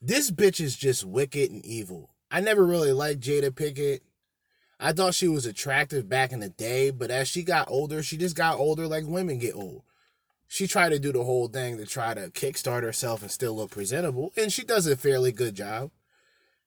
this 0.00 0.30
bitch 0.30 0.60
is 0.60 0.76
just 0.76 1.04
wicked 1.04 1.50
and 1.50 1.64
evil. 1.64 2.10
I 2.30 2.40
never 2.40 2.64
really 2.64 2.92
liked 2.92 3.20
Jada 3.20 3.54
Pickett. 3.54 4.02
I 4.80 4.92
thought 4.92 5.14
she 5.14 5.26
was 5.26 5.44
attractive 5.44 6.08
back 6.08 6.30
in 6.32 6.40
the 6.40 6.50
day, 6.50 6.90
but 6.90 7.10
as 7.10 7.26
she 7.28 7.42
got 7.42 7.70
older, 7.70 8.02
she 8.02 8.16
just 8.16 8.36
got 8.36 8.58
older 8.58 8.86
like 8.86 9.04
women 9.06 9.38
get 9.38 9.56
old. 9.56 9.82
She 10.46 10.66
tried 10.66 10.90
to 10.90 10.98
do 10.98 11.12
the 11.12 11.24
whole 11.24 11.48
thing 11.48 11.76
to 11.76 11.84
try 11.84 12.14
to 12.14 12.30
kickstart 12.30 12.82
herself 12.82 13.20
and 13.20 13.30
still 13.30 13.56
look 13.56 13.72
presentable, 13.72 14.32
and 14.36 14.52
she 14.52 14.64
does 14.64 14.86
a 14.86 14.96
fairly 14.96 15.32
good 15.32 15.54
job. 15.54 15.90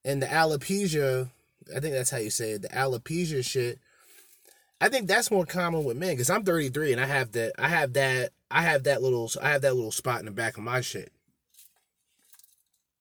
And 0.03 0.21
the 0.21 0.27
alopecia, 0.27 1.29
I 1.75 1.79
think 1.79 1.93
that's 1.93 2.09
how 2.09 2.17
you 2.17 2.29
say 2.29 2.51
it, 2.51 2.63
the 2.63 2.69
alopecia 2.69 3.43
shit. 3.45 3.79
I 4.81 4.89
think 4.89 5.07
that's 5.07 5.31
more 5.31 5.45
common 5.45 5.83
with 5.83 5.97
men 5.97 6.11
because 6.11 6.29
I'm 6.29 6.43
33 6.43 6.91
and 6.91 7.01
I 7.01 7.05
have 7.05 7.31
that, 7.31 7.53
I 7.57 7.69
have 7.69 7.93
that, 7.93 8.31
I 8.49 8.63
have 8.63 8.83
that 8.83 9.01
little, 9.01 9.31
I 9.41 9.51
have 9.51 9.61
that 9.61 9.75
little 9.75 9.91
spot 9.91 10.19
in 10.19 10.25
the 10.25 10.31
back 10.31 10.57
of 10.57 10.63
my 10.63 10.81
shit. 10.81 11.11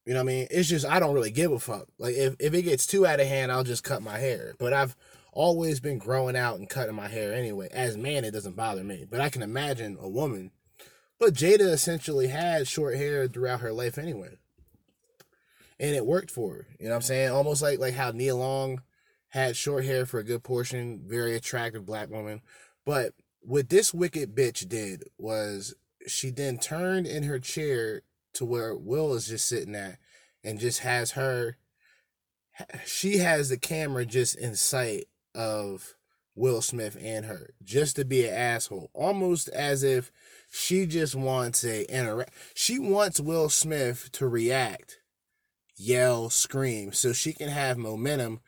You 0.07 0.15
know 0.15 0.25
what 0.25 0.31
I 0.31 0.35
mean? 0.35 0.47
It's 0.51 0.69
just 0.69 0.87
I 0.87 0.99
don't 0.99 1.15
really 1.15 1.31
give 1.31 1.53
a 1.53 1.59
fuck. 1.59 1.87
Like 1.99 2.15
if, 2.15 2.35
if 2.39 2.55
it 2.55 2.63
gets 2.63 2.87
too 2.87 3.07
out 3.07 3.21
of 3.21 3.27
hand, 3.27 3.53
I'll 3.53 3.65
just 3.65 3.85
cut 3.85 4.03
my 4.03 4.19
hair. 4.19 4.55
But 4.59 4.73
I've 4.73 4.97
always 5.33 5.81
been 5.81 5.99
growing 5.99 6.37
out 6.37 6.59
and 6.59 6.69
cutting 6.69 6.95
my 6.95 7.09
hair 7.09 7.33
anyway. 7.33 7.69
As 7.71 7.97
man, 7.97 8.25
it 8.25 8.33
doesn't 8.33 8.57
bother 8.57 8.83
me. 8.83 9.07
But 9.09 9.21
I 9.21 9.29
can 9.29 9.43
imagine 9.43 9.99
a 10.01 10.09
woman. 10.09 10.51
But 11.19 11.35
Jada 11.35 11.71
essentially 11.71 12.29
had 12.29 12.67
short 12.67 12.97
hair 12.97 13.29
throughout 13.29 13.61
her 13.61 13.73
life 13.73 13.99
anyway. 13.99 14.37
And 15.79 15.95
it 15.95 16.07
worked 16.07 16.31
for 16.31 16.55
her. 16.55 16.67
You 16.79 16.87
know 16.87 16.93
what 16.93 16.97
I'm 16.97 17.03
saying? 17.03 17.31
Almost 17.31 17.63
like 17.63 17.79
like 17.79 17.95
how 17.95 18.11
Nia 18.11 18.35
Long 18.35 18.83
had 19.29 19.57
short 19.57 19.85
hair 19.85 20.07
for 20.07 20.19
a 20.19 20.25
good 20.25 20.43
portion, 20.43 21.03
very 21.07 21.37
attractive 21.37 21.87
black 21.87 22.11
woman. 22.11 22.41
But 22.85 23.13
what 23.43 23.69
this 23.69 23.95
wicked 23.95 24.35
bitch 24.35 24.69
did 24.69 25.05
was 25.19 25.75
she 26.07 26.31
then 26.31 26.59
turned 26.59 27.07
in 27.07 27.23
her 27.25 27.39
chair 27.39 28.03
to 28.35 28.45
where 28.45 28.75
Will 28.75 29.15
is 29.15 29.29
just 29.29 29.49
sitting 29.49 29.75
at 29.75 29.99
and 30.45 30.59
just 30.59 30.81
has 30.81 31.13
her 31.13 31.57
she 32.85 33.19
has 33.19 33.49
the 33.49 33.59
camera 33.59 34.05
just 34.05 34.37
in 34.37 34.55
sight 34.55 35.07
of 35.35 35.95
Will 36.35 36.63
Smith 36.63 36.97
and 37.01 37.27
her 37.27 37.55
just 37.63 37.97
to 37.97 38.05
be 38.05 38.27
an 38.27 38.35
asshole 38.35 38.91
almost 38.95 39.49
as 39.49 39.83
if 39.83 40.11
she 40.51 40.87
just 40.87 41.15
wants 41.15 41.65
a 41.65 41.91
interact 41.93 42.33
she 42.55 42.79
wants 42.79 43.21
Will 43.21 43.49
Smith 43.49 44.11
to 44.13 44.27
react 44.27 44.99
yell 45.77 46.29
scream 46.29 46.93
so 46.93 47.13
she 47.13 47.33
can 47.33 47.49
have 47.49 47.79
momentum 47.79 48.41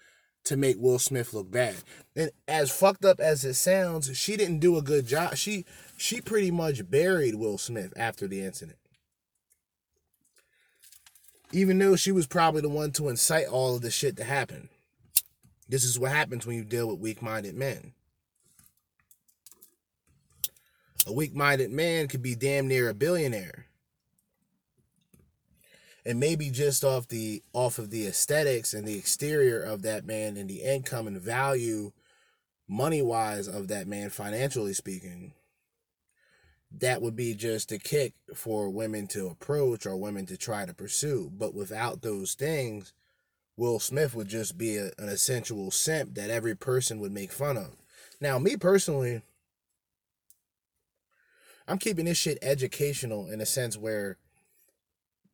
to 0.45 0.57
make 0.57 0.77
Will 0.79 0.99
Smith 0.99 1.33
look 1.33 1.51
bad. 1.51 1.77
And 2.17 2.31
as 2.49 2.71
fucked 2.71 3.05
up 3.05 3.21
as 3.21 3.45
it 3.45 3.55
sounds 3.55 4.17
she 4.17 4.37
didn't 4.37 4.59
do 4.59 4.77
a 4.77 4.83
good 4.83 5.07
job. 5.07 5.37
She 5.37 5.65
she 5.97 6.21
pretty 6.21 6.51
much 6.51 6.91
buried 6.91 7.37
Will 7.37 7.59
Smith 7.59 7.93
after 7.97 8.27
the 8.27 8.41
incident 8.41 8.79
even 11.53 11.79
though 11.79 11.97
she 11.97 12.13
was 12.13 12.27
probably 12.27 12.63
the 12.63 12.69
one 12.69 12.91
to 12.93 13.09
incite 13.09 13.47
all 13.47 13.77
of 13.77 13.83
this 13.83 13.95
shit 13.95 14.17
to 14.17 14.25
happen. 14.25 14.69
This 15.69 15.85
is 15.85 15.99
what 15.99 16.11
happens 16.11 16.47
when 16.47 16.57
you 16.57 16.65
deal 16.65 16.89
with 16.89 16.99
weak 16.99 17.23
minded 17.23 17.55
men. 17.55 17.93
A 21.07 21.13
weak 21.13 21.35
minded 21.35 21.71
man 21.71 22.09
could 22.09 22.23
be 22.23 22.35
damn 22.35 22.69
near 22.69 22.89
a 22.89 22.95
billionaire. 22.95 23.67
And 26.05 26.19
maybe 26.19 26.51
just 26.51 26.85
off 26.85 27.09
the 27.09 27.43
off 27.53 27.79
of 27.79 27.91
the 27.91 28.07
aesthetics 28.07 28.75
and 28.75 28.87
the 28.87 28.99
exterior 28.99 29.63
of 29.63 29.83
that 29.83 30.05
man 30.05 30.37
and 30.37 30.51
the 30.51 30.63
income 30.63 31.07
and 31.07 31.21
value 31.21 31.93
money 32.67 33.03
wise 33.03 33.47
of 33.47 33.69
that 33.69 33.87
man 33.87 34.11
financially 34.11 34.73
speaking 34.73 35.33
that 36.79 37.03
would 37.03 37.17
be 37.17 37.35
just 37.35 37.73
a 37.73 37.79
kick 37.79 38.15
for 38.35 38.71
women 38.71 39.07
to 39.09 39.27
approach 39.27 39.87
or 39.87 39.97
women 39.97 40.27
to 40.27 40.37
try 40.37 40.65
to 40.65 40.75
pursue. 40.75 41.31
But 41.37 41.55
without 41.55 42.03
those 42.03 42.35
things, 42.35 42.93
Will 43.57 43.79
Smith 43.79 44.15
would 44.15 44.29
just 44.29 44.57
be 44.57 44.77
a, 44.77 44.87
an 44.99 45.09
essential 45.09 45.71
simp 45.71 46.15
that 46.15 46.31
every 46.31 46.57
person 46.57 47.01
would 47.01 47.13
make 47.13 47.33
fun 47.33 47.57
of. 47.57 47.77
Now, 48.21 48.39
me 48.39 48.57
personally, 48.57 49.23
I'm 51.69 51.79
keeping 51.79 52.07
this 52.07 52.19
shit 52.19 52.39
educational 52.43 53.31
in 53.31 53.41
a 53.41 53.47
sense 53.47 53.77
where 53.77 54.19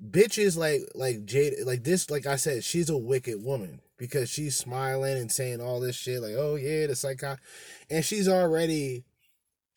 bitches 0.04 0.56
like 0.56 0.82
like 0.94 1.24
Jade 1.24 1.54
like 1.64 1.82
this 1.82 2.08
like 2.10 2.26
I 2.26 2.36
said 2.36 2.62
she's 2.62 2.88
a 2.88 2.96
wicked 2.96 3.42
woman 3.42 3.80
because 3.96 4.30
she's 4.30 4.54
smiling 4.54 5.16
and 5.16 5.32
saying 5.32 5.60
all 5.60 5.80
this 5.80 5.96
shit 5.96 6.22
like 6.22 6.34
oh 6.36 6.54
yeah 6.54 6.86
the 6.86 6.94
psycho 6.94 7.36
and 7.90 8.04
she's 8.04 8.28
already 8.28 9.04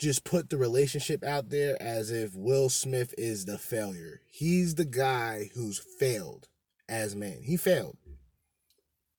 just 0.02 0.23
put 0.23 0.49
the 0.49 0.57
relationship 0.57 1.23
out 1.23 1.49
there 1.49 1.80
as 1.80 2.10
if 2.10 2.36
Will 2.36 2.69
Smith 2.69 3.14
is 3.19 3.45
the 3.45 3.60
failure. 3.60 4.22
He's 4.28 4.73
the 4.73 4.86
guy 4.86 5.52
who's 5.53 5.78
failed 5.78 6.48
as 6.90 7.15
man. 7.15 7.44
He 7.44 7.56
failed. 7.56 7.98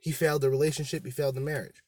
He 0.00 0.10
failed 0.10 0.42
the 0.42 0.50
relationship, 0.50 1.04
he 1.04 1.12
failed 1.12 1.36
the 1.36 1.40
marriage. 1.40 1.80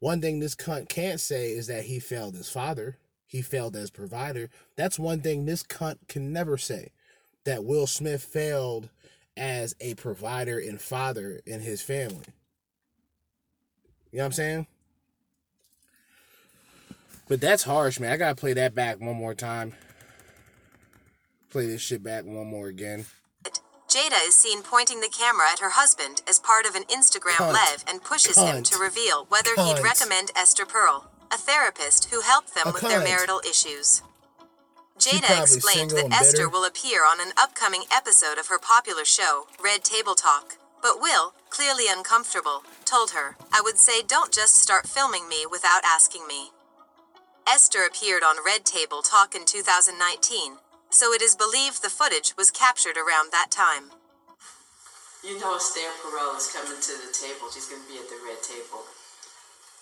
One 0.00 0.22
thing 0.22 0.38
this 0.38 0.54
cunt 0.54 0.88
can't 0.88 1.20
say 1.20 1.52
is 1.52 1.66
that 1.66 1.84
he 1.84 1.98
failed 1.98 2.34
as 2.36 2.48
father. 2.48 2.96
He 3.26 3.42
failed 3.42 3.76
as 3.76 3.90
provider. 3.90 4.48
That's 4.76 4.98
one 4.98 5.20
thing 5.20 5.44
this 5.44 5.62
cunt 5.62 6.08
can 6.08 6.32
never 6.32 6.56
say. 6.56 6.92
That 7.44 7.64
Will 7.64 7.86
Smith 7.86 8.22
failed 8.22 8.88
as 9.36 9.74
a 9.80 9.94
provider 9.94 10.58
and 10.58 10.80
father 10.80 11.40
in 11.44 11.60
his 11.60 11.82
family. 11.82 12.24
You 14.10 14.18
know 14.18 14.24
what 14.24 14.26
I'm 14.26 14.32
saying? 14.32 14.66
But 17.28 17.40
that's 17.40 17.64
harsh, 17.64 18.00
man. 18.00 18.12
I 18.12 18.16
gotta 18.16 18.34
play 18.34 18.54
that 18.54 18.74
back 18.74 19.00
one 19.00 19.16
more 19.16 19.34
time. 19.34 19.74
Play 21.50 21.66
this 21.66 21.82
shit 21.82 22.02
back 22.02 22.24
one 22.24 22.46
more 22.46 22.68
again. 22.68 23.06
Jada 23.88 24.26
is 24.26 24.36
seen 24.36 24.62
pointing 24.62 25.00
the 25.00 25.08
camera 25.08 25.46
at 25.50 25.60
her 25.60 25.70
husband 25.70 26.20
as 26.28 26.38
part 26.38 26.66
of 26.66 26.74
an 26.74 26.84
Instagram 26.84 27.36
Cunt. 27.36 27.54
live 27.54 27.84
and 27.88 28.04
pushes 28.04 28.36
him 28.36 28.62
to 28.62 28.78
reveal 28.78 29.24
whether 29.30 29.54
Cunt. 29.54 29.76
he'd 29.76 29.82
recommend 29.82 30.30
Esther 30.36 30.66
Perel, 30.66 31.04
a 31.30 31.38
therapist 31.38 32.10
who 32.10 32.20
helped 32.20 32.54
them 32.54 32.68
A 32.68 32.72
with 32.72 32.82
their 32.82 33.00
marital 33.00 33.40
issues. 33.48 34.02
Jada 34.98 35.40
explained 35.40 35.92
that 35.92 36.12
Esther 36.12 36.36
bitter. 36.36 36.48
will 36.50 36.66
appear 36.66 37.04
on 37.04 37.20
an 37.20 37.32
upcoming 37.38 37.84
episode 37.90 38.36
of 38.38 38.48
her 38.48 38.58
popular 38.58 39.06
show, 39.06 39.46
Red 39.62 39.84
Table 39.84 40.14
Talk. 40.14 40.58
But 40.80 41.00
Will, 41.00 41.34
clearly 41.50 41.84
uncomfortable, 41.88 42.62
told 42.84 43.10
her, 43.10 43.36
I 43.52 43.60
would 43.62 43.78
say 43.78 44.02
don't 44.02 44.32
just 44.32 44.56
start 44.56 44.86
filming 44.86 45.28
me 45.28 45.44
without 45.50 45.82
asking 45.84 46.26
me. 46.26 46.50
Esther 47.48 47.82
appeared 47.82 48.22
on 48.22 48.44
Red 48.44 48.64
Table 48.64 49.02
Talk 49.02 49.34
in 49.34 49.44
2019, 49.44 50.58
so 50.90 51.12
it 51.12 51.22
is 51.22 51.34
believed 51.34 51.82
the 51.82 51.90
footage 51.90 52.36
was 52.36 52.50
captured 52.50 52.96
around 52.96 53.32
that 53.32 53.50
time. 53.50 53.90
You 55.24 55.40
know 55.40 55.56
Esther 55.56 55.90
Perel 55.98 56.36
is 56.38 56.52
coming 56.54 56.78
to 56.78 56.94
the 56.94 57.10
table. 57.10 57.50
She's 57.50 57.66
going 57.66 57.82
to 57.82 57.88
be 57.88 57.98
at 57.98 58.06
the 58.06 58.20
red 58.22 58.38
table. 58.38 58.86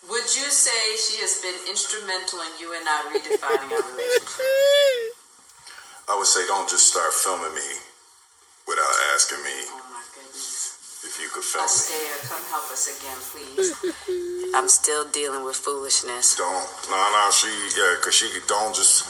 Would 0.09 0.33
you 0.33 0.49
say 0.49 0.97
she 0.97 1.21
has 1.21 1.41
been 1.41 1.57
instrumental 1.69 2.41
in 2.41 2.53
you 2.57 2.73
and 2.73 2.87
I 2.87 3.13
redefining 3.13 3.69
our 3.69 3.85
relationship? 3.85 5.13
I 6.09 6.15
would 6.17 6.25
say 6.25 6.47
don't 6.47 6.69
just 6.69 6.89
start 6.89 7.13
filming 7.13 7.53
me 7.53 7.85
without 8.65 8.95
asking 9.13 9.43
me 9.43 9.57
my 9.67 9.75
goodness. 9.75 9.86
If 11.07 11.15
you 11.23 11.31
could 11.31 11.47
film 11.47 11.63
me. 11.63 11.71
Esther, 11.71 11.95
uh, 11.95 12.19
come 12.27 12.43
help 12.51 12.67
us 12.67 12.91
again, 12.91 13.19
please. 13.31 13.71
I'm 14.55 14.67
still 14.67 15.07
dealing 15.07 15.47
with 15.47 15.55
foolishness. 15.55 16.35
Don't. 16.35 16.67
No, 16.91 16.99
no, 16.99 17.31
she, 17.31 17.47
yeah, 17.79 17.95
because 17.95 18.15
she 18.19 18.27
don't 18.47 18.75
just. 18.75 19.07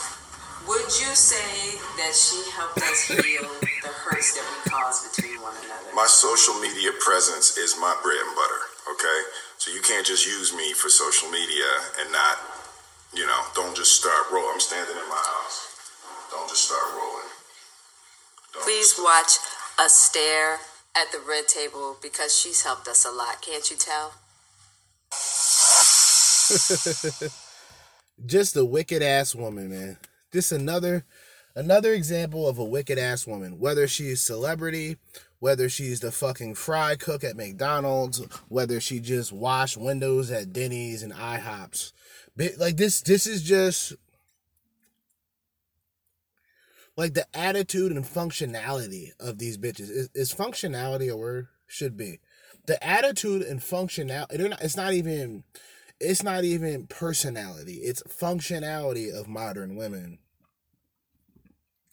Would 0.70 0.86
you 1.02 1.12
say 1.18 1.80
that 1.98 2.14
she 2.14 2.38
helped 2.54 2.78
us 2.78 3.08
heal 3.10 3.50
the 3.82 3.94
hurts 4.06 4.36
that 4.38 4.46
we 4.46 4.70
caused 4.70 5.10
between 5.10 5.42
one 5.42 5.56
another? 5.66 5.90
My 5.96 6.06
social 6.06 6.54
media 6.62 6.92
presence 7.00 7.58
is 7.58 7.74
my 7.80 7.96
bread 8.04 8.20
and 8.20 8.36
butter, 8.36 8.64
okay? 8.94 9.20
So 9.58 9.72
So 9.72 9.74
you 9.74 9.82
can't 9.82 10.06
just 10.06 10.28
use 10.28 10.54
me 10.54 10.74
for 10.74 10.90
social 10.90 11.32
media 11.32 11.66
and 12.00 12.12
not, 12.12 12.38
you 13.16 13.26
know, 13.26 13.42
don't 13.56 13.76
just 13.76 13.98
start 13.98 14.30
roll. 14.32 14.46
I'm 14.54 14.60
standing 14.60 14.96
in 14.96 15.10
my 15.10 15.24
house. 15.24 15.72
Don't 16.30 16.48
just 16.50 16.66
start 16.68 16.84
rolling. 16.94 17.32
Please 18.64 19.00
watch 19.00 19.40
us 19.80 19.96
stare 19.96 20.60
at 21.02 21.12
the 21.12 21.20
red 21.20 21.48
table 21.48 21.98
because 22.02 22.36
she's 22.36 22.64
helped 22.64 22.88
us 22.88 23.06
a 23.06 23.12
lot. 23.12 23.42
Can't 23.42 23.70
you 23.70 23.78
tell? 23.78 24.14
Just 28.26 28.56
a 28.56 28.66
wicked 28.66 29.04
ass 29.04 29.36
woman, 29.36 29.70
man. 29.70 29.98
Just 30.34 30.52
another 30.52 31.06
another 31.56 31.94
example 31.94 32.48
of 32.48 32.58
a 32.58 32.64
wicked 32.64 32.98
ass 32.98 33.28
woman. 33.28 33.60
Whether 33.60 33.88
she's 33.88 34.22
celebrity, 34.22 34.98
whether 35.40 35.70
she's 35.70 36.00
the 36.00 36.12
fucking 36.12 36.56
fry 36.56 36.96
cook 36.96 37.24
at 37.24 37.38
McDonald's, 37.38 38.20
whether 38.48 38.82
she 38.82 39.00
just 39.00 39.32
wash 39.32 39.78
windows 39.78 40.32
at 40.32 40.52
Denny's 40.52 41.04
and 41.04 41.14
IHOPs. 41.14 41.94
Like 42.58 42.78
this 42.78 43.02
this 43.02 43.28
is 43.28 43.44
just 43.44 43.94
like 46.98 47.14
the 47.14 47.28
attitude 47.34 47.92
and 47.92 48.04
functionality 48.04 49.12
of 49.20 49.38
these 49.38 49.58
bitches. 49.58 49.90
Is, 49.90 50.10
is 50.14 50.34
functionality 50.34 51.12
a 51.12 51.16
word? 51.16 51.48
Should 51.68 51.96
be. 51.96 52.20
The 52.66 52.84
attitude 52.86 53.44
and 53.44 53.62
functionality 53.62 54.58
it's 54.62 54.76
not 54.76 54.94
even 54.94 55.44
it's 56.00 56.24
not 56.24 56.44
even 56.44 56.88
personality. 56.88 57.76
It's 57.76 58.04
functionality 58.04 59.14
of 59.14 59.28
modern 59.28 59.76
women. 59.76 60.20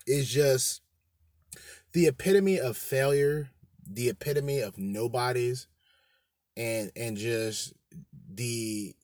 Is 0.06 0.28
just 0.28 0.82
the 1.92 2.06
epitome 2.06 2.58
of 2.58 2.76
failure, 2.76 3.50
the 3.86 4.08
epitome 4.08 4.60
of 4.60 4.78
nobodies, 4.78 5.66
and 6.56 6.90
and 6.96 7.16
just 7.16 7.72
the 8.32 8.94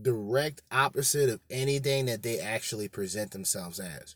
direct 0.00 0.62
opposite 0.70 1.30
of 1.30 1.40
anything 1.48 2.06
that 2.06 2.22
they 2.22 2.38
actually 2.38 2.88
present 2.88 3.30
themselves 3.30 3.80
as. 3.80 4.14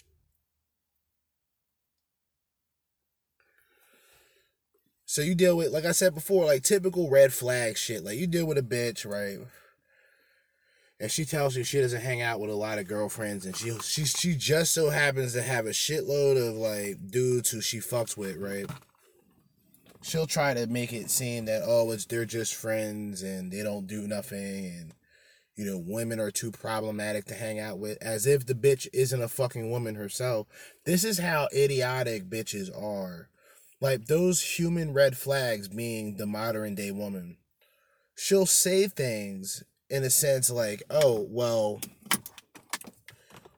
So 5.10 5.22
you 5.22 5.34
deal 5.34 5.56
with, 5.56 5.72
like 5.72 5.84
I 5.84 5.90
said 5.90 6.14
before, 6.14 6.44
like 6.44 6.62
typical 6.62 7.10
red 7.10 7.32
flag 7.32 7.76
shit. 7.76 8.04
Like 8.04 8.16
you 8.16 8.28
deal 8.28 8.46
with 8.46 8.58
a 8.58 8.62
bitch, 8.62 9.04
right? 9.04 9.44
And 11.00 11.10
she 11.10 11.24
tells 11.24 11.56
you 11.56 11.64
she 11.64 11.80
doesn't 11.80 12.00
hang 12.00 12.22
out 12.22 12.38
with 12.38 12.48
a 12.48 12.54
lot 12.54 12.78
of 12.78 12.86
girlfriends, 12.86 13.44
and 13.44 13.56
she 13.56 13.76
she 13.82 14.04
she 14.04 14.36
just 14.36 14.72
so 14.72 14.88
happens 14.90 15.32
to 15.32 15.42
have 15.42 15.66
a 15.66 15.70
shitload 15.70 16.36
of 16.36 16.54
like 16.54 17.10
dudes 17.10 17.50
who 17.50 17.60
she 17.60 17.78
fucks 17.78 18.16
with, 18.16 18.36
right? 18.36 18.66
She'll 20.00 20.28
try 20.28 20.54
to 20.54 20.68
make 20.68 20.92
it 20.92 21.10
seem 21.10 21.46
that 21.46 21.64
oh, 21.66 21.90
it's 21.90 22.04
they're 22.04 22.24
just 22.24 22.54
friends 22.54 23.20
and 23.24 23.50
they 23.50 23.64
don't 23.64 23.88
do 23.88 24.06
nothing, 24.06 24.66
and 24.66 24.94
you 25.56 25.64
know 25.64 25.82
women 25.84 26.20
are 26.20 26.30
too 26.30 26.52
problematic 26.52 27.24
to 27.24 27.34
hang 27.34 27.58
out 27.58 27.80
with, 27.80 27.98
as 28.00 28.28
if 28.28 28.46
the 28.46 28.54
bitch 28.54 28.86
isn't 28.92 29.20
a 29.20 29.26
fucking 29.26 29.72
woman 29.72 29.96
herself. 29.96 30.46
This 30.84 31.02
is 31.02 31.18
how 31.18 31.48
idiotic 31.52 32.30
bitches 32.30 32.70
are. 32.80 33.28
Like 33.80 34.06
those 34.06 34.42
human 34.42 34.92
red 34.92 35.16
flags 35.16 35.68
being 35.68 36.16
the 36.16 36.26
modern 36.26 36.74
day 36.74 36.90
woman. 36.90 37.38
She'll 38.14 38.46
say 38.46 38.86
things 38.86 39.64
in 39.88 40.04
a 40.04 40.10
sense 40.10 40.50
like, 40.50 40.82
oh, 40.90 41.26
well, 41.30 41.80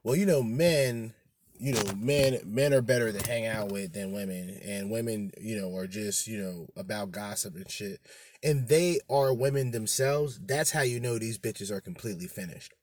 well, 0.04 0.14
you 0.14 0.24
know, 0.26 0.42
men, 0.42 1.14
you 1.58 1.74
know, 1.74 1.82
men 1.96 2.38
men 2.44 2.72
are 2.72 2.82
better 2.82 3.12
to 3.12 3.28
hang 3.30 3.46
out 3.46 3.70
with 3.70 3.92
than 3.92 4.12
women, 4.12 4.60
and 4.64 4.90
women, 4.90 5.32
you 5.40 5.60
know, 5.60 5.76
are 5.76 5.86
just, 5.86 6.26
you 6.26 6.38
know, 6.40 6.66
about 6.76 7.10
gossip 7.10 7.56
and 7.56 7.70
shit. 7.70 8.00
And 8.44 8.68
they 8.68 9.00
are 9.08 9.34
women 9.34 9.70
themselves. 9.70 10.40
That's 10.44 10.70
how 10.70 10.82
you 10.82 10.98
know 11.00 11.18
these 11.18 11.38
bitches 11.38 11.70
are 11.70 11.80
completely 11.80 12.26
finished. 12.26 12.74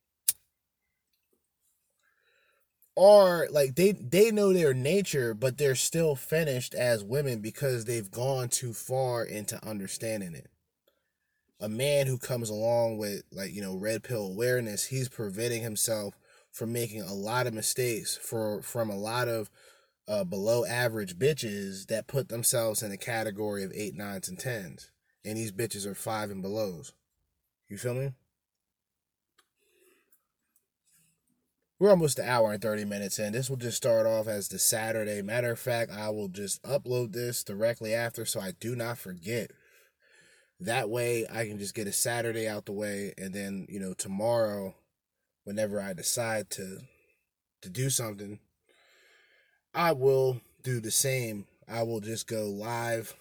Or 3.02 3.48
like 3.50 3.76
they 3.76 3.94
they 3.94 4.30
know 4.30 4.52
their 4.52 4.74
nature, 4.74 5.34
but 5.34 5.58
they're 5.58 5.74
still 5.74 6.18
finished 6.18 6.74
as 6.74 7.02
women 7.02 7.40
because 7.40 7.86
they've 7.86 8.12
gone 8.12 8.50
too 8.50 8.74
far 8.74 9.24
into 9.24 9.66
understanding 9.66 10.36
it. 10.36 10.50
A 11.62 11.70
man 11.70 12.08
who 12.08 12.18
comes 12.18 12.50
along 12.50 12.98
with 12.98 13.24
like 13.32 13.54
you 13.54 13.62
know 13.62 13.74
red 13.74 14.04
pill 14.04 14.26
awareness 14.26 14.88
he's 14.88 15.08
preventing 15.08 15.62
himself 15.62 16.20
from 16.52 16.74
making 16.74 17.02
a 17.02 17.14
lot 17.14 17.48
of 17.48 17.54
mistakes 17.54 18.18
for 18.18 18.62
from 18.62 18.90
a 18.90 19.00
lot 19.00 19.30
of 19.30 19.50
uh, 20.10 20.26
below 20.26 20.66
average 20.66 21.18
bitches 21.18 21.88
that 21.88 22.08
put 22.08 22.28
themselves 22.28 22.84
in 22.84 22.90
the 22.90 22.98
category 22.98 23.64
of 23.64 23.72
eight 23.74 23.96
nines 23.96 24.28
and 24.28 24.38
tens. 24.38 24.92
And 25.24 25.38
these 25.38 25.54
bitches 25.54 25.86
are 25.86 25.96
five 25.96 26.32
and 26.32 26.42
belows. 26.42 26.92
You 27.70 27.78
feel 27.78 27.94
me 27.94 28.12
we're 31.80 31.90
almost 31.90 32.20
an 32.20 32.28
hour 32.28 32.52
and 32.52 32.62
30 32.62 32.86
minutes 32.86 33.20
in 33.20 33.34
this 33.34 33.50
will 33.50 33.58
just 33.58 33.78
start 33.78 34.06
off 34.06 34.28
as 34.28 34.50
the 34.50 34.60
saturday 34.60 35.22
matter 35.22 35.52
of 35.52 35.60
fact 35.60 35.92
i 35.92 36.10
will 36.10 36.28
just 36.28 36.62
upload 36.64 37.14
this 37.14 37.44
directly 37.44 37.94
after 37.94 38.26
so 38.26 38.40
i 38.40 38.52
do 38.60 38.76
not 38.76 38.98
forget 38.98 39.52
that 40.60 40.90
way 40.90 41.26
I 41.32 41.46
can 41.46 41.58
just 41.58 41.74
get 41.74 41.88
a 41.88 41.94
Saturday 41.94 42.48
out 42.48 42.66
the 42.66 42.74
way 42.74 43.14
and 43.18 43.34
then, 43.34 43.66
you 43.70 43.80
know, 43.80 43.94
tomorrow 43.94 44.76
whenever 45.44 45.82
I 45.82 45.94
decide 45.94 46.50
to 46.52 46.80
to 47.62 47.70
do 47.70 47.90
something, 47.90 48.40
I 49.74 49.92
will 49.92 50.42
do 50.64 50.80
the 50.80 50.92
same. 50.92 51.46
I 51.68 51.84
will 51.84 52.00
just 52.00 52.28
go 52.28 52.46
live. 52.46 53.16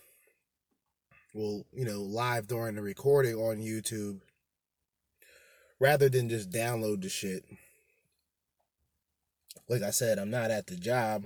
Well, 1.34 1.64
you 1.72 1.84
know, 1.84 2.00
live 2.00 2.46
during 2.46 2.74
the 2.74 2.82
recording 2.82 3.34
on 3.34 3.58
YouTube 3.58 4.20
rather 5.78 6.08
than 6.08 6.28
just 6.28 6.50
download 6.50 7.02
the 7.02 7.08
shit. 7.08 7.44
Like 9.68 9.82
I 9.82 9.90
said, 9.90 10.18
I'm 10.18 10.30
not 10.30 10.50
at 10.50 10.66
the 10.66 10.76
job. 10.76 11.24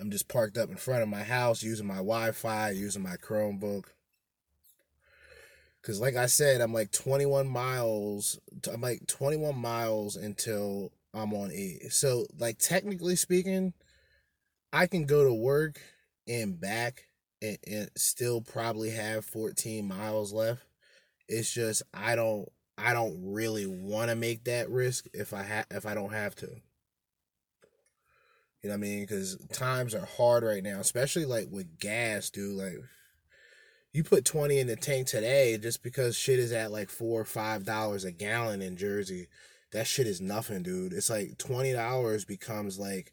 I'm 0.00 0.10
just 0.10 0.28
parked 0.28 0.56
up 0.56 0.70
in 0.70 0.76
front 0.76 1.02
of 1.02 1.08
my 1.08 1.24
house 1.24 1.62
using 1.62 1.86
my 1.86 1.96
Wi 1.96 2.30
Fi, 2.32 2.70
using 2.70 3.02
my 3.02 3.16
Chromebook. 3.16 3.86
Cause 5.82 6.00
like 6.00 6.16
I 6.16 6.26
said, 6.26 6.60
I'm 6.60 6.72
like 6.72 6.92
21 6.92 7.48
miles. 7.48 8.38
I'm 8.72 8.80
like 8.80 9.06
21 9.06 9.56
miles 9.56 10.16
until 10.16 10.92
I'm 11.14 11.32
on 11.32 11.50
E. 11.50 11.88
So 11.88 12.26
like 12.38 12.58
technically 12.58 13.16
speaking, 13.16 13.72
I 14.72 14.86
can 14.86 15.06
go 15.06 15.24
to 15.24 15.32
work 15.32 15.80
and 16.28 16.60
back 16.60 17.06
and, 17.40 17.58
and 17.66 17.90
still 17.96 18.40
probably 18.40 18.90
have 18.90 19.24
14 19.24 19.86
miles 19.86 20.32
left. 20.32 20.62
It's 21.28 21.52
just 21.52 21.82
I 21.94 22.16
don't 22.16 22.48
I 22.78 22.92
don't 22.92 23.18
really 23.32 23.66
want 23.66 24.10
to 24.10 24.16
make 24.16 24.44
that 24.44 24.70
risk 24.70 25.06
if 25.12 25.34
I 25.34 25.42
have 25.42 25.66
if 25.70 25.86
I 25.86 25.94
don't 25.94 26.12
have 26.12 26.34
to. 26.36 26.46
You 28.62 28.70
know 28.70 28.74
what 28.74 28.86
I 28.86 28.88
mean? 28.88 29.00
Because 29.00 29.36
times 29.52 29.94
are 29.94 30.06
hard 30.16 30.42
right 30.42 30.62
now, 30.62 30.80
especially 30.80 31.24
like 31.24 31.48
with 31.50 31.78
gas, 31.78 32.30
dude. 32.30 32.56
Like, 32.56 32.78
you 33.92 34.02
put 34.02 34.24
20 34.24 34.58
in 34.58 34.66
the 34.66 34.76
tank 34.76 35.06
today 35.06 35.56
just 35.58 35.82
because 35.82 36.16
shit 36.16 36.38
is 36.38 36.52
at 36.52 36.72
like 36.72 36.90
four 36.90 37.20
or 37.20 37.24
five 37.24 37.64
dollars 37.64 38.04
a 38.04 38.12
gallon 38.12 38.60
in 38.60 38.76
Jersey. 38.76 39.28
That 39.72 39.86
shit 39.86 40.06
is 40.06 40.20
nothing, 40.20 40.62
dude. 40.62 40.92
It's 40.92 41.10
like 41.10 41.36
$20 41.38 42.26
becomes 42.26 42.78
like 42.78 43.12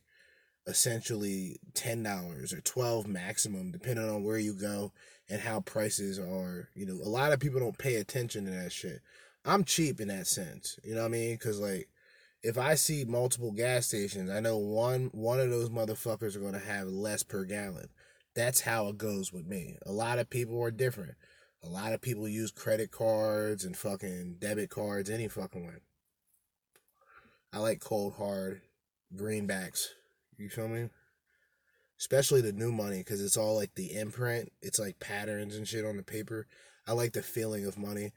essentially 0.68 1.60
$10 1.74 2.54
or 2.54 2.62
12 2.62 3.08
maximum, 3.08 3.72
depending 3.72 4.10
on 4.10 4.24
where 4.24 4.40
you 4.40 4.54
go 4.54 4.94
and 5.30 5.42
how 5.42 5.60
prices 5.60 6.18
are. 6.18 6.70
You 6.74 6.86
know, 6.86 6.94
a 7.04 7.10
lot 7.10 7.34
of 7.34 7.40
people 7.40 7.60
don't 7.60 7.78
pay 7.78 7.96
attention 7.96 8.46
to 8.46 8.52
that 8.52 8.72
shit. 8.72 9.02
I'm 9.46 9.64
cheap 9.64 10.02
in 10.02 10.08
that 10.08 10.28
sense. 10.28 10.80
You 10.84 10.96
know 10.96 11.02
what 11.02 11.08
I 11.08 11.12
mean? 11.12 11.36
Because, 11.36 11.60
like, 11.60 11.88
if 12.42 12.58
I 12.58 12.76
see 12.76 13.06
multiple 13.06 13.52
gas 13.52 13.88
stations, 13.88 14.30
I 14.30 14.40
know 14.40 14.58
one 14.58 15.10
one 15.14 15.40
of 15.40 15.50
those 15.50 15.70
motherfuckers 15.70 16.36
are 16.36 16.52
to 16.52 16.60
have 16.60 16.88
less 16.88 17.24
per 17.24 17.44
gallon. 17.46 17.90
That's 18.36 18.62
how 18.62 18.88
it 18.90 18.98
goes 18.98 19.32
with 19.32 19.46
me. 19.46 19.78
A 19.86 19.92
lot 19.92 20.20
of 20.20 20.30
people 20.30 20.62
are 20.62 20.72
different. 20.72 21.16
A 21.64 21.70
lot 21.70 21.94
of 21.94 22.02
people 22.02 22.28
use 22.28 22.52
credit 22.52 22.92
cards 22.92 23.64
and 23.64 23.76
fucking 23.76 24.36
debit 24.40 24.70
cards 24.70 25.10
any 25.10 25.28
fucking 25.28 25.66
way. 25.66 25.76
I 27.52 27.60
like 27.60 27.80
cold 27.80 28.16
hard 28.18 28.62
greenbacks. 29.16 29.88
You 30.38 30.50
feel 30.50 30.68
me? 30.68 30.90
Especially 31.98 32.42
the 32.42 32.52
new 32.52 32.72
money 32.72 32.98
because 32.98 33.24
it's 33.24 33.38
all 33.38 33.56
like 33.56 33.74
the 33.76 33.96
imprint. 33.98 34.52
It's 34.62 34.80
like 34.80 35.00
patterns 35.00 35.56
and 35.56 35.68
shit 35.68 35.86
on 35.86 35.98
the 35.98 36.04
paper. 36.04 36.46
I 36.86 36.92
like 36.92 37.14
the 37.14 37.24
feeling 37.24 37.66
of 37.66 37.78
money. 37.80 38.12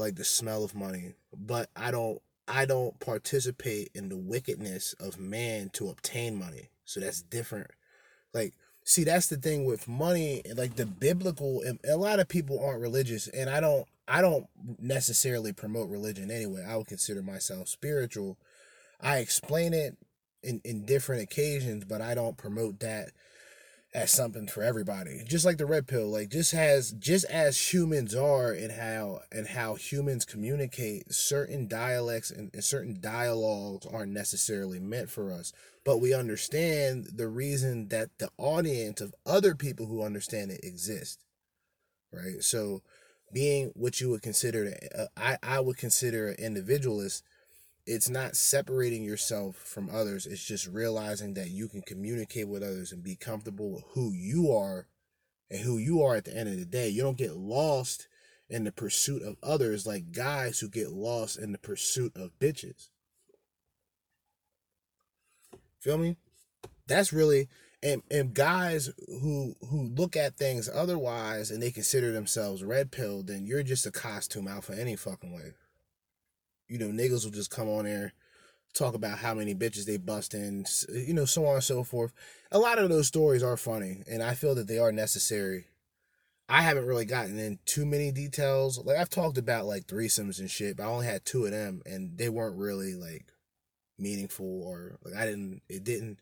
I 0.00 0.04
like 0.04 0.16
the 0.16 0.24
smell 0.24 0.64
of 0.64 0.74
money. 0.74 1.14
But 1.36 1.68
I 1.76 1.90
don't 1.90 2.20
I 2.48 2.64
don't 2.64 2.98
participate 2.98 3.90
in 3.94 4.08
the 4.08 4.16
wickedness 4.16 4.94
of 4.98 5.20
man 5.20 5.70
to 5.74 5.88
obtain 5.88 6.38
money. 6.38 6.70
So 6.84 7.00
that's 7.00 7.22
different. 7.22 7.70
Like, 8.34 8.54
see, 8.84 9.04
that's 9.04 9.28
the 9.28 9.36
thing 9.36 9.64
with 9.64 9.86
money, 9.86 10.42
like 10.56 10.76
the 10.76 10.86
biblical 10.86 11.62
a 11.88 11.96
lot 11.96 12.18
of 12.18 12.28
people 12.28 12.64
aren't 12.64 12.80
religious, 12.80 13.28
and 13.28 13.50
I 13.50 13.60
don't 13.60 13.86
I 14.08 14.20
don't 14.20 14.46
necessarily 14.80 15.52
promote 15.52 15.90
religion 15.90 16.30
anyway. 16.30 16.64
I 16.68 16.76
would 16.76 16.88
consider 16.88 17.22
myself 17.22 17.68
spiritual. 17.68 18.38
I 19.00 19.18
explain 19.18 19.72
it 19.72 19.96
in, 20.42 20.60
in 20.64 20.84
different 20.84 21.22
occasions, 21.22 21.84
but 21.84 22.00
I 22.00 22.14
don't 22.14 22.36
promote 22.36 22.80
that 22.80 23.10
as 23.92 24.10
something 24.10 24.46
for 24.46 24.62
everybody. 24.62 25.24
Just 25.26 25.44
like 25.44 25.58
the 25.58 25.66
red 25.66 25.86
pill, 25.86 26.08
like 26.08 26.28
just 26.28 26.52
has 26.52 26.92
just 26.92 27.24
as 27.26 27.72
humans 27.72 28.14
are 28.14 28.52
and 28.52 28.72
how 28.72 29.20
and 29.32 29.48
how 29.48 29.74
humans 29.74 30.24
communicate, 30.24 31.12
certain 31.12 31.66
dialects 31.66 32.30
and, 32.30 32.50
and 32.52 32.62
certain 32.62 33.00
dialogues 33.00 33.86
aren't 33.86 34.12
necessarily 34.12 34.78
meant 34.78 35.10
for 35.10 35.32
us. 35.32 35.52
But 35.84 35.98
we 35.98 36.14
understand 36.14 37.08
the 37.14 37.28
reason 37.28 37.88
that 37.88 38.10
the 38.18 38.30
audience 38.38 39.00
of 39.00 39.14
other 39.26 39.54
people 39.54 39.86
who 39.86 40.02
understand 40.04 40.50
it 40.50 40.60
exist. 40.62 41.24
Right? 42.12 42.42
So 42.42 42.82
being 43.32 43.72
what 43.74 44.00
you 44.00 44.10
would 44.10 44.22
consider 44.22 44.72
uh, 44.96 45.06
I, 45.16 45.38
I 45.42 45.60
would 45.60 45.76
consider 45.76 46.28
an 46.28 46.36
individualist 46.38 47.24
it's 47.90 48.08
not 48.08 48.36
separating 48.36 49.02
yourself 49.02 49.56
from 49.56 49.90
others. 49.90 50.24
It's 50.24 50.44
just 50.44 50.68
realizing 50.68 51.34
that 51.34 51.50
you 51.50 51.66
can 51.66 51.82
communicate 51.82 52.46
with 52.46 52.62
others 52.62 52.92
and 52.92 53.02
be 53.02 53.16
comfortable 53.16 53.72
with 53.72 53.82
who 53.94 54.12
you 54.12 54.52
are 54.52 54.86
and 55.50 55.58
who 55.62 55.76
you 55.76 56.00
are 56.00 56.14
at 56.14 56.24
the 56.24 56.36
end 56.36 56.48
of 56.48 56.56
the 56.56 56.64
day. 56.64 56.88
You 56.88 57.02
don't 57.02 57.18
get 57.18 57.36
lost 57.36 58.06
in 58.48 58.62
the 58.62 58.70
pursuit 58.70 59.22
of 59.22 59.38
others 59.42 59.88
like 59.88 60.12
guys 60.12 60.60
who 60.60 60.68
get 60.68 60.92
lost 60.92 61.36
in 61.36 61.50
the 61.50 61.58
pursuit 61.58 62.12
of 62.14 62.38
bitches. 62.38 62.90
Feel 65.80 65.98
me? 65.98 66.14
That's 66.86 67.12
really 67.12 67.48
and 67.82 68.02
and 68.08 68.34
guys 68.34 68.90
who 69.08 69.56
who 69.68 69.88
look 69.96 70.16
at 70.16 70.36
things 70.36 70.68
otherwise 70.72 71.50
and 71.50 71.60
they 71.60 71.72
consider 71.72 72.12
themselves 72.12 72.62
red 72.62 72.90
pill 72.90 73.22
then 73.22 73.46
you're 73.46 73.62
just 73.62 73.86
a 73.86 73.90
costume 73.90 74.46
alpha 74.46 74.78
any 74.78 74.96
fucking 74.96 75.32
way 75.32 75.54
you 76.70 76.78
know, 76.78 76.88
niggas 76.88 77.24
will 77.24 77.32
just 77.32 77.50
come 77.50 77.68
on 77.68 77.84
there, 77.84 78.12
talk 78.74 78.94
about 78.94 79.18
how 79.18 79.34
many 79.34 79.54
bitches 79.54 79.84
they 79.84 79.96
bust 79.96 80.34
in, 80.34 80.64
you 80.88 81.12
know, 81.12 81.24
so 81.24 81.44
on 81.46 81.56
and 81.56 81.64
so 81.64 81.82
forth. 81.82 82.12
A 82.52 82.58
lot 82.58 82.78
of 82.78 82.88
those 82.88 83.08
stories 83.08 83.42
are 83.42 83.56
funny, 83.56 84.02
and 84.08 84.22
I 84.22 84.34
feel 84.34 84.54
that 84.54 84.68
they 84.68 84.78
are 84.78 84.92
necessary. 84.92 85.66
I 86.48 86.62
haven't 86.62 86.86
really 86.86 87.04
gotten 87.04 87.38
in 87.38 87.58
too 87.66 87.84
many 87.84 88.12
details. 88.12 88.78
Like 88.78 88.96
I've 88.96 89.10
talked 89.10 89.36
about 89.36 89.66
like 89.66 89.86
threesomes 89.86 90.38
and 90.38 90.50
shit, 90.50 90.76
but 90.76 90.84
I 90.84 90.86
only 90.86 91.06
had 91.06 91.24
two 91.24 91.44
of 91.44 91.50
them, 91.50 91.82
and 91.84 92.16
they 92.16 92.28
weren't 92.28 92.56
really 92.56 92.94
like 92.94 93.26
meaningful 93.98 94.62
or 94.62 94.98
like 95.04 95.14
I 95.14 95.26
didn't. 95.26 95.62
It 95.68 95.84
didn't. 95.84 96.18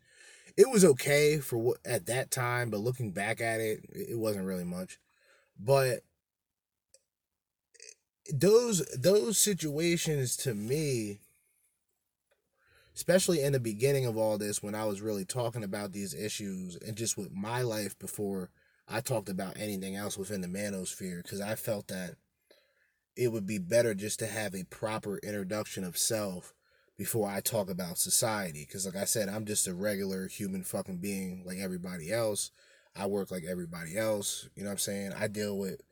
It 0.57 0.69
was 0.69 0.83
okay 0.83 1.37
for 1.37 1.57
what 1.57 1.77
at 1.85 2.07
that 2.07 2.31
time, 2.31 2.69
but 2.69 2.79
looking 2.79 3.11
back 3.11 3.39
at 3.39 3.59
it, 3.59 3.85
it 3.91 4.17
wasn't 4.17 4.45
really 4.45 4.65
much. 4.65 4.99
But 5.59 6.01
those 8.33 8.85
those 8.97 9.37
situations 9.37 10.35
to 10.37 10.53
me 10.53 11.19
especially 12.99 13.41
in 13.41 13.53
the 13.53 13.59
beginning 13.61 14.05
of 14.05 14.17
all 14.17 14.37
this 14.37 14.61
when 14.61 14.75
I 14.75 14.83
was 14.83 14.99
really 14.99 15.23
talking 15.23 15.63
about 15.63 15.93
these 15.93 16.13
issues 16.13 16.75
and 16.85 16.97
just 16.97 17.17
with 17.17 17.31
my 17.31 17.61
life 17.61 17.97
before 17.97 18.49
I 18.89 18.99
talked 18.99 19.29
about 19.29 19.57
anything 19.57 19.95
else 19.95 20.17
within 20.17 20.41
the 20.41 20.49
manosphere 20.49 21.23
because 21.23 21.39
I 21.39 21.55
felt 21.55 21.87
that 21.87 22.15
it 23.15 23.31
would 23.31 23.47
be 23.47 23.57
better 23.57 23.93
just 23.93 24.19
to 24.19 24.27
have 24.27 24.53
a 24.53 24.65
proper 24.65 25.17
introduction 25.19 25.85
of 25.85 25.97
self 25.97 26.53
before 26.97 27.29
I 27.29 27.39
talk 27.39 27.69
about 27.69 27.97
society. 27.99 28.65
Because 28.67 28.85
like 28.85 28.97
I 28.97 29.05
said 29.05 29.29
I'm 29.29 29.45
just 29.45 29.65
a 29.65 29.73
regular 29.73 30.27
human 30.27 30.63
fucking 30.63 30.97
being 30.97 31.43
like 31.45 31.59
everybody 31.59 32.11
else. 32.11 32.51
I 32.97 33.05
work 33.05 33.31
like 33.31 33.45
everybody 33.49 33.97
else 33.97 34.49
you 34.55 34.63
know 34.63 34.69
what 34.69 34.73
I'm 34.73 34.79
saying? 34.79 35.13
I 35.17 35.27
deal 35.27 35.57
with 35.57 35.83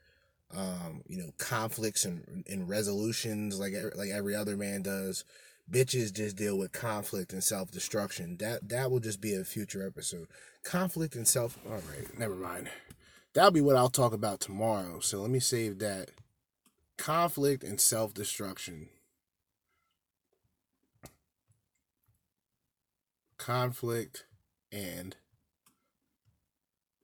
um, 0.56 1.02
you 1.08 1.18
know, 1.18 1.32
conflicts 1.38 2.06
and, 2.06 2.46
and 2.48 2.70
resolutions 2.70 3.60
like 3.60 3.74
like 3.96 4.10
every 4.10 4.36
other 4.36 4.58
man 4.58 4.82
does. 4.82 5.24
Bitches 5.70 6.14
just 6.14 6.38
deal 6.38 6.58
with 6.58 6.72
conflict 6.72 7.34
and 7.34 7.44
self 7.44 7.72
destruction. 7.72 8.38
That 8.38 8.70
that 8.70 8.90
will 8.90 9.02
just 9.02 9.20
be 9.20 9.36
a 9.36 9.44
future 9.44 9.86
episode. 9.86 10.28
Conflict 10.64 11.16
and 11.16 11.28
self. 11.28 11.58
All 11.66 11.74
right, 11.74 12.18
never 12.18 12.36
mind. 12.36 12.70
That'll 13.34 13.52
be 13.52 13.62
what 13.62 13.76
I'll 13.76 13.90
talk 13.90 14.14
about 14.14 14.40
tomorrow. 14.40 15.00
So 15.00 15.22
let 15.22 15.30
me 15.30 15.40
save 15.40 15.80
that. 15.80 16.12
Conflict 16.98 17.64
and 17.64 17.80
self 17.80 18.14
destruction. 18.14 18.90
Conflict 23.38 24.26
and 24.72 25.16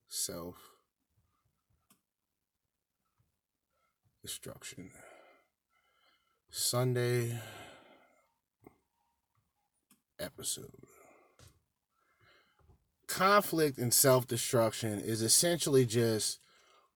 self 0.08 0.73
destruction. 4.24 4.90
Sunday 6.50 7.38
episode. 10.18 10.72
Conflict 13.08 13.78
and 13.78 13.94
self 13.94 14.26
destruction 14.26 15.00
is 15.00 15.22
essentially 15.22 15.86
just 15.86 16.40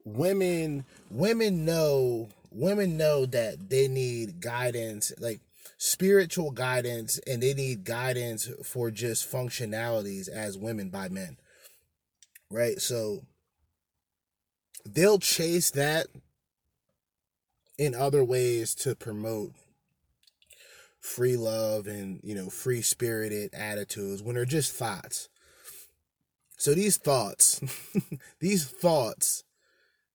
women 0.06 0.86
women 1.12 1.66
know 1.66 2.30
women 2.50 2.96
know 2.96 3.26
that 3.26 3.70
they 3.70 3.90
need 3.90 4.40
guidance 4.40 5.12
like 5.20 5.42
spiritual 5.78 6.50
guidance 6.52 7.20
and 7.28 7.44
they 7.44 7.54
need 7.54 7.84
guidance 7.84 8.50
for 8.64 8.90
just 8.90 9.30
functionalities 9.30 10.30
as 10.30 10.58
women 10.58 10.90
by 10.90 11.10
men 11.10 11.36
right 12.50 12.80
so 12.80 13.20
they'll 14.86 15.20
chase 15.20 15.72
that 15.72 16.08
in 17.78 17.94
other 17.94 18.24
ways 18.24 18.74
to 18.76 18.96
promote 18.96 19.52
free 21.00 21.38
love 21.38 21.88
and 21.88 22.20
you 22.24 22.36
know 22.36 22.50
free 22.50 22.82
spirited 22.82 23.54
attitudes 23.54 24.22
when 24.22 24.36
they're 24.36 24.46
just 24.46 24.74
thoughts. 24.74 25.30
So 26.58 26.74
these 26.74 26.98
thoughts 26.98 27.62
these 28.40 28.66
thoughts 28.66 29.44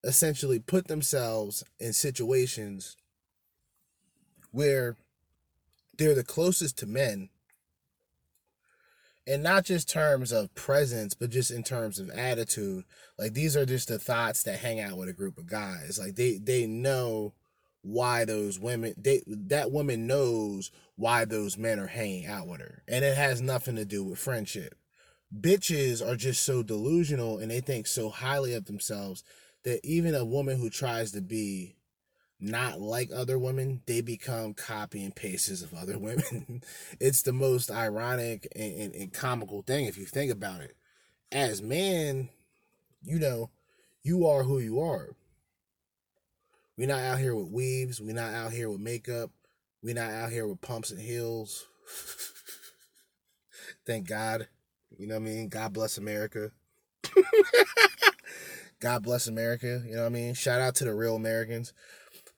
essentially 0.04 0.58
put 0.58 0.88
themselves 0.88 1.64
in 1.78 1.92
situations 1.92 2.96
where 4.50 4.96
they're 5.96 6.14
the 6.14 6.24
closest 6.24 6.78
to 6.78 6.86
men. 6.86 7.28
And 9.24 9.44
not 9.44 9.64
just 9.64 9.88
terms 9.88 10.32
of 10.32 10.52
presence 10.56 11.14
but 11.14 11.30
just 11.30 11.52
in 11.52 11.62
terms 11.62 12.00
of 12.00 12.10
attitude. 12.10 12.84
Like 13.16 13.34
these 13.34 13.56
are 13.56 13.64
just 13.64 13.86
the 13.88 14.00
thoughts 14.00 14.42
that 14.42 14.58
hang 14.58 14.80
out 14.80 14.98
with 14.98 15.08
a 15.08 15.14
group 15.14 15.38
of 15.38 15.46
guys. 15.46 15.98
Like 16.02 16.16
they 16.16 16.38
they 16.38 16.66
know 16.66 17.34
why 17.82 18.24
those 18.24 18.60
women 18.60 18.94
they 18.96 19.22
that 19.26 19.70
woman 19.70 20.06
knows 20.06 20.70
why 20.96 21.24
those 21.24 21.58
men 21.58 21.78
are 21.78 21.88
hanging 21.88 22.26
out 22.26 22.46
with 22.46 22.60
her. 22.60 22.82
And 22.88 23.04
it 23.04 23.16
has 23.16 23.42
nothing 23.42 23.76
to 23.76 23.84
do 23.84 24.04
with 24.04 24.18
friendship. 24.18 24.76
Bitches 25.36 26.06
are 26.06 26.16
just 26.16 26.42
so 26.44 26.62
delusional 26.62 27.38
and 27.38 27.50
they 27.50 27.60
think 27.60 27.86
so 27.86 28.08
highly 28.08 28.54
of 28.54 28.66
themselves 28.66 29.24
that 29.64 29.84
even 29.84 30.14
a 30.14 30.24
woman 30.24 30.58
who 30.58 30.70
tries 30.70 31.12
to 31.12 31.20
be 31.20 31.74
not 32.38 32.80
like 32.80 33.10
other 33.14 33.38
women 33.38 33.82
they 33.86 34.00
become 34.00 34.52
copy 34.54 35.04
and 35.04 35.14
pastes 35.14 35.62
of 35.62 35.74
other 35.74 35.98
women. 35.98 36.62
It's 37.00 37.22
the 37.22 37.32
most 37.32 37.70
ironic 37.70 38.46
and, 38.54 38.74
and, 38.74 38.94
and 38.94 39.12
comical 39.12 39.62
thing 39.62 39.86
if 39.86 39.98
you 39.98 40.06
think 40.06 40.30
about 40.30 40.60
it. 40.60 40.76
As 41.32 41.60
man 41.62 42.28
you 43.04 43.18
know 43.18 43.50
you 44.04 44.26
are 44.26 44.44
who 44.44 44.60
you 44.60 44.78
are 44.78 45.16
we're 46.82 46.88
not 46.88 47.04
out 47.04 47.20
here 47.20 47.36
with 47.36 47.46
weaves. 47.46 48.00
We're 48.00 48.12
not 48.12 48.34
out 48.34 48.50
here 48.50 48.68
with 48.68 48.80
makeup. 48.80 49.30
We're 49.84 49.94
not 49.94 50.10
out 50.10 50.32
here 50.32 50.48
with 50.48 50.60
pumps 50.60 50.90
and 50.90 51.00
heels. 51.00 51.64
Thank 53.86 54.08
God. 54.08 54.48
You 54.98 55.06
know 55.06 55.14
what 55.14 55.20
I 55.20 55.32
mean? 55.32 55.48
God 55.48 55.72
bless 55.74 55.96
America. 55.96 56.50
God 58.80 59.04
bless 59.04 59.28
America. 59.28 59.80
You 59.86 59.94
know 59.94 60.00
what 60.00 60.06
I 60.06 60.08
mean? 60.08 60.34
Shout 60.34 60.60
out 60.60 60.74
to 60.74 60.84
the 60.84 60.92
real 60.92 61.14
Americans. 61.14 61.72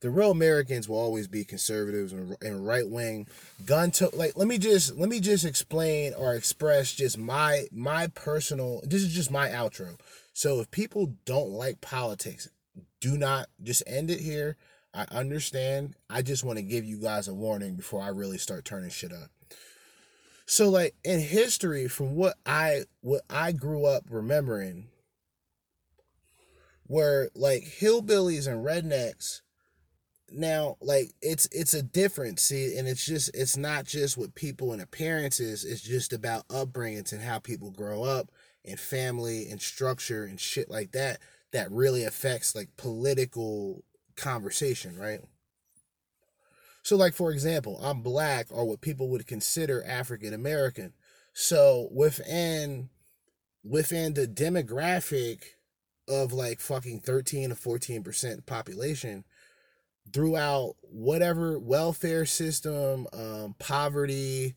The 0.01 0.11
real 0.11 0.31
Americans 0.31 0.91
will 0.91 0.99
always 0.99 1.27
be 1.27 1.47
conservatives 1.47 2.13
and, 2.13 2.37
and 2.43 2.67
right 2.67 2.87
wing. 2.87 3.27
Gun 3.65 3.93
to 3.93 4.15
like. 4.15 4.37
Let 4.37 4.47
me 4.47 4.59
just 4.59 4.95
let 4.99 5.09
me 5.09 5.21
just 5.21 5.47
explain 5.47 6.13
or 6.13 6.35
express 6.35 6.93
just 6.93 7.17
my 7.17 7.65
my 7.73 8.09
personal. 8.09 8.83
This 8.85 9.05
is 9.05 9.15
just 9.15 9.31
my 9.31 9.49
outro. 9.49 9.99
So 10.35 10.61
if 10.61 10.71
people 10.71 11.15
don't 11.25 11.49
like 11.49 11.81
politics, 11.81 12.51
do 13.05 13.19
not 13.19 13.49
just 13.63 13.83
end 13.87 14.11
it 14.11 14.21
here. 14.21 14.57
I 14.95 15.05
understand. 15.11 15.95
I 16.09 16.23
just 16.23 16.43
want 16.43 16.57
to 16.57 16.63
give 16.63 16.87
you 16.87 16.97
guys 16.97 17.29
a 17.29 17.35
warning 17.35 17.75
before 17.75 18.01
I 18.01 18.09
really 18.09 18.39
start 18.39 18.65
turning 18.65 18.89
shit 18.89 19.13
up. 19.13 19.29
So 20.47 20.71
like 20.71 20.95
in 21.05 21.21
history 21.21 21.87
from 21.87 22.15
what 22.15 22.37
I 22.47 22.85
what 23.03 23.21
I 23.29 23.53
grew 23.53 23.85
up 23.85 24.05
remembering 24.09 24.89
where 26.87 27.29
like 27.35 27.65
hillbillies 27.79 28.47
and 28.47 28.65
rednecks 28.65 29.43
now 30.31 30.77
like 30.81 31.13
it's 31.21 31.47
it's 31.53 31.75
a 31.75 31.83
difference 31.83 32.43
see 32.43 32.77
and 32.77 32.89
it's 32.89 33.07
just 33.07 33.31
it's 33.35 33.57
not 33.57 33.85
just 33.85 34.17
with 34.19 34.35
people 34.35 34.73
and 34.73 34.83
appearances 34.83 35.65
it's 35.65 35.81
just 35.81 36.13
about 36.13 36.47
upbringings 36.49 37.13
and 37.13 37.23
how 37.23 37.39
people 37.39 37.71
grow 37.71 38.03
up 38.03 38.31
and 38.65 38.79
family 38.79 39.49
and 39.49 39.63
structure 39.63 40.25
and 40.25 40.41
shit 40.41 40.71
like 40.71 40.93
that 40.93 41.21
that 41.55 41.71
really 41.71 42.03
affects 42.03 42.55
like 42.55 42.77
political 42.77 43.85
conversation, 44.17 44.99
right? 44.99 45.21
So, 46.83 46.97
like, 46.97 47.15
for 47.15 47.31
example, 47.31 47.79
I'm 47.81 48.03
black 48.03 48.49
or 48.51 48.67
what 48.67 48.81
people 48.81 49.09
would 49.11 49.27
consider 49.27 49.83
African 49.87 50.35
American. 50.35 50.93
So, 51.33 51.89
within 51.93 52.91
within 53.63 54.15
the 54.15 54.27
demographic 54.27 55.43
of 56.09 56.33
like 56.33 56.61
fucking 56.61 57.01
13 57.01 57.51
to 57.51 57.55
14% 57.55 58.45
population 58.45 59.25
throughout 60.13 60.75
whatever 60.83 61.59
welfare 61.59 62.27
system, 62.27 63.07
um, 63.13 63.55
poverty, 63.59 64.57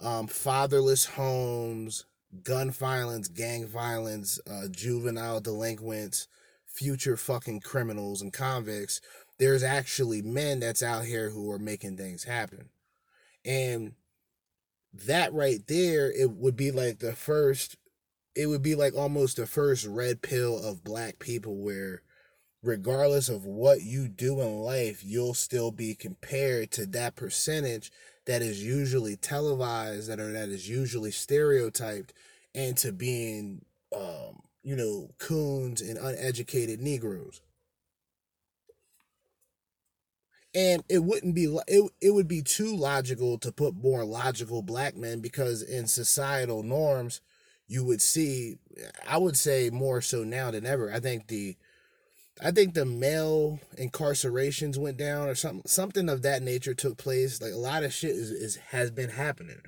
um, 0.00 0.26
fatherless 0.26 1.06
homes, 1.06 2.04
gun 2.42 2.70
violence, 2.70 3.28
gang 3.28 3.66
violence, 3.66 4.40
uh, 4.50 4.68
juvenile 4.70 5.40
delinquents, 5.40 6.28
future 6.66 7.16
fucking 7.16 7.60
criminals 7.60 8.22
and 8.22 8.32
convicts, 8.32 9.00
there's 9.38 9.62
actually 9.62 10.22
men 10.22 10.60
that's 10.60 10.82
out 10.82 11.04
here 11.04 11.30
who 11.30 11.50
are 11.50 11.58
making 11.58 11.96
things 11.96 12.24
happen. 12.24 12.70
And 13.44 13.94
that 14.92 15.32
right 15.32 15.60
there, 15.66 16.10
it 16.10 16.30
would 16.30 16.56
be 16.56 16.70
like 16.70 16.98
the 16.98 17.12
first, 17.12 17.76
it 18.34 18.46
would 18.46 18.62
be 18.62 18.74
like 18.74 18.94
almost 18.94 19.36
the 19.36 19.46
first 19.46 19.86
red 19.86 20.22
pill 20.22 20.62
of 20.62 20.84
black 20.84 21.18
people 21.18 21.56
where 21.56 22.02
regardless 22.62 23.28
of 23.28 23.44
what 23.44 23.82
you 23.82 24.08
do 24.08 24.40
in 24.40 24.60
life, 24.60 25.02
you'll 25.04 25.34
still 25.34 25.70
be 25.70 25.94
compared 25.94 26.70
to 26.70 26.86
that 26.86 27.16
percentage 27.16 27.90
that 28.26 28.42
is 28.42 28.62
usually 28.64 29.16
televised, 29.16 30.08
that 30.08 30.20
are 30.20 30.32
that 30.32 30.48
is 30.48 30.68
usually 30.68 31.10
stereotyped, 31.10 32.12
and 32.54 32.76
to 32.78 32.92
being, 32.92 33.64
um, 33.94 34.42
you 34.62 34.76
know, 34.76 35.10
coons 35.18 35.80
and 35.80 35.98
uneducated 35.98 36.80
Negroes. 36.80 37.40
And 40.54 40.84
it 40.88 40.98
wouldn't 40.98 41.34
be 41.34 41.44
it, 41.66 41.90
it 42.00 42.10
would 42.10 42.28
be 42.28 42.42
too 42.42 42.76
logical 42.76 43.38
to 43.38 43.52
put 43.52 43.74
more 43.74 44.04
logical 44.04 44.60
black 44.62 44.96
men 44.96 45.20
because 45.20 45.62
in 45.62 45.86
societal 45.86 46.62
norms 46.62 47.20
you 47.68 47.84
would 47.84 48.02
see 48.02 48.58
I 49.08 49.16
would 49.16 49.36
say 49.36 49.70
more 49.70 50.02
so 50.02 50.24
now 50.24 50.50
than 50.50 50.66
ever. 50.66 50.92
I 50.92 51.00
think 51.00 51.28
the 51.28 51.56
I 52.40 52.50
think 52.50 52.74
the 52.74 52.86
male 52.86 53.60
incarcerations 53.76 54.78
went 54.78 54.96
down 54.96 55.28
or 55.28 55.34
something 55.34 55.62
something 55.66 56.08
of 56.08 56.22
that 56.22 56.42
nature 56.42 56.74
took 56.74 56.96
place. 56.96 57.42
Like 57.42 57.52
a 57.52 57.56
lot 57.56 57.84
of 57.84 57.92
shit 57.92 58.10
is, 58.10 58.30
is 58.30 58.56
has 58.70 58.90
been 58.90 59.10
happening 59.10 59.60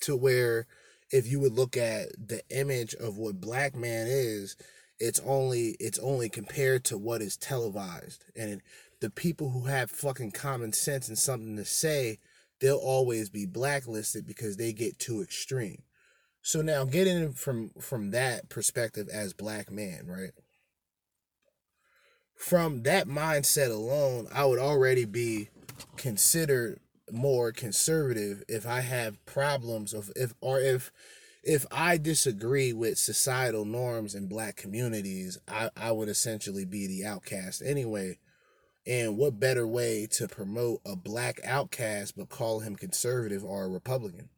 to 0.00 0.16
where 0.16 0.66
if 1.10 1.26
you 1.26 1.40
would 1.40 1.52
look 1.52 1.76
at 1.76 2.08
the 2.18 2.42
image 2.50 2.94
of 2.94 3.16
what 3.16 3.40
black 3.40 3.76
man 3.76 4.06
is, 4.08 4.56
it's 4.98 5.20
only 5.24 5.76
it's 5.78 5.98
only 5.98 6.28
compared 6.28 6.84
to 6.84 6.98
what 6.98 7.22
is 7.22 7.36
televised. 7.36 8.24
And 8.34 8.62
the 9.00 9.10
people 9.10 9.50
who 9.50 9.66
have 9.66 9.90
fucking 9.90 10.32
common 10.32 10.72
sense 10.72 11.08
and 11.08 11.18
something 11.18 11.56
to 11.56 11.64
say, 11.64 12.18
they'll 12.60 12.76
always 12.76 13.28
be 13.28 13.46
blacklisted 13.46 14.26
because 14.26 14.56
they 14.56 14.72
get 14.72 14.98
too 14.98 15.20
extreme. 15.20 15.82
So 16.42 16.62
now 16.62 16.84
getting 16.84 17.32
from 17.32 17.70
from 17.80 18.10
that 18.12 18.48
perspective 18.48 19.08
as 19.08 19.32
black 19.32 19.70
man, 19.70 20.06
right? 20.06 20.30
From 22.36 22.82
that 22.82 23.08
mindset 23.08 23.70
alone, 23.70 24.28
I 24.32 24.44
would 24.44 24.58
already 24.58 25.04
be 25.04 25.48
considered 25.96 26.80
more 27.10 27.52
conservative 27.52 28.42
if 28.48 28.66
I 28.66 28.80
have 28.80 29.24
problems 29.26 29.94
of 29.94 30.10
if 30.16 30.34
or 30.40 30.60
if 30.60 30.90
if 31.44 31.64
I 31.70 31.96
disagree 31.96 32.72
with 32.72 32.98
societal 32.98 33.64
norms 33.64 34.14
in 34.16 34.26
black 34.26 34.56
communities, 34.56 35.38
I, 35.46 35.70
I 35.76 35.92
would 35.92 36.08
essentially 36.08 36.64
be 36.64 36.88
the 36.88 37.04
outcast 37.06 37.62
anyway. 37.64 38.18
And 38.86 39.16
what 39.16 39.40
better 39.40 39.66
way 39.66 40.06
to 40.12 40.28
promote 40.28 40.80
a 40.84 40.96
black 40.96 41.40
outcast 41.44 42.16
but 42.16 42.28
call 42.28 42.60
him 42.60 42.76
conservative 42.76 43.44
or 43.44 43.64
a 43.64 43.68
Republican? 43.68 44.28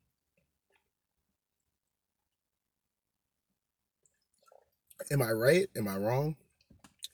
Am 5.11 5.23
I 5.23 5.31
right? 5.31 5.69
Am 5.77 5.89
I 5.89 5.97
wrong? 5.97 6.37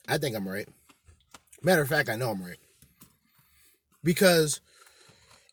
I 0.08 0.18
think 0.18 0.36
I'm 0.36 0.48
right. 0.48 0.68
Matter 1.62 1.82
of 1.82 1.88
fact, 1.88 2.08
I 2.08 2.16
know 2.16 2.30
I'm 2.30 2.42
right. 2.42 2.58
Because 4.02 4.60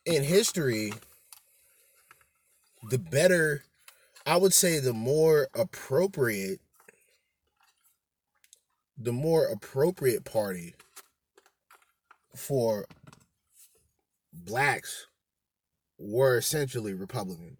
in 0.04 0.22
history, 0.22 0.92
the 2.90 2.98
better, 2.98 3.64
I 4.26 4.36
would 4.36 4.52
say, 4.52 4.78
the 4.78 4.92
more 4.92 5.48
appropriate, 5.54 6.60
the 8.98 9.12
more 9.12 9.46
appropriate 9.46 10.24
party 10.24 10.74
for 12.36 12.86
blacks 14.32 15.06
were 15.98 16.36
essentially 16.36 16.92
Republican. 16.92 17.56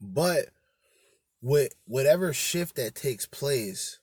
But 0.00 0.46
with 1.40 1.72
whatever 1.86 2.32
shift 2.32 2.76
that 2.76 2.94
takes 2.94 3.26
place 3.26 4.00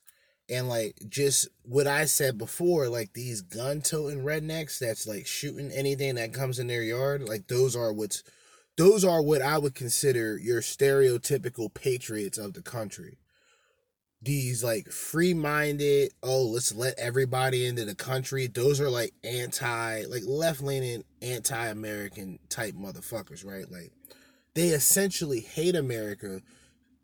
and 0.53 0.69
like 0.69 0.95
just 1.09 1.47
what 1.63 1.87
I 1.87 2.05
said 2.05 2.37
before, 2.37 2.87
like 2.87 3.13
these 3.13 3.41
gun 3.41 3.81
toting 3.81 4.23
rednecks 4.23 4.79
that's 4.79 5.07
like 5.07 5.25
shooting 5.25 5.71
anything 5.71 6.15
that 6.15 6.33
comes 6.33 6.59
in 6.59 6.67
their 6.67 6.83
yard, 6.83 7.27
like 7.27 7.47
those 7.47 7.75
are 7.75 7.91
what's 7.91 8.23
those 8.77 9.03
are 9.05 9.21
what 9.21 9.41
I 9.41 9.57
would 9.57 9.75
consider 9.75 10.37
your 10.37 10.61
stereotypical 10.61 11.73
patriots 11.73 12.37
of 12.37 12.53
the 12.53 12.61
country. 12.61 13.17
These 14.21 14.63
like 14.63 14.87
free 14.89 15.33
minded, 15.33 16.13
oh, 16.23 16.43
let's 16.43 16.73
let 16.73 16.97
everybody 16.97 17.65
into 17.65 17.85
the 17.85 17.95
country. 17.95 18.47
Those 18.47 18.79
are 18.79 18.89
like 18.89 19.13
anti, 19.23 20.05
like 20.05 20.23
left 20.25 20.61
leaning, 20.61 21.03
anti 21.21 21.67
American 21.67 22.39
type 22.49 22.73
motherfuckers, 22.73 23.45
right? 23.45 23.69
Like 23.69 23.91
they 24.55 24.69
essentially 24.69 25.41
hate 25.41 25.75
America 25.75 26.41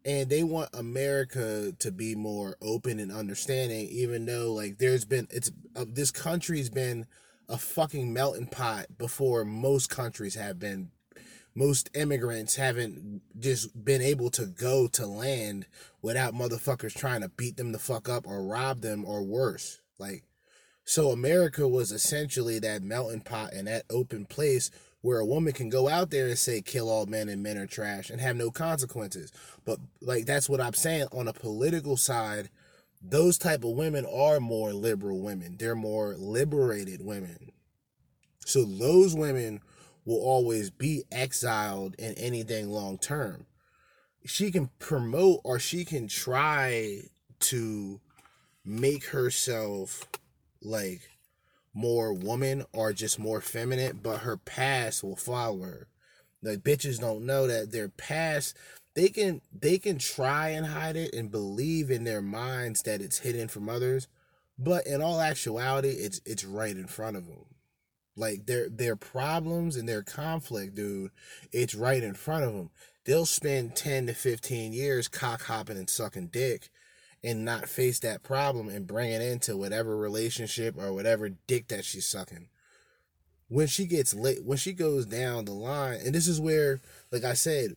and 0.05 0.29
they 0.29 0.43
want 0.43 0.69
America 0.73 1.73
to 1.79 1.91
be 1.91 2.15
more 2.15 2.55
open 2.61 2.99
and 2.99 3.11
understanding 3.11 3.87
even 3.91 4.25
though 4.25 4.53
like 4.53 4.77
there's 4.77 5.05
been 5.05 5.27
it's 5.29 5.51
uh, 5.75 5.85
this 5.87 6.11
country's 6.11 6.69
been 6.69 7.05
a 7.49 7.57
fucking 7.57 8.13
melting 8.13 8.45
pot 8.45 8.85
before 8.97 9.43
most 9.43 9.89
countries 9.89 10.35
have 10.35 10.59
been. 10.59 10.91
Most 11.55 11.89
immigrants 11.95 12.55
haven't 12.55 13.21
just 13.37 13.83
been 13.83 14.01
able 14.01 14.29
to 14.31 14.45
go 14.45 14.87
to 14.89 15.07
land 15.07 15.65
without 16.01 16.33
motherfuckers 16.33 16.95
trying 16.95 17.21
to 17.21 17.29
beat 17.29 17.57
them 17.57 17.71
the 17.71 17.79
fuck 17.79 18.07
up 18.07 18.27
or 18.27 18.43
rob 18.45 18.81
them 18.81 19.03
or 19.03 19.23
worse. 19.23 19.81
Like 19.97 20.23
so 20.85 21.09
America 21.09 21.67
was 21.67 21.91
essentially 21.91 22.59
that 22.59 22.83
melting 22.83 23.21
pot 23.21 23.51
and 23.53 23.67
that 23.67 23.83
open 23.89 24.25
place 24.25 24.69
where 25.01 25.19
a 25.19 25.25
woman 25.25 25.53
can 25.53 25.69
go 25.69 25.87
out 25.87 26.09
there 26.09 26.27
and 26.27 26.37
say 26.37 26.61
kill 26.61 26.89
all 26.89 27.05
men 27.05 27.29
and 27.29 27.41
men 27.41 27.57
are 27.57 27.67
trash 27.67 28.09
and 28.09 28.19
have 28.19 28.35
no 28.35 28.51
consequences. 28.51 29.31
But 29.65 29.79
like 30.01 30.25
that's 30.25 30.49
what 30.49 30.61
i'm 30.61 30.73
saying. 30.73 31.07
On 31.11 31.27
a 31.27 31.33
political 31.33 31.97
side 31.97 32.49
those 33.01 33.37
type 33.37 33.63
of 33.63 33.71
women 33.71 34.05
are 34.05 34.39
more 34.39 34.73
liberal 34.73 35.21
women. 35.21 35.55
They're 35.57 35.75
more 35.75 36.15
liberated 36.17 37.03
women. 37.03 37.51
So 38.45 38.65
those 38.65 39.15
women 39.15 39.61
will 40.05 40.21
always 40.21 40.69
be 40.69 41.03
exiled 41.11 41.95
in 41.97 42.13
anything 42.15 42.69
long 42.69 42.97
term. 42.97 43.45
She 44.25 44.51
can 44.51 44.69
promote 44.79 45.41
or 45.43 45.59
she 45.59 45.85
can 45.85 46.07
try 46.07 47.03
to 47.39 48.01
make 48.65 49.05
herself 49.05 50.03
like 50.61 51.08
more 51.79 52.13
woman 52.13 52.65
or 52.73 52.91
just 52.91 53.17
more 53.17 53.39
feminine, 53.39 53.99
but 54.03 54.19
her 54.19 54.37
past 54.37 55.03
will 55.03 55.15
follow 55.15 55.61
her. 55.61 55.87
The 56.41 56.57
bitches 56.57 56.99
don't 56.99 57.25
know 57.25 57.47
that 57.47 57.71
their 57.71 57.89
past 57.89 58.55
they 58.95 59.09
can 59.09 59.41
they 59.57 59.77
can 59.77 59.97
try 59.97 60.49
and 60.49 60.65
hide 60.65 60.97
it 60.97 61.13
and 61.13 61.31
believe 61.31 61.89
in 61.89 62.03
their 62.03 62.21
minds 62.21 62.81
that 62.83 63.01
it's 63.01 63.19
hidden 63.19 63.47
from 63.47 63.69
others, 63.69 64.07
but 64.57 64.85
in 64.85 65.01
all 65.01 65.21
actuality, 65.21 65.89
it's 65.89 66.19
it's 66.25 66.43
right 66.43 66.75
in 66.75 66.87
front 66.87 67.15
of 67.15 67.25
them. 67.27 67.45
Like 68.17 68.45
their 68.45 68.67
their 68.67 68.97
problems 68.97 69.77
and 69.77 69.87
their 69.87 70.03
conflict, 70.03 70.75
dude, 70.75 71.11
it's 71.53 71.75
right 71.75 72.03
in 72.03 72.13
front 72.13 72.43
of 72.43 72.53
them. 72.53 72.71
They'll 73.05 73.25
spend 73.25 73.75
10 73.75 74.07
to 74.07 74.13
15 74.13 74.73
years 74.73 75.07
cock 75.07 75.43
hopping 75.43 75.77
and 75.77 75.89
sucking 75.89 76.27
dick 76.27 76.69
and 77.23 77.43
not 77.43 77.67
face 77.67 77.99
that 77.99 78.23
problem 78.23 78.69
and 78.69 78.87
bring 78.87 79.11
it 79.11 79.21
into 79.21 79.57
whatever 79.57 79.97
relationship 79.97 80.77
or 80.77 80.93
whatever 80.93 81.29
dick 81.29 81.67
that 81.67 81.85
she's 81.85 82.07
sucking. 82.07 82.47
When 83.47 83.67
she 83.67 83.85
gets 83.85 84.13
late, 84.13 84.43
when 84.43 84.57
she 84.57 84.73
goes 84.73 85.05
down 85.05 85.45
the 85.45 85.53
line, 85.53 85.99
and 86.05 86.13
this 86.13 86.27
is 86.27 86.39
where, 86.39 86.81
like 87.11 87.23
I 87.23 87.33
said, 87.33 87.75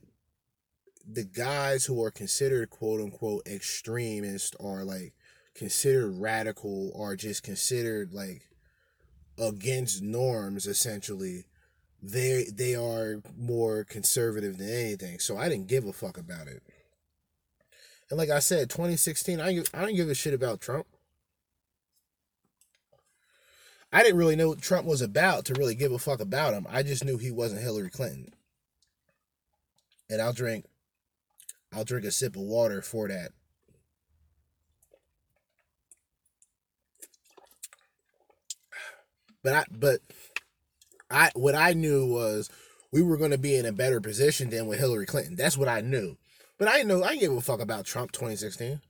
the 1.11 1.25
guys 1.25 1.87
who 1.87 2.03
are 2.03 2.11
considered 2.11 2.71
quote 2.71 3.01
unquote 3.01 3.47
extremist 3.47 4.55
or 4.61 4.85
like 4.85 5.15
considered 5.55 6.21
radical 6.21 6.91
or 6.95 7.17
just 7.17 7.43
considered 7.43 8.13
like 8.13 8.43
against 9.39 10.03
norms 10.03 10.67
essentially 10.67 11.45
they 12.03 12.47
they 12.53 12.75
are 12.75 13.23
more 13.37 13.85
conservative 13.85 14.59
than 14.59 14.71
anything 14.71 15.19
so 15.19 15.37
i 15.37 15.49
didn't 15.49 15.67
give 15.67 15.87
a 15.87 15.93
fuck 15.93 16.17
about 16.17 16.47
it 16.47 16.63
and 18.13 18.19
like 18.19 18.29
I 18.29 18.41
said, 18.41 18.69
2016, 18.69 19.41
I 19.41 19.65
I 19.73 19.81
don't 19.81 19.97
give 19.97 20.11
a 20.11 20.15
shit 20.15 20.35
about 20.35 20.61
Trump. 20.61 20.87
I 23.91 24.03
didn't 24.03 24.19
really 24.19 24.37
know 24.37 24.51
what 24.51 24.61
Trump 24.61 24.87
was 24.87 25.01
about 25.01 25.47
to 25.47 25.55
really 25.55 25.75
give 25.75 25.93
a 25.93 25.99
fuck 25.99 26.21
about 26.21 26.53
him. 26.53 26.67
I 26.69 26.83
just 26.83 27.07
knew 27.07 27.17
he 27.17 27.31
wasn't 27.31 27.63
Hillary 27.63 27.89
Clinton. 27.89 28.35
And 30.11 30.21
I'll 30.21 30.35
drink 30.35 30.67
I'll 31.73 31.85
drink 31.85 32.05
a 32.05 32.11
sip 32.11 32.37
of 32.37 32.43
water 32.43 32.83
for 32.83 33.09
that. 33.09 33.33
But 39.43 39.55
I 39.55 39.65
but 39.71 40.01
I 41.11 41.31
what 41.35 41.55
I 41.55 41.73
knew 41.73 42.13
was 42.13 42.51
we 42.93 43.01
were 43.01 43.17
going 43.17 43.31
to 43.31 43.39
be 43.39 43.57
in 43.57 43.65
a 43.65 43.73
better 43.73 44.03
position 44.03 44.51
than 44.51 44.67
with 44.67 44.81
Hillary 44.81 45.07
Clinton. 45.07 45.35
That's 45.35 45.57
what 45.57 45.69
I 45.69 45.81
knew. 45.81 46.19
But 46.59 46.69
I 46.69 46.83
know 46.83 47.03
I 47.03 47.09
didn't 47.11 47.21
give 47.21 47.33
a 47.33 47.41
fuck 47.41 47.61
about 47.61 47.85
Trump 47.85 48.13
2016. 48.13 48.81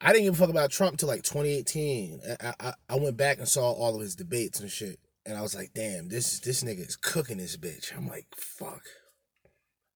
I 0.00 0.12
didn't 0.12 0.24
give 0.24 0.34
a 0.34 0.36
fuck 0.36 0.50
about 0.50 0.70
Trump 0.70 0.98
till 0.98 1.08
like 1.08 1.22
2018. 1.22 2.20
I, 2.40 2.54
I 2.60 2.72
I 2.88 2.96
went 2.96 3.16
back 3.16 3.38
and 3.38 3.48
saw 3.48 3.72
all 3.72 3.94
of 3.94 4.02
his 4.02 4.14
debates 4.14 4.60
and 4.60 4.70
shit, 4.70 4.98
and 5.24 5.38
I 5.38 5.42
was 5.42 5.54
like, 5.54 5.72
damn, 5.74 6.08
this 6.08 6.40
this 6.40 6.62
nigga 6.62 6.86
is 6.86 6.96
cooking 6.96 7.38
this 7.38 7.56
bitch. 7.56 7.96
I'm 7.96 8.08
like, 8.08 8.26
fuck. 8.36 8.82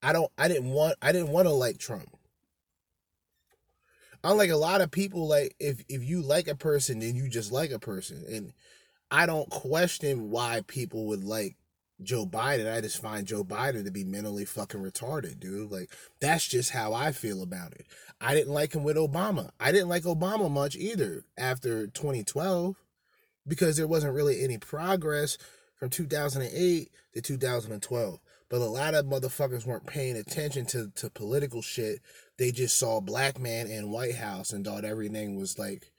I 0.01 0.13
don't. 0.13 0.31
I 0.37 0.47
didn't 0.47 0.69
want. 0.71 0.95
I 1.01 1.11
didn't 1.11 1.29
want 1.29 1.47
to 1.47 1.53
like 1.53 1.77
Trump. 1.77 2.17
Unlike 4.23 4.49
a 4.51 4.57
lot 4.57 4.81
of 4.81 4.91
people, 4.91 5.27
like 5.27 5.55
if 5.59 5.83
if 5.87 6.03
you 6.03 6.21
like 6.21 6.47
a 6.47 6.55
person, 6.55 6.99
then 6.99 7.15
you 7.15 7.29
just 7.29 7.51
like 7.51 7.71
a 7.71 7.79
person, 7.79 8.23
and 8.27 8.53
I 9.11 9.25
don't 9.25 9.49
question 9.49 10.31
why 10.31 10.61
people 10.67 11.07
would 11.07 11.23
like 11.23 11.55
Joe 12.03 12.25
Biden. 12.25 12.71
I 12.71 12.81
just 12.81 13.01
find 13.01 13.27
Joe 13.27 13.43
Biden 13.43 13.85
to 13.85 13.91
be 13.91 14.03
mentally 14.03 14.45
fucking 14.45 14.81
retarded, 14.81 15.39
dude. 15.39 15.71
Like 15.71 15.89
that's 16.19 16.47
just 16.47 16.71
how 16.71 16.93
I 16.93 17.11
feel 17.11 17.41
about 17.41 17.73
it. 17.73 17.85
I 18.19 18.33
didn't 18.33 18.53
like 18.53 18.73
him 18.73 18.83
with 18.83 18.97
Obama. 18.97 19.49
I 19.59 19.71
didn't 19.71 19.89
like 19.89 20.03
Obama 20.03 20.49
much 20.49 20.75
either 20.75 21.23
after 21.37 21.87
2012 21.87 22.75
because 23.47 23.77
there 23.77 23.87
wasn't 23.87 24.13
really 24.13 24.43
any 24.43 24.57
progress 24.57 25.37
from 25.75 25.89
2008 25.89 26.91
to 27.13 27.21
2012. 27.21 28.19
But 28.49 28.61
a 28.61 28.65
lot 28.65 28.93
of 28.93 29.05
motherfuckers 29.05 29.65
weren't 29.65 29.87
paying 29.87 30.17
attention 30.17 30.65
to, 30.67 30.91
to 30.95 31.09
political 31.09 31.61
shit. 31.61 32.01
They 32.37 32.51
just 32.51 32.77
saw 32.77 32.99
black 32.99 33.39
man 33.39 33.67
in 33.67 33.91
White 33.91 34.15
House 34.15 34.51
and 34.51 34.65
thought 34.65 34.83
everything 34.83 35.37
was 35.37 35.57
like, 35.57 35.91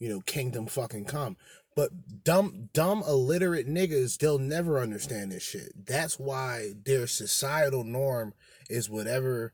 you 0.00 0.08
know, 0.08 0.20
kingdom 0.20 0.66
fucking 0.66 1.04
come. 1.04 1.36
But 1.76 2.24
dumb, 2.24 2.68
dumb, 2.72 3.02
illiterate 3.06 3.68
niggas, 3.68 4.18
they'll 4.18 4.38
never 4.38 4.80
understand 4.80 5.30
this 5.30 5.42
shit. 5.42 5.86
That's 5.86 6.18
why 6.18 6.72
their 6.84 7.06
societal 7.06 7.84
norm 7.84 8.34
is 8.68 8.90
whatever 8.90 9.52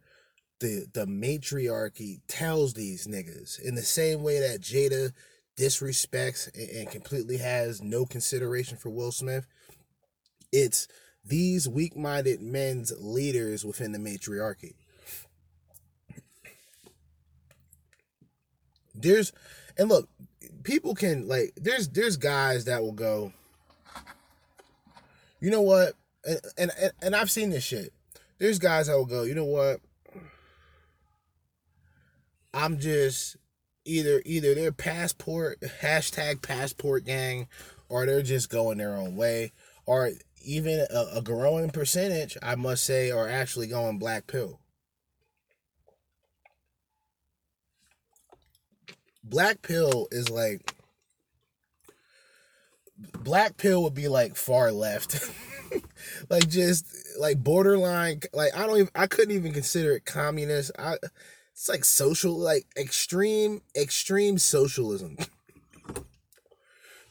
the 0.60 0.86
the 0.93 1.06
matriarchy 1.06 2.20
tells 2.26 2.74
these 2.74 3.06
niggas. 3.06 3.60
In 3.60 3.74
the 3.74 3.82
same 3.82 4.22
way 4.22 4.40
that 4.40 4.60
Jada 4.60 5.12
disrespects 5.59 6.52
and, 6.55 6.70
and 6.70 6.90
completely 6.90 7.38
has 7.38 7.82
no 7.82 8.06
consideration 8.06 8.78
for 8.78 8.90
Will 8.90 9.12
Smith, 9.12 9.47
it's 10.52 10.88
these 11.24 11.68
weak-minded 11.68 12.40
men's 12.40 12.93
leaders 12.98 13.64
within 13.64 13.93
the 13.93 13.98
matriarchy. 13.98 14.76
There's 18.94 19.32
and 19.76 19.90
look, 19.90 20.09
people 20.66 20.94
can 20.94 21.26
like 21.26 21.52
there's 21.56 21.88
there's 21.88 22.16
guys 22.16 22.66
that 22.66 22.82
will 22.82 22.93
go 22.93 23.32
you 25.40 25.51
know 25.51 25.62
what 25.62 25.94
and, 26.26 26.40
and 26.59 26.93
and 27.02 27.16
I've 27.16 27.30
seen 27.30 27.51
this 27.51 27.64
shit. 27.64 27.93
There's 28.38 28.59
guys 28.59 28.88
that 28.88 28.97
will 28.97 29.06
go, 29.06 29.22
you 29.22 29.34
know 29.34 29.44
what? 29.44 29.80
I'm 32.52 32.78
just 32.78 33.36
either 33.84 34.22
either 34.24 34.55
they're 34.55 34.72
passport 34.72 35.60
hashtag 35.80 36.43
passport 36.43 37.05
gang 37.05 37.48
or 37.88 38.05
they're 38.05 38.22
just 38.22 38.51
going 38.51 38.78
their 38.78 38.97
own 38.97 39.16
way 39.16 39.52
or 39.84 40.10
even 40.44 40.84
a, 40.90 41.06
a 41.14 41.22
growing 41.22 41.70
percentage 41.70 42.36
i 42.43 42.56
must 42.56 42.82
say 42.82 43.12
are 43.12 43.28
actually 43.28 43.68
going 43.68 43.97
black 43.97 44.26
pill 44.26 44.59
black 49.28 49.62
pill 49.62 50.08
is 50.10 50.30
like 50.30 50.74
black 53.22 53.56
pill 53.56 53.82
would 53.82 53.94
be 53.94 54.08
like 54.08 54.36
far 54.36 54.72
left. 54.72 55.30
Like 56.30 56.48
just 56.48 56.86
like 57.18 57.42
borderline 57.42 58.20
like 58.32 58.56
i 58.56 58.66
don't 58.66 58.76
even 58.76 58.90
i 58.94 59.06
couldn't 59.06 59.34
even 59.34 59.52
consider 59.52 59.92
it 59.96 60.04
communist. 60.04 60.70
I 60.78 60.96
it's 61.52 61.68
like 61.68 61.84
social 61.84 62.38
like 62.38 62.66
extreme 62.76 63.62
extreme 63.76 64.38
socialism. 64.38 65.16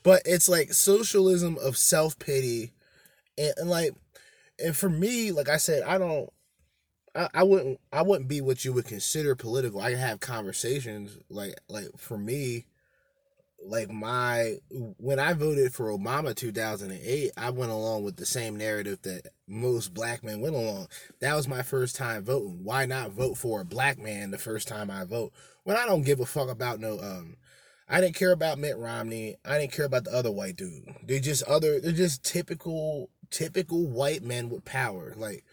But 0.04 0.22
it's 0.26 0.48
like 0.48 0.74
socialism 0.74 1.58
of 1.62 1.78
self-pity. 1.78 2.72
And, 3.38 3.54
and 3.58 3.70
like 3.70 3.92
and 4.64 4.76
for 4.76 4.90
me 4.90 5.32
like 5.32 5.50
i 5.50 5.58
said 5.58 5.84
i 5.84 5.98
don't 5.98 6.32
I, 7.16 7.30
I 7.34 7.44
wouldn't 7.44 7.80
I 7.92 8.02
wouldn't 8.02 8.28
be 8.28 8.42
what 8.42 8.66
you 8.66 8.74
would 8.74 8.86
consider 8.86 9.36
political. 9.36 9.82
I 9.82 9.92
can 9.92 10.00
have 10.00 10.20
conversations 10.20 11.18
like 11.30 11.60
like 11.70 11.98
for 11.98 12.18
me, 12.18 12.66
like 13.64 13.90
my 13.90 14.56
when 14.98 15.20
I 15.20 15.34
voted 15.34 15.74
for 15.74 15.90
Obama 15.92 16.36
2008, 16.36 17.32
I 17.38 17.50
went 17.50 17.72
along 17.72 18.04
with 18.04 18.18
the 18.18 18.26
same 18.26 18.58
narrative 18.58 19.02
that 19.04 19.30
most 19.48 19.94
black 19.94 20.24
men 20.24 20.42
went 20.42 20.56
along. 20.56 20.88
That 21.22 21.36
was 21.36 21.48
my 21.48 21.62
first 21.62 21.96
time 21.96 22.24
voting. 22.24 22.64
Why 22.64 22.86
not 22.86 23.12
vote 23.12 23.38
for 23.38 23.62
a 23.62 23.66
black 23.66 23.98
man 23.98 24.32
the 24.32 24.38
first 24.38 24.68
time 24.68 24.92
I 24.92 25.06
vote? 25.06 25.32
When 25.64 25.78
I 25.78 25.86
don't 25.86 26.04
give 26.04 26.20
a 26.20 26.26
fuck 26.26 26.50
about 26.50 26.80
no 26.80 27.00
um 27.00 27.38
I 27.88 28.02
didn't 28.02 28.16
care 28.16 28.32
about 28.32 28.58
Mitt 28.58 28.78
Romney. 28.78 29.36
I 29.46 29.60
didn't 29.60 29.74
care 29.74 29.86
about 29.86 30.06
the 30.06 30.14
other 30.14 30.32
white 30.32 30.56
dude. 30.56 30.96
They're 31.04 31.20
just 31.20 31.44
other 31.44 31.80
they're 31.80 31.92
just 31.92 32.24
typical 32.24 33.10
typical 33.30 33.88
white 33.88 34.24
men 34.24 34.50
with 34.50 34.66
power. 34.66 35.14
Like 35.16 35.44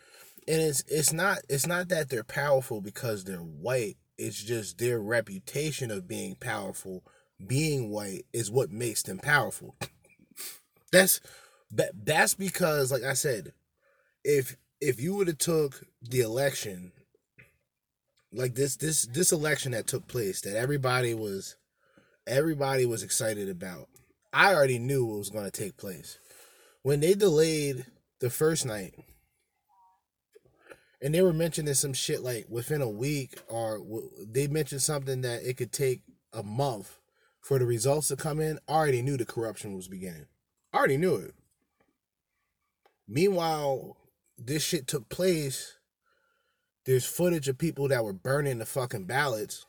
and 0.49 0.61
it's 0.61 0.83
it's 0.89 1.13
not 1.13 1.39
it's 1.49 1.67
not 1.67 1.89
that 1.89 2.09
they're 2.09 2.25
powerful 2.25 2.81
because 2.81 3.25
they're 3.25 3.39
white. 3.39 3.97
It's 4.19 4.43
just 4.43 4.79
their 4.79 5.01
reputation 5.01 5.91
of 5.91 6.09
being 6.09 6.37
powerful 6.37 7.05
being 7.47 7.91
white 7.91 8.25
is 8.33 8.51
what 8.51 8.71
makes 8.71 9.03
them 9.03 9.19
powerful. 9.19 9.75
That's 10.93 11.21
that 11.73 11.91
that's 12.05 12.35
because 12.35 12.93
like 12.93 13.03
i 13.03 13.15
said 13.15 13.53
if 14.25 14.57
if 14.81 15.01
you 15.01 15.17
would 15.17 15.27
have 15.27 15.39
took 15.39 15.83
the 16.03 16.21
election 16.21 16.93
like 18.33 18.55
this 18.55 18.77
this 18.77 19.07
this 19.07 19.33
election 19.33 19.73
that 19.73 19.87
took 19.87 20.07
place 20.07 20.43
that 20.43 20.55
everybody 20.57 21.15
was 21.15 21.57
everybody 22.27 22.85
was 22.85 23.03
excited 23.03 23.49
about 23.49 23.89
i 24.33 24.55
already 24.55 24.79
knew 24.79 25.05
what 25.05 25.19
was 25.19 25.31
going 25.31 25.45
to 25.45 25.51
take 25.51 25.77
place. 25.77 26.19
When 26.83 27.01
they 27.01 27.15
delayed 27.15 27.87
the 28.21 28.31
first 28.31 28.67
night 28.67 28.95
and 31.03 31.13
they 31.13 31.21
were 31.21 31.33
mentioning 31.33 31.75
some 31.75 31.93
shit 31.93 32.23
like 32.23 32.47
within 32.49 32.81
a 32.81 32.89
week 32.89 33.39
or 33.49 33.81
they 34.25 34.47
mentioned 34.47 34.83
something 34.83 35.23
that 35.23 35.43
it 35.43 35.57
could 35.57 35.73
take 35.73 36.03
a 36.33 36.43
month 36.43 36.99
for 37.41 37.59
the 37.59 37.67
results 37.67 38.09
to 38.09 38.17
come 38.17 38.41
in. 38.41 38.59
I 38.69 38.73
already 38.73 39.03
knew 39.03 39.17
the 39.17 39.27
corruption 39.27 39.75
was 39.75 39.89
beginning. 39.89 40.27
I 40.73 40.79
already 40.79 40.97
knew 40.97 41.17
it. 41.17 41.35
Meanwhile 43.09 43.97
this 44.39 44.63
shit 44.63 44.87
took 44.87 45.09
place. 45.09 45.77
There's 46.85 47.05
footage 47.05 47.49
of 47.49 47.59
people 47.59 47.89
that 47.89 48.05
were 48.05 48.13
burning 48.13 48.59
the 48.59 48.67
fucking 48.67 49.05
ballots 49.07 49.67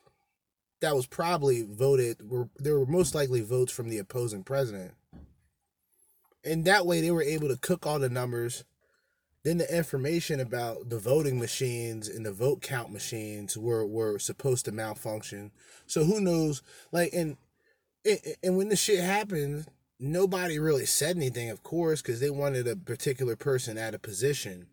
that 0.82 0.96
was 0.96 1.08
probably 1.08 1.64
voted 1.64 2.30
were 2.30 2.50
there 2.58 2.78
were 2.78 2.86
most 2.86 3.16
likely 3.16 3.42
votes 3.42 3.72
from 3.72 3.90
the 3.90 3.98
opposing 3.98 4.44
president. 4.44 4.92
And 6.44 6.66
that 6.66 6.86
way 6.86 7.02
they 7.02 7.12
were 7.12 7.24
able 7.24 7.48
to 7.48 7.58
cook 7.58 7.88
all 7.88 8.00
the 8.00 8.10
numbers 8.10 8.66
then 9.44 9.58
the 9.58 9.76
information 9.78 10.40
about 10.40 10.90
the 10.90 10.98
voting 10.98 11.38
machines 11.38 12.08
and 12.08 12.26
the 12.26 12.32
vote 12.32 12.62
count 12.62 12.92
machines 12.92 13.58
were 13.58 13.86
were 13.86 14.18
supposed 14.18 14.66
to 14.66 14.72
malfunction. 14.72 15.52
So 15.86 16.06
who 16.06 16.22
knows? 16.22 16.62
Like 16.92 17.12
and 17.14 17.38
and 18.42 18.58
when 18.58 18.70
this 18.70 18.82
shit 18.82 19.04
happened, 19.04 19.68
nobody 20.00 20.60
really 20.60 20.86
said 20.86 21.18
anything, 21.18 21.50
of 21.50 21.62
course, 21.62 22.02
because 22.02 22.20
they 22.20 22.30
wanted 22.30 22.68
a 22.68 22.76
particular 22.76 23.36
person 23.36 23.78
at 23.78 23.94
a 23.94 24.00
position. 24.00 24.68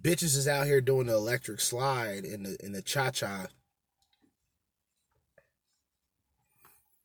Bitches 0.00 0.36
is 0.36 0.48
out 0.48 0.66
here 0.66 0.80
doing 0.80 1.06
the 1.06 1.14
electric 1.14 1.60
slide 1.60 2.24
in 2.24 2.44
the 2.44 2.56
in 2.64 2.72
the 2.72 2.82
cha 2.82 3.10
cha. 3.10 3.48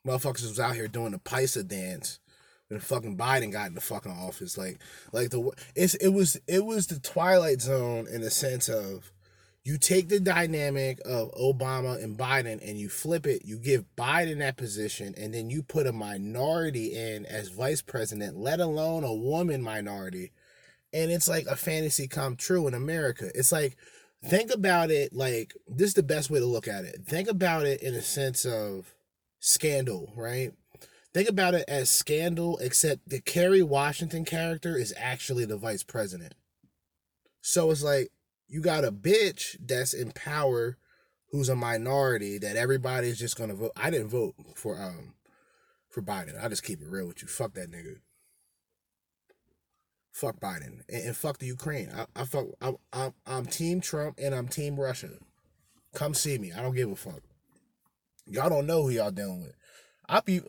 Motherfuckers 0.05 0.43
was 0.43 0.59
out 0.59 0.75
here 0.75 0.87
doing 0.87 1.11
the 1.11 1.19
paisa 1.19 1.67
dance 1.67 2.19
when 2.69 2.79
fucking 2.79 3.17
Biden 3.17 3.51
got 3.51 3.67
in 3.67 3.75
the 3.75 3.81
fucking 3.81 4.11
office. 4.11 4.57
Like, 4.57 4.79
like 5.11 5.29
the 5.29 5.51
it's 5.75 5.95
it 5.95 6.09
was 6.09 6.39
it 6.47 6.65
was 6.65 6.87
the 6.87 6.99
twilight 6.99 7.61
zone 7.61 8.07
in 8.11 8.21
the 8.21 8.29
sense 8.31 8.69
of 8.69 9.11
you 9.63 9.77
take 9.77 10.07
the 10.07 10.21
dynamic 10.21 10.99
of 11.05 11.29
Obama 11.33 12.01
and 12.01 12.17
Biden 12.17 12.65
and 12.65 12.79
you 12.79 12.87
flip 12.87 13.27
it. 13.27 13.43
You 13.43 13.57
give 13.57 13.83
Biden 13.97 14.39
that 14.39 14.55
position, 14.55 15.13
and 15.17 15.33
then 15.33 15.49
you 15.49 15.61
put 15.61 15.87
a 15.87 15.91
minority 15.91 16.95
in 16.95 17.25
as 17.25 17.49
vice 17.49 17.81
president, 17.81 18.37
let 18.37 18.61
alone 18.61 19.03
a 19.03 19.13
woman 19.13 19.61
minority, 19.61 20.31
and 20.93 21.11
it's 21.11 21.27
like 21.27 21.45
a 21.47 21.55
fantasy 21.55 22.07
come 22.07 22.35
true 22.35 22.67
in 22.67 22.73
America. 22.73 23.29
It's 23.35 23.51
like 23.51 23.77
think 24.23 24.53
about 24.53 24.89
it 24.89 25.13
like 25.13 25.53
this 25.67 25.89
is 25.89 25.93
the 25.93 26.03
best 26.03 26.29
way 26.29 26.39
to 26.39 26.45
look 26.45 26.67
at 26.67 26.85
it. 26.85 27.01
Think 27.05 27.27
about 27.27 27.65
it 27.65 27.81
in 27.81 27.93
a 27.93 28.01
sense 28.01 28.45
of 28.45 28.93
scandal, 29.39 30.11
right? 30.15 30.53
Think 31.17 31.29
about 31.29 31.55
it 31.55 31.65
as 31.67 31.89
scandal, 31.89 32.59
except 32.59 33.09
the 33.09 33.19
Kerry 33.19 33.63
Washington 33.63 34.23
character 34.23 34.77
is 34.77 34.93
actually 34.95 35.45
the 35.45 35.57
vice 35.57 35.81
president. 35.81 36.35
So 37.41 37.71
it's 37.71 37.81
like 37.81 38.11
you 38.47 38.61
got 38.61 38.85
a 38.85 38.91
bitch 38.91 39.57
that's 39.59 39.95
in 39.95 40.11
power 40.11 40.77
who's 41.31 41.49
a 41.49 41.55
minority 41.55 42.37
that 42.37 42.55
everybody's 42.55 43.17
just 43.17 43.35
gonna 43.35 43.55
vote. 43.55 43.71
I 43.75 43.89
didn't 43.89 44.09
vote 44.09 44.35
for 44.53 44.79
um 44.79 45.15
for 45.89 46.03
Biden. 46.03 46.39
I 46.39 46.49
just 46.49 46.63
keep 46.63 46.83
it 46.83 46.87
real 46.87 47.07
with 47.07 47.23
you. 47.23 47.27
Fuck 47.27 47.55
that 47.55 47.71
nigga. 47.71 47.95
Fuck 50.11 50.39
Biden 50.39 50.81
and, 50.87 51.03
and 51.03 51.17
fuck 51.17 51.39
the 51.39 51.47
Ukraine. 51.47 51.89
I, 51.97 52.05
I 52.15 52.25
fuck. 52.25 52.45
I, 52.61 52.73
I, 52.93 53.11
I'm 53.25 53.47
Team 53.47 53.81
Trump 53.81 54.19
and 54.21 54.35
I'm 54.35 54.47
Team 54.47 54.79
Russia. 54.79 55.09
Come 55.95 56.13
see 56.13 56.37
me. 56.37 56.51
I 56.53 56.61
don't 56.61 56.75
give 56.75 56.91
a 56.91 56.95
fuck. 56.95 57.23
Y'all 58.27 58.51
don't 58.51 58.67
know 58.67 58.83
who 58.83 58.91
y'all 58.91 59.09
dealing 59.09 59.41
with. 59.41 59.55
I'll 60.07 60.21
be 60.21 60.41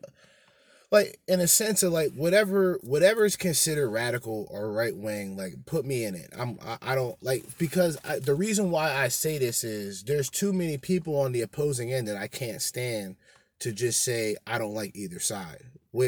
like 0.91 1.21
in 1.29 1.41
a 1.41 1.49
sense 1.49 1.83
of 1.83 1.93
like 1.93 2.13
whatever 2.15 2.79
whatever 2.83 3.25
is 3.25 3.37
considered 3.37 3.91
radical 3.91 4.47
or 4.51 4.73
right 4.73 4.97
wing 4.97 5.37
like 5.37 5.55
put 5.67 5.85
me 5.85 6.05
in 6.05 6.15
it. 6.15 6.33
I'm 6.39 6.59
i, 6.65 6.79
I 6.81 6.95
don't 6.95 7.21
like 7.23 7.45
because 7.59 7.99
I, 8.05 8.19
the 8.19 8.35
reason 8.35 8.71
why 8.71 8.95
i 8.95 9.09
say 9.09 9.39
this 9.39 9.65
is 9.65 10.05
there's 10.05 10.31
too 10.31 10.53
many 10.53 10.79
people 10.79 11.21
on 11.21 11.33
the 11.33 11.43
opposing 11.43 11.93
end 11.93 12.09
that 12.09 12.17
i 12.17 12.27
can't 12.27 12.63
stand 12.63 13.17
to 13.61 13.73
just 13.73 14.03
say 14.03 14.37
i 14.47 14.59
don't 14.59 14.75
like 14.75 14.95
either 14.95 15.21
side. 15.21 15.63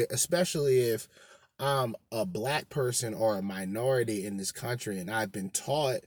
Especially 0.09 0.79
if 0.79 1.07
i'm 1.59 1.95
a 2.11 2.25
black 2.25 2.69
person 2.69 3.13
or 3.13 3.37
a 3.37 3.41
minority 3.41 4.25
in 4.25 4.37
this 4.37 4.51
country 4.51 4.99
and 4.99 5.11
i've 5.11 5.31
been 5.31 5.49
taught 5.49 5.99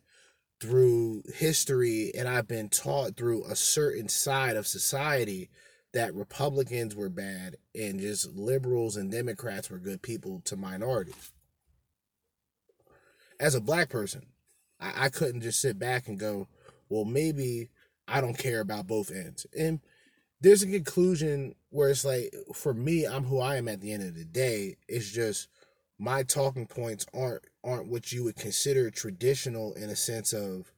through 0.61 1.23
history 1.35 2.11
and 2.17 2.27
i've 2.27 2.49
been 2.49 2.69
taught 2.69 3.17
through 3.17 3.45
a 3.45 3.55
certain 3.55 4.09
side 4.09 4.57
of 4.57 4.67
society 4.67 5.51
that 5.95 6.15
Republicans 6.15 6.95
were 6.95 7.09
bad 7.09 7.57
and 7.75 8.01
just 8.01 8.35
liberals 8.35 8.97
and 8.97 9.11
Democrats 9.11 9.71
were 9.71 9.79
good 9.79 10.03
people 10.03 10.43
to 10.45 10.57
minorities. 10.57 11.33
As 13.41 13.55
a 13.55 13.61
black 13.61 13.89
person, 13.89 14.27
I, 14.81 15.07
I 15.07 15.09
couldn't 15.09 15.41
just 15.41 15.61
sit 15.61 15.79
back 15.79 16.09
and 16.09 16.19
go, 16.19 16.49
well, 16.89 17.05
maybe 17.05 17.71
I 18.09 18.21
don't 18.21 18.37
care 18.37 18.61
about 18.61 18.89
both 18.89 19.11
ends. 19.11 19.47
And 19.57 19.81
there's 20.41 20.63
a 20.63 20.67
conclusion 20.67 21.55
where 21.71 21.91
it's 21.91 22.05
like, 22.05 22.35
for 22.53 22.75
me, 22.75 23.07
I'm 23.07 23.25
who 23.25 23.41
I 23.41 23.57
am 23.57 23.69
at 23.69 23.81
the 23.81 23.93
end 23.93 24.03
of 24.03 24.17
the 24.17 24.25
day. 24.25 24.77
It's 24.89 25.11
just 25.11 25.49
my 25.99 26.25
talking 26.25 26.67
points 26.67 27.07
aren't 27.15 27.45
aren't 27.63 27.89
what 27.89 28.13
you 28.13 28.25
would 28.25 28.37
consider 28.37 28.91
traditional 28.91 29.73
in 29.75 29.89
a 29.89 29.97
sense 29.97 30.33
of 30.33 30.74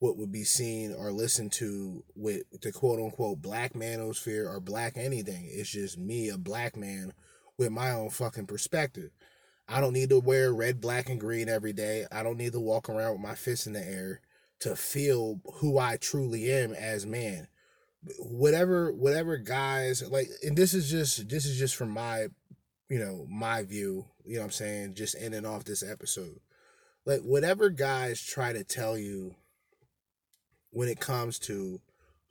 what 0.00 0.16
would 0.16 0.32
be 0.32 0.44
seen 0.44 0.94
or 0.94 1.12
listened 1.12 1.52
to 1.52 2.02
with 2.16 2.42
the 2.62 2.72
quote 2.72 2.98
unquote 2.98 3.40
black 3.40 3.74
manosphere 3.74 4.50
or 4.50 4.58
black 4.58 4.94
anything. 4.96 5.46
It's 5.48 5.70
just 5.70 5.98
me, 5.98 6.30
a 6.30 6.38
black 6.38 6.74
man, 6.74 7.12
with 7.58 7.70
my 7.70 7.92
own 7.92 8.08
fucking 8.08 8.46
perspective. 8.46 9.10
I 9.68 9.80
don't 9.80 9.92
need 9.92 10.08
to 10.08 10.18
wear 10.18 10.52
red, 10.52 10.80
black, 10.80 11.08
and 11.10 11.20
green 11.20 11.48
every 11.48 11.74
day. 11.74 12.06
I 12.10 12.22
don't 12.22 12.38
need 12.38 12.52
to 12.52 12.60
walk 12.60 12.88
around 12.88 13.12
with 13.12 13.20
my 13.20 13.34
fists 13.34 13.66
in 13.66 13.74
the 13.74 13.86
air 13.86 14.20
to 14.60 14.74
feel 14.74 15.40
who 15.56 15.78
I 15.78 15.96
truly 15.98 16.50
am 16.50 16.72
as 16.72 17.06
man. 17.06 17.46
Whatever, 18.18 18.92
whatever 18.92 19.36
guys 19.36 20.02
like, 20.10 20.28
and 20.42 20.56
this 20.56 20.72
is 20.72 20.90
just 20.90 21.28
this 21.28 21.44
is 21.44 21.58
just 21.58 21.76
from 21.76 21.90
my, 21.90 22.28
you 22.88 22.98
know, 22.98 23.26
my 23.28 23.62
view. 23.64 24.06
You 24.24 24.36
know 24.36 24.40
what 24.40 24.46
I'm 24.46 24.52
saying? 24.52 24.94
Just 24.94 25.14
in 25.14 25.34
and 25.34 25.46
off 25.46 25.64
this 25.64 25.82
episode. 25.82 26.40
Like 27.04 27.20
whatever 27.20 27.68
guys 27.68 28.22
try 28.22 28.54
to 28.54 28.64
tell 28.64 28.96
you 28.96 29.34
when 30.70 30.88
it 30.88 31.00
comes 31.00 31.38
to 31.40 31.80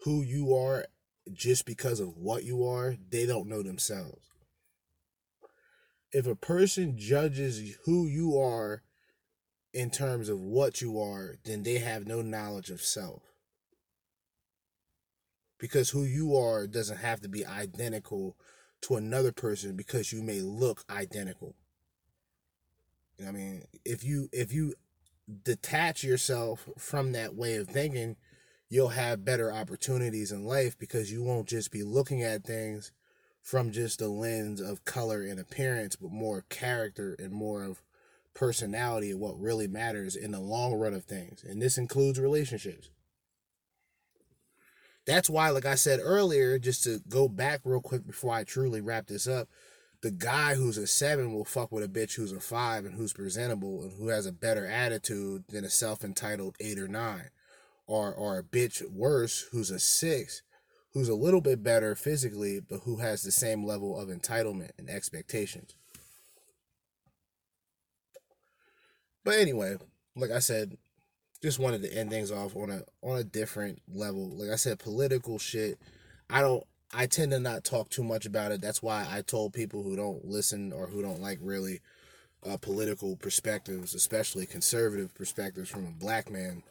who 0.03 0.21
you 0.21 0.55
are 0.55 0.85
just 1.33 1.65
because 1.65 1.99
of 1.99 2.17
what 2.17 2.43
you 2.43 2.65
are, 2.65 2.95
they 3.09 3.25
don't 3.25 3.47
know 3.47 3.61
themselves. 3.61 4.25
If 6.11 6.25
a 6.25 6.35
person 6.35 6.97
judges 6.97 7.77
who 7.85 8.07
you 8.07 8.39
are 8.39 8.81
in 9.73 9.91
terms 9.91 10.29
of 10.29 10.39
what 10.39 10.81
you 10.81 10.99
are, 10.99 11.35
then 11.43 11.63
they 11.63 11.77
have 11.77 12.07
no 12.07 12.21
knowledge 12.21 12.69
of 12.69 12.81
self. 12.81 13.21
Because 15.59 15.89
who 15.89 16.03
you 16.03 16.35
are 16.35 16.65
doesn't 16.65 16.97
have 16.97 17.21
to 17.21 17.29
be 17.29 17.45
identical 17.45 18.35
to 18.81 18.95
another 18.95 19.31
person 19.31 19.75
because 19.75 20.11
you 20.11 20.23
may 20.23 20.39
look 20.39 20.83
identical. 20.89 21.55
I 23.27 23.31
mean, 23.31 23.63
if 23.83 24.03
you 24.03 24.29
if 24.31 24.53
you 24.53 24.75
detach 25.43 26.03
yourself 26.03 26.69
from 26.77 27.11
that 27.11 27.35
way 27.35 27.55
of 27.55 27.67
thinking, 27.67 28.15
you'll 28.69 28.89
have 28.89 29.25
better 29.25 29.51
opportunities 29.51 30.31
in 30.31 30.45
life 30.45 30.77
because 30.77 31.11
you 31.11 31.23
won't 31.23 31.47
just 31.47 31.71
be 31.71 31.83
looking 31.83 32.21
at 32.21 32.43
things 32.43 32.91
from 33.41 33.71
just 33.71 33.99
the 33.99 34.07
lens 34.09 34.61
of 34.61 34.85
color 34.85 35.23
and 35.23 35.39
appearance, 35.39 35.95
but 35.95 36.11
more 36.11 36.45
character 36.49 37.15
and 37.17 37.33
more 37.33 37.63
of 37.63 37.81
personality 38.35 39.09
and 39.09 39.19
what 39.19 39.39
really 39.39 39.67
matters 39.67 40.15
in 40.15 40.31
the 40.31 40.39
long 40.39 40.73
run 40.73 40.93
of 40.93 41.03
things. 41.03 41.43
And 41.43 41.61
this 41.61 41.77
includes 41.77 42.19
relationships. 42.19 42.91
That's 45.05 45.29
why, 45.29 45.49
like 45.49 45.65
I 45.65 45.75
said 45.75 45.99
earlier, 46.03 46.59
just 46.59 46.83
to 46.83 47.01
go 47.09 47.27
back 47.27 47.61
real 47.63 47.81
quick 47.81 48.05
before 48.05 48.33
I 48.33 48.43
truly 48.43 48.81
wrap 48.81 49.07
this 49.07 49.27
up, 49.27 49.47
the 50.01 50.11
guy 50.11 50.53
who's 50.53 50.77
a 50.77 50.85
seven 50.85 51.33
will 51.33 51.43
fuck 51.43 51.71
with 51.71 51.83
a 51.83 51.87
bitch 51.87 52.15
who's 52.15 52.31
a 52.31 52.39
five 52.39 52.85
and 52.85 52.93
who's 52.93 53.13
presentable 53.13 53.81
and 53.81 53.93
who 53.93 54.09
has 54.09 54.27
a 54.27 54.31
better 54.31 54.67
attitude 54.67 55.45
than 55.49 55.65
a 55.65 55.69
self 55.69 56.03
entitled 56.03 56.55
eight 56.59 56.77
or 56.77 56.87
nine 56.87 57.31
or 57.89 58.13
or 58.13 58.37
a 58.37 58.43
bitch 58.43 58.87
worse 58.91 59.47
who's 59.51 59.71
a 59.71 59.79
six 59.79 60.43
who's 60.93 61.09
a 61.09 61.15
little 61.15 61.41
bit 61.41 61.63
better 61.63 61.95
physically 61.95 62.59
but 62.59 62.81
who 62.85 62.97
has 62.97 63.23
the 63.23 63.31
same 63.31 63.65
level 63.65 63.99
of 63.99 64.09
entitlement 64.09 64.69
and 64.77 64.89
expectations. 64.89 65.73
But 69.25 69.39
anyway 69.39 69.77
like 70.15 70.31
i 70.31 70.39
said 70.39 70.77
just 71.41 71.59
wanted 71.59 71.81
to 71.81 71.93
end 71.93 72.09
things 72.09 72.31
off 72.31 72.55
on 72.55 72.69
a 72.69 72.81
on 73.01 73.17
a 73.17 73.23
different 73.23 73.81
level. 73.91 74.29
Like 74.29 74.49
i 74.49 74.55
said 74.55 74.79
political 74.79 75.39
shit. 75.39 75.79
I 76.29 76.41
don't 76.41 76.63
i 76.93 77.07
tend 77.07 77.31
to 77.31 77.39
not 77.39 77.63
talk 77.63 77.89
too 77.89 78.03
much 78.03 78.27
about 78.27 78.51
it. 78.51 78.61
That's 78.61 78.83
why 78.83 79.07
i 79.09 79.23
told 79.23 79.53
people 79.53 79.81
who 79.81 79.95
don't 79.95 80.25
listen 80.25 80.71
or 80.71 80.85
who 80.85 81.01
don't 81.01 81.21
like 81.21 81.39
really 81.41 81.81
uh, 82.47 82.55
political 82.55 83.17
perspectives 83.17 83.93
especially 83.93 84.45
conservative 84.45 85.13
perspectives 85.13 85.69
from 85.69 85.85
a 85.85 85.91
black 85.91 86.31
man 86.31 86.63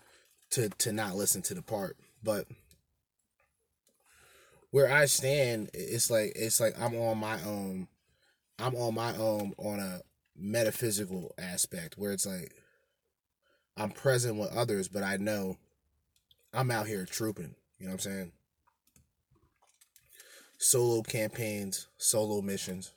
to 0.51 0.69
to 0.71 0.93
not 0.93 1.17
listen 1.17 1.43
to 1.43 1.55
the 1.55 1.63
part. 1.63 1.97
But 2.23 2.47
where 4.71 4.93
i 4.93 5.07
stand 5.07 5.71
it's 5.73 6.11
like 6.11 6.33
it's 6.37 6.61
like 6.61 6.75
i'm 6.81 6.95
on 6.95 7.19
my 7.19 7.43
own 7.45 7.89
i'm 8.59 8.75
on 8.75 8.95
my 8.95 9.17
own 9.17 9.55
on 9.59 9.81
a 9.81 10.01
metaphysical 10.37 11.35
aspect 11.39 11.97
where 11.97 12.13
it's 12.13 12.27
like 12.27 12.53
i'm 13.77 13.91
present 13.91 14.37
with 14.37 14.55
others 14.55 14.89
but 14.89 15.03
i 15.03 15.17
know 15.17 15.57
i'm 16.53 16.71
out 16.71 16.87
here 16.87 17.05
trooping 17.05 17.55
you 17.79 17.87
know 17.87 17.93
what 17.93 18.05
i'm 18.07 18.13
saying? 18.13 18.33
Solo 20.59 21.03
campaigns 21.03 21.87
solo 21.97 22.43
missions 22.43 22.93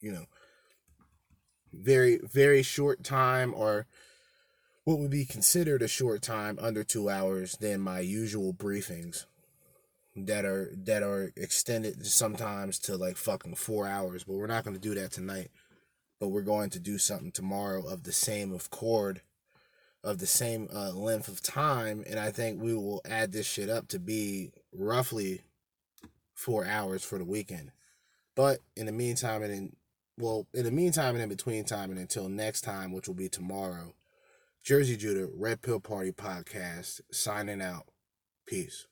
you 0.00 0.10
know. 0.12 0.26
Very 1.72 2.18
very 2.18 2.62
short 2.62 3.02
time 3.02 3.54
or 3.56 3.86
what 4.84 4.98
would 4.98 5.10
be 5.10 5.24
considered 5.24 5.82
a 5.82 5.88
short 5.88 6.22
time 6.22 6.58
under 6.60 6.82
two 6.82 7.08
hours 7.08 7.56
than 7.58 7.80
my 7.80 8.00
usual 8.00 8.52
briefings 8.52 9.26
that 10.14 10.44
are 10.44 10.70
that 10.76 11.02
are 11.02 11.32
extended 11.36 12.04
sometimes 12.06 12.78
to 12.78 12.96
like 12.96 13.16
fucking 13.16 13.54
four 13.54 13.86
hours 13.86 14.24
but 14.24 14.34
we're 14.34 14.46
not 14.46 14.64
going 14.64 14.74
to 14.74 14.80
do 14.80 14.94
that 14.94 15.12
tonight. 15.12 15.50
But 16.20 16.28
we're 16.28 16.42
going 16.42 16.70
to 16.70 16.78
do 16.78 16.98
something 16.98 17.32
tomorrow 17.32 17.84
of 17.84 18.04
the 18.04 18.12
same 18.12 18.52
of 18.52 18.70
chord 18.70 19.22
of 20.04 20.18
the 20.18 20.26
same 20.26 20.68
uh, 20.72 20.92
length 20.92 21.28
of 21.28 21.42
time 21.42 22.04
and 22.08 22.18
i 22.18 22.30
think 22.30 22.60
we 22.60 22.74
will 22.74 23.00
add 23.08 23.32
this 23.32 23.46
shit 23.46 23.70
up 23.70 23.88
to 23.88 23.98
be 23.98 24.50
roughly 24.72 25.42
four 26.42 26.66
hours 26.66 27.04
for 27.04 27.18
the 27.18 27.24
weekend. 27.24 27.70
But 28.34 28.58
in 28.76 28.86
the 28.86 28.92
meantime 28.92 29.42
and 29.42 29.52
in 29.52 29.76
well 30.18 30.46
in 30.52 30.64
the 30.64 30.70
meantime 30.70 31.14
and 31.14 31.22
in 31.22 31.28
between 31.28 31.64
time 31.64 31.90
and 31.90 31.98
until 31.98 32.28
next 32.28 32.62
time 32.62 32.92
which 32.92 33.08
will 33.08 33.14
be 33.14 33.28
tomorrow 33.28 33.94
Jerzee 34.64 34.96
Judah, 34.96 35.28
Red 35.34 35.60
Pill 35.60 35.80
Party 35.80 36.12
Podcast, 36.12 37.00
signing 37.10 37.60
out. 37.60 37.86
Peace. 38.46 38.86